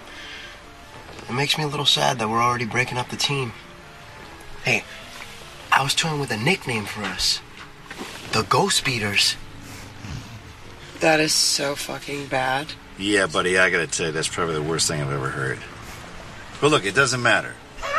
it 1.29 1.33
makes 1.33 1.57
me 1.57 1.65
a 1.65 1.69
little 1.69 1.87
sad 1.87 2.19
that 2.19 2.29
we're 2.29 2.43
already 2.43 2.67
breaking 2.67 2.99
up 2.99 3.09
the 3.09 3.17
team. 3.17 3.53
Hey, 4.65 4.83
I 5.71 5.83
was 5.83 5.95
toying 5.95 6.21
with 6.21 6.31
a 6.31 6.39
nickname 6.39 6.87
for 6.87 7.03
us. 7.03 7.41
The 8.33 8.43
Ghost 8.43 8.85
Beaters. 8.85 9.37
That 11.01 11.21
is 11.21 11.35
so 11.35 11.75
fucking 11.75 12.29
bad. 12.29 12.69
Yeah, 12.99 13.27
buddy, 13.27 13.59
I 13.59 13.69
gotta 13.69 13.87
tell 13.87 14.07
you, 14.07 14.13
that's 14.13 14.29
probably 14.29 14.55
the 14.55 14.63
worst 14.63 14.89
thing 14.89 15.03
I've 15.03 15.13
ever 15.13 15.29
heard. 15.29 15.59
But 16.61 16.71
look, 16.71 16.87
it 16.87 16.95
doesn't 16.95 17.23
matter. 17.23 17.53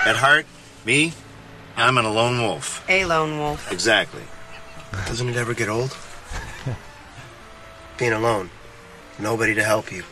At 0.05 0.15
heart, 0.15 0.47
me, 0.85 1.13
I'm 1.77 1.97
an 1.99 2.05
lone 2.05 2.41
wolf. 2.41 2.83
A 2.89 3.05
lone 3.05 3.37
wolf. 3.37 3.71
Exactly. 3.71 4.23
Doesn't 5.05 5.29
it 5.29 5.35
ever 5.35 5.53
get 5.53 5.69
old? 5.69 5.95
Being 7.97 8.13
alone. 8.13 8.49
Nobody 9.19 9.53
to 9.53 9.63
help 9.63 9.91
you. 9.91 10.03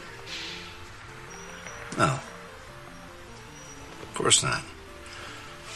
No. 1.97 2.20
Of 4.04 4.14
course 4.14 4.43
not. 4.43 4.62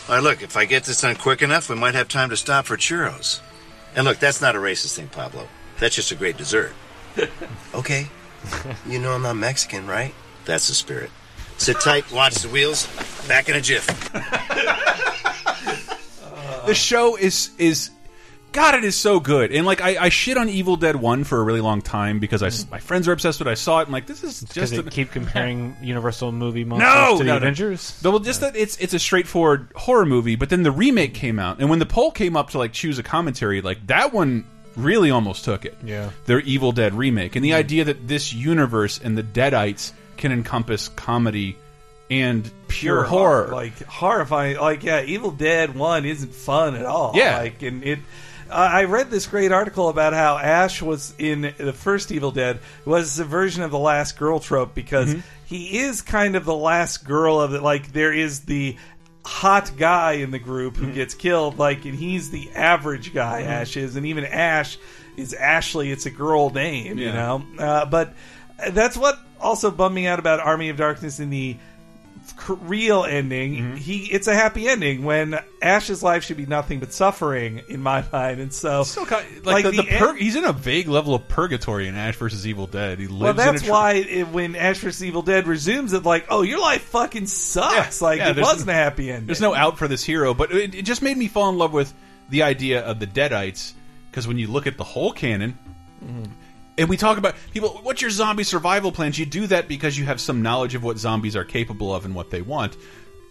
All 0.08 0.16
right, 0.16 0.24
look, 0.24 0.42
if 0.42 0.56
I 0.56 0.64
get 0.64 0.86
this 0.86 1.02
done 1.02 1.16
quick 1.16 1.42
enough, 1.42 1.70
we 1.70 1.76
might 1.76 1.96
have 1.96 2.08
time 2.08 2.30
to 2.30 2.38
stop 2.38 2.66
for 2.66 2.78
churros. 2.78 3.42
And 3.94 4.06
look, 4.06 4.20
that's 4.20 4.42
not 4.42 4.56
a 4.56 4.60
racist 4.60 4.96
thing, 4.96 5.10
Pablo. 5.10 5.48
That's 5.80 5.96
just 5.96 6.12
a 6.12 6.16
great 6.16 6.38
dessert. 6.38 6.74
Okay. 7.74 8.08
You 8.88 9.00
know 9.00 9.12
I'm 9.12 9.24
not 9.24 9.36
Mexican, 9.36 9.88
right? 9.88 10.14
That's 10.46 10.68
the 10.68 10.76
spirit. 10.76 11.10
Sit 11.58 11.80
tight, 11.80 12.10
watch 12.12 12.36
the 12.36 12.50
wheels. 12.50 12.88
Back 13.28 13.50
in 13.50 13.56
a 13.56 13.62
jiff. 13.62 13.86
the 16.66 16.74
show 16.74 17.18
is 17.18 17.50
is 17.58 17.90
God, 18.58 18.74
it 18.74 18.84
is 18.84 18.96
so 18.96 19.20
good. 19.20 19.52
And 19.52 19.68
like 19.68 19.82
I, 19.82 20.06
I 20.06 20.10
shit 20.10 20.36
on 20.36 20.50
Evil 20.50 20.78
Dead 20.78 20.96
One 20.96 21.24
for 21.24 21.40
a 21.40 21.44
really 21.44 21.62
long 21.62 21.84
time 21.84 22.18
because 22.18 22.42
I, 22.42 22.48
s- 22.48 22.66
mm. 22.66 22.72
my 22.72 22.80
friends 22.80 23.08
are 23.08 23.12
obsessed 23.12 23.38
with. 23.38 23.48
it. 23.48 23.52
I 23.52 23.54
saw 23.54 23.80
it. 23.80 23.84
and 23.84 23.92
like, 23.92 24.08
this 24.08 24.24
is 24.24 24.42
Because 24.42 24.56
just 24.56 24.74
they 24.74 24.80
a- 24.80 24.84
keep 24.84 25.12
comparing 25.12 25.78
Universal 25.84 26.32
movie 26.32 26.64
monsters 26.64 26.90
no, 26.90 27.12
to 27.20 27.24
the 27.24 27.24
no, 27.26 27.32
no. 27.34 27.38
Avengers. 27.38 28.02
Well, 28.04 28.18
just 28.18 28.42
that 28.42 28.56
it's 28.56 28.76
it's 28.78 28.96
a 28.96 29.00
straightforward 29.00 29.72
horror 29.76 30.08
movie, 30.08 30.36
but 30.36 30.50
then 30.50 30.64
the 30.64 30.72
remake 30.72 31.14
came 31.14 31.38
out, 31.38 31.60
and 31.60 31.70
when 31.70 31.78
the 31.78 31.86
poll 31.86 32.10
came 32.10 32.36
up 32.36 32.50
to 32.52 32.58
like 32.58 32.74
choose 32.74 32.98
a 32.98 33.04
commentary, 33.04 33.62
like 33.62 33.86
that 33.88 34.12
one 34.12 34.44
really 34.76 35.12
almost 35.12 35.46
took 35.46 35.64
it. 35.64 35.78
Yeah. 35.84 36.10
their 36.26 36.40
Evil 36.40 36.72
Dead 36.72 36.96
remake, 36.96 37.36
and 37.36 37.46
the 37.46 37.52
mm. 37.52 37.58
idea 37.58 37.84
that 37.86 38.08
this 38.08 38.34
universe 38.34 39.00
and 39.04 39.16
the 39.16 39.24
Deadites 39.24 39.92
can 40.18 40.32
encompass 40.32 40.88
comedy 40.88 41.58
and 42.10 42.50
pure, 42.68 43.04
horror. 43.04 43.50
like 43.50 43.84
horrifying. 43.84 44.58
Like 44.58 44.84
yeah, 44.84 45.04
Evil 45.04 45.30
Dead 45.30 45.76
One 45.76 46.06
isn't 46.06 46.34
fun 46.34 46.76
at 46.76 46.86
all. 46.86 47.12
Yeah. 47.16 47.38
like 47.38 47.62
and 47.62 47.84
it. 47.84 48.00
Uh, 48.50 48.54
I 48.54 48.84
read 48.86 49.10
this 49.12 49.28
great 49.28 49.52
article 49.52 49.90
about 49.90 50.14
how 50.14 50.38
Ash 50.38 50.82
was 50.82 51.14
in 51.18 51.54
the 51.58 51.74
first 51.74 52.12
Evil 52.12 52.32
Dead 52.32 52.60
was 52.86 53.20
a 53.20 53.26
version 53.26 53.64
of 53.64 53.72
the 53.72 53.78
last 53.80 54.18
girl 54.18 54.40
trope 54.40 54.74
because 54.74 55.14
Mhm. 55.16 55.24
he 55.46 55.80
is 55.80 56.02
kind 56.02 56.36
of 56.36 56.46
the 56.46 56.56
last 56.56 57.06
girl 57.06 57.40
of 57.40 57.54
it. 57.54 57.62
Like 57.62 57.92
there 57.94 58.14
is 58.14 58.42
the 58.42 58.78
hot 59.26 59.72
guy 59.78 60.14
in 60.14 60.32
the 60.32 60.40
group 60.40 60.76
Mm-hmm. 60.76 60.86
who 60.86 60.94
gets 60.94 61.14
killed, 61.14 61.60
like, 61.60 61.84
and 61.86 61.96
he's 61.96 62.30
the 62.32 62.50
average 62.56 63.14
guy. 63.14 63.44
Mhm. 63.44 63.48
Ash 63.48 63.78
is, 63.78 63.96
and 63.96 64.06
even 64.06 64.24
Ash 64.26 64.78
is 65.18 65.34
Ashley. 65.34 65.92
It's 65.92 66.06
a 66.06 66.12
girl 66.12 66.50
name, 66.50 66.98
you 66.98 67.12
know. 67.12 67.44
Uh, 67.60 67.86
but 67.86 68.14
that's 68.70 68.96
what 68.98 69.20
also 69.42 69.70
bummed 69.72 69.96
me 69.96 70.08
out 70.08 70.20
about 70.20 70.40
Army 70.40 70.70
of 70.70 70.78
Darkness 70.78 71.20
in 71.20 71.30
the 71.30 71.58
real 72.48 73.04
ending. 73.04 73.56
Mm-hmm. 73.56 73.76
He 73.76 74.06
it's 74.06 74.28
a 74.28 74.36
happy 74.36 74.68
ending 74.68 75.04
when 75.04 75.40
Ash's 75.62 76.02
life 76.02 76.24
should 76.24 76.38
be 76.38 76.46
nothing 76.46 76.80
but 76.80 76.94
suffering 76.94 77.62
in 77.70 77.82
my 77.82 78.04
mind, 78.12 78.40
and 78.40 78.54
so 78.54 78.84
like, 79.44 79.64
the, 79.66 79.72
the, 79.72 79.90
end- 79.90 80.00
pur 80.00 80.16
he's 80.16 80.36
in 80.36 80.46
a 80.46 80.54
vague 80.54 80.88
level 80.88 81.16
of 81.16 81.28
purgatory 81.28 81.88
in 81.88 81.96
Ash 81.96 82.16
versus 82.16 82.48
Evil 82.48 82.68
Dead. 82.68 83.00
He 83.00 83.08
lives 83.08 83.22
well, 83.22 83.34
that's 83.34 83.64
tr- 83.64 83.72
why 83.72 83.94
it, 83.94 84.28
when 84.30 84.56
Ash 84.56 84.80
versus 84.80 85.04
Evil 85.04 85.22
Dead 85.22 85.48
resumes 85.48 85.94
it, 85.94 86.04
like, 86.04 86.28
oh, 86.30 86.42
your 86.42 86.60
life 86.60 86.84
fucking 86.84 87.28
sucks. 87.28 88.02
like 88.02 88.20
Yeah, 88.20 88.32
it 88.32 88.38
wasn't 88.38 88.70
a 88.70 88.74
happy 88.74 89.12
ending. 89.12 89.28
There's 89.28 89.42
no 89.42 89.54
out 89.54 89.78
for 89.78 89.88
this 89.88 90.04
hero, 90.04 90.34
but 90.34 90.52
it, 90.52 90.76
it 90.76 90.82
just 90.84 91.02
made 91.02 91.18
me 91.18 91.28
fall 91.28 91.50
in 91.50 91.58
love 91.58 91.74
with 91.74 91.94
the 92.30 92.44
idea 92.44 92.82
of 92.82 93.00
the 93.00 93.08
Deadites 93.08 93.74
because 94.12 94.28
when 94.28 94.38
you 94.38 94.48
look 94.48 94.68
at 94.68 94.78
the 94.78 94.84
whole 94.84 95.12
canon, 95.12 95.58
and 96.78 96.88
we 96.90 96.98
talk 96.98 97.18
about 97.18 97.36
people, 97.52 97.70
what's 97.84 98.02
your 98.02 98.12
zombie 98.12 98.44
survival 98.44 98.92
plans? 98.92 99.18
You 99.18 99.26
do 99.26 99.48
that 99.48 99.68
because 99.68 99.98
you 99.98 100.06
have 100.06 100.20
some 100.22 100.42
knowledge 100.42 100.76
of 100.76 100.84
what 100.84 100.98
zombies 100.98 101.36
are 101.36 101.44
capable 101.44 101.94
of 101.94 102.06
and 102.06 102.14
what 102.16 102.30
they 102.30 102.42
want. 102.42 102.76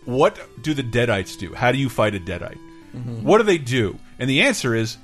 What 0.05 0.39
do 0.63 0.75
the 0.75 0.83
Deadites 0.83 1.39
do? 1.39 1.55
How 1.55 1.73
do 1.73 1.79
you 1.79 1.89
fight 1.89 2.15
a 2.15 2.21
Deadite? 2.21 2.59
Mhm. 2.97 3.23
What 3.23 3.39
do 3.39 3.45
they 3.45 3.59
do? 3.59 3.99
And 4.19 4.31
the 4.31 4.43
answer 4.43 4.75
is 4.75 4.97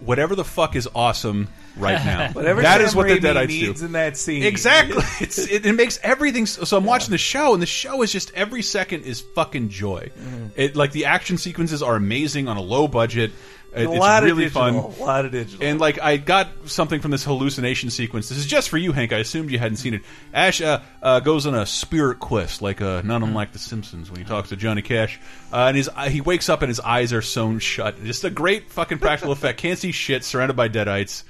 whatever 0.00 0.34
the 0.34 0.44
fuck 0.44 0.76
is 0.76 0.88
awesome 0.94 1.48
right 1.76 2.02
now. 2.04 2.28
Whatever 2.32 2.62
that 2.62 2.80
is 2.80 2.94
what 2.94 3.06
the 3.08 3.18
Deadites 3.18 3.48
needs 3.48 3.80
do. 3.80 3.86
in 3.86 3.92
that 3.92 4.16
scene. 4.16 4.42
Exactly. 4.42 5.02
it's, 5.20 5.38
it, 5.38 5.64
it 5.66 5.72
makes 5.74 5.98
everything. 6.02 6.46
So, 6.46 6.64
so 6.64 6.76
I'm 6.78 6.84
watching 6.84 7.10
the 7.12 7.18
show, 7.18 7.52
and 7.52 7.62
the 7.62 7.66
show 7.66 8.02
is 8.02 8.10
just 8.12 8.32
every 8.34 8.62
second 8.62 9.02
is 9.04 9.20
fucking 9.34 9.68
joy. 9.68 10.10
Mhm. 10.18 10.50
It 10.56 10.76
like 10.76 10.92
the 10.92 11.04
action 11.06 11.36
sequences 11.38 11.82
are 11.82 11.96
amazing 11.96 12.48
on 12.48 12.56
a 12.56 12.62
low 12.62 12.88
budget. 12.88 13.32
It- 13.76 13.86
A 13.86 13.90
it's 13.90 13.98
lot 14.00 14.22
of 14.22 14.30
really 14.30 14.44
digital, 14.44 14.62
fun. 14.62 14.74
a 15.00 15.04
lot 15.04 15.24
of 15.26 15.32
digital. 15.32 15.66
And 15.66 15.78
like 15.78 16.00
I 16.00 16.16
got 16.16 16.48
something 16.64 17.00
from 17.00 17.10
this 17.10 17.24
hallucination 17.24 17.90
sequence. 17.90 18.28
This 18.30 18.38
is 18.38 18.46
just 18.46 18.68
for 18.70 18.78
you, 18.78 18.92
Hank. 18.92 19.12
I 19.12 19.18
assumed 19.18 19.50
you 19.50 19.58
hadn't 19.58 19.76
seen 19.76 19.92
it. 19.94 20.02
Ash 20.32 20.60
uh, 20.62 20.80
uh, 21.02 21.20
goes 21.20 21.46
on 21.46 21.54
a 21.54 21.66
spirit 21.66 22.18
quest, 22.18 22.62
like 22.62 22.80
uh, 22.80 23.02
not 23.04 23.22
unlike 23.22 23.52
The 23.52 23.58
Simpsons 23.58 24.10
when 24.10 24.18
he 24.18 24.24
talks 24.26 24.48
to 24.48 24.56
Johnny 24.56 24.80
Cash. 24.82 25.20
Uh, 25.52 25.66
and 25.68 25.76
his 25.76 25.88
uh, 25.94 26.08
he 26.08 26.20
wakes 26.22 26.48
up 26.48 26.62
and 26.62 26.68
his 26.68 26.80
eyes 26.80 27.12
are 27.12 27.20
sewn 27.22 27.58
shut. 27.58 28.02
Just 28.02 28.24
a 28.24 28.30
great 28.30 28.70
fucking 28.70 28.98
practical 28.98 29.32
effect. 29.34 29.58
Can't 29.58 29.78
see 29.78 29.92
shit. 29.92 30.24
Surrounded 30.24 30.56
by 30.56 30.68
deadites. 30.68 31.24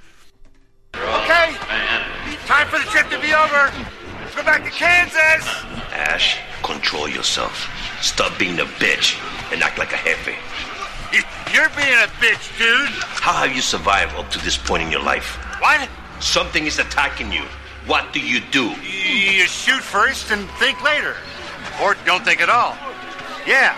Okay. 0.94 1.54
Time 2.46 2.68
for 2.68 2.78
the 2.78 2.84
trip 2.84 3.08
to 3.10 3.18
be 3.20 3.34
over. 3.34 3.72
Let's 4.20 4.34
go 4.36 4.42
back 4.44 4.64
to 4.64 4.70
Kansas. 4.70 5.46
Ash, 5.92 6.38
control 6.62 7.08
yourself. 7.08 7.68
Stop 8.00 8.38
being 8.38 8.58
a 8.60 8.64
bitch 8.64 9.18
and 9.52 9.62
act 9.62 9.78
like 9.78 9.92
a 9.92 9.96
jefe. 9.96 10.36
You're 11.52 11.68
being 11.70 11.94
a 11.94 12.08
bitch, 12.20 12.58
dude. 12.58 12.88
How 12.88 13.32
have 13.32 13.54
you 13.54 13.62
survived 13.62 14.14
up 14.16 14.30
to 14.30 14.38
this 14.44 14.56
point 14.56 14.82
in 14.82 14.90
your 14.90 15.02
life? 15.02 15.36
What? 15.60 15.88
Something 16.20 16.66
is 16.66 16.78
attacking 16.78 17.32
you. 17.32 17.44
What 17.86 18.12
do 18.12 18.20
you 18.20 18.40
do? 18.50 18.70
You 18.82 19.46
shoot 19.46 19.80
first 19.80 20.30
and 20.32 20.48
think 20.58 20.82
later. 20.82 21.16
Or 21.82 21.94
don't 22.04 22.24
think 22.24 22.40
at 22.40 22.50
all. 22.50 22.76
Yeah. 23.46 23.74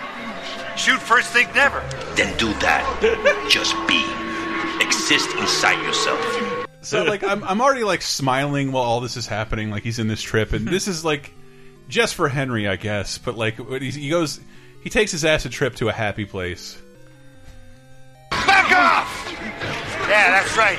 Shoot 0.77 1.01
first, 1.01 1.31
think 1.33 1.55
never. 1.55 1.85
Then 2.15 2.37
do 2.39 2.53
that. 2.61 3.49
Just 3.51 3.75
be. 3.87 4.03
Exist 4.85 5.29
inside 5.37 5.83
yourself. 5.85 6.67
So 6.81 7.03
like 7.05 7.25
I'm 7.25 7.43
I'm 7.45 7.61
already 7.61 7.85
like 7.85 8.01
smiling 8.01 8.73
while 8.73 8.85
all 8.85 9.01
this 9.01 9.17
is 9.17 9.27
happening. 9.27 9.71
Like 9.71 9.83
he's 9.83 9.99
in 9.99 10.07
this 10.07 10.23
trip, 10.23 10.53
and 10.53 10.67
this 10.67 10.87
is 10.87 11.05
like 11.05 11.33
just 11.89 12.15
for 12.15 12.29
Henry, 12.29 12.69
I 12.69 12.77
guess. 12.77 13.19
But 13.19 13.37
like 13.37 13.57
he, 13.57 13.91
he 13.91 14.09
goes, 14.09 14.41
he 14.83 14.89
takes 14.89 15.11
his 15.11 15.25
acid 15.25 15.53
trip 15.53 15.75
to 15.77 15.89
a 15.89 15.93
happy 15.93 16.25
place. 16.25 16.79
Back 18.49 18.73
off! 18.73 19.09
Yeah, 20.09 20.31
that's 20.33 20.57
right. 20.57 20.79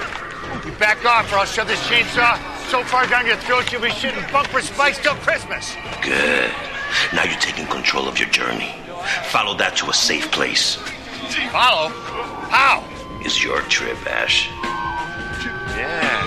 You 0.66 0.72
back 0.74 1.06
off 1.06 1.32
or 1.32 1.38
I'll 1.38 1.46
shove 1.46 1.68
this 1.68 1.80
chainsaw 1.88 2.38
so 2.70 2.84
far 2.84 3.08
down 3.08 3.26
your 3.26 3.38
throat 3.38 3.72
you'll 3.72 3.82
be 3.82 3.90
shitting 3.90 4.32
bumper 4.32 4.62
spikes 4.62 4.98
till 5.00 5.16
Christmas. 5.16 5.76
Good. 6.02 6.52
Now 7.14 7.24
you're 7.24 7.40
taking 7.40 7.68
control 7.68 8.08
of 8.08 8.20
your 8.20 8.30
journey. 8.30 8.74
Follow 9.26 9.56
that 9.58 9.76
to 9.78 9.90
a 9.90 9.94
safe 9.94 10.32
place. 10.32 10.76
Follow? 11.52 11.90
How? 12.50 12.84
It's 13.22 13.44
your 13.44 13.62
trip, 13.62 13.98
Ash. 14.08 14.50
Yeah. 15.78 16.26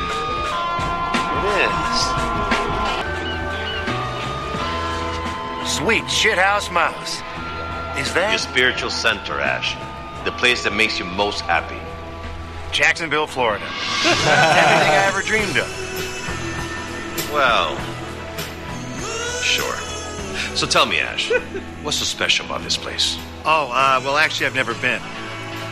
It 1.42 1.70
is. 5.66 5.72
Sweet 5.76 6.04
shithouse 6.04 6.70
mouse. 6.72 7.16
Is 7.98 8.12
that? 8.14 8.30
Your 8.30 8.38
spiritual 8.38 8.90
center, 8.90 9.40
Ash. 9.40 9.76
The 10.24 10.32
place 10.32 10.62
that 10.64 10.72
makes 10.72 10.98
you 10.98 11.04
most 11.04 11.40
happy. 11.42 11.78
Jacksonville, 12.72 13.26
Florida. 13.26 13.64
Everything 14.04 14.28
I 14.28 15.04
ever 15.08 15.20
dreamed 15.22 15.56
of. 15.58 15.68
Well, 17.32 17.76
sure. 19.42 19.76
So 20.56 20.66
tell 20.66 20.86
me, 20.86 21.00
Ash, 21.00 21.30
what's 21.82 21.98
so 21.98 22.04
special 22.04 22.46
about 22.46 22.62
this 22.62 22.76
place? 22.76 23.16
Oh, 23.44 23.70
uh, 23.72 24.00
well, 24.04 24.16
actually, 24.16 24.46
I've 24.46 24.54
never 24.54 24.74
been. 24.74 25.00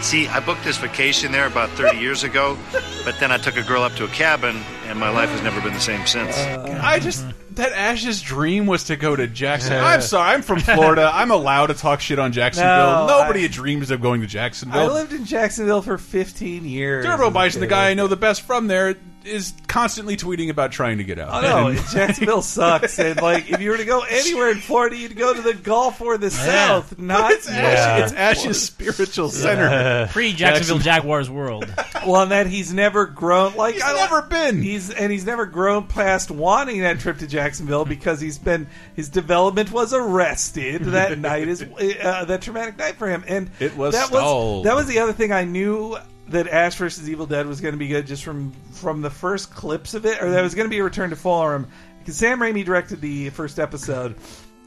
See, 0.01 0.27
I 0.29 0.41
booked 0.41 0.65
this 0.65 0.79
vacation 0.79 1.31
there 1.33 1.47
about 1.47 1.69
30 1.71 1.99
years 2.01 2.25
ago, 2.25 2.59
but 3.05 3.19
then 3.21 3.31
I 3.31 3.37
took 3.39 3.57
a 3.57 3.63
girl 3.63 3.83
up 3.83 3.93
to 3.95 4.05
a 4.05 4.09
cabin, 4.09 4.57
and 4.87 4.99
my 4.99 5.11
life 5.11 5.29
has 5.31 5.43
never 5.43 5.61
been 5.61 5.75
the 5.75 5.81
same 5.81 6.07
since. 6.07 6.37
I 6.39 6.99
just 6.99 7.25
that 7.61 7.73
Ash's 7.73 8.21
dream 8.23 8.67
was 8.67 8.85
to 8.85 8.97
go 8.97 9.15
to 9.15 9.27
Jacksonville. 9.27 9.85
I'm 9.85 10.01
sorry, 10.03 10.31
I'm 10.35 10.43
from 10.43 10.61
Florida. 10.61 11.11
I'm 11.15 11.31
allowed 11.31 11.67
to 11.69 11.75
talk 11.75 12.01
shit 12.01 12.19
on 12.19 12.33
Jacksonville. 12.33 13.07
No, 13.07 13.21
Nobody 13.21 13.45
I- 13.45 13.49
dreams 13.49 13.91
of 13.91 14.01
going 14.01 14.21
to 14.23 14.27
Jacksonville. 14.27 14.81
I 14.81 14.87
lived 14.93 15.13
in 15.13 15.25
Jacksonville 15.25 15.83
for 15.83 15.99
15 15.99 16.65
years. 16.65 17.05
Turbo 17.05 17.31
Bison, 17.31 17.61
the 17.61 17.67
guy 17.67 17.91
I 17.91 17.95
know 17.95 18.07
the 18.07 18.17
best 18.17 18.43
from 18.43 18.67
there, 18.67 18.97
is 19.25 19.53
constantly 19.69 20.17
tweeting 20.17 20.51
about 20.51 20.73
trying 20.73 20.99
to 20.99 21.05
get 21.05 21.19
out. 21.19 21.29
Oh 21.33 21.41
no, 21.41 21.67
And- 21.69 21.79
Jacksonville 21.89 22.43
sucks. 22.43 22.99
And 22.99 23.21
like, 23.21 23.51
if 23.51 23.61
you 23.61 23.71
were 23.71 23.77
to 23.77 23.85
go 23.85 24.01
anywhere 24.09 24.51
in 24.51 24.59
Florida, 24.59 24.97
you'd 24.97 25.17
go 25.17 25.35
to 25.35 25.43
the 25.43 25.55
Gulf 25.55 26.01
or 26.01 26.17
the 26.19 26.31
South, 26.31 26.99
not 26.99 27.31
it's, 27.33 27.49
Ash, 27.49 28.03
it's 28.03 28.13
Ash's 28.13 28.63
spiritual 28.63 29.29
center. 29.29 30.09
Pre 30.13 30.33
Jacksonville 30.33 30.79
Jaguars 30.79 31.29
world. 31.31 31.73
Well, 32.07 32.23
and 32.23 32.31
that 32.31 32.47
he's 32.47 32.73
never 32.73 33.05
grown. 33.05 33.57
Like 33.57 33.75
He's 33.75 33.83
I 33.83 33.93
never 33.93 34.23
been. 34.23 34.63
He's 34.63 34.89
and 34.91 35.13
he's 35.13 35.27
never 35.27 35.45
grown 35.45 35.87
past 35.87 36.31
wanting 36.31 36.81
that 36.81 36.99
trip 36.99 37.19
to 37.19 37.27
Jacksonville 37.27 37.85
because 37.85 38.23
he's 38.23 38.39
been 38.39 38.69
his 38.97 39.11
development 39.11 39.71
was 39.71 39.93
arrested 39.93 40.83
that 40.85 41.19
night 41.19 41.47
is 41.49 41.63
uh, 41.63 42.25
that 42.25 42.41
traumatic 42.41 42.79
night 42.79 42.95
for 42.97 43.07
him. 43.07 43.23
And 43.29 43.51
It 43.61 43.77
was 43.77 43.93
that 43.95 44.07
stalled. 44.07 44.65
was 44.65 44.65
that 44.65 44.75
was 44.77 44.87
the 44.87 45.01
other 45.01 45.13
thing 45.13 45.31
I 45.31 45.45
knew 45.45 45.99
that 46.31 46.49
Ash 46.49 46.77
versus 46.77 47.09
Evil 47.09 47.27
Dead 47.27 47.47
was 47.47 47.61
going 47.61 47.73
to 47.73 47.79
be 47.79 47.89
good 47.89 48.07
just 48.07 48.25
from 48.25 48.53
from 48.73 49.03
the 49.03 49.11
first 49.11 49.55
clips 49.55 49.95
of 49.95 50.07
it, 50.07 50.23
or 50.23 50.31
that 50.31 50.43
was 50.43 50.55
going 50.55 50.67
to 50.67 50.71
be 50.71 50.79
a 50.79 50.85
return 50.85 51.11
to 51.11 51.17
form 51.17 51.69
because 51.99 52.17
Sam 52.17 52.41
Raimi 52.41 52.65
directed 52.65 53.01
the 53.01 53.31
first 53.31 53.59
episode, 53.59 54.17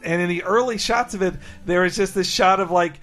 and 0.04 0.22
in 0.22 0.30
the 0.30 0.44
early 0.44 0.78
shots 0.78 1.14
of 1.14 1.22
it, 1.22 1.34
there 1.66 1.82
was 1.82 1.96
just 1.96 2.14
this 2.16 2.30
shot 2.30 2.60
of 2.60 2.72
like. 2.72 3.00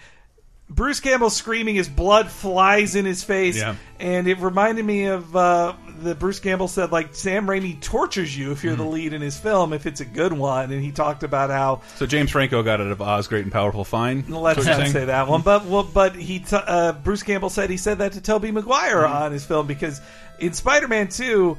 Bruce 0.71 1.01
Campbell 1.01 1.31
screaming, 1.31 1.75
his 1.75 1.89
blood 1.89 2.31
flies 2.31 2.95
in 2.95 3.05
his 3.05 3.25
face, 3.25 3.57
Yeah. 3.59 3.75
and 3.99 4.29
it 4.29 4.39
reminded 4.39 4.85
me 4.85 5.07
of 5.07 5.35
uh, 5.35 5.75
the 6.01 6.15
Bruce 6.15 6.39
Campbell 6.39 6.69
said 6.69 6.93
like 6.93 7.13
Sam 7.15 7.47
Raimi 7.49 7.81
tortures 7.81 8.35
you 8.37 8.53
if 8.53 8.63
you're 8.63 8.75
Mm-hmm. 8.75 8.83
the 8.85 8.89
lead 8.89 9.13
in 9.13 9.21
his 9.21 9.37
film 9.37 9.73
if 9.73 9.85
it's 9.85 10.01
a 10.01 10.05
good 10.05 10.33
one, 10.33 10.71
and 10.71 10.81
he 10.83 10.93
talked 10.93 11.25
about 11.25 11.51
how 11.51 11.83
So 11.97 12.07
James 12.07 12.31
Franco 12.31 12.63
got 12.63 12.81
out 12.81 12.87
of 12.87 13.03
Oz, 13.03 13.27
Great 13.27 13.43
and 13.43 13.53
Powerful, 13.53 13.85
Fine. 13.85 14.27
Let's 14.29 14.65
not 14.65 14.87
say 14.89 15.07
that 15.07 15.27
one, 15.27 15.43
but 15.43 15.65
well, 15.67 15.83
but 15.83 16.15
he 16.15 16.39
t- 16.39 16.57
uh, 16.57 16.93
Bruce 16.93 17.25
Campbell 17.25 17.51
said 17.51 17.69
he 17.69 17.77
said 17.77 17.99
that 17.99 18.13
to 18.13 18.21
Tobey 18.21 18.53
Maguire 18.53 18.99
Mm-hmm. 19.03 19.13
on 19.25 19.33
his 19.33 19.45
film 19.45 19.67
because 19.67 20.01
in 20.39 20.53
Spider-Man 20.53 21.09
Two, 21.09 21.59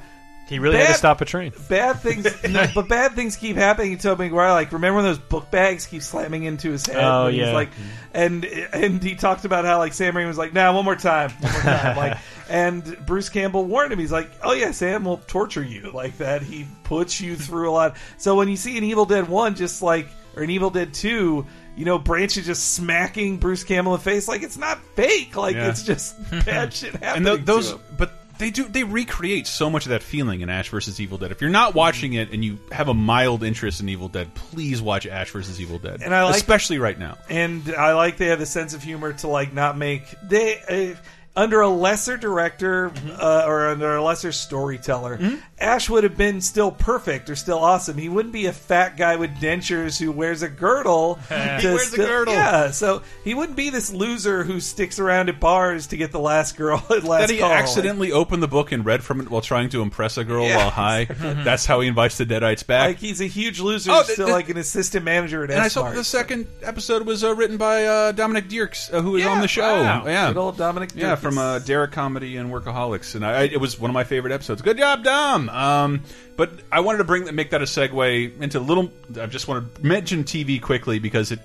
He 0.52 0.60
really 0.60 0.78
had 0.78 0.88
to 0.88 0.94
stop 0.95 1.22
a 1.22 1.26
train. 1.26 1.53
Bad 1.69 1.99
things, 2.02 2.26
no, 2.49 2.68
but 2.76 2.90
bad 2.90 3.14
things 3.14 3.38
keep 3.38 3.56
happening 3.56 3.95
to 3.98 4.03
Tobey 4.03 4.26
Maguire. 4.26 4.52
Like, 4.52 4.72
remember 4.73 4.98
when 4.98 5.06
those 5.06 5.18
book 5.18 5.49
bags 5.49 5.86
keep 5.86 6.02
slamming 6.02 6.44
into 6.44 6.69
his 6.72 6.86
head? 6.86 6.98
Oh, 6.98 7.23
when 7.26 7.34
he's 7.34 7.41
yeah. 7.44 7.53
like, 7.53 7.69
and 8.14 8.44
and 8.45 9.02
he 9.02 9.15
talked 9.15 9.45
about 9.45 9.64
how 9.64 9.78
like 9.78 9.94
Sam 9.94 10.14
Raimi 10.14 10.28
was 10.28 10.38
like, 10.38 10.53
"Nah, 10.53 10.73
one 10.76 10.84
more 10.84 10.98
time, 10.98 11.30
one 11.40 11.52
more 11.53 11.61
time." 11.61 11.95
like, 11.98 12.18
and 12.49 12.98
Bruce 13.06 13.30
Campbell 13.30 13.64
warned 13.64 13.94
him. 13.94 13.99
He's 13.99 14.11
like, 14.11 14.30
"Oh 14.44 14.52
yeah, 14.53 14.72
Sam 14.72 15.06
will 15.06 15.18
torture 15.28 15.64
you 15.64 15.90
like 15.91 16.18
that. 16.18 16.41
He 16.41 16.68
puts 16.84 17.22
you 17.22 17.38
through 17.38 17.69
a 17.69 17.72
lot." 17.72 17.95
So 18.18 18.36
when 18.36 18.49
you 18.49 18.57
see 18.57 18.78
an 18.78 18.84
Evil 18.84 19.06
Dead 19.06 19.30
one, 19.30 19.56
just 19.56 19.82
like 19.82 20.10
or 20.36 20.44
an 20.44 20.49
Evil 20.49 20.69
Dead 20.69 20.94
two. 20.94 21.45
You 21.73 21.86
know, 21.86 21.98
Branch 21.98 22.36
is 22.36 22.45
just 22.45 22.73
smacking 22.73 23.38
Bruce 23.38 23.64
Campbell 23.64 23.94
in 23.94 23.99
the 23.99 24.03
face 24.03 24.28
like 24.28 24.44
it's 24.44 24.57
not 24.57 24.84
fake. 24.98 25.38
Like 25.38 25.56
Yeah. 25.56 25.69
it's 25.69 25.84
just 25.84 26.15
bad 26.45 26.73
shit 26.73 26.94
and 26.95 27.02
happening. 27.03 27.23
tho- 27.23 27.38
to 27.38 27.44
those 27.45 27.72
him. 27.72 27.80
but 27.98 28.11
they 28.41 28.49
do 28.51 28.68
they 28.68 28.84
recreate 28.84 29.47
so 29.47 29.69
much 29.69 29.85
of 29.85 29.91
that 29.91 30.03
feeling 30.03 30.41
in 30.41 30.49
Ash 30.49 30.69
versus 30.69 30.99
Evil 30.99 31.18
Dead. 31.18 31.31
If 31.31 31.39
you're 31.39 31.49
not 31.49 31.73
watching 31.76 32.13
it 32.13 32.31
and 32.34 32.43
you 32.43 32.59
have 32.72 32.89
a 32.89 32.93
mild 32.93 33.43
interest 33.43 33.80
in 33.80 33.88
Evil 33.88 34.09
Dead, 34.09 34.34
please 34.35 34.81
watch 34.81 35.05
Ash 35.07 35.31
versus 35.31 35.61
Evil 35.61 35.80
Dead, 35.80 36.01
And 36.03 36.13
I 36.13 36.23
like- 36.23 36.35
especially 36.35 36.77
right 36.80 36.97
now. 36.99 37.18
and 37.30 37.73
I 37.76 37.93
like 37.93 38.18
they 38.18 38.27
have 38.27 38.39
the 38.39 38.45
sense 38.45 38.73
of 38.73 38.84
humor 38.84 39.13
to 39.13 39.27
like 39.27 39.53
not 39.53 39.77
make 39.77 40.03
they 40.23 40.93
uh, 40.95 40.99
under 41.35 41.61
a 41.61 41.69
lesser 41.69 42.17
director 42.17 42.89
Mm-hmm. 42.89 43.11
uh, 43.19 43.43
or 43.47 43.67
under 43.69 43.95
a 43.95 44.03
lesser 44.03 44.31
storyteller. 44.31 45.19
Ash 45.59 45.89
would 45.89 46.03
have 46.03 46.17
been 46.17 46.41
still 46.41 46.71
perfect 46.71 47.29
or 47.29 47.35
still 47.35 47.59
awesome. 47.59 47.97
He 47.97 48.09
wouldn't 48.09 48.33
be 48.33 48.47
a 48.47 48.53
fat 48.53 48.97
guy 48.97 49.15
with 49.15 49.29
dentures 49.35 49.99
who 49.99 50.11
wears 50.11 50.41
a 50.41 50.49
girdle. 50.49 51.15
He 51.29 51.35
to 51.61 51.73
wears 51.73 51.93
a 51.93 51.97
girdle. 51.97 52.33
Yeah, 52.33 52.71
so 52.71 53.03
he 53.23 53.33
wouldn't 53.33 53.55
be 53.55 53.69
this 53.69 53.91
loser 53.93 54.43
who 54.43 54.59
sticks 54.59 54.99
around 54.99 55.29
at 55.29 55.39
bars 55.39 55.87
to 55.87 55.97
get 55.97 56.11
the 56.11 56.19
last 56.19 56.57
girl 56.57 56.83
at 56.89 57.03
last 57.05 57.27
that 57.27 57.29
he 57.33 57.39
call. 57.39 57.51
accidentally 57.51 58.11
opened 58.11 58.41
the 58.43 58.47
book 58.47 58.71
and 58.71 58.85
read 58.85 59.03
from 59.03 59.21
it 59.21 59.29
while 59.29 59.41
trying 59.41 59.69
to 59.69 59.81
impress 59.81 60.17
a 60.17 60.23
girl 60.23 60.45
Yeah. 60.47 60.57
while 60.57 60.69
high. 60.71 61.05
That's 61.09 61.65
how 61.65 61.79
he 61.81 61.87
invites 61.87 62.17
the 62.17 62.25
Deadites 62.25 62.65
back. 62.65 62.87
Like 62.87 62.97
he's 62.99 63.21
a 63.21 63.25
huge 63.27 63.59
loser, 63.59 63.91
Oh, 63.91 64.03
th- 64.03 64.13
still 64.13 64.27
th- 64.27 64.33
like 64.35 64.49
an 64.49 64.57
assistant 64.57 65.05
manager 65.05 65.43
at 65.43 65.51
and 65.51 65.59
I 65.61 65.65
S 65.67 65.73
saw 65.73 65.89
the 65.91 66.03
second 66.03 66.47
episode 66.63 67.05
was 67.05 67.23
uh, 67.23 67.33
written 67.35 67.57
by 67.57 67.85
uh, 67.85 68.11
Dominic 68.11 68.49
Dierkes, 68.49 68.91
uh, 68.93 69.01
who 69.01 69.11
was 69.11 69.23
Yeah, 69.23 69.29
on 69.29 69.41
the 69.41 69.47
show. 69.47 69.81
wow. 69.83 70.05
Yeah, 70.05 70.27
Good 70.29 70.37
old 70.37 70.57
Dominic 70.57 70.91
Yeah, 70.95 71.15
Dierkes. 71.15 71.20
From 71.22 71.38
uh, 71.38 71.60
Derrick 71.60 71.91
Comedy 71.91 72.38
and 72.38 72.49
Workaholics, 72.52 73.15
and 73.15 73.26
I, 73.26 73.43
it 73.43 73.60
was 73.61 73.80
one 73.80 73.89
of 73.89 73.93
my 73.93 74.03
favorite 74.03 74.34
episodes. 74.34 74.61
Good 74.61 74.77
job, 74.77 75.03
Dom. 75.03 75.49
Um, 75.49 76.02
but 76.35 76.52
I 76.72 76.80
wanted 76.80 76.98
to 76.99 77.03
bring 77.03 77.26
that, 77.26 77.34
make 77.34 77.52
that 77.52 77.61
a 77.61 77.65
segue 77.65 78.41
into 78.41 78.57
a 78.57 78.61
little. 78.61 78.91
I 79.19 79.27
just 79.27 79.48
want 79.48 79.76
to 79.76 79.85
mention 79.85 80.23
TV 80.23 80.61
quickly 80.61 80.99
because 80.99 81.31
it. 81.31 81.39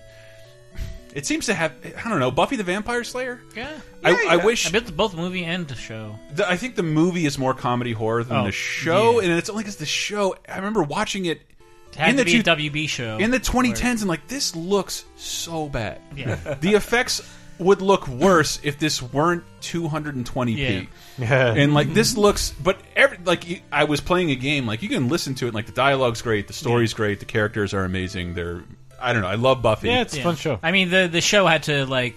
It 1.15 1.25
seems 1.25 1.47
to 1.47 1.55
have, 1.55 1.73
I 2.05 2.11
don't 2.11 2.21
know, 2.21 2.31
Buffy 2.31 2.57
the 2.57 2.63
Vampire 2.63 3.03
Slayer. 3.03 3.41
Yeah, 3.55 3.71
I, 4.05 4.27
I 4.31 4.37
wish 4.45 4.67
I 4.67 4.71
bet 4.71 4.95
both 4.95 5.15
movie 5.15 5.45
and 5.45 5.67
the 5.67 5.75
show. 5.75 6.19
the, 6.35 6.47
I 6.47 6.59
think 6.59 6.77
the 6.77 6.83
movie 6.83 7.25
is 7.25 7.39
more 7.39 7.55
comedy 7.55 7.93
horror 7.93 8.23
than 8.23 8.37
Oh, 8.37 8.45
the 8.45 8.53
show, 8.53 9.21
yeah. 9.21 9.29
and 9.31 9.39
it's 9.39 9.49
only 9.49 9.63
because 9.63 9.77
the 9.77 9.87
show. 9.87 10.37
I 10.47 10.57
remember 10.57 10.83
watching 10.83 11.25
it 11.25 11.41
in 11.99 12.17
the 12.17 12.25
two- 12.27 12.43
WB 12.43 12.87
show 12.91 13.17
in 13.17 13.31
the 13.31 13.41
2010s, 13.41 14.01
and 14.01 14.09
like 14.09 14.29
this 14.29 14.55
looks 14.55 15.07
so 15.17 15.71
bad. 15.71 16.03
Yeah. 16.15 16.35
the 16.61 16.75
effects 16.75 17.23
would 17.59 17.83
look 17.83 18.07
worse 18.09 18.61
if 18.63 18.79
this 18.79 19.01
weren't 19.03 19.45
220p. 19.63 20.89
Yeah. 21.19 21.55
and 21.55 21.75
like 21.75 21.95
this 21.95 22.17
looks, 22.17 22.51
but 22.63 22.79
every 22.95 23.19
like 23.25 23.63
I 23.73 23.85
was 23.85 24.01
playing 24.01 24.31
a 24.31 24.37
game, 24.37 24.67
like 24.67 24.83
you 24.83 24.89
can 24.89 25.09
listen 25.09 25.35
to 25.37 25.49
it, 25.49 25.55
like 25.55 25.67
the 25.67 25.73
dialogue's 25.73 26.23
great, 26.23 26.47
the 26.47 26.53
story's 26.53 26.93
great, 26.95 27.21
the 27.21 27.27
characters 27.27 27.73
are 27.75 27.85
amazing. 27.85 28.35
They're 28.35 28.63
I 29.01 29.13
don't 29.13 29.23
know, 29.23 29.29
I 29.29 29.35
love 29.37 29.63
Buffy. 29.63 29.89
Yeah. 29.89 30.03
it's 30.03 30.19
fun 30.19 30.37
show. 30.37 30.59
I 30.63 30.73
mean, 30.73 30.91
the 30.91 31.09
the 31.11 31.21
show 31.21 31.47
had 31.47 31.65
to 31.65 31.87
like, 31.87 32.17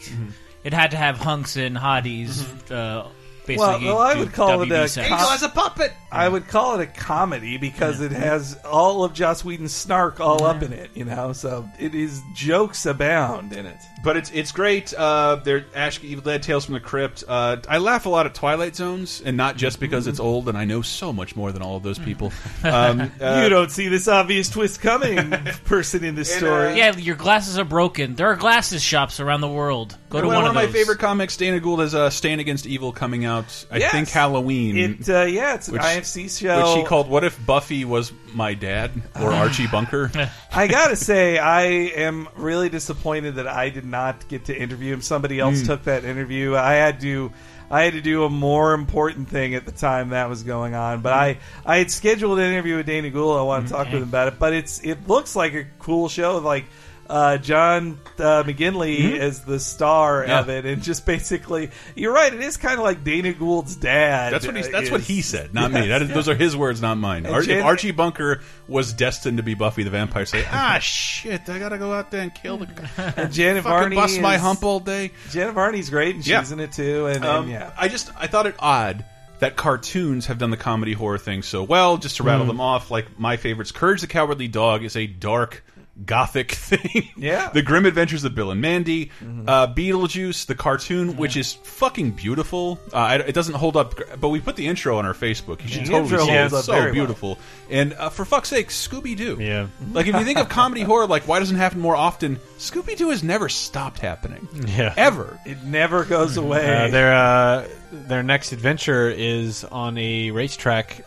it 0.64 0.74
had 0.74 0.92
to 0.92 0.98
have 0.98 1.18
hunks 1.18 1.56
and 1.56 1.76
hotties. 1.78 2.46
Uh, 2.72 3.08
basically, 3.46 3.86
well, 3.86 3.96
well, 3.96 3.98
I 4.00 4.14
do 4.14 4.20
would 4.22 4.34
call 4.34 4.62
it 4.62 4.70
WB 4.70 4.84
a 4.84 4.88
sex. 4.88 5.10
com- 5.10 5.52
puppet. 5.52 5.94
I 6.12 6.28
would 6.30 6.48
call 6.48 6.80
it 6.80 6.84
a 6.84 6.86
comedy 6.88 7.58
because 7.58 8.02
it 8.02 8.12
has 8.12 8.58
all 8.64 9.04
of 9.04 9.14
Joss 9.14 9.44
Whedon's 9.44 9.74
snark 9.74 10.20
all 10.20 10.44
up 10.44 10.62
in 10.64 10.72
it, 10.74 10.92
you 10.96 11.06
know. 11.06 11.34
So 11.34 11.70
it 11.80 11.96
is 11.96 12.22
jokes 12.34 12.86
abound 12.86 13.54
in 13.54 13.66
it. 13.66 13.78
But 14.02 14.16
it's 14.16 14.32
it's 14.32 14.52
great. 14.54 14.94
Uh, 14.94 15.36
they're 15.44 15.66
Ash 15.76 16.02
Evil 16.04 16.24
Dead 16.24 16.42
Tales 16.42 16.64
from 16.66 16.74
the 16.76 16.80
Crypt. 16.80 17.24
Uh, 17.28 17.58
I 17.68 17.80
laugh 17.80 18.06
a 18.06 18.10
lot 18.10 18.26
at 18.26 18.34
Twilight 18.34 18.76
Zones, 18.76 19.22
and 19.26 19.36
not 19.36 19.58
just 19.58 19.80
because 19.80 20.08
it's 20.08 20.20
old 20.22 20.48
and 20.48 20.58
I 20.58 20.64
know 20.66 20.82
so 20.82 21.12
much 21.12 21.36
more 21.36 21.52
than 21.52 21.62
all 21.62 21.76
of 21.76 21.84
those 21.84 22.00
people. 22.00 22.32
Um, 22.62 23.12
uh, 23.22 23.42
you 23.44 23.50
don't 23.50 23.72
see 23.72 23.88
this 23.88 24.08
obvious 24.08 24.50
twist 24.50 24.82
coming, 24.82 25.32
person 25.66 26.04
in 26.04 26.16
this 26.16 26.34
story. 26.34 26.78
Yeah, 26.78 26.96
your 26.98 27.16
glasses 27.16 27.58
are 27.58 27.64
broken. 27.64 28.16
There 28.16 28.28
are 28.28 28.36
glasses 28.36 28.84
shops 28.84 29.20
around 29.22 29.42
the 29.42 29.48
world. 29.48 29.98
Go 30.10 30.20
to 30.22 30.28
one, 30.28 30.36
one, 30.36 30.46
of 30.48 30.54
my 30.56 30.68
favorite 30.68 31.00
comics, 31.00 31.38
Dana 31.38 31.60
Gould, 31.60 31.80
has 31.80 31.96
uh, 31.96 32.10
Stan 32.10 32.40
Against 32.40 32.66
Evil 32.66 32.92
coming 32.92 33.24
out. 33.26 33.66
I 33.72 33.78
Yes. 33.78 33.92
think 33.92 34.10
Halloween. 34.10 34.78
It, 34.78 35.10
uh, 35.10 35.22
yeah, 35.24 35.56
it's 35.56 35.68
an 35.70 35.74
which- 35.76 35.82
IFC 35.84 36.30
show. 36.40 36.58
Which 36.76 36.82
she 36.84 36.88
called 36.88 37.08
"What 37.10 37.24
if 37.24 37.44
Buffy 37.46 37.86
was 37.86 38.12
my 38.34 38.54
dad 38.56 38.92
or 39.20 39.32
Archie 39.34 39.68
Bunker?" 39.68 40.12
I 40.52 40.68
gotta 40.68 40.96
say, 40.98 41.38
I 41.38 41.62
am 41.64 42.28
really 42.36 42.70
disappointed 42.70 43.36
that 43.36 43.48
I 43.48 43.70
did 43.70 43.86
not 43.90 44.28
get 44.28 44.46
to 44.46 44.58
interview 44.58 44.94
him. 44.94 45.02
Somebody 45.02 45.40
else 45.40 45.62
Mm. 45.62 45.66
took 45.66 45.84
that 45.84 46.06
interview. 46.06 46.56
I 46.56 46.74
had 46.74 47.02
to, 47.02 47.32
I 47.70 47.84
had 47.84 47.94
to 47.94 48.02
do 48.02 48.24
a 48.24 48.30
more 48.30 48.74
important 48.74 49.30
thing 49.30 49.56
at 49.56 49.66
the 49.66 49.72
time 49.72 50.10
that 50.10 50.30
was 50.30 50.44
going 50.44 50.76
on. 50.76 51.02
But 51.02 51.14
hmm. 51.14 51.20
I, 51.20 51.38
I 51.66 51.78
had 51.78 51.92
scheduled 51.92 52.40
an 52.40 52.46
interview 52.46 52.78
with 52.78 52.86
Dana 52.86 53.10
Gould. 53.10 53.38
I 53.38 53.44
want 53.44 53.68
to 53.68 53.74
hmm. 53.74 53.76
talk 53.76 53.88
with 53.88 53.96
eh. 53.96 53.98
him 53.98 54.10
about 54.10 54.28
it. 54.30 54.40
But 54.40 54.54
it's, 54.54 54.84
it 54.84 55.08
looks 55.08 55.36
like 55.36 55.54
a 55.54 55.66
cool 55.80 56.10
show. 56.10 56.38
Like. 56.38 56.66
Uh, 57.10 57.38
John 57.38 57.98
uh, 58.20 58.44
McGinley 58.44 59.00
Mhm. 59.00 59.20
is 59.20 59.40
the 59.40 59.60
star 59.60 60.24
Yeah. 60.28 60.42
of 60.42 60.50
it, 60.50 60.66
and 60.68 60.84
just 60.84 61.08
basically, 61.08 61.72
you're 61.96 62.14
right. 62.14 62.32
It 62.32 62.40
is 62.42 62.56
kind 62.56 62.76
of 62.78 62.84
like 62.84 63.04
Dana 63.04 63.34
Gould's 63.34 63.76
dad. 63.76 64.32
That's 64.32 64.46
what 64.46 64.56
he. 64.56 64.62
That's 64.62 64.92
what 64.92 65.02
is- 65.02 65.08
he 65.08 65.22
said, 65.24 65.52
not 65.52 65.72
me. 65.72 65.80
Yes, 65.80 65.88
That 65.90 66.02
is, 66.04 66.10
yeah. 66.10 66.14
Those 66.16 66.30
are 66.30 66.36
his 66.36 66.56
words, 66.56 66.82
not 66.84 67.00
mine. 67.00 67.26
Ar- 67.26 67.42
Jan- 67.42 67.58
if 67.60 67.66
Archie 67.66 67.90
Bunker 67.92 68.42
was 68.68 68.94
destined 68.94 69.38
to 69.38 69.44
be 69.44 69.56
Buffy 69.56 69.82
the 69.82 69.90
Vampire 69.90 70.28
Slayer, 70.28 70.46
ah 70.52 70.78
shit, 70.80 71.50
I 71.50 71.58
gotta 71.58 71.80
go 71.80 71.92
out 71.94 72.12
there 72.12 72.22
and 72.22 72.34
kill 72.36 72.58
the 72.58 72.68
guy. 72.68 73.14
And 73.18 73.34
Janet 73.34 73.64
Fucking 73.64 73.80
Varney 73.80 73.96
bust 73.96 74.22
my 74.22 74.38
hump 74.38 74.64
all 74.64 74.80
day. 74.80 75.12
Janet 75.32 75.56
Varney's 75.56 75.90
great, 75.90 76.14
and 76.14 76.24
she's 76.24 76.30
Yeah. 76.32 76.46
in 76.54 76.60
it 76.60 76.74
too. 76.74 77.08
And, 77.08 77.26
Um, 77.26 77.44
and 77.46 77.52
yeah, 77.54 77.72
I 77.76 77.88
just 77.88 78.12
I 78.20 78.28
thought 78.28 78.46
it 78.46 78.54
odd 78.60 79.04
that 79.40 79.56
cartoons 79.56 80.28
have 80.28 80.38
done 80.38 80.52
the 80.52 80.58
comedy 80.58 80.94
horror 80.94 81.18
thing 81.18 81.42
so 81.42 81.64
well. 81.64 81.98
Just 81.98 82.18
to 82.18 82.24
rattle 82.24 82.44
Mm. 82.46 82.50
them 82.50 82.62
off, 82.62 82.92
like 82.92 83.18
my 83.18 83.38
favorites, 83.38 83.72
Courage 83.72 84.02
the 84.02 84.08
Cowardly 84.08 84.48
Dog 84.48 84.84
is 84.84 84.96
a 84.96 85.08
dark. 85.08 85.64
Gothic 86.06 86.52
thing, 86.54 87.10
Yeah. 87.18 87.50
The 87.50 87.62
Grim 87.62 87.86
Adventures 87.86 88.24
of 88.24 88.34
Bill 88.36 88.52
and 88.52 88.62
Mandy, 88.62 89.12
Mm-hmm. 89.22 89.50
uh, 89.50 89.68
Beetlejuice, 89.74 90.46
the 90.46 90.56
cartoon, 90.56 91.18
which 91.18 91.36
is 91.36 91.54
fucking 91.54 92.12
beautiful. 92.12 92.80
Uh, 92.94 93.20
it 93.28 93.34
doesn't 93.34 93.56
hold 93.56 93.76
up, 93.76 93.96
but 94.20 94.30
we 94.30 94.40
put 94.40 94.56
the 94.56 94.68
intro 94.68 94.98
on 94.98 95.06
our 95.06 95.14
Facebook. 95.14 95.62
You 95.64 95.68
should 95.68 95.86
The 95.86 95.90
totally 95.92 96.26
see 96.26 96.32
it. 96.32 96.46
It's 96.54 96.66
so 96.66 96.72
very 96.72 96.86
well. 96.86 96.94
beautiful. 96.94 97.40
And 97.70 97.94
uh, 97.94 98.10
for 98.10 98.24
fuck's 98.26 98.50
sake, 98.50 98.70
Scooby 98.70 99.16
Doo. 99.18 99.38
Yeah. 99.40 99.68
Like 99.92 100.08
if 100.08 100.16
you 100.16 100.24
think 100.24 100.38
of 100.40 100.50
comedy 100.50 100.82
horror, 100.82 101.08
like 101.08 101.28
why 101.28 101.40
doesn't 101.40 101.56
it 101.56 101.60
happen 101.60 101.80
more 101.80 101.96
often? 101.96 102.38
Scooby 102.60 102.96
Doo 102.96 103.10
has 103.10 103.24
never 103.24 103.50
stopped 103.50 104.00
happening. 104.00 104.48
Yeah. 104.68 104.94
Ever. 104.96 105.40
it 105.46 105.64
never 105.64 106.06
goes 106.06 106.38
away. 106.38 106.86
Uh, 106.86 106.88
their 106.90 107.14
uh, 107.14 107.68
their 107.92 108.22
next 108.24 108.52
adventure 108.52 109.10
is 109.10 109.64
on 109.66 109.98
a 109.98 110.30
racetrack 110.32 111.04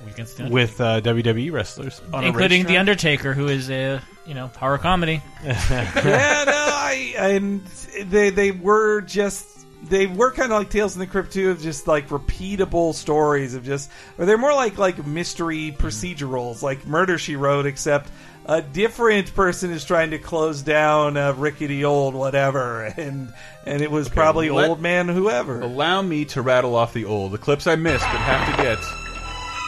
with 0.50 0.80
uh, 0.80 1.00
WWE 1.00 1.52
wrestlers, 1.52 2.00
on 2.12 2.24
a 2.24 2.26
including 2.26 2.64
the. 2.64 2.76
Undertaker, 2.76 3.32
who 3.34 3.46
is 3.48 3.70
a 3.70 4.02
you 4.26 4.34
know 4.34 4.48
horror 4.48 4.78
comedy. 4.78 5.22
yeah, 5.44 6.44
no, 6.46 6.52
I 6.52 7.14
and 7.16 7.64
they 8.06 8.30
they 8.30 8.50
were 8.50 9.00
just 9.00 9.48
they 9.88 10.06
were 10.06 10.30
kind 10.30 10.52
of 10.52 10.58
like 10.58 10.70
Tales 10.70 10.94
in 10.94 11.00
the 11.00 11.06
Crypt 11.06 11.32
too, 11.32 11.50
of 11.50 11.60
just 11.60 11.86
like 11.86 12.08
repeatable 12.08 12.94
stories 12.94 13.54
of 13.54 13.64
just, 13.64 13.90
or 14.18 14.26
they're 14.26 14.38
more 14.38 14.54
like 14.54 14.78
like 14.78 15.04
mystery 15.06 15.74
procedurals, 15.76 16.62
like 16.62 16.86
Murder 16.86 17.18
She 17.18 17.36
Wrote, 17.36 17.66
except 17.66 18.10
a 18.46 18.62
different 18.62 19.34
person 19.34 19.70
is 19.70 19.84
trying 19.84 20.10
to 20.10 20.18
close 20.18 20.62
down 20.62 21.16
a 21.16 21.32
rickety 21.32 21.84
old 21.84 22.14
whatever, 22.14 22.82
and 22.84 23.32
and 23.66 23.82
it 23.82 23.90
was 23.90 24.08
probably 24.08 24.50
let- 24.50 24.68
old 24.68 24.80
man 24.80 25.08
whoever. 25.08 25.60
Allow 25.60 26.02
me 26.02 26.24
to 26.26 26.42
rattle 26.42 26.76
off 26.76 26.92
the 26.92 27.04
old, 27.04 27.32
the 27.32 27.38
clips 27.38 27.66
I 27.66 27.76
missed 27.76 28.04
but 28.04 28.18
have 28.20 28.56
to 28.56 28.62
get. 28.62 28.78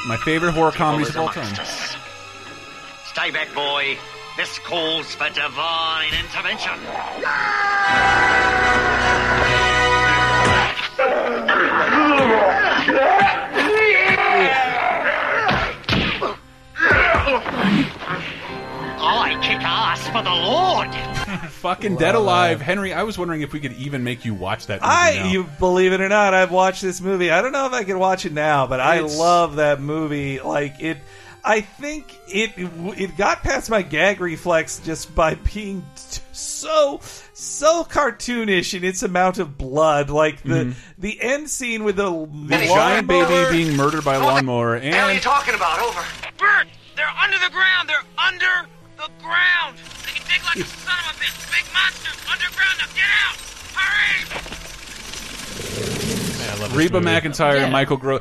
My 0.06 0.16
favorite 0.18 0.52
horror 0.52 0.70
comedies 0.70 1.08
of 1.08 1.16
all 1.16 1.28
time. 1.28 1.54
Stay 3.06 3.30
back, 3.30 3.52
boy. 3.54 3.96
This 4.36 4.58
calls 4.58 5.14
for 5.14 5.28
divine 5.30 6.12
intervention. 6.14 6.78
Oh, 19.06 19.18
I 19.18 19.38
kick 19.42 19.60
ass 19.60 20.06
for 20.08 20.22
the 20.22 20.30
Lord. 20.30 20.94
Fucking 21.50 21.96
Dead 21.96 22.14
Alive, 22.14 22.60
Henry. 22.60 22.92
I 22.94 23.02
was 23.02 23.18
wondering 23.18 23.42
if 23.42 23.52
we 23.52 23.60
could 23.60 23.72
even 23.74 24.04
make 24.04 24.24
you 24.24 24.32
watch 24.34 24.66
that. 24.68 24.80
Movie 24.80 24.92
I, 24.92 25.14
now. 25.16 25.26
you 25.30 25.44
believe 25.58 25.92
it 25.92 26.00
or 26.00 26.08
not, 26.08 26.32
I've 26.32 26.50
watched 26.52 26.80
this 26.82 27.00
movie. 27.00 27.30
I 27.30 27.42
don't 27.42 27.52
know 27.52 27.66
if 27.66 27.72
I 27.72 27.84
can 27.84 27.98
watch 27.98 28.24
it 28.24 28.32
now, 28.32 28.66
but 28.66 28.80
I 28.80 28.96
It's- 28.96 29.18
love 29.18 29.56
that 29.56 29.80
movie. 29.80 30.40
Like 30.40 30.80
it, 30.80 30.98
I 31.46 31.60
think 31.60 32.16
it 32.26 32.52
it 32.56 33.16
got 33.18 33.42
past 33.42 33.68
my 33.68 33.82
gag 33.82 34.18
reflex 34.20 34.78
just 34.78 35.14
by 35.14 35.34
being 35.34 35.84
t- 35.94 36.22
so 36.32 37.00
so 37.34 37.84
cartoonish 37.84 38.72
in 38.72 38.82
its 38.82 39.02
amount 39.02 39.36
of 39.38 39.58
blood. 39.58 40.08
Like 40.08 40.42
the 40.42 40.64
Mhm. 40.66 40.74
the 40.98 41.20
end 41.20 41.50
scene 41.50 41.84
with 41.84 41.96
the, 41.96 42.10
The 42.10 42.64
giant 42.66 43.08
baby 43.08 43.44
being 43.50 43.76
murdered 43.76 44.04
by 44.04 44.14
a 44.14 44.20
lawnmower, 44.20 44.76
What 44.76 44.84
are 44.84 44.86
you 44.86 44.92
and 44.94 45.20
talking 45.22 45.54
about? 45.54 45.80
Over. 45.80 46.02
Bert, 46.38 46.66
they're 46.96 47.06
under 47.22 47.38
the 47.38 47.50
ground. 47.52 47.90
They're 47.90 48.02
under 48.16 48.66
the 48.96 49.10
ground. 49.22 49.76
They 50.06 50.12
can 50.18 50.26
dig 50.26 50.42
like 50.46 50.56
a 50.56 50.64
son 50.80 50.96
of 51.10 51.14
a 51.14 51.18
bitch. 51.20 51.36
Big 51.52 51.64
monsters 51.74 52.16
underground. 52.30 52.78
Now 52.78 52.86
get 52.96 53.10
out. 53.20 53.36
Hurry. 56.70 56.76
Reba 56.76 57.00
McEntire 57.00 57.62
and 57.62 57.72
Michael 57.72 57.96
Gro. 57.98 58.20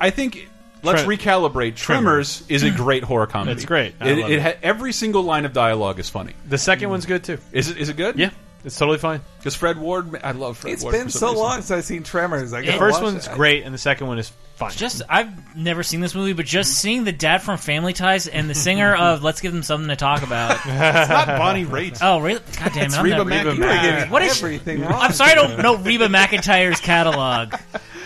I 0.00 0.10
think. 0.10 0.48
Let's 0.92 1.04
Tre- 1.04 1.16
recalibrate. 1.16 1.76
Tremors 1.76 2.42
is 2.48 2.62
a 2.62 2.70
great 2.70 3.04
horror 3.04 3.26
comedy. 3.26 3.52
It's 3.52 3.64
great. 3.64 3.94
I 4.00 4.08
It, 4.10 4.18
love 4.18 4.30
it 4.30 4.34
it. 4.34 4.42
ha- 4.42 4.58
every 4.62 4.92
single 4.92 5.22
line 5.22 5.44
of 5.44 5.52
dialogue 5.52 5.98
is 6.00 6.08
funny. 6.10 6.32
The 6.48 6.58
second 6.58 6.90
one's 6.90 7.06
good 7.06 7.24
too. 7.24 7.38
Is 7.52 7.70
it? 7.70 7.78
Is 7.78 7.88
it 7.88 7.96
good? 7.96 8.18
Yeah, 8.18 8.30
it's 8.64 8.76
totally 8.78 8.98
fine. 8.98 9.20
Because 9.38 9.54
Fred 9.54 9.78
Ward, 9.78 10.20
I 10.22 10.32
love 10.32 10.58
Fred 10.58 10.72
It's 10.74 10.82
Ward. 10.82 10.92
been 10.92 11.04
for 11.04 11.10
some 11.10 11.18
so 11.20 11.26
reason. 11.28 11.42
long 11.42 11.54
since 11.62 11.70
I've 11.70 11.84
seen 11.84 12.02
Tremors. 12.02 12.52
I 12.52 12.62
The 12.62 12.72
first 12.72 13.02
watch 13.02 13.12
one's 13.12 13.26
it. 13.26 13.34
great, 13.34 13.62
and 13.64 13.74
the 13.74 13.78
second 13.78 14.06
one 14.08 14.18
is 14.18 14.30
fine. 14.58 14.70
Just 14.72 15.02
I've 15.08 15.56
never 15.56 15.82
seen 15.82 16.00
this 16.00 16.14
movie, 16.14 16.32
but 16.34 16.44
just 16.46 16.74
seeing 16.78 17.04
the 17.04 17.12
dad 17.12 17.42
from 17.42 17.56
Family 17.58 17.92
Ties 17.92 18.26
and 18.26 18.48
the 18.50 18.54
singer 18.54 18.94
of 18.94 19.22
"Let's 19.22 19.40
Give 19.40 19.52
Them 19.52 19.62
Something 19.62 19.88
to 19.88 19.96
Talk 19.96 20.22
About." 20.22 20.56
It's 20.66 21.08
not 21.08 21.26
Bonnie 21.26 21.64
Raitt. 21.66 21.98
Oh, 22.02 22.18
really? 22.20 22.40
God 22.58 22.72
damn 22.74 22.90
it! 22.90 22.98
I'm 22.98 23.04
Reba 23.04 23.16
not- 23.18 23.26
Mac- 23.26 23.44
You 23.44 23.50
are 23.52 23.56
getting 23.56 24.10
What 24.10 24.22
is 24.22 24.36
everything 24.42 24.80
wrong. 24.82 24.92
I'm 24.94 25.12
sorry, 25.12 25.32
I 25.32 25.34
don't 25.34 25.58
know 25.62 25.76
Reba 25.76 26.08
McEntire's 26.08 26.80
catalog. 26.80 27.54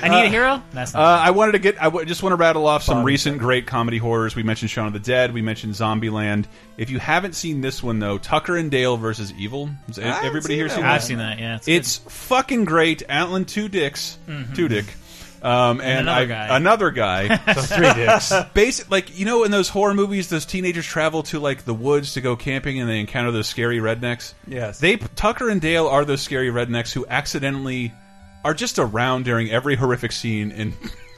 I 0.02 0.08
need 0.08 0.24
a 0.24 0.28
hero. 0.28 0.60
That's 0.72 0.94
Uh. 0.96 0.98
I 0.98 1.30
wanted 1.30 1.52
to 1.52 1.58
get. 1.60 1.80
I 1.80 1.84
w 1.84 2.04
just 2.04 2.22
want 2.24 2.32
to 2.32 2.36
rattle 2.36 2.66
off 2.66 2.82
some 2.82 3.04
recent 3.04 3.38
great 3.38 3.66
comedy 3.68 3.98
horrors. 3.98 4.34
We 4.34 4.42
mentioned 4.42 4.70
Shaun 4.70 4.88
of 4.88 4.92
the 4.92 4.98
Dead. 4.98 5.32
We 5.32 5.42
mentioned 5.42 5.74
Zombieland. 5.74 6.46
If 6.76 6.90
you 6.90 6.98
haven't 6.98 7.34
seen 7.34 7.60
this 7.60 7.82
one 7.84 8.00
though, 8.00 8.18
Tucker 8.18 8.56
and 8.56 8.68
Dale 8.70 8.96
versus 8.96 9.32
Evil. 9.38 9.70
Has 9.86 9.98
everybody 10.00 10.40
seen 10.40 10.56
here 10.56 10.68
that 10.68 10.74
seen 10.74 10.82
that? 10.82 10.90
I've 10.92 11.04
seen 11.04 11.18
that. 11.18 11.38
Yeah, 11.38 11.54
it's, 11.56 11.68
It's 11.68 11.96
fucking 11.98 12.64
great. 12.64 13.04
Alan 13.08 13.44
Two 13.44 13.68
Dicks, 13.68 14.18
Mhm. 14.28 14.56
Two 14.56 14.66
Dick, 14.66 14.86
um, 15.43 15.81
and, 15.81 16.01
another 16.09 16.20
I- 16.23 16.24
guy. 16.27 16.56
another 16.56 16.90
guy. 16.90 17.36
So 17.55 17.60
three 17.62 17.93
dicks. 17.94 18.32
Basic, 18.55 18.90
like 18.90 19.19
you 19.19 19.27
know, 19.27 19.44
in 19.44 19.51
those 19.51 19.69
horror 19.69 19.94
movies, 19.94 20.28
those 20.28 20.47
teenagers 20.47 20.86
travel 20.86 21.23
to 21.24 21.40
like 21.40 21.64
the 21.64 21.74
woods 21.74 22.14
to 22.14 22.20
go 22.20 22.36
camping, 22.36 22.81
and 22.81 22.89
they 22.89 23.01
encounter 23.01 23.31
those 23.31 23.47
scary 23.48 23.78
rednecks. 23.78 24.35
Yes. 24.47 24.78
they 24.81 24.97
Tucker 24.97 25.48
and 25.51 25.60
Dale 25.60 25.86
are 25.89 26.05
those 26.05 26.23
scary 26.23 26.48
rednecks 26.51 26.93
who 26.93 27.05
accidentally 27.06 27.93
are 28.44 28.55
just 28.55 28.78
around 28.78 29.24
during 29.24 29.51
every 29.51 29.77
horrific 29.77 30.12
scene 30.12 30.51
and 30.52 30.74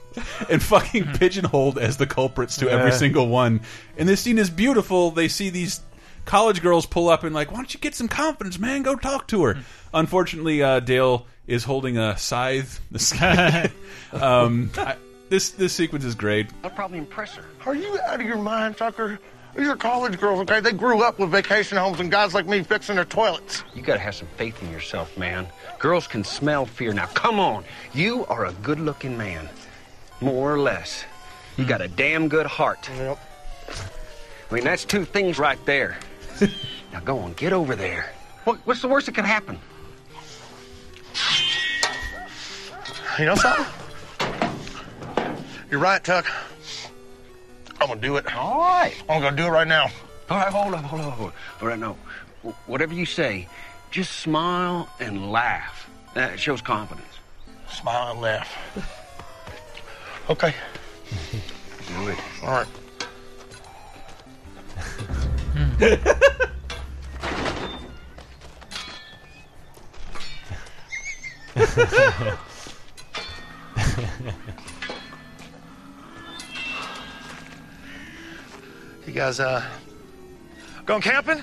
and 0.51 0.63
fucking 0.63 1.05
pigeonholed 1.15 1.79
as 1.79 1.97
the 1.97 2.07
culprits 2.07 2.57
to 2.59 2.69
every 2.71 2.93
single 2.93 3.29
one. 3.29 3.61
And 3.97 4.09
this 4.09 4.21
scene 4.21 4.39
is 4.39 4.51
beautiful. 4.51 5.11
They 5.11 5.29
see 5.29 5.51
these 5.51 5.81
college 6.25 6.63
girls 6.63 6.87
pull 6.87 7.09
up 7.09 7.25
and 7.25 7.35
like, 7.35 7.51
why 7.51 7.57
don't 7.59 7.73
you 7.75 7.81
get 7.81 7.95
some 7.95 8.09
confidence, 8.09 8.59
man? 8.59 8.83
Go 8.83 8.95
talk 8.97 9.29
to 9.29 9.45
her. 9.45 9.59
Unfortunately, 9.93 10.63
uh, 10.63 10.81
Dale 10.81 11.27
is 11.47 11.65
holding 11.65 11.99
a 11.99 12.16
scythe. 12.16 12.81
um, 14.12 14.71
I, 14.77 14.97
this 15.29 15.51
this 15.51 15.73
sequence 15.73 16.05
is 16.05 16.15
great. 16.15 16.49
I'll 16.62 16.71
probably 16.71 16.99
impress 16.99 17.35
her. 17.35 17.45
Are 17.66 17.75
you 17.75 17.99
out 18.07 18.21
of 18.21 18.27
your 18.27 18.39
mind, 18.39 18.77
Tucker? 18.77 19.19
These 19.57 19.69
are 19.69 19.77
college 19.77 20.19
girls, 20.19 20.41
okay? 20.41 20.59
They 20.59 20.73
grew 20.73 21.05
up 21.05 21.21
with 21.21 21.31
vacation 21.31 21.79
homes 21.79 22.01
and 22.01 22.11
guys 22.11 22.35
like 22.35 22.47
me 22.47 22.65
fixing 22.65 22.97
their 22.97 23.05
toilets. 23.05 23.62
You 23.73 23.83
gotta 23.83 24.01
have 24.01 24.16
some 24.16 24.27
faith 24.37 24.61
in 24.62 24.71
yourself, 24.73 25.16
man. 25.16 25.47
Girls 25.79 26.09
can 26.09 26.25
smell 26.25 26.66
fear. 26.66 26.93
Now, 26.93 27.07
come 27.07 27.39
on. 27.39 27.65
You 27.93 28.27
are 28.27 28.47
a 28.47 28.53
good 28.53 28.81
looking 28.81 29.16
man. 29.16 29.49
More 30.21 30.53
or 30.53 30.59
less. 30.59 31.05
You 31.57 31.65
got 31.65 31.83
a 31.83 31.89
damn 31.89 32.29
good 32.29 32.47
heart. 32.47 32.89
Yep. 32.97 33.19
I 34.51 34.55
mean, 34.55 34.65
that's 34.65 34.85
two 34.85 35.05
things 35.05 35.39
right 35.39 35.59
there. 35.66 35.99
now, 36.93 37.01
go 37.01 37.21
on, 37.21 37.33
get 37.35 37.53
over 37.53 37.77
there. 37.77 38.12
What, 38.43 38.59
what's 38.65 38.83
the 38.83 38.89
worst 38.89 39.07
that 39.07 39.15
could 39.15 39.25
happen? 39.25 39.59
You 43.19 43.27
know 43.27 43.35
something? 43.36 43.66
You're 45.70 45.81
right, 45.81 46.03
Tuck. 46.03 46.27
I'm 47.81 47.89
gonna 47.89 48.01
do 48.01 48.16
it. 48.16 48.27
All 48.35 48.59
right. 48.59 48.95
I'm 49.09 49.20
gonna 49.23 49.36
do 49.36 49.45
it 49.45 49.51
right 49.51 49.69
now. 49.69 49.89
All 50.31 50.39
right, 50.39 50.49
hold 50.53 50.74
up, 50.74 50.85
hold 50.85 51.03
up, 51.03 51.12
hold 51.15 51.28
up. 51.31 51.35
All 51.62 51.69
right, 51.69 51.78
no. 51.78 51.97
Wh- 52.43 52.69
Whatever 52.69 52.95
you 52.95 53.07
say, 53.07 53.47
just 53.91 54.19
smile 54.20 54.89
and 55.01 55.31
laugh. 55.31 55.89
That 56.15 56.41
shows 56.41 56.61
confidence. 56.61 57.07
Smile 57.70 58.12
and 58.12 58.20
laugh. 58.20 58.49
Okay. 60.31 60.55
Do 61.89 62.09
it. 62.09 62.19
All 62.43 62.51
right. 62.51 62.66
You 79.07 79.13
guys, 79.13 79.39
uh, 79.39 79.63
going 80.87 81.03
camping? 81.03 81.43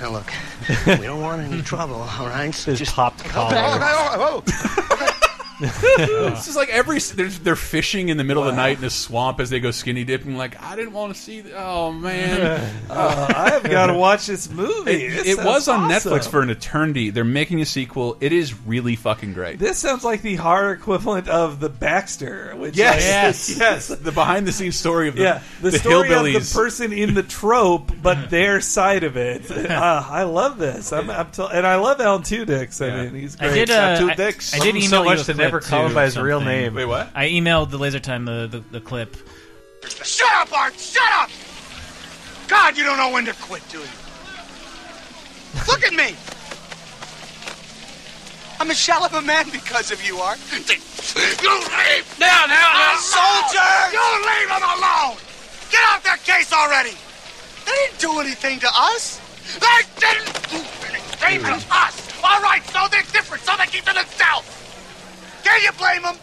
Now 0.00 0.10
look, 0.10 0.26
we 0.86 1.06
don't 1.06 1.20
want 1.20 1.42
any 1.42 1.62
trouble, 1.62 1.96
all 2.18 2.26
right? 2.26 2.52
So 2.54 2.74
just 2.74 2.94
popped 2.94 3.20
Okay, 3.20 3.30
collar. 3.30 3.56
okay, 3.56 3.78
oh, 3.80 5.10
this 5.60 6.48
is 6.48 6.56
like 6.56 6.68
every 6.68 6.98
they're, 6.98 7.28
they're 7.28 7.56
fishing 7.56 8.08
in 8.08 8.16
the 8.16 8.24
middle 8.24 8.42
of 8.42 8.48
the 8.50 8.56
night 8.56 8.78
in 8.78 8.84
a 8.84 8.90
swamp 8.90 9.40
as 9.40 9.50
they 9.50 9.60
go 9.60 9.70
skinny 9.70 10.04
dipping. 10.04 10.36
Like 10.36 10.60
I 10.62 10.76
didn't 10.76 10.92
want 10.92 11.14
to 11.14 11.20
see. 11.20 11.42
th- 11.42 11.54
Oh 11.56 11.92
man, 11.92 12.72
Uh, 12.90 13.32
I've 13.36 13.62
got 13.64 13.86
to 13.86 13.94
watch 13.94 14.26
this 14.26 14.50
movie. 14.50 14.90
It, 15.06 15.10
This 15.24 15.38
it 15.38 15.44
was 15.44 15.68
on 15.68 15.88
sounds 15.90 16.04
Netflix 16.04 16.28
for 16.28 16.42
an 16.42 16.50
eternity. 16.50 17.10
They're 17.10 17.24
making 17.24 17.60
a 17.60 17.66
sequel. 17.66 18.16
It 18.20 18.32
is 18.32 18.58
really 18.66 18.96
fucking 18.96 19.32
great. 19.34 19.58
This 19.58 19.78
sounds 19.78 20.04
like 20.04 20.22
the 20.22 20.36
horror 20.36 20.72
equivalent 20.72 21.28
of 21.28 21.60
the 21.60 21.68
Baxter, 21.68 22.54
which 22.56 22.76
Yes, 22.76 22.94
like- 23.50 23.58
yes, 23.58 23.58
yes. 23.58 23.88
The 23.88 24.12
behind 24.12 24.46
the 24.46 24.52
scenes 24.52 24.76
story 24.76 25.08
of 25.08 25.16
the, 25.16 25.22
yeah, 25.22 25.42
the, 25.60 25.70
the 25.70 25.78
story 25.78 26.12
of 26.12 26.24
the 26.24 26.50
person 26.54 26.92
in 26.92 27.14
the 27.14 27.22
trope, 27.22 27.92
but 28.02 28.30
their 28.30 28.60
side 28.60 29.04
of 29.04 29.16
it. 29.16 29.50
Uh, 29.50 30.04
I 30.08 30.24
love 30.24 30.58
this. 30.58 30.92
I'm, 30.92 31.08
I'm 31.10 31.30
t- 31.30 31.46
and 31.52 31.66
I 31.66 31.76
love 31.76 32.00
Alan 32.00 32.22
Tudyk's. 32.22 32.80
I 32.80 33.04
mean, 33.04 33.14
he's 33.14 33.36
I 33.36 33.48
great. 33.48 33.66
did. 33.66 33.70
Uh, 33.70 33.98
two 33.98 34.10
I, 34.10 34.14
dicks. 34.14 34.54
I 34.54 34.58
did 34.58 34.66
Love 34.66 34.68
him 34.68 34.76
email 34.76 34.88
so 34.90 34.98
you 35.02 35.04
much 35.10 35.20
a 35.20 35.24
clip, 35.24 35.36
never 35.44 35.60
call 35.60 35.86
him 35.86 35.94
by 35.94 36.04
his 36.04 36.16
real 36.18 36.38
something. 36.40 36.56
name. 36.56 36.74
Wait, 36.74 36.84
what? 36.84 37.10
I 37.14 37.28
emailed 37.28 37.70
the 37.70 37.78
Laser 37.78 38.00
Time 38.00 38.24
the, 38.24 38.46
the, 38.50 38.60
the 38.70 38.80
clip. 38.80 39.16
Shut 40.02 40.32
up, 40.32 40.52
Art! 40.52 40.78
Shut 40.78 41.12
up! 41.12 41.30
God, 42.48 42.76
you 42.76 42.84
don't 42.84 42.96
know 42.96 43.10
when 43.10 43.24
to 43.26 43.32
quit, 43.34 43.62
do 43.70 43.78
you? 43.78 43.84
Look 45.68 45.82
at 45.84 45.92
me! 45.92 46.16
I'm 48.60 48.70
a 48.70 48.74
shell 48.74 49.04
of 49.04 49.12
a 49.14 49.22
man 49.22 49.50
because 49.50 49.90
of 49.90 50.04
you, 50.06 50.18
Art. 50.18 50.38
You 50.52 50.64
leave! 50.72 52.18
Now, 52.18 52.46
now, 52.46 52.72
now! 52.72 52.96
Soldiers! 52.98 53.92
You 53.92 54.00
leave 54.24 54.48
them 54.48 54.62
alone! 54.62 55.16
Get 55.70 55.82
out 55.88 56.02
their 56.02 56.16
case 56.18 56.52
already! 56.52 56.94
They 57.66 57.72
didn't 57.72 58.00
do 58.00 58.20
anything 58.20 58.60
to 58.60 58.68
us! 58.74 59.20
They 59.60 59.84
didn't 60.00 60.32
do 60.50 60.56
anything 60.86 61.40
to 61.40 61.66
us! 61.70 62.08
All 62.24 62.40
right, 62.40 62.62
so 62.72 62.86
they're 62.90 63.02
different, 63.12 63.42
so 63.44 63.54
they 63.58 63.66
keep 63.66 63.84
to 63.84 63.92
themselves! 63.92 64.63
Can 65.44 65.60
you 65.62 65.72
blame 65.72 66.02
them? 66.02 66.16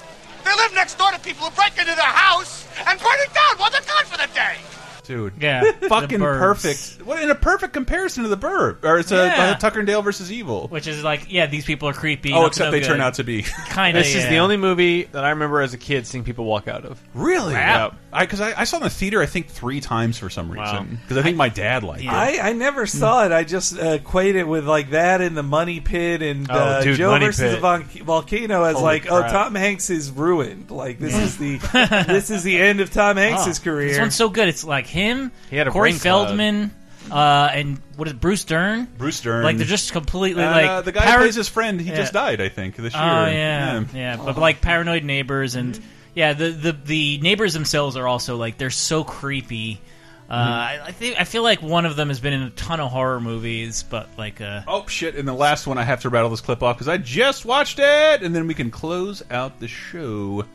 They 0.43 0.51
live 0.55 0.73
next 0.73 0.97
door 0.97 1.11
to 1.11 1.19
people 1.19 1.45
who 1.45 1.55
break 1.55 1.77
into 1.77 1.95
their 1.95 2.03
house 2.03 2.67
and 2.87 2.99
burn 2.99 3.19
it 3.21 3.33
down 3.33 3.57
while 3.57 3.69
they're 3.69 3.81
gone 3.81 4.05
for 4.05 4.17
the 4.17 4.27
day! 4.33 4.70
Dude, 5.03 5.33
Yeah, 5.41 5.63
fucking 5.89 6.19
the 6.19 6.25
Burbs. 6.25 6.39
perfect. 6.39 7.05
What 7.05 7.21
in 7.23 7.29
a 7.29 7.35
perfect 7.35 7.73
comparison 7.73 8.23
to 8.23 8.29
the 8.29 8.37
Burb, 8.37 8.83
or 8.83 8.99
it's 8.99 9.11
a 9.11 9.15
Yeah. 9.27 9.43
uh, 9.51 9.55
Tucker 9.55 9.79
and 9.79 9.87
Dale 9.87 10.01
versus 10.01 10.31
Evil. 10.31 10.67
Which 10.67 10.87
is 10.87 11.03
like, 11.03 11.31
yeah, 11.31 11.47
these 11.47 11.65
people 11.65 11.89
are 11.89 11.93
creepy. 11.93 12.33
Oh, 12.33 12.45
except 12.45 12.67
no 12.67 12.71
they 12.71 12.79
good. 12.81 12.87
turn 12.87 13.01
out 13.01 13.15
to 13.15 13.23
be 13.23 13.41
kind 13.69 13.97
of. 13.97 14.03
This 14.03 14.15
is 14.15 14.27
the 14.29 14.37
only 14.37 14.57
movie 14.57 15.03
that 15.05 15.23
I 15.25 15.31
remember 15.31 15.61
as 15.61 15.73
a 15.73 15.77
kid 15.77 16.05
seeing 16.07 16.23
people 16.23 16.45
walk 16.45 16.67
out 16.67 16.85
of. 16.85 17.01
really. 17.13 17.53
Wow. 17.53 17.93
I 18.13 18.25
because 18.25 18.41
I, 18.41 18.59
I 18.59 18.63
saw 18.65 18.75
it 18.77 18.79
in 18.81 18.83
the 18.83 18.89
theater 18.89 19.21
I 19.21 19.25
think 19.25 19.47
three 19.47 19.79
times 19.79 20.17
for 20.17 20.29
some 20.29 20.51
reason 20.51 20.99
because 21.01 21.15
I 21.17 21.21
think 21.23 21.37
my 21.37 21.47
dad 21.47 21.83
liked 21.83 22.03
it. 22.03 22.09
I, 22.09 22.49
I 22.49 22.53
never 22.53 22.85
saw 22.85 23.25
it. 23.25 23.31
I 23.31 23.45
just 23.45 23.77
uh, 23.79 23.91
equate 23.91 24.35
it 24.35 24.45
with 24.45 24.67
like 24.67 24.89
that 24.89 25.21
in 25.21 25.33
the 25.33 25.43
Money 25.43 25.79
Pit 25.79 26.21
and 26.21 26.45
Oh, 26.51 26.53
uh, 26.53 26.81
dude, 26.83 26.97
Joe 26.97 27.11
Money 27.11 27.27
versus 27.27 27.43
Pit. 27.43 27.51
the 27.53 27.59
Von- 27.61 27.83
volcano 27.83 28.63
as 28.65 28.73
Holy 28.73 28.83
like, 28.83 29.05
oh, 29.09 29.19
crap. 29.21 29.31
Tom 29.31 29.55
Hanks 29.55 29.89
is 29.89 30.11
ruined. 30.11 30.69
Like 30.71 30.99
this 30.99 31.15
is 31.17 31.37
the 31.37 31.57
this 32.07 32.29
is 32.29 32.43
the 32.43 32.59
end 32.59 32.81
of 32.81 32.91
Tom 32.91 33.15
Hanks's 33.15 33.59
Oh, 33.59 33.63
career. 33.63 33.87
This 33.87 33.99
one's 33.99 34.15
so 34.15 34.27
good. 34.27 34.49
It's 34.49 34.65
like 34.65 34.87
him, 34.91 35.31
He 35.49 35.55
had 35.55 35.67
a 35.67 35.71
Corey 35.71 35.89
brain 35.91 35.99
cloud. 35.99 36.25
Feldman, 36.27 36.71
uh, 37.09 37.49
and 37.53 37.81
what 37.95 38.07
is 38.07 38.13
it, 38.13 38.21
Bruce 38.21 38.43
Dern? 38.43 38.85
Bruce 38.97 39.21
Dern, 39.21 39.43
Like 39.43 39.57
they're 39.57 39.65
just 39.65 39.91
completely 39.91 40.43
like 40.43 40.67
uh, 40.69 40.81
the 40.81 40.91
guy 40.91 41.09
who 41.11 41.17
plays 41.17 41.35
his 41.35 41.47
friend. 41.49 41.81
He 41.81 41.89
Yeah. 41.89 41.95
just 41.97 42.13
died, 42.13 42.39
I 42.41 42.49
think, 42.49 42.75
this 42.75 42.93
year. 42.93 43.01
Oh 43.03 43.25
yeah, 43.25 43.83
yeah. 43.93 44.17
But 44.17 44.37
like 44.37 44.61
paranoid 44.61 45.03
neighbors 45.03 45.55
and 45.55 45.79
yeah, 46.13 46.33
the, 46.33 46.49
the 46.49 46.71
the 46.73 47.17
neighbors 47.19 47.53
themselves 47.53 47.95
are 47.97 48.07
also 48.07 48.37
like 48.37 48.57
they're 48.57 48.69
so 48.69 49.03
creepy. 49.03 49.81
Uh, 50.29 50.33
I, 50.33 50.79
I 50.85 50.91
think 50.93 51.19
I 51.19 51.25
feel 51.25 51.43
like 51.43 51.61
one 51.61 51.85
of 51.85 51.97
them 51.97 52.07
has 52.07 52.21
been 52.21 52.31
in 52.31 52.43
a 52.43 52.49
ton 52.51 52.79
of 52.79 52.89
horror 52.89 53.19
movies, 53.19 53.83
but 53.83 54.07
like 54.17 54.39
uh, 54.39 54.61
Oh 54.67 54.87
shit! 54.87 55.15
And 55.15 55.27
the 55.27 55.33
last 55.33 55.67
one, 55.67 55.77
I 55.77 55.83
have 55.83 56.01
to 56.03 56.09
rattle 56.09 56.29
this 56.29 56.39
clip 56.39 56.63
off 56.63 56.77
because 56.77 56.87
I 56.87 56.97
just 56.97 57.43
watched 57.43 57.79
it, 57.79 58.23
and 58.23 58.33
then 58.33 58.47
we 58.47 58.53
can 58.53 58.71
close 58.71 59.21
out 59.29 59.59
the 59.59 59.67
show. 59.67 60.45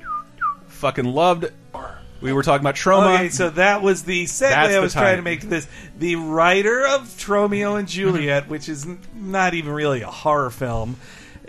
Fucking 0.69 1.05
loved 1.05 1.51
We 2.21 2.33
were 2.33 2.43
talking 2.43 2.63
about 2.63 2.77
Troma. 2.77 3.15
Okay, 3.15 3.29
so 3.29 3.51
that 3.51 3.83
was 3.83 4.05
the 4.05 4.25
segue 4.25 4.53
I 4.53 4.73
the 4.73 4.81
was 4.81 4.93
trying 4.93 5.17
to 5.17 5.23
make 5.23 5.41
to 5.41 5.47
this. 5.47 5.69
The 5.99 6.17
writer 6.17 6.87
of 6.87 7.03
Tromeo 7.19 7.79
and 7.79 7.87
Juliet, 7.87 8.45
Mm-hmm. 8.45 8.51
which 8.53 8.69
is 8.69 8.87
not 9.15 9.55
even 9.55 9.73
really 9.73 10.01
a 10.03 10.11
horror 10.11 10.51
film, 10.51 10.97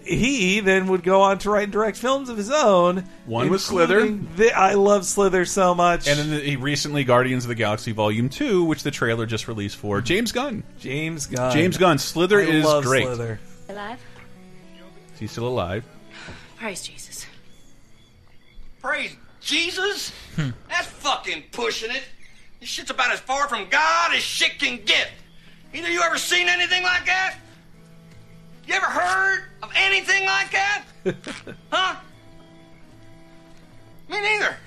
he 0.04 0.60
then 0.62 0.88
would 0.88 1.04
go 1.04 1.22
on 1.22 1.38
to 1.40 1.50
write 1.50 1.64
and 1.64 1.72
direct 1.72 1.98
films 1.98 2.30
of 2.30 2.38
his 2.38 2.50
own. 2.50 3.06
One 3.26 3.50
was 3.50 3.64
Slither. 3.66 4.08
The, 4.10 4.52
I 4.54 4.74
love 4.74 5.06
Slither 5.06 5.46
so 5.46 5.74
much. 5.76 6.08
And 6.08 6.20
then 6.20 6.30
the, 6.32 6.40
he 6.40 6.56
recently 6.56 7.04
Guardians 7.04 7.46
of 7.46 7.50
the 7.50 7.56
Galaxy 7.56 7.92
Volume 7.92 8.30
Two, 8.30 8.64
which 8.64 8.84
the 8.84 8.92
trailer 8.92 9.26
just 9.26 9.48
released 9.48 9.78
for 9.78 10.02
James 10.02 10.32
Gunn. 10.32 10.64
James 10.80 11.28
Gunn. 11.28 11.52
James 11.52 11.78
Gunn. 11.78 11.98
Slither 11.98 12.40
I 12.40 12.44
is 12.44 12.66
love 12.66 12.84
great. 12.84 13.04
Slither. 13.06 13.40
Alive? 13.70 14.00
Is 15.14 15.20
he 15.20 15.28
still 15.28 15.48
alive? 15.48 15.84
Praise 16.58 16.82
Jesus. 16.84 17.26
Praise 18.82 19.16
Jesus? 19.48 20.12
Hmm. 20.36 20.50
That's 20.68 20.88
fucking 20.88 21.46
pushing 21.54 21.90
it. 21.90 22.04
This 22.60 22.68
shit's 22.68 22.92
about 22.92 23.12
as 23.12 23.22
far 23.22 23.48
from 23.48 23.70
God 23.70 24.14
as 24.14 24.22
shit 24.22 24.60
can 24.60 24.84
get. 24.84 25.10
Either 25.74 25.90
you 25.90 26.02
ever 26.02 26.18
seen 26.18 26.50
anything 26.50 26.84
like 26.84 27.06
that? 27.06 27.38
You 28.68 28.74
ever 28.76 28.86
heard 28.86 29.46
of 29.64 29.72
anything 29.74 30.26
like 30.26 30.52
that? 30.52 30.84
huh? 31.72 31.96
Me 34.10 34.22
neither. 34.22 34.58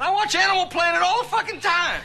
And 0.00 0.08
I 0.08 0.12
watch 0.12 0.34
Animal 0.34 0.64
Planet 0.66 1.02
all 1.02 1.22
the 1.22 1.28
fucking 1.28 1.60
time. 1.60 2.00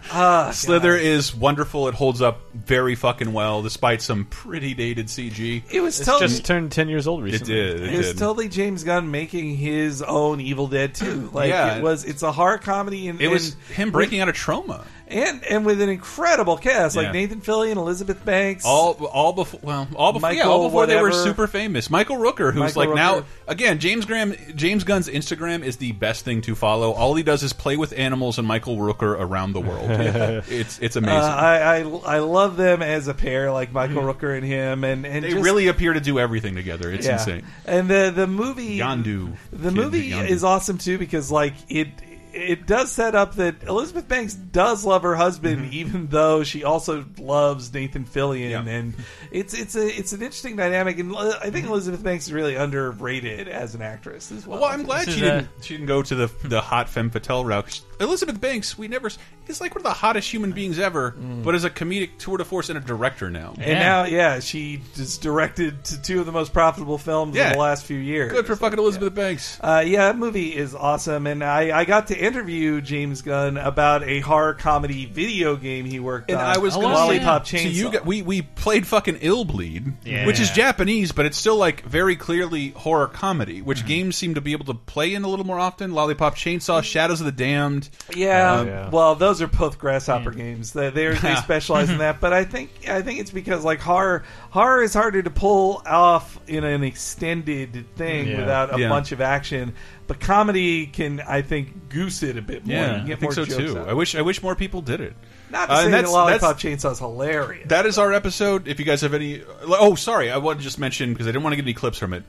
Ah, 0.18 0.50
Slither 0.52 0.96
is 0.96 1.34
wonderful. 1.34 1.88
It 1.88 1.94
holds 1.94 2.22
up 2.22 2.40
very 2.54 2.94
fucking 2.94 3.32
well, 3.32 3.62
despite 3.62 4.00
some 4.00 4.24
pretty 4.26 4.72
dated 4.74 5.08
CG. 5.08 5.62
It 5.70 5.80
was 5.80 5.98
It's 5.98 6.06
totally 6.08 6.28
just 6.28 6.44
turned 6.46 6.72
ten 6.72 6.88
years 6.88 7.06
old 7.06 7.22
recently. 7.22 7.52
It 7.54 7.72
did. 7.74 7.80
It, 7.82 7.94
It 7.94 7.98
was 7.98 8.06
did. 8.10 8.18
totally 8.18 8.48
James 8.48 8.84
Gunn 8.84 9.10
making 9.10 9.56
his 9.56 10.00
own 10.02 10.40
Evil 10.40 10.68
Dead 10.68 10.94
2. 10.94 11.30
Like 11.34 11.50
Yeah. 11.50 11.76
it 11.76 11.82
was 11.82 12.04
it's 12.04 12.22
a 12.22 12.32
horror 12.32 12.58
comedy 12.58 13.08
and 13.08 13.20
It 13.20 13.28
was 13.28 13.52
and- 13.54 13.62
him 13.76 13.90
breaking 13.90 14.20
out 14.20 14.28
of 14.28 14.36
Troma. 14.36 14.84
And 15.08 15.44
and 15.44 15.64
with 15.64 15.80
an 15.80 15.88
incredible 15.88 16.56
cast 16.56 16.96
like 16.96 17.06
Yeah. 17.06 17.12
Nathan 17.12 17.40
Fillion, 17.40 17.76
Elizabeth 17.76 18.24
Banks. 18.24 18.64
All, 18.64 18.94
all 19.06 19.32
before, 19.32 19.60
well, 19.62 19.88
all 19.94 20.12
before, 20.12 20.32
yeah, 20.32 20.44
all 20.44 20.64
before 20.64 20.86
they 20.86 21.00
were 21.00 21.12
super 21.12 21.46
famous. 21.46 21.90
Michael 21.90 22.16
Rooker, 22.16 22.52
who's 22.52 22.74
Michael 22.76 22.94
like 22.94 22.96
now 22.96 23.24
again, 23.46 23.78
James 23.78 24.04
Graham, 24.04 24.34
James 24.54 24.84
Gunn's 24.84 25.08
Instagram 25.08 25.62
is 25.62 25.76
the 25.76 25.92
best 25.92 26.24
thing 26.24 26.40
to 26.42 26.54
follow. 26.54 26.92
All 26.92 27.14
he 27.14 27.22
does 27.22 27.42
is 27.42 27.52
play 27.52 27.76
with 27.76 27.92
animals 27.96 28.38
and 28.38 28.46
Michael 28.48 28.76
Rooker 28.78 29.16
around 29.18 29.52
the 29.52 29.60
world. 29.60 29.90
it's 29.90 30.78
it's 30.80 30.96
amazing. 30.96 31.20
Uh, 31.20 31.36
I, 31.36 31.56
I 31.56 32.16
I 32.16 32.18
love 32.18 32.56
them 32.56 32.82
as 32.82 33.08
a 33.08 33.14
pair, 33.14 33.52
like 33.52 33.72
Michael 33.72 34.02
Rooker 34.02 34.36
and 34.36 34.44
him, 34.44 34.84
and 34.84 35.06
and 35.06 35.24
they 35.24 35.30
just- 35.30 35.44
really 35.44 35.68
appear 35.68 35.92
to 35.92 36.00
do 36.00 36.18
everything 36.18 36.54
together. 36.56 36.90
It's 36.90 37.06
yeah. 37.06 37.14
insane. 37.14 37.44
And 37.64 37.88
the 37.88 38.12
the 38.14 38.26
movie 38.26 38.78
Yondu. 38.78 39.36
the 39.52 39.70
movie 39.70 40.10
Yondu. 40.10 40.28
is 40.28 40.42
awesome 40.44 40.78
too 40.78 40.98
because 40.98 41.30
like 41.30 41.54
it 41.68 41.88
it 42.36 42.66
does 42.66 42.92
set 42.92 43.14
up 43.14 43.36
that 43.36 43.62
Elizabeth 43.64 44.06
Banks 44.06 44.34
does 44.34 44.84
love 44.84 45.02
her 45.02 45.14
husband, 45.16 45.62
Mm-hmm. 45.62 45.72
even 45.74 46.06
though 46.08 46.44
she 46.44 46.62
also 46.64 47.04
loves 47.18 47.72
Nathan 47.72 48.04
Fillion, 48.04 48.66
and 48.66 48.94
it's 49.30 49.54
it's 49.54 49.74
a 49.74 49.86
it's 49.86 50.12
an 50.12 50.20
interesting 50.20 50.56
dynamic. 50.56 50.98
And 50.98 51.14
uh, 51.16 51.38
I 51.42 51.50
think 51.50 51.66
Elizabeth 51.66 52.02
Banks 52.02 52.26
is 52.26 52.32
really 52.32 52.54
underrated 52.54 53.48
as 53.48 53.74
an 53.74 53.82
actress 53.82 54.30
as 54.30 54.46
well. 54.46 54.60
Well, 54.60 54.70
I'm 54.70 54.82
glad 54.82 55.08
she 55.08 55.20
a- 55.20 55.22
didn't. 55.22 55.48
She 55.62 55.74
didn't 55.74 55.86
go 55.86 56.02
to 56.02 56.14
the 56.14 56.30
the 56.44 56.60
hot 56.60 56.88
femme 56.88 57.10
fatale 57.10 57.44
route. 57.44 57.80
Elizabeth 58.00 58.40
Banks, 58.40 58.76
we 58.76 58.88
never 58.88 59.08
is 59.48 59.60
like 59.60 59.72
one 59.74 59.80
of 59.80 59.84
the 59.84 59.90
hottest 59.90 60.30
human 60.32 60.52
beings 60.52 60.78
ever, 60.78 61.10
but 61.12 61.54
as 61.54 61.64
a 61.64 61.70
comedic 61.70 62.10
tour 62.18 62.36
de 62.38 62.44
force 62.44 62.68
and 62.68 62.78
a 62.78 62.80
director 62.80 63.30
now. 63.30 63.54
And 63.58 63.78
now, 63.78 64.04
yeah, 64.04 64.40
she 64.40 64.80
just 64.94 65.22
directed 65.22 65.84
to 65.84 66.02
two 66.02 66.20
of 66.20 66.26
the 66.26 66.32
most 66.32 66.52
profitable 66.52 66.98
films 66.98 67.36
Yeah. 67.36 67.48
in 67.48 67.52
the 67.54 67.58
last 67.58 67.84
few 67.86 67.96
years. 67.98 68.32
Good 68.32 68.46
for 68.46 68.56
fucking 68.56 68.78
Elizabeth 68.78 69.14
Banks. 69.14 69.58
Uh, 69.60 69.82
yeah, 69.86 70.06
that 70.06 70.18
movie 70.18 70.54
is 70.56 70.74
awesome, 70.74 71.26
and 71.26 71.42
I, 71.44 71.76
I 71.78 71.84
got 71.84 72.08
to 72.08 72.18
interview 72.18 72.80
James 72.80 73.22
Gunn 73.22 73.56
about 73.56 74.02
a 74.04 74.20
horror 74.20 74.54
comedy 74.54 75.06
video 75.06 75.56
game 75.56 75.84
he 75.84 76.00
worked 76.00 76.30
And 76.30 76.38
on. 76.40 76.44
I 76.44 76.58
was 76.58 76.74
going 76.74 76.88
to 76.88 76.94
Lollipop 76.94 77.46
say, 77.46 77.58
Chainsaw. 77.58 77.62
so 77.62 77.68
you 77.68 77.92
got, 77.92 78.06
we 78.06 78.22
we 78.22 78.42
played 78.42 78.86
fucking 78.86 79.16
Illbleed, 79.16 79.94
Yeah. 80.04 80.26
which 80.26 80.40
is 80.40 80.50
Japanese, 80.50 81.12
but 81.12 81.26
it's 81.26 81.36
still 81.38 81.56
like 81.56 81.82
very 81.84 82.16
clearly 82.16 82.70
horror 82.70 83.06
comedy, 83.08 83.62
which 83.62 83.78
Mm-hmm. 83.78 83.86
games 83.88 84.16
seem 84.16 84.34
to 84.34 84.40
be 84.40 84.52
able 84.52 84.64
to 84.66 84.74
play 84.74 85.14
in 85.14 85.22
a 85.24 85.28
little 85.28 85.46
more 85.46 85.58
often. 85.58 85.92
Lollipop 85.92 86.34
Chainsaw, 86.34 86.82
Shadows 86.82 87.20
of 87.20 87.26
the 87.26 87.32
Damned. 87.32 87.88
Yeah, 88.14 88.52
Um, 88.86 88.90
well, 88.90 89.14
those 89.14 89.35
are 89.42 89.46
both 89.46 89.78
grasshopper 89.78 90.30
games. 90.30 90.72
They 90.72 90.90
they 90.90 91.08
they 91.14 91.34
specialize 91.36 91.90
in 91.90 91.98
that, 91.98 92.20
but 92.20 92.32
I 92.32 92.44
think 92.44 92.70
I 92.88 93.02
think 93.02 93.20
it's 93.20 93.30
because 93.30 93.64
like 93.64 93.80
horror 93.80 94.24
horror 94.50 94.82
is 94.82 94.94
harder 94.94 95.22
to 95.22 95.30
pull 95.30 95.82
off 95.86 96.38
in 96.46 96.64
an 96.64 96.82
extended 96.84 97.86
thing 97.96 98.28
Yeah. 98.28 98.38
without 98.40 98.74
a 98.74 98.80
Yeah. 98.80 98.88
bunch 98.88 99.12
of 99.12 99.20
action. 99.20 99.74
But 100.06 100.20
comedy 100.20 100.86
can, 100.86 101.20
I 101.20 101.42
think, 101.42 101.88
goose 101.88 102.22
it 102.22 102.36
a 102.36 102.42
bit 102.42 102.64
more. 102.64 102.76
You 102.76 102.80
Yeah, 102.82 102.92
can 102.92 103.02
I 103.02 103.06
think 103.06 103.22
more 103.22 103.32
so 103.32 103.44
jokes 103.44 103.72
too. 103.72 103.78
out. 103.78 103.88
I 103.88 103.92
wish 103.92 104.14
I 104.14 104.22
wish 104.22 104.42
more 104.42 104.54
people 104.54 104.80
did 104.82 105.00
it. 105.00 105.14
Not 105.50 105.66
to 105.66 105.72
Uh, 105.72 105.76
say 105.78 105.84
and 105.86 105.92
that 105.94 105.96
that's- 105.98 106.12
Lollipop 106.12 106.58
Chainsaw 106.58 106.92
is 106.92 106.98
hilarious. 106.98 107.68
That 107.68 107.86
is 107.86 107.98
our 107.98 108.12
episode. 108.12 108.66
If 108.68 108.78
you 108.80 108.84
guys 108.84 109.00
have 109.02 109.14
any, 109.14 109.42
oh, 109.64 109.94
sorry, 109.94 110.30
I 110.30 110.38
wanted 110.38 110.58
to 110.58 110.64
just 110.64 110.78
mention 110.78 111.12
because 111.12 111.26
I 111.26 111.30
didn't 111.30 111.42
want 111.44 111.52
to 111.52 111.56
get 111.56 111.64
any 111.64 111.74
clips 111.74 111.98
from 111.98 112.12
it. 112.14 112.24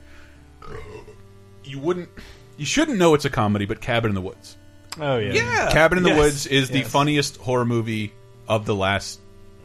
You 1.64 1.78
wouldn't, 1.80 2.08
you 2.56 2.64
shouldn't 2.66 2.98
know 2.98 3.14
it's 3.14 3.24
a 3.24 3.30
comedy, 3.30 3.64
but 3.66 3.80
Cabin 3.80 4.10
in 4.10 4.14
the 4.14 4.20
Woods. 4.20 4.56
Oh 5.00 5.18
yeah, 5.18 5.32
Yeah. 5.32 5.70
Cabin 5.72 5.98
in 5.98 6.04
the 6.04 6.10
Yes. 6.10 6.18
Woods 6.18 6.46
is 6.46 6.70
the 6.70 6.82
funniest 6.82 7.36
horror 7.38 7.64
movie 7.64 8.12
of 8.48 8.64
the 8.66 8.74
last 8.74 9.20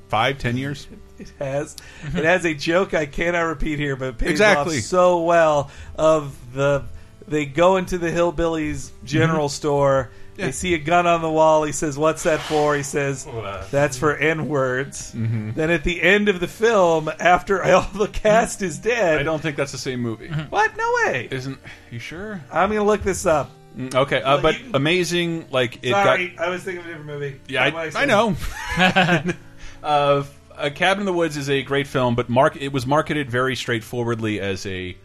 five, 0.10 0.38
ten 0.40 0.58
years. 0.58 0.88
It 1.20 1.32
has 1.38 1.76
it 2.04 2.26
has 2.26 2.44
a 2.44 2.56
joke 2.56 2.96
I 2.96 3.06
cannot 3.06 3.42
repeat 3.44 3.78
here, 3.78 3.96
but 3.96 4.10
it 4.10 4.18
pays 4.18 4.32
Exactly. 4.32 4.78
off 4.80 4.84
so 4.84 5.22
well. 5.22 5.70
Of 5.96 6.36
the 6.54 6.86
they 7.28 7.46
go 7.46 7.78
into 7.78 8.00
the 8.00 8.10
hillbillies 8.10 8.90
general 9.06 9.48
store. 9.48 10.10
Yeah. 10.36 10.48
They 10.48 10.52
see 10.52 10.74
a 10.74 10.80
gun 10.80 11.06
on 11.06 11.22
the 11.22 11.30
wall. 11.30 11.64
He 11.64 11.72
says, 11.72 11.96
"What's 12.00 12.24
that 12.24 12.40
for?" 12.42 12.76
He 12.76 12.82
says, 12.82 13.28
"That's 13.70 13.96
for 14.00 14.16
n 14.16 14.48
words." 14.50 15.14
Mhm. 15.16 15.54
Then 15.54 15.70
at 15.70 15.84
the 15.84 16.02
end 16.02 16.28
of 16.30 16.40
the 16.40 16.48
film, 16.48 17.12
after 17.20 17.64
all 17.72 17.88
the 17.94 18.08
cast 18.08 18.64
is 18.64 18.80
dead, 18.80 19.20
I 19.20 19.24
don't 19.24 19.40
think 19.42 19.56
that's 19.56 19.72
the 19.72 19.78
same 19.78 20.00
movie. 20.02 20.28
What? 20.30 20.76
No 20.76 20.92
way. 21.06 21.28
Isn't 21.30 21.60
you 21.92 22.00
sure? 22.00 22.42
I'm 22.52 22.70
gonna 22.70 22.84
look 22.84 23.04
this 23.04 23.28
up. 23.28 23.52
Mm, 23.78 23.96
Okay, 23.96 24.22
uh, 24.22 24.40
but 24.42 24.56
amazing. 24.74 25.48
Like 25.52 25.80
it 25.84 25.92
Sorry, 25.92 26.30
got. 26.30 26.46
I 26.46 26.50
was 26.50 26.64
thinking 26.64 26.82
of 26.82 26.86
a 26.86 26.90
different 26.90 27.08
movie. 27.08 27.40
Yeah, 27.48 27.70
What 27.74 27.96
I, 27.96 28.02
I 28.02 28.06
know. 28.06 28.36
uh, 29.84 30.24
a 30.58 30.72
Cabin 30.72 31.02
in 31.02 31.06
the 31.06 31.14
Woods 31.14 31.38
is 31.38 31.50
a 31.50 31.64
great 31.64 31.88
film, 31.88 32.16
but 32.16 32.30
mark 32.30 32.56
it 32.62 32.72
was 32.72 32.86
marketed 32.86 33.30
very 33.30 33.56
straightforwardly 33.56 34.40
as 34.40 34.66
a. 34.66 34.96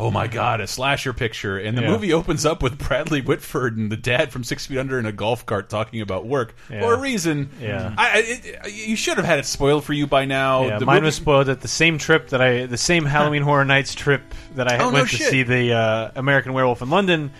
Oh 0.00 0.12
my 0.12 0.28
God! 0.28 0.60
A 0.60 0.68
slasher 0.68 1.12
picture, 1.12 1.58
and 1.58 1.76
the 1.76 1.82
Yeah. 1.82 1.88
movie 1.90 2.12
opens 2.12 2.46
up 2.46 2.62
with 2.62 2.78
Bradley 2.78 3.20
Whitford 3.20 3.76
and 3.76 3.90
the 3.90 3.96
dad 3.96 4.30
from 4.30 4.44
Six 4.44 4.64
Feet 4.66 4.78
Under 4.78 4.96
in 4.96 5.06
a 5.06 5.10
golf 5.12 5.44
cart 5.44 5.68
talking 5.68 6.00
about 6.02 6.24
work 6.24 6.54
Yeah. 6.70 6.82
for 6.82 6.94
a 6.94 7.00
reason. 7.00 7.50
Yeah. 7.60 7.94
I, 7.98 8.08
I 8.10 8.18
it, 8.18 8.72
you 8.72 8.94
should 8.94 9.16
have 9.16 9.26
had 9.26 9.40
it 9.40 9.44
spoiled 9.44 9.82
for 9.82 9.92
you 9.94 10.06
by 10.06 10.24
now. 10.24 10.66
Yeah, 10.68 10.78
The 10.78 10.86
mine 10.86 10.98
movie- 10.98 11.06
was 11.06 11.14
spoiled 11.16 11.48
at 11.48 11.62
the 11.62 11.66
same 11.68 11.98
trip 11.98 12.28
that 12.28 12.40
I, 12.40 12.66
the 12.66 12.76
same 12.76 13.04
Halloween 13.06 13.42
Horror 13.42 13.64
Nights 13.64 13.96
trip 13.96 14.22
that 14.54 14.68
I 14.70 14.76
Oh, 14.78 14.90
no 14.90 14.98
went 14.98 15.08
to 15.10 15.16
see 15.16 15.42
the 15.42 15.72
uh, 15.72 16.10
American 16.14 16.52
Werewolf 16.52 16.80
in 16.80 16.90
London 16.90 17.32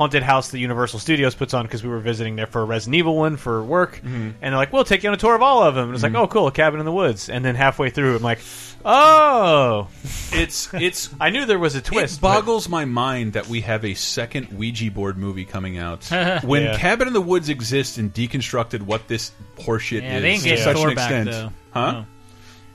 haunted 0.00 0.22
house 0.22 0.50
that 0.50 0.58
Universal 0.58 0.98
Studios 0.98 1.34
puts 1.34 1.52
on 1.52 1.66
because 1.66 1.82
we 1.84 1.90
were 1.90 1.98
visiting 2.00 2.34
there 2.34 2.46
for 2.46 2.62
a 2.62 2.64
Resident 2.64 2.94
Evil 2.96 3.16
one 3.18 3.36
for 3.36 3.62
work, 3.62 3.96
Mm-hmm. 3.96 4.08
and 4.08 4.34
they're 4.40 4.56
like, 4.56 4.72
"We'll 4.72 4.84
take 4.84 5.02
you 5.02 5.10
on 5.10 5.14
a 5.14 5.18
tour 5.18 5.34
of 5.34 5.42
all 5.42 5.62
of 5.62 5.74
them." 5.74 5.88
And 5.88 5.94
it's 5.94 6.02
like, 6.02 6.14
"Oh, 6.14 6.26
cool, 6.26 6.46
a 6.46 6.52
cabin 6.52 6.80
in 6.80 6.86
the 6.86 6.92
woods." 6.92 7.28
And 7.28 7.44
then 7.44 7.54
halfway 7.54 7.90
through, 7.90 8.16
I'm 8.16 8.22
like, 8.22 8.38
"Oh, 8.82 9.88
it's 10.32 10.72
it's." 10.72 11.10
I 11.20 11.28
knew 11.28 11.44
there 11.44 11.58
was 11.58 11.74
a 11.74 11.82
twist. 11.82 12.16
It 12.18 12.20
boggles 12.22 12.66
my 12.66 12.86
mind 12.86 13.34
that 13.34 13.48
we 13.48 13.60
have 13.60 13.84
a 13.84 13.92
second 13.92 14.48
Ouija 14.52 14.90
board 14.90 15.18
movie 15.18 15.44
coming 15.44 15.76
out 15.76 16.04
when 16.44 16.62
Yeah. 16.62 16.78
Cabin 16.78 17.06
in 17.08 17.12
the 17.12 17.20
Woods 17.20 17.50
exists 17.50 17.98
and 17.98 18.12
deconstructed 18.12 18.80
what 18.80 19.06
this 19.06 19.32
horseshit 19.58 20.00
Yeah, 20.02 20.16
is 20.16 20.22
they 20.22 20.30
didn't 20.32 20.44
get 20.44 20.56
to 20.56 20.62
such 20.62 20.76
Thor 20.76 20.88
an 20.88 20.94
back 20.94 21.10
extent. 21.10 21.30
though. 21.30 21.52
Huh? 21.78 21.92
No. 21.92 22.06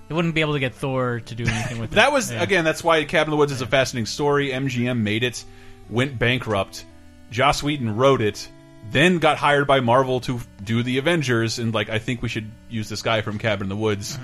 They 0.08 0.14
wouldn't 0.14 0.36
be 0.36 0.42
able 0.42 0.54
to 0.54 0.60
get 0.60 0.76
Thor 0.76 1.22
to 1.26 1.34
do 1.36 1.46
anything 1.48 1.80
with 1.80 1.92
it. 1.94 1.96
That 1.96 2.12
was 2.12 2.32
Yeah. 2.32 2.44
again. 2.44 2.64
That's 2.66 2.84
why 2.84 3.04
Cabin 3.06 3.30
in 3.30 3.32
the 3.32 3.38
Woods 3.38 3.52
is 3.52 3.62
a 3.62 3.66
fascinating 3.68 4.06
story. 4.06 4.50
MGM 4.52 5.00
made 5.00 5.24
it, 5.24 5.44
went 5.90 6.20
bankrupt. 6.20 6.86
Joss 7.32 7.62
Whedon 7.64 7.96
wrote 7.96 8.22
it, 8.22 8.48
then 8.92 9.18
got 9.20 9.38
hired 9.38 9.68
by 9.68 9.80
Marvel 9.80 10.20
to 10.22 10.40
do 10.64 10.84
the 10.84 10.98
Avengers, 11.00 11.60
and 11.60 11.74
like 11.74 11.90
I 11.90 12.00
think 12.00 12.22
we 12.22 12.30
should 12.30 12.50
use 12.70 12.88
this 12.90 13.02
guy 13.02 13.22
from 13.22 13.38
Cabin 13.40 13.66
in 13.66 13.70
the 13.70 13.76
Woods 13.76 14.18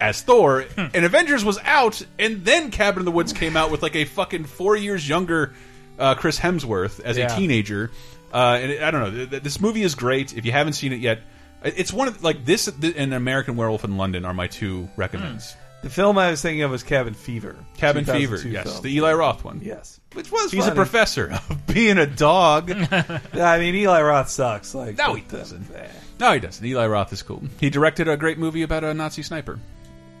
as 0.00 0.20
Thor. 0.22 0.64
and 0.76 1.04
Avengers 1.04 1.44
was 1.44 1.58
out, 1.64 2.02
and 2.18 2.44
then 2.44 2.70
Cabin 2.70 3.00
in 3.00 3.04
the 3.04 3.10
Woods 3.12 3.32
came 3.32 3.56
out 3.56 3.70
with 3.70 3.82
like 3.82 3.96
a 3.96 4.04
fucking 4.04 4.44
four 4.44 4.76
years 4.76 5.08
younger 5.08 5.54
uh, 5.98 6.14
Chris 6.14 6.38
Hemsworth 6.38 7.00
as 7.00 7.16
Yeah. 7.16 7.32
a 7.32 7.38
teenager. 7.38 7.90
Uh, 8.32 8.58
and 8.60 8.84
I 8.84 8.90
don't 8.90 9.00
know. 9.02 9.10
th- 9.10 9.30
th- 9.30 9.42
This 9.42 9.60
movie 9.60 9.82
is 9.82 9.94
great. 9.94 10.36
If 10.36 10.44
you 10.44 10.52
haven't 10.52 10.74
seen 10.74 10.92
it 10.92 11.00
yet, 11.00 11.20
it's 11.64 11.92
one 11.92 12.06
of 12.08 12.22
like 12.22 12.44
this 12.44 12.66
and 12.68 13.14
American 13.14 13.56
Werewolf 13.56 13.84
in 13.84 13.96
London 13.96 14.24
are 14.26 14.34
my 14.34 14.46
two 14.48 14.90
recommends. 14.96 15.56
The 15.86 15.92
film 15.92 16.18
I 16.18 16.30
was 16.30 16.42
thinking 16.42 16.62
of 16.62 16.72
was 16.72 16.82
Cabin 16.82 17.14
Fever. 17.14 17.54
Cabin 17.76 18.04
Fever, 18.04 18.38
2002 18.38 18.48
yes, 18.50 18.64
film. 18.72 18.82
the 18.82 18.96
Eli 18.96 19.12
Roth 19.12 19.44
one. 19.44 19.60
Yes, 19.62 20.00
which 20.14 20.32
was 20.32 20.50
He's 20.50 20.64
funny. 20.64 20.72
a 20.72 20.74
professor 20.74 21.30
of 21.30 21.66
being 21.72 21.96
a 21.98 22.06
dog. 22.06 22.72
I 22.92 23.58
mean, 23.60 23.72
Eli 23.76 24.02
Roth 24.02 24.28
sucks. 24.28 24.74
Like, 24.74 24.98
No, 24.98 25.14
he 25.14 25.22
but, 25.22 25.34
uh, 25.34 25.38
doesn't. 25.38 25.70
no, 26.18 26.32
he 26.32 26.40
doesn't. 26.40 26.66
Eli 26.66 26.88
Roth 26.88 27.12
is 27.12 27.22
cool. 27.22 27.40
He 27.60 27.70
directed 27.70 28.08
a 28.08 28.16
great 28.16 28.36
movie 28.36 28.62
about 28.62 28.82
a 28.82 28.94
Nazi 28.94 29.22
sniper. 29.22 29.60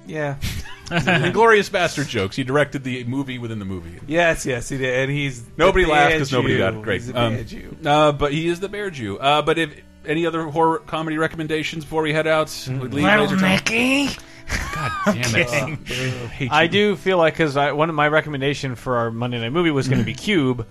Yeah. 0.06 0.36
Inglorious 0.92 1.68
Bastard 1.68 2.06
jokes. 2.06 2.36
He 2.36 2.44
directed 2.44 2.84
the 2.84 3.02
movie 3.02 3.38
within 3.38 3.58
the 3.58 3.64
movie. 3.64 3.98
Yes, 4.06 4.46
yes, 4.46 4.68
he 4.68 4.78
did, 4.78 4.94
and 5.00 5.10
he's 5.10 5.42
Nobody 5.56 5.84
the 5.84 5.90
laughed 5.90 6.10
bad 6.10 6.14
because 6.18 6.32
nobody 6.32 6.54
Jew. 6.54 6.58
got 6.60 6.74
it. 6.74 6.82
Great. 6.82 7.00
He's 7.00 7.10
a 7.10 7.20
Um, 7.20 7.34
bad 7.34 7.48
Jew. 7.48 7.76
uh, 7.84 8.12
but 8.12 8.32
he 8.32 8.46
is 8.46 8.60
the 8.60 8.68
Bear 8.68 8.90
Jew. 8.90 9.18
Uh, 9.18 9.42
but 9.42 9.58
if 9.58 9.74
any 10.06 10.26
other 10.26 10.44
horror 10.44 10.78
comedy 10.78 11.18
recommendations 11.18 11.84
before 11.84 12.02
we 12.02 12.12
head 12.12 12.28
out? 12.28 12.54
We 12.68 12.74
leave 12.76 13.02
Well, 13.02 13.22
Laser 13.24 13.36
Time? 13.36 13.50
Mickey. 13.56 14.10
God 14.46 14.92
damn 15.06 15.34
it! 15.34 15.48
Oh, 15.50 16.30
I 16.50 16.62
I 16.62 16.66
do 16.66 16.96
feel 16.96 17.18
like 17.18 17.34
because 17.34 17.54
one 17.54 17.88
of 17.88 17.94
my 17.94 18.08
recommendation 18.08 18.74
for 18.76 18.96
our 18.96 19.10
Monday 19.10 19.40
night 19.40 19.52
movie 19.52 19.70
was 19.70 19.88
going 19.88 19.98
to 19.98 20.04
be 20.04 20.14
mm. 20.14 20.18
Cube, 20.18 20.66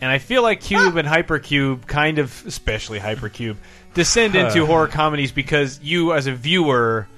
and 0.00 0.10
I 0.10 0.18
feel 0.18 0.42
like 0.42 0.60
Cube 0.60 0.96
and 0.96 1.06
Hypercube 1.06 1.86
kind 1.86 2.18
of, 2.18 2.46
especially 2.46 3.00
Hypercube, 3.00 3.56
descend 3.94 4.34
into 4.34 4.64
horror 4.64 4.88
comedies 4.88 5.32
because 5.32 5.80
you 5.82 6.12
as 6.12 6.26
a 6.26 6.32
viewer 6.32 7.08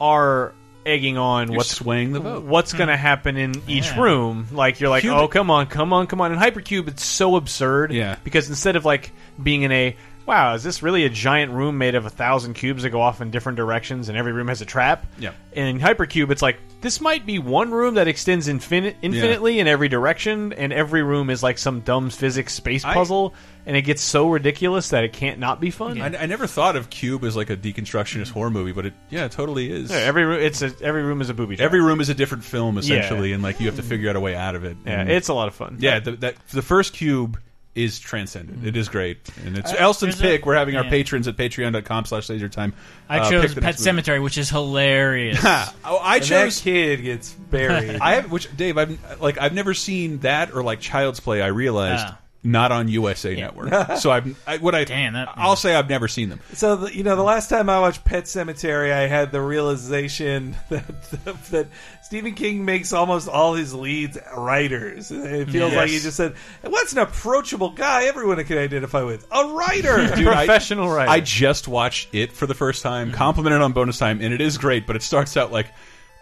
are 0.00 0.52
egging 0.84 1.18
on 1.18 1.48
You're 1.48 1.56
what's 1.58 1.70
swaying 1.70 2.12
the 2.12 2.20
vote. 2.20 2.44
what's 2.44 2.72
going 2.72 2.88
to 2.88 2.94
mm. 2.94 2.98
happen 2.98 3.36
in 3.36 3.54
each 3.68 3.86
Yeah. 3.86 4.00
room. 4.00 4.46
Like 4.52 4.80
you're 4.80 4.88
like, 4.88 5.02
Cube- 5.02 5.14
oh 5.14 5.28
come 5.28 5.50
on, 5.50 5.66
come 5.66 5.92
on, 5.92 6.06
come 6.06 6.20
on. 6.20 6.32
In 6.32 6.38
Hypercube, 6.38 6.88
it's 6.88 7.04
so 7.04 7.36
absurd. 7.36 7.92
Yeah. 7.92 8.16
Because 8.24 8.48
instead 8.48 8.76
of 8.76 8.84
like 8.84 9.12
being 9.42 9.62
in 9.62 9.72
a 9.72 9.96
wow, 10.26 10.54
is 10.54 10.62
this 10.64 10.82
really 10.82 11.04
a 11.04 11.08
giant 11.08 11.52
room 11.52 11.78
made 11.78 11.94
of 11.94 12.04
a 12.06 12.10
thousand 12.10 12.54
cubes 12.54 12.82
that 12.82 12.90
go 12.90 13.00
off 13.00 13.20
in 13.20 13.30
different 13.30 13.56
directions 13.56 14.08
and 14.08 14.18
every 14.18 14.32
room 14.32 14.48
has 14.48 14.60
a 14.60 14.66
trap? 14.66 15.06
Yeah. 15.18 15.32
in 15.52 15.78
Hypercube, 15.78 16.30
it's 16.30 16.42
like 16.42 16.58
this 16.80 17.00
might 17.00 17.24
be 17.24 17.38
one 17.38 17.70
room 17.70 17.94
that 17.94 18.06
extends 18.08 18.48
infinite, 18.48 18.96
infinitely 19.02 19.60
in 19.60 19.66
every 19.66 19.88
direction, 19.88 20.52
and 20.52 20.72
every 20.72 21.02
room 21.02 21.30
is 21.30 21.42
like 21.42 21.58
some 21.58 21.80
dumb 21.80 22.10
physics 22.10 22.52
space 22.54 22.84
I- 22.84 22.92
puzzle, 22.94 23.34
and 23.64 23.76
it 23.76 23.82
gets 23.82 24.02
so 24.02 24.28
ridiculous 24.30 24.90
that 24.90 25.02
it 25.02 25.12
can't 25.12 25.38
not 25.40 25.60
be 25.60 25.70
fun. 25.70 26.00
I, 26.00 26.06
I 26.22 26.26
never 26.26 26.46
thought 26.46 26.76
of 26.76 26.88
Cube 26.90 27.24
as 27.24 27.34
like 27.36 27.50
a 27.50 27.56
deconstructionist 27.56 28.30
horror 28.30 28.50
movie, 28.50 28.72
but 28.72 28.86
it 28.86 28.94
yeah, 29.10 29.24
it 29.24 29.32
totally 29.32 29.72
is. 29.72 29.90
Yeah, 29.90 29.96
every 29.98 30.24
room, 30.24 30.40
it's 30.40 30.62
a, 30.62 30.72
every 30.82 31.02
room 31.02 31.20
is 31.20 31.30
a 31.30 31.34
booby. 31.34 31.56
trap. 31.56 31.64
Every 31.64 31.80
room 31.80 32.00
is 32.00 32.08
a 32.08 32.14
different 32.14 32.44
film 32.44 32.78
essentially, 32.78 33.30
Yeah. 33.30 33.34
and 33.36 33.42
like 33.42 33.58
you 33.58 33.66
have 33.66 33.76
to 33.76 33.82
figure 33.82 34.10
out 34.10 34.16
a 34.16 34.20
way 34.20 34.34
out 34.36 34.54
of 34.54 34.64
it. 34.64 34.76
Yeah, 34.84 35.00
And- 35.00 35.10
it's 35.10 35.28
a 35.28 35.34
lot 35.34 35.48
of 35.48 35.54
fun. 35.54 35.78
Yeah, 35.80 35.98
the, 36.00 36.12
that 36.12 36.36
the 36.52 36.62
first 36.62 36.92
Cube 36.92 37.40
is 37.76 37.98
transcendent. 37.98 38.64
It 38.66 38.76
is 38.76 38.88
great, 38.88 39.18
and 39.44 39.56
it's 39.58 39.72
Uh, 39.72 39.76
Elston's 39.78 40.18
there's 40.18 40.32
a- 40.32 40.36
pick. 40.38 40.46
We're 40.46 40.56
having 40.56 40.76
our 40.76 40.84
patrons 40.84 41.28
at 41.28 41.36
patreon.com 41.36 42.06
slash 42.06 42.26
lasertime. 42.28 42.72
I 43.08 43.18
uh, 43.20 43.30
chose 43.30 43.54
Pet 43.54 43.62
next 43.62 43.84
movie. 43.86 44.02
Sematary, 44.02 44.22
which 44.22 44.38
is 44.38 44.50
hilarious. 44.50 45.38
oh, 45.44 45.98
I 46.02 46.16
And 46.16 46.24
chose 46.24 46.60
kid 46.60 47.02
gets 47.02 47.32
buried. 47.32 47.98
I 48.00 48.14
have 48.16 48.32
which 48.32 48.54
Dave. 48.56 48.78
I've 48.78 49.20
like 49.20 49.38
I've 49.38 49.52
never 49.54 49.74
seen 49.74 50.18
that 50.20 50.52
or 50.54 50.62
like 50.62 50.80
Child's 50.80 51.20
Play. 51.20 51.42
I 51.42 51.48
realized 51.48 52.04
Ah. 52.08 52.18
Not 52.46 52.70
on 52.70 52.86
USA 52.86 53.34
Network. 53.34 53.98
so 53.98 54.10
I've 54.12 54.40
I, 54.46 54.58
what 54.58 54.74
I 54.74 54.84
Damn, 54.84 55.14
that- 55.14 55.28
I'll 55.34 55.56
say 55.56 55.74
I've 55.74 55.88
never 55.88 56.06
seen 56.06 56.28
them. 56.28 56.40
So 56.52 56.76
the, 56.76 56.96
you 56.96 57.02
know, 57.02 57.16
the 57.16 57.24
last 57.24 57.50
time 57.50 57.68
I 57.68 57.80
watched 57.80 58.04
Pet 58.04 58.24
Sematary, 58.24 58.92
I 58.92 59.08
had 59.08 59.32
the 59.32 59.40
realization 59.40 60.56
that 60.68 61.02
that 61.50 61.66
Stephen 62.02 62.34
King 62.34 62.64
makes 62.64 62.92
almost 62.92 63.28
all 63.28 63.54
his 63.54 63.74
leads 63.74 64.16
writers. 64.36 65.10
It 65.10 65.50
feels 65.50 65.72
like 65.74 65.90
he 65.90 65.98
just 65.98 66.16
said, 66.16 66.34
"What's 66.62 66.92
an 66.92 67.00
approachable 67.00 67.70
guy 67.70 68.04
everyone 68.04 68.42
can 68.44 68.58
identify 68.58 69.02
with? 69.02 69.26
A 69.32 69.44
writer." 69.48 70.06
Dude, 70.16 70.28
I- 70.28 70.46
Professional 70.46 70.88
writer. 70.88 71.10
I 71.10 71.18
just 71.18 71.66
watched 71.66 72.14
it 72.14 72.32
for 72.32 72.46
the 72.46 72.54
first 72.54 72.82
time, 72.82 73.08
mm-hmm. 73.08 73.16
complimented 73.16 73.60
on 73.60 73.72
bonus 73.72 73.98
time, 73.98 74.20
and 74.20 74.32
it 74.32 74.40
is 74.40 74.56
great. 74.56 74.86
But 74.86 74.94
it 74.94 75.02
starts 75.02 75.36
out 75.36 75.50
like, 75.50 75.66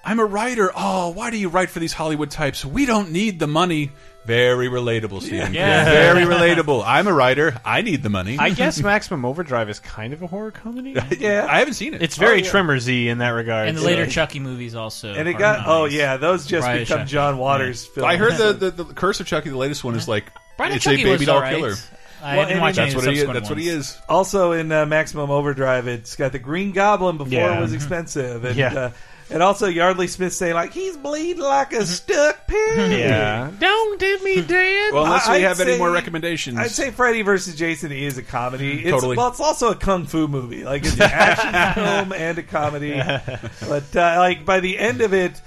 "I'm 0.02 0.20
a 0.20 0.24
writer. 0.24 0.72
Oh, 0.74 1.10
why 1.10 1.30
do 1.30 1.36
you 1.36 1.50
write 1.50 1.68
for 1.68 1.80
these 1.80 1.92
Hollywood 1.92 2.30
types? 2.30 2.64
We 2.64 2.86
don't 2.86 3.10
need 3.10 3.38
the 3.38 3.46
money." 3.46 3.92
Very 4.26 4.68
relatable, 4.68 5.20
Stephen. 5.20 5.46
King. 5.46 5.54
Yeah. 5.54 5.84
Very 5.84 6.24
relatable. 6.24 6.82
I'm 6.86 7.06
a 7.06 7.12
writer. 7.12 7.54
I 7.64 7.82
need 7.82 8.02
the 8.02 8.08
money. 8.08 8.38
I 8.38 8.50
guess 8.50 8.80
Maximum 8.82 9.24
Overdrive 9.24 9.68
is 9.68 9.80
kind 9.80 10.12
of 10.14 10.22
a 10.22 10.26
horror 10.26 10.50
comedy. 10.50 10.96
yeah, 11.18 11.46
I 11.48 11.58
haven't 11.58 11.74
seen 11.74 11.92
it. 11.94 12.02
It's 12.02 12.16
very 12.16 12.40
Oh, 12.40 12.44
yeah. 12.44 12.50
Tremors-y 12.50 12.92
in 13.10 13.18
that 13.18 13.30
regard. 13.30 13.68
and 13.68 13.76
the 13.76 13.82
later 13.82 14.06
Chucky 14.06 14.40
movies 14.40 14.74
also. 14.74 15.12
and 15.12 15.28
it 15.28 15.36
are 15.36 15.38
got 15.38 15.66
oh 15.68 15.84
yeah, 15.84 16.16
those 16.16 16.46
just 16.46 16.64
Bride 16.64 16.80
become 16.80 16.98
Chucky. 17.00 17.10
John 17.10 17.38
Waters 17.38 17.84
films. 17.84 18.06
I 18.06 18.16
heard 18.16 18.34
the, 18.38 18.52
the 18.54 18.70
the 18.84 18.84
Curse 18.94 19.20
of 19.20 19.26
Chucky, 19.26 19.50
the 19.50 19.58
latest 19.58 19.84
one, 19.84 19.94
is 19.94 20.08
like 20.08 20.24
Bride 20.56 20.70
of 20.70 20.76
it's 20.76 20.84
Chucky 20.84 21.02
a 21.02 21.04
baby 21.04 21.24
doll 21.26 21.36
alright. 21.36 21.56
killer. 21.56 21.74
I 22.22 22.36
Well, 22.38 22.46
didn't 22.46 22.52
and 22.52 22.60
watch 22.62 22.76
That's 22.76 22.94
of 22.94 22.96
what 22.96 23.04
he. 23.04 23.10
Is, 23.12 23.18
subsequent 23.18 23.34
that's 23.40 23.50
what 23.50 23.58
he 23.58 23.68
is. 23.68 23.98
Also 24.08 24.52
in 24.52 24.72
uh, 24.72 24.86
Maximum 24.86 25.30
Overdrive, 25.30 25.86
it's 25.86 26.16
got 26.16 26.32
the 26.32 26.38
Green 26.38 26.72
Goblin 26.72 27.18
before 27.18 27.32
Yeah. 27.34 27.58
it 27.58 27.60
was 27.60 27.74
expensive, 27.74 28.44
and 28.46 28.56
Yeah. 28.56 28.74
uh, 28.74 28.90
and 29.34 29.42
also 29.42 29.66
Yardley 29.66 30.06
Smith 30.06 30.32
saying 30.32 30.54
like 30.54 30.72
he's 30.72 30.96
bleeding 30.96 31.42
like 31.42 31.72
a 31.72 31.84
stuck 31.84 32.46
pig. 32.46 32.98
yeah. 32.98 33.50
Don't 33.58 33.98
do 33.98 34.18
me 34.22 34.40
dead. 34.40 34.92
Well, 34.94 35.04
unless 35.04 35.26
we 35.28 35.34
I'd 35.34 35.42
have 35.42 35.60
any 35.60 35.76
more 35.76 35.90
recommendations, 35.90 36.56
I'd 36.56 36.70
say 36.70 36.92
Freddy 36.92 37.22
versus 37.22 37.56
Jason 37.56 37.90
is 37.90 38.16
a 38.16 38.22
comedy. 38.22 38.84
It's, 38.84 38.90
Totally. 38.92 39.16
Well, 39.16 39.28
it's 39.28 39.40
also 39.40 39.72
a 39.72 39.74
kung 39.74 40.06
fu 40.06 40.28
movie. 40.28 40.62
Like 40.62 40.84
it's 40.84 40.94
an 40.94 41.02
action 41.02 41.74
film 41.84 42.12
and 42.12 42.38
a 42.38 42.42
comedy. 42.44 42.92
But 42.94 43.96
uh, 43.96 44.14
like 44.18 44.44
by 44.44 44.60
the 44.60 44.78
end 44.78 45.00
of 45.00 45.12
it, 45.12 45.42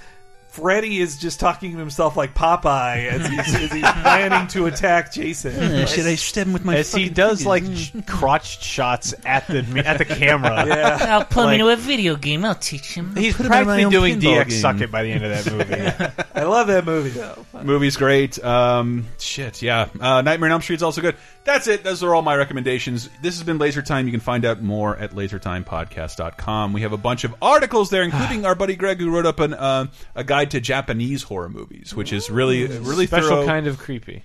Freddy 0.58 1.00
is 1.00 1.16
just 1.18 1.40
talking 1.40 1.72
to 1.72 1.78
himself 1.78 2.16
like 2.16 2.34
Popeye 2.34 3.06
as 3.08 3.26
he's, 3.28 3.54
as 3.54 3.72
he's 3.72 3.82
planning 3.82 4.46
to 4.48 4.66
attack 4.66 5.12
Jason. 5.12 5.86
Should 5.86 6.06
I 6.06 6.14
stab 6.16 6.46
him 6.48 6.52
with 6.52 6.64
my? 6.64 6.76
As 6.76 6.92
he 6.92 7.08
does 7.08 7.46
like 7.46 7.62
crotch 8.06 8.62
shots 8.62 9.14
at 9.24 9.46
the 9.46 9.58
at 9.86 9.98
the 9.98 10.04
camera. 10.04 10.64
Yeah. 10.78 10.98
I'll 11.10 11.24
put 11.24 11.40
him 11.40 11.44
Like- 11.46 11.54
into 11.60 11.68
a 11.72 11.76
video 11.76 12.16
game. 12.16 12.44
I'll 12.44 12.54
teach 12.54 12.94
him. 12.94 13.14
He's 13.16 13.36
Put 13.36 13.46
him 13.46 13.52
in 13.52 13.58
my 13.58 13.64
practically 13.64 13.90
doing 13.90 14.20
DX 14.20 14.48
game. 14.48 14.60
suck 14.60 14.80
it 14.80 14.90
by 14.90 15.02
the 15.02 15.12
end 15.12 15.24
of 15.24 15.44
that 15.44 15.52
movie. 15.52 16.22
I 16.34 16.42
love 16.44 16.66
that 16.66 16.84
movie 16.84 17.10
though. 17.10 17.46
Movie's 17.62 17.96
great. 17.96 18.42
Um, 18.44 19.06
shit, 19.18 19.62
yeah. 19.62 19.88
Uh, 20.00 20.22
Nightmare 20.22 20.48
on 20.48 20.52
Elm 20.52 20.62
Street's 20.62 20.82
also 20.82 21.00
good. 21.00 21.16
That's 21.44 21.66
it. 21.66 21.82
Those 21.84 22.02
are 22.02 22.14
all 22.14 22.22
my 22.22 22.36
recommendations. 22.36 23.08
This 23.22 23.36
has 23.38 23.42
been 23.44 23.58
Laser 23.58 23.80
Time. 23.82 24.06
You 24.06 24.12
can 24.12 24.20
find 24.20 24.44
out 24.44 24.60
more 24.62 24.96
at 24.96 25.12
lasertimepodcast.com. 25.12 26.72
We 26.72 26.82
have 26.82 26.92
a 26.92 26.96
bunch 26.98 27.24
of 27.24 27.34
articles 27.40 27.90
there, 27.90 28.02
including 28.02 28.44
our 28.46 28.54
buddy 28.54 28.76
Greg, 28.76 28.98
who 28.98 29.10
wrote 29.10 29.26
up 29.26 29.40
an, 29.40 29.54
uh, 29.54 29.86
a 30.14 30.24
guide 30.24 30.47
to 30.52 30.60
Japanese 30.60 31.22
horror 31.22 31.48
movies, 31.48 31.94
which 31.94 32.12
is 32.12 32.30
really, 32.30 32.66
really 32.66 33.06
Special 33.06 33.28
thorough. 33.28 33.46
kind 33.46 33.66
of 33.66 33.78
creepy. 33.78 34.22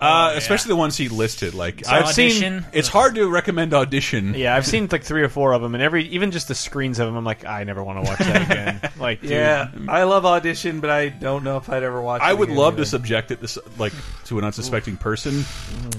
uh, 0.00 0.32
especially 0.34 0.70
the 0.70 0.76
ones 0.76 0.96
he 0.96 1.08
listed. 1.10 1.52
Like 1.52 1.84
So 1.84 1.92
I've 1.92 2.04
Audition? 2.04 2.62
seen, 2.62 2.66
it's 2.72 2.88
hard 2.88 3.14
to 3.16 3.28
recommend 3.28 3.74
Audition. 3.74 4.32
Yeah, 4.34 4.56
I've 4.56 4.66
seen 4.66 4.88
like 4.90 5.02
three 5.04 5.22
or 5.22 5.28
four 5.28 5.52
of 5.52 5.60
them, 5.60 5.74
and 5.74 5.82
every 5.82 6.04
even 6.08 6.30
just 6.30 6.48
the 6.48 6.54
screens 6.54 6.98
of 6.98 7.06
them, 7.06 7.16
I'm 7.16 7.24
like, 7.24 7.44
I 7.44 7.64
never 7.64 7.82
want 7.84 8.02
to 8.02 8.10
watch 8.10 8.18
that 8.20 8.42
again. 8.50 8.80
Like, 9.00 9.20
dude, 9.22 9.30
Yeah, 9.30 9.68
I 9.88 10.02
love 10.04 10.24
Audition, 10.26 10.80
but 10.80 10.90
I 10.90 11.08
don't 11.08 11.42
know 11.44 11.56
if 11.56 11.68
I'd 11.70 11.82
ever 11.82 12.00
watch. 12.02 12.20
It. 12.22 12.24
I 12.24 12.30
it 12.32 12.38
would 12.38 12.48
again 12.48 12.58
love 12.58 12.74
either. 12.74 12.82
to 12.84 12.88
subject 12.90 13.30
it 13.30 13.40
this 13.40 13.58
like 13.78 13.92
to 14.26 14.38
an 14.38 14.44
unsuspecting 14.44 14.96
person, 14.96 15.44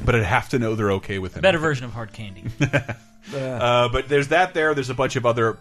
but 0.06 0.16
I'd 0.16 0.24
have 0.24 0.50
to 0.50 0.60
know 0.60 0.76
they're 0.76 0.92
okay 0.94 1.18
with 1.20 1.36
it. 1.38 1.42
Better 1.42 1.58
version 1.60 1.86
of 1.86 1.94
hard 1.94 2.12
candy. 2.14 2.46
Uh, 3.36 3.88
but 3.90 4.10
there's 4.10 4.30
that 4.30 4.54
there. 4.56 4.74
There's 4.74 4.90
a 4.90 4.96
bunch 4.96 5.16
of 5.16 5.26
other 5.28 5.58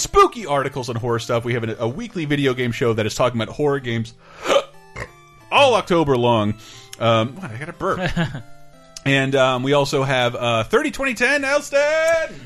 spooky 0.00 0.46
articles 0.46 0.88
on 0.88 0.96
horror 0.96 1.18
stuff. 1.18 1.44
We 1.44 1.54
have 1.54 1.64
a, 1.64 1.76
a 1.80 1.88
weekly 1.88 2.24
video 2.24 2.54
game 2.54 2.72
show 2.72 2.92
that 2.94 3.06
is 3.06 3.14
talking 3.14 3.40
about 3.40 3.54
horror 3.54 3.80
games 3.80 4.14
all 5.52 5.74
October 5.74 6.16
long. 6.16 6.54
Um, 6.98 7.36
what, 7.36 7.50
I 7.50 7.56
got 7.56 7.68
a 7.68 7.72
burp. 7.72 8.00
and 9.06 9.34
um, 9.34 9.62
we 9.62 9.72
also 9.72 10.02
have 10.02 10.34
uh, 10.34 10.64
30 10.64 10.90
2010 10.90 11.44
Elston. 11.44 11.78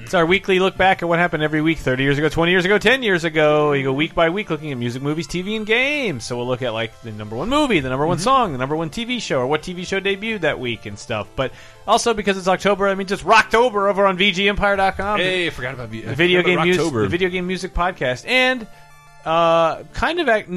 It's 0.05 0.15
our 0.15 0.25
weekly 0.25 0.61
look 0.61 0.77
back 0.77 1.03
at 1.03 1.09
what 1.09 1.19
happened 1.19 1.43
every 1.43 1.61
week 1.61 1.79
30 1.79 2.03
years 2.03 2.19
ago, 2.19 2.29
20 2.29 2.53
years 2.53 2.65
ago, 2.65 2.79
10 2.79 3.03
years 3.03 3.25
ago. 3.25 3.73
You 3.73 3.83
go 3.83 3.93
week 3.93 4.15
by 4.15 4.31
week 4.31 4.51
looking 4.51 4.71
at 4.71 4.79
music, 4.79 5.03
movies, 5.03 5.27
TV, 5.27 5.57
and 5.57 5.67
games. 5.67 6.25
So 6.25 6.37
we'll 6.37 6.47
look 6.47 6.63
at 6.63 6.73
like 6.73 6.99
the 7.03 7.11
number 7.11 7.35
one 7.35 7.49
movie, 7.49 7.81
the 7.81 7.89
number 7.89 8.07
one 8.07 8.19
song, 8.19 8.53
the 8.53 8.59
number 8.59 8.77
one 8.77 8.91
TV 8.91 9.21
show, 9.21 9.41
or 9.41 9.47
what 9.47 9.63
TV 9.63 9.87
show 9.87 10.01
debuted 10.01 10.43
that 10.43 10.61
week 10.61 10.87
and 10.87 10.99
stuff. 10.99 11.27
But 11.35 11.53
also 11.87 12.15
because 12.15 12.37
it's 12.37 12.49
October, 12.49 12.89
I 12.89 12.95
mean, 12.95 13.07
just 13.07 13.25
Rocktober 13.25 13.89
over 13.91 14.07
on 14.07 14.19
VGMpire.com. 14.19 15.19
Hey, 15.21 15.47
I 15.47 15.51
forgot 15.51 15.75
about 15.75 15.91
the 15.91 16.01
the 16.03 16.15
video 16.15 16.43
game 16.43 16.63
music, 16.63 16.93
the 16.93 17.09
video 17.09 17.29
game 17.29 17.47
music 17.47 17.75
podcast, 17.75 18.27
and 18.27 18.67
uh, 19.25 19.85
kind 19.95 20.21
of 20.21 20.29
act, 20.29 20.51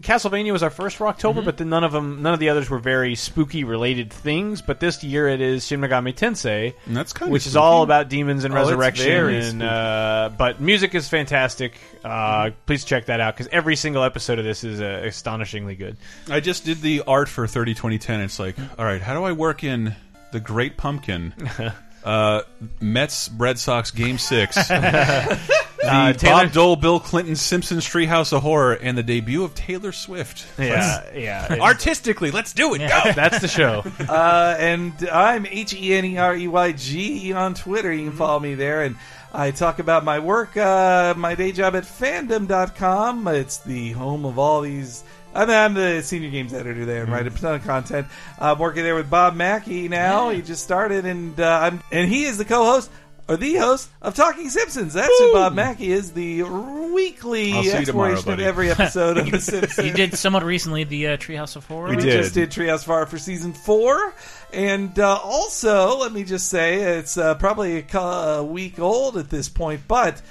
Castlevania 0.00 0.50
was 0.52 0.64
our 0.64 0.70
first 0.70 0.98
Rocktober, 0.98 1.44
but 1.44 1.56
then 1.56 1.68
none 1.68 1.84
of 1.84 1.92
them, 1.92 2.20
none 2.20 2.34
of 2.34 2.40
the 2.40 2.48
others 2.48 2.68
were 2.68 2.80
very 2.80 3.14
spooky 3.14 3.62
related 3.62 4.12
things. 4.12 4.60
But 4.60 4.80
this 4.80 5.04
year 5.04 5.28
it 5.28 5.40
is 5.40 5.64
Shin 5.64 5.80
Megami 5.80 6.12
Tensei, 6.12 6.74
And 6.86 6.96
that's 6.96 7.12
kind 7.12 7.30
which 7.30 7.42
of 7.44 7.48
is 7.50 7.56
all 7.56 7.84
about 7.84 8.08
demons 8.08 8.44
and 8.44 8.52
Oh, 8.52 8.56
resurrection. 8.56 9.12
And 9.12 9.62
uh, 9.62 10.30
but 10.36 10.60
music 10.60 10.96
is 10.96 11.08
fantastic. 11.08 11.74
Uh, 12.04 12.50
Please 12.66 12.84
check 12.84 13.06
that 13.06 13.20
out 13.20 13.34
because 13.36 13.46
every 13.52 13.76
single 13.76 14.02
episode 14.02 14.40
of 14.40 14.44
this 14.44 14.64
is 14.64 14.80
uh, 14.80 15.02
astonishingly 15.04 15.76
good. 15.76 15.96
I 16.28 16.40
just 16.40 16.64
did 16.64 16.80
the 16.80 17.02
art 17.06 17.28
for 17.28 17.46
30 17.46 17.74
2010. 17.74 18.20
It's 18.22 18.40
like, 18.40 18.56
all 18.78 18.84
right, 18.84 19.00
how 19.00 19.14
do 19.14 19.22
I 19.22 19.30
work 19.32 19.62
in 19.62 19.94
the 20.32 20.40
Great 20.40 20.76
Pumpkin? 20.76 21.34
Uh, 22.04 22.42
Mets 22.80 23.28
Red 23.36 23.58
Sox 23.58 23.90
Game 23.90 24.18
Six, 24.18 24.54
the 24.68 25.38
Uh, 25.84 26.12
Taylor- 26.12 26.44
Bob 26.44 26.52
Dole 26.52 26.76
Bill 26.76 27.00
Clinton 27.00 27.34
Simpsons 27.34 27.84
Treehouse 27.84 28.32
of 28.32 28.40
Horror, 28.40 28.74
and 28.74 28.96
the 28.96 29.02
debut 29.02 29.42
of 29.42 29.54
Taylor 29.56 29.90
Swift. 29.90 30.46
Yeah, 30.58 31.02
yeah. 31.12 31.44
it's- 31.46 31.60
Artistically, 31.60 32.30
let's 32.30 32.52
do 32.52 32.72
it. 32.74 32.78
Go. 32.78 33.12
That's 33.14 33.40
the 33.40 33.48
show. 33.48 33.84
Uh, 34.08 34.56
and 34.58 34.92
I'm 35.12 35.44
H 35.46 35.74
E 35.74 35.92
N 35.92 36.04
E 36.04 36.16
R 36.18 36.36
E 36.36 36.46
Y 36.48 36.72
G 36.72 37.32
on 37.32 37.54
Twitter. 37.54 37.92
You 37.92 38.08
can 38.08 38.16
follow 38.16 38.38
me 38.38 38.54
there. 38.54 38.84
And 38.84 38.96
I 39.34 39.50
talk 39.50 39.80
about 39.80 40.04
my 40.04 40.20
work, 40.20 40.56
uh, 40.56 41.14
my 41.16 41.34
day 41.34 41.50
job 41.52 41.74
at 41.74 41.82
fandom.com. 41.84 43.26
It's 43.28 43.58
the 43.58 43.92
home 43.92 44.24
of 44.24 44.38
all 44.38 44.60
these. 44.62 45.02
I 45.34 45.44
mean, 45.44 45.56
I'm 45.56 45.74
the 45.74 46.02
senior 46.02 46.30
games 46.30 46.52
editor 46.54 46.84
there 46.84 47.02
and 47.02 47.12
write 47.12 47.26
a 47.26 47.30
ton 47.30 47.56
of 47.56 47.64
content. 47.64 48.06
I'm 48.38 48.58
working 48.58 48.82
there 48.82 48.94
with 48.94 49.10
Bob 49.10 49.34
Mackey 49.36 49.88
now. 49.88 50.30
He 50.30 50.42
just 50.42 50.64
started, 50.64 51.04
and 51.06 51.38
uh, 51.38 51.60
I'm 51.62 51.82
and 51.92 52.10
he 52.10 52.24
is 52.24 52.38
the 52.38 52.44
co-host 52.44 52.90
or 53.28 53.36
the 53.36 53.56
host 53.56 53.90
of 54.00 54.14
Talking 54.14 54.48
Simpsons. 54.48 54.94
That's 54.94 55.16
who 55.18 55.32
Bob 55.34 55.54
Mackey 55.54 55.92
is, 55.92 56.12
the 56.12 56.42
weekly 56.44 57.52
I'll 57.52 57.62
you 57.62 57.70
tomorrow, 57.84 58.12
exploration 58.12 58.18
of 58.20 58.24
buddy. 58.24 58.44
every 58.44 58.70
episode 58.72 59.18
of 59.18 59.30
The 59.30 59.40
Simpsons. 59.40 59.86
you 59.86 59.92
did 59.92 60.14
somewhat 60.14 60.42
recently 60.44 60.84
the 60.84 61.08
uh, 61.08 61.16
Treehouse 61.18 61.54
of 61.54 61.66
Horror. 61.66 61.90
We 61.90 61.96
just 61.96 62.32
did 62.34 62.50
Treehouse 62.50 62.80
of 62.80 62.86
Horror 62.86 63.06
for 63.06 63.18
season 63.18 63.52
four. 63.52 64.14
And 64.52 64.98
uh, 64.98 65.18
also, 65.22 65.98
let 65.98 66.10
me 66.10 66.24
just 66.24 66.48
say, 66.48 66.98
it's 66.98 67.18
uh, 67.18 67.34
probably 67.34 67.84
a, 67.92 67.98
a 67.98 68.44
week 68.44 68.78
old 68.80 69.18
at 69.18 69.28
this 69.28 69.50
point, 69.50 69.82
but 69.86 70.22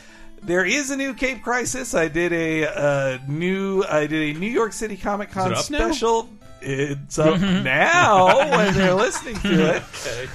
there 0.44 0.66
is 0.66 0.92
a 0.92 0.98
new 0.98 1.14
Cape 1.14 1.44
Crisis. 1.44 1.94
I 1.94 2.08
did 2.08 2.32
a 2.34 2.66
uh, 2.68 3.18
new, 3.28 3.84
I 3.84 4.08
did 4.08 4.36
a 4.36 4.40
New 4.40 4.50
York 4.50 4.74
City 4.74 4.98
Comic 4.98 5.32
Con 5.32 5.52
it 5.52 5.58
up 5.58 5.70
now? 5.70 5.78
special. 5.92 6.30
It's 6.60 7.20
up 7.20 7.40
now 7.64 8.38
when 8.50 8.74
they're 8.74 8.94
listening 8.96 9.36
to 9.42 9.76
it. 9.76 9.84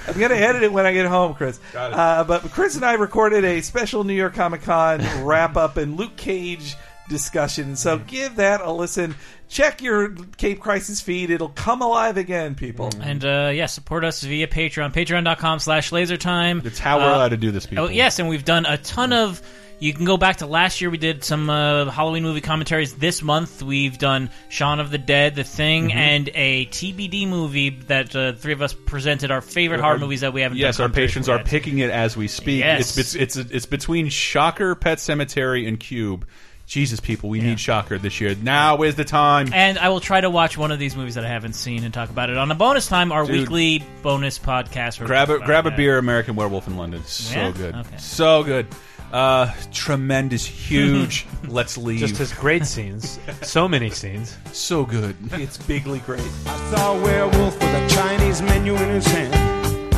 I'm 0.07 0.17
going 0.17 0.31
to 0.31 0.37
edit 0.37 0.63
it 0.63 0.71
when 0.71 0.85
I 0.85 0.93
get 0.93 1.05
home, 1.05 1.33
Chris. 1.33 1.59
Got 1.73 1.91
it. 1.91 1.97
Uh, 1.97 2.23
but 2.23 2.41
Chris 2.51 2.75
and 2.75 2.85
I 2.85 2.93
recorded 2.93 3.43
a 3.43 3.59
special 3.61 4.03
New 4.05 4.13
York 4.13 4.33
Comic 4.33 4.61
Con 4.63 5.01
wrap 5.25 5.57
up 5.57 5.75
and 5.77 5.97
Luke 5.97 6.15
Cage 6.15 6.75
discussion. 7.09 7.75
So 7.75 7.97
Mm-hmm. 7.97 8.07
give 8.07 8.35
that 8.37 8.61
a 8.61 8.71
listen. 8.71 9.15
Check 9.49 9.81
your 9.81 10.15
Cape 10.37 10.61
Crisis 10.61 11.01
feed. 11.01 11.29
It'll 11.29 11.49
come 11.49 11.81
alive 11.81 12.15
again, 12.17 12.55
people. 12.55 12.89
And 13.01 13.23
uh, 13.25 13.51
yeah, 13.53 13.65
support 13.67 14.03
us 14.05 14.23
via 14.23 14.47
Patreon, 14.47 14.93
patreon.com 14.93 15.59
slash 15.59 15.91
lasertime. 15.91 16.65
It's 16.65 16.79
how 16.79 16.99
we're 16.99 17.11
allowed 17.13 17.29
to 17.29 17.37
do 17.37 17.51
this, 17.51 17.65
people. 17.65 17.85
Oh, 17.85 17.89
yes, 17.89 18.17
and 18.19 18.29
we've 18.29 18.45
done 18.45 18.65
a 18.65 18.77
ton 18.77 19.11
of. 19.13 19.41
You 19.79 19.93
can 19.93 20.05
go 20.05 20.15
back 20.15 20.37
to 20.37 20.45
last 20.45 20.79
year. 20.79 20.89
We 20.89 20.97
did 20.97 21.23
some 21.25 21.49
uh, 21.49 21.89
Halloween 21.89 22.23
movie 22.23 22.39
commentaries. 22.39 22.93
This 22.93 23.21
month, 23.21 23.61
we've 23.61 23.97
done 23.97 24.29
Shaun 24.47 24.79
of 24.79 24.91
the 24.91 24.97
Dead, 24.97 25.35
The 25.35 25.43
Thing, 25.43 25.89
Mhm. 25.89 25.95
and 25.95 26.29
a 26.35 26.65
TBD 26.67 27.27
movie 27.27 27.69
that 27.87 28.15
uh, 28.15 28.33
three 28.33 28.53
of 28.53 28.61
us 28.61 28.73
presented 28.73 29.29
our 29.29 29.41
favorite 29.41 29.81
horror 29.81 29.99
movies 29.99 30.21
that 30.21 30.31
we 30.31 30.41
haven't. 30.41 30.57
Yes, 30.57 30.79
our 30.79 30.87
patrons 30.89 31.27
are 31.27 31.39
picking 31.43 31.79
it 31.79 31.89
as 31.89 32.15
we 32.15 32.27
speak. 32.29 32.59
Yes. 32.59 32.97
It's, 32.97 33.13
it's 33.15 33.35
it's 33.35 33.65
between 33.65 34.07
Shocker, 34.09 34.73
Pet 34.75 34.99
Sematary, 34.99 35.67
and 35.67 35.77
Cube. 35.79 36.25
Jesus, 36.65 37.01
people, 37.01 37.29
we 37.29 37.41
need 37.41 37.59
Shocker 37.59 37.97
this 37.97 38.21
year. 38.21 38.35
Now 38.41 38.83
is 38.83 38.95
the 38.95 39.03
time. 39.03 39.49
And 39.53 39.77
I 39.77 39.89
will 39.89 39.99
try 39.99 40.21
to 40.21 40.29
watch 40.29 40.57
one 40.57 40.71
of 40.71 40.79
these 40.79 40.95
movies 40.95 41.15
that 41.15 41.25
I 41.25 41.27
haven't 41.27 41.53
seen 41.53 41.83
and 41.83 41.93
talk 41.93 42.09
about 42.09 42.29
it 42.29 42.37
on 42.37 42.49
a 42.51 42.55
bonus 42.55 42.87
time, 42.87 43.11
our 43.11 43.25
Dude. 43.25 43.35
weekly 43.41 43.83
bonus 44.01 44.39
podcast. 44.39 45.05
grab 45.05 45.29
a 45.29 45.39
grab 45.39 45.65
a 45.67 45.71
beer, 45.71 45.97
American 45.97 46.35
Werewolf 46.37 46.65
in 46.67 46.77
London. 46.77 47.03
So 47.03 47.37
Yeah? 47.37 47.51
good, 47.51 47.75
Okay. 47.75 47.97
so 47.97 48.43
good. 48.43 48.65
Uh, 49.13 49.53
tremendous, 49.71 50.43
huge. 50.43 51.27
Let's 51.47 51.77
leave. 51.77 51.99
Just 51.99 52.17
his 52.17 52.33
great 52.33 52.65
scenes. 52.65 53.19
So 53.43 53.67
many 53.67 53.91
scenes. 53.91 54.35
So 54.51 54.87
good. 54.87 55.15
It's 55.33 55.55
bigly 55.55 55.99
great. 55.99 56.27
I 56.47 56.71
saw 56.71 56.97
a 56.97 57.01
werewolf 57.03 57.53
with 57.53 57.63
a 57.63 57.87
Chinese 57.89 58.41
menu 58.41 58.75
in 58.75 58.89
his 58.89 59.05
hand, 59.05 59.93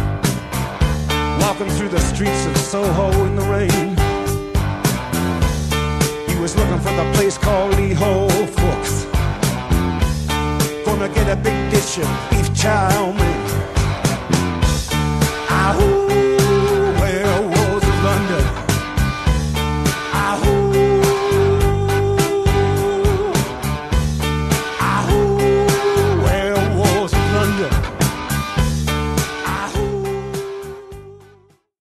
walking 1.42 1.70
through 1.70 1.90
the 1.90 2.00
streets 2.02 2.46
of 2.46 2.58
Soho 2.58 3.10
in 3.26 3.38
the 3.38 3.44
rain. 3.44 3.96
He 6.28 6.36
was 6.42 6.58
looking 6.58 6.80
for 6.80 6.92
the 6.92 7.10
place 7.16 7.38
called 7.38 7.74
Lee 7.78 7.94
Ho 7.94 8.28
Fooks. 8.28 9.06
Gonna 10.86 11.08
get 11.08 11.30
a 11.30 11.38
big 11.38 11.72
dish 11.72 12.00
of 12.00 12.30
beef 12.32 12.54
chow 12.54 13.14
mein. 13.14 13.36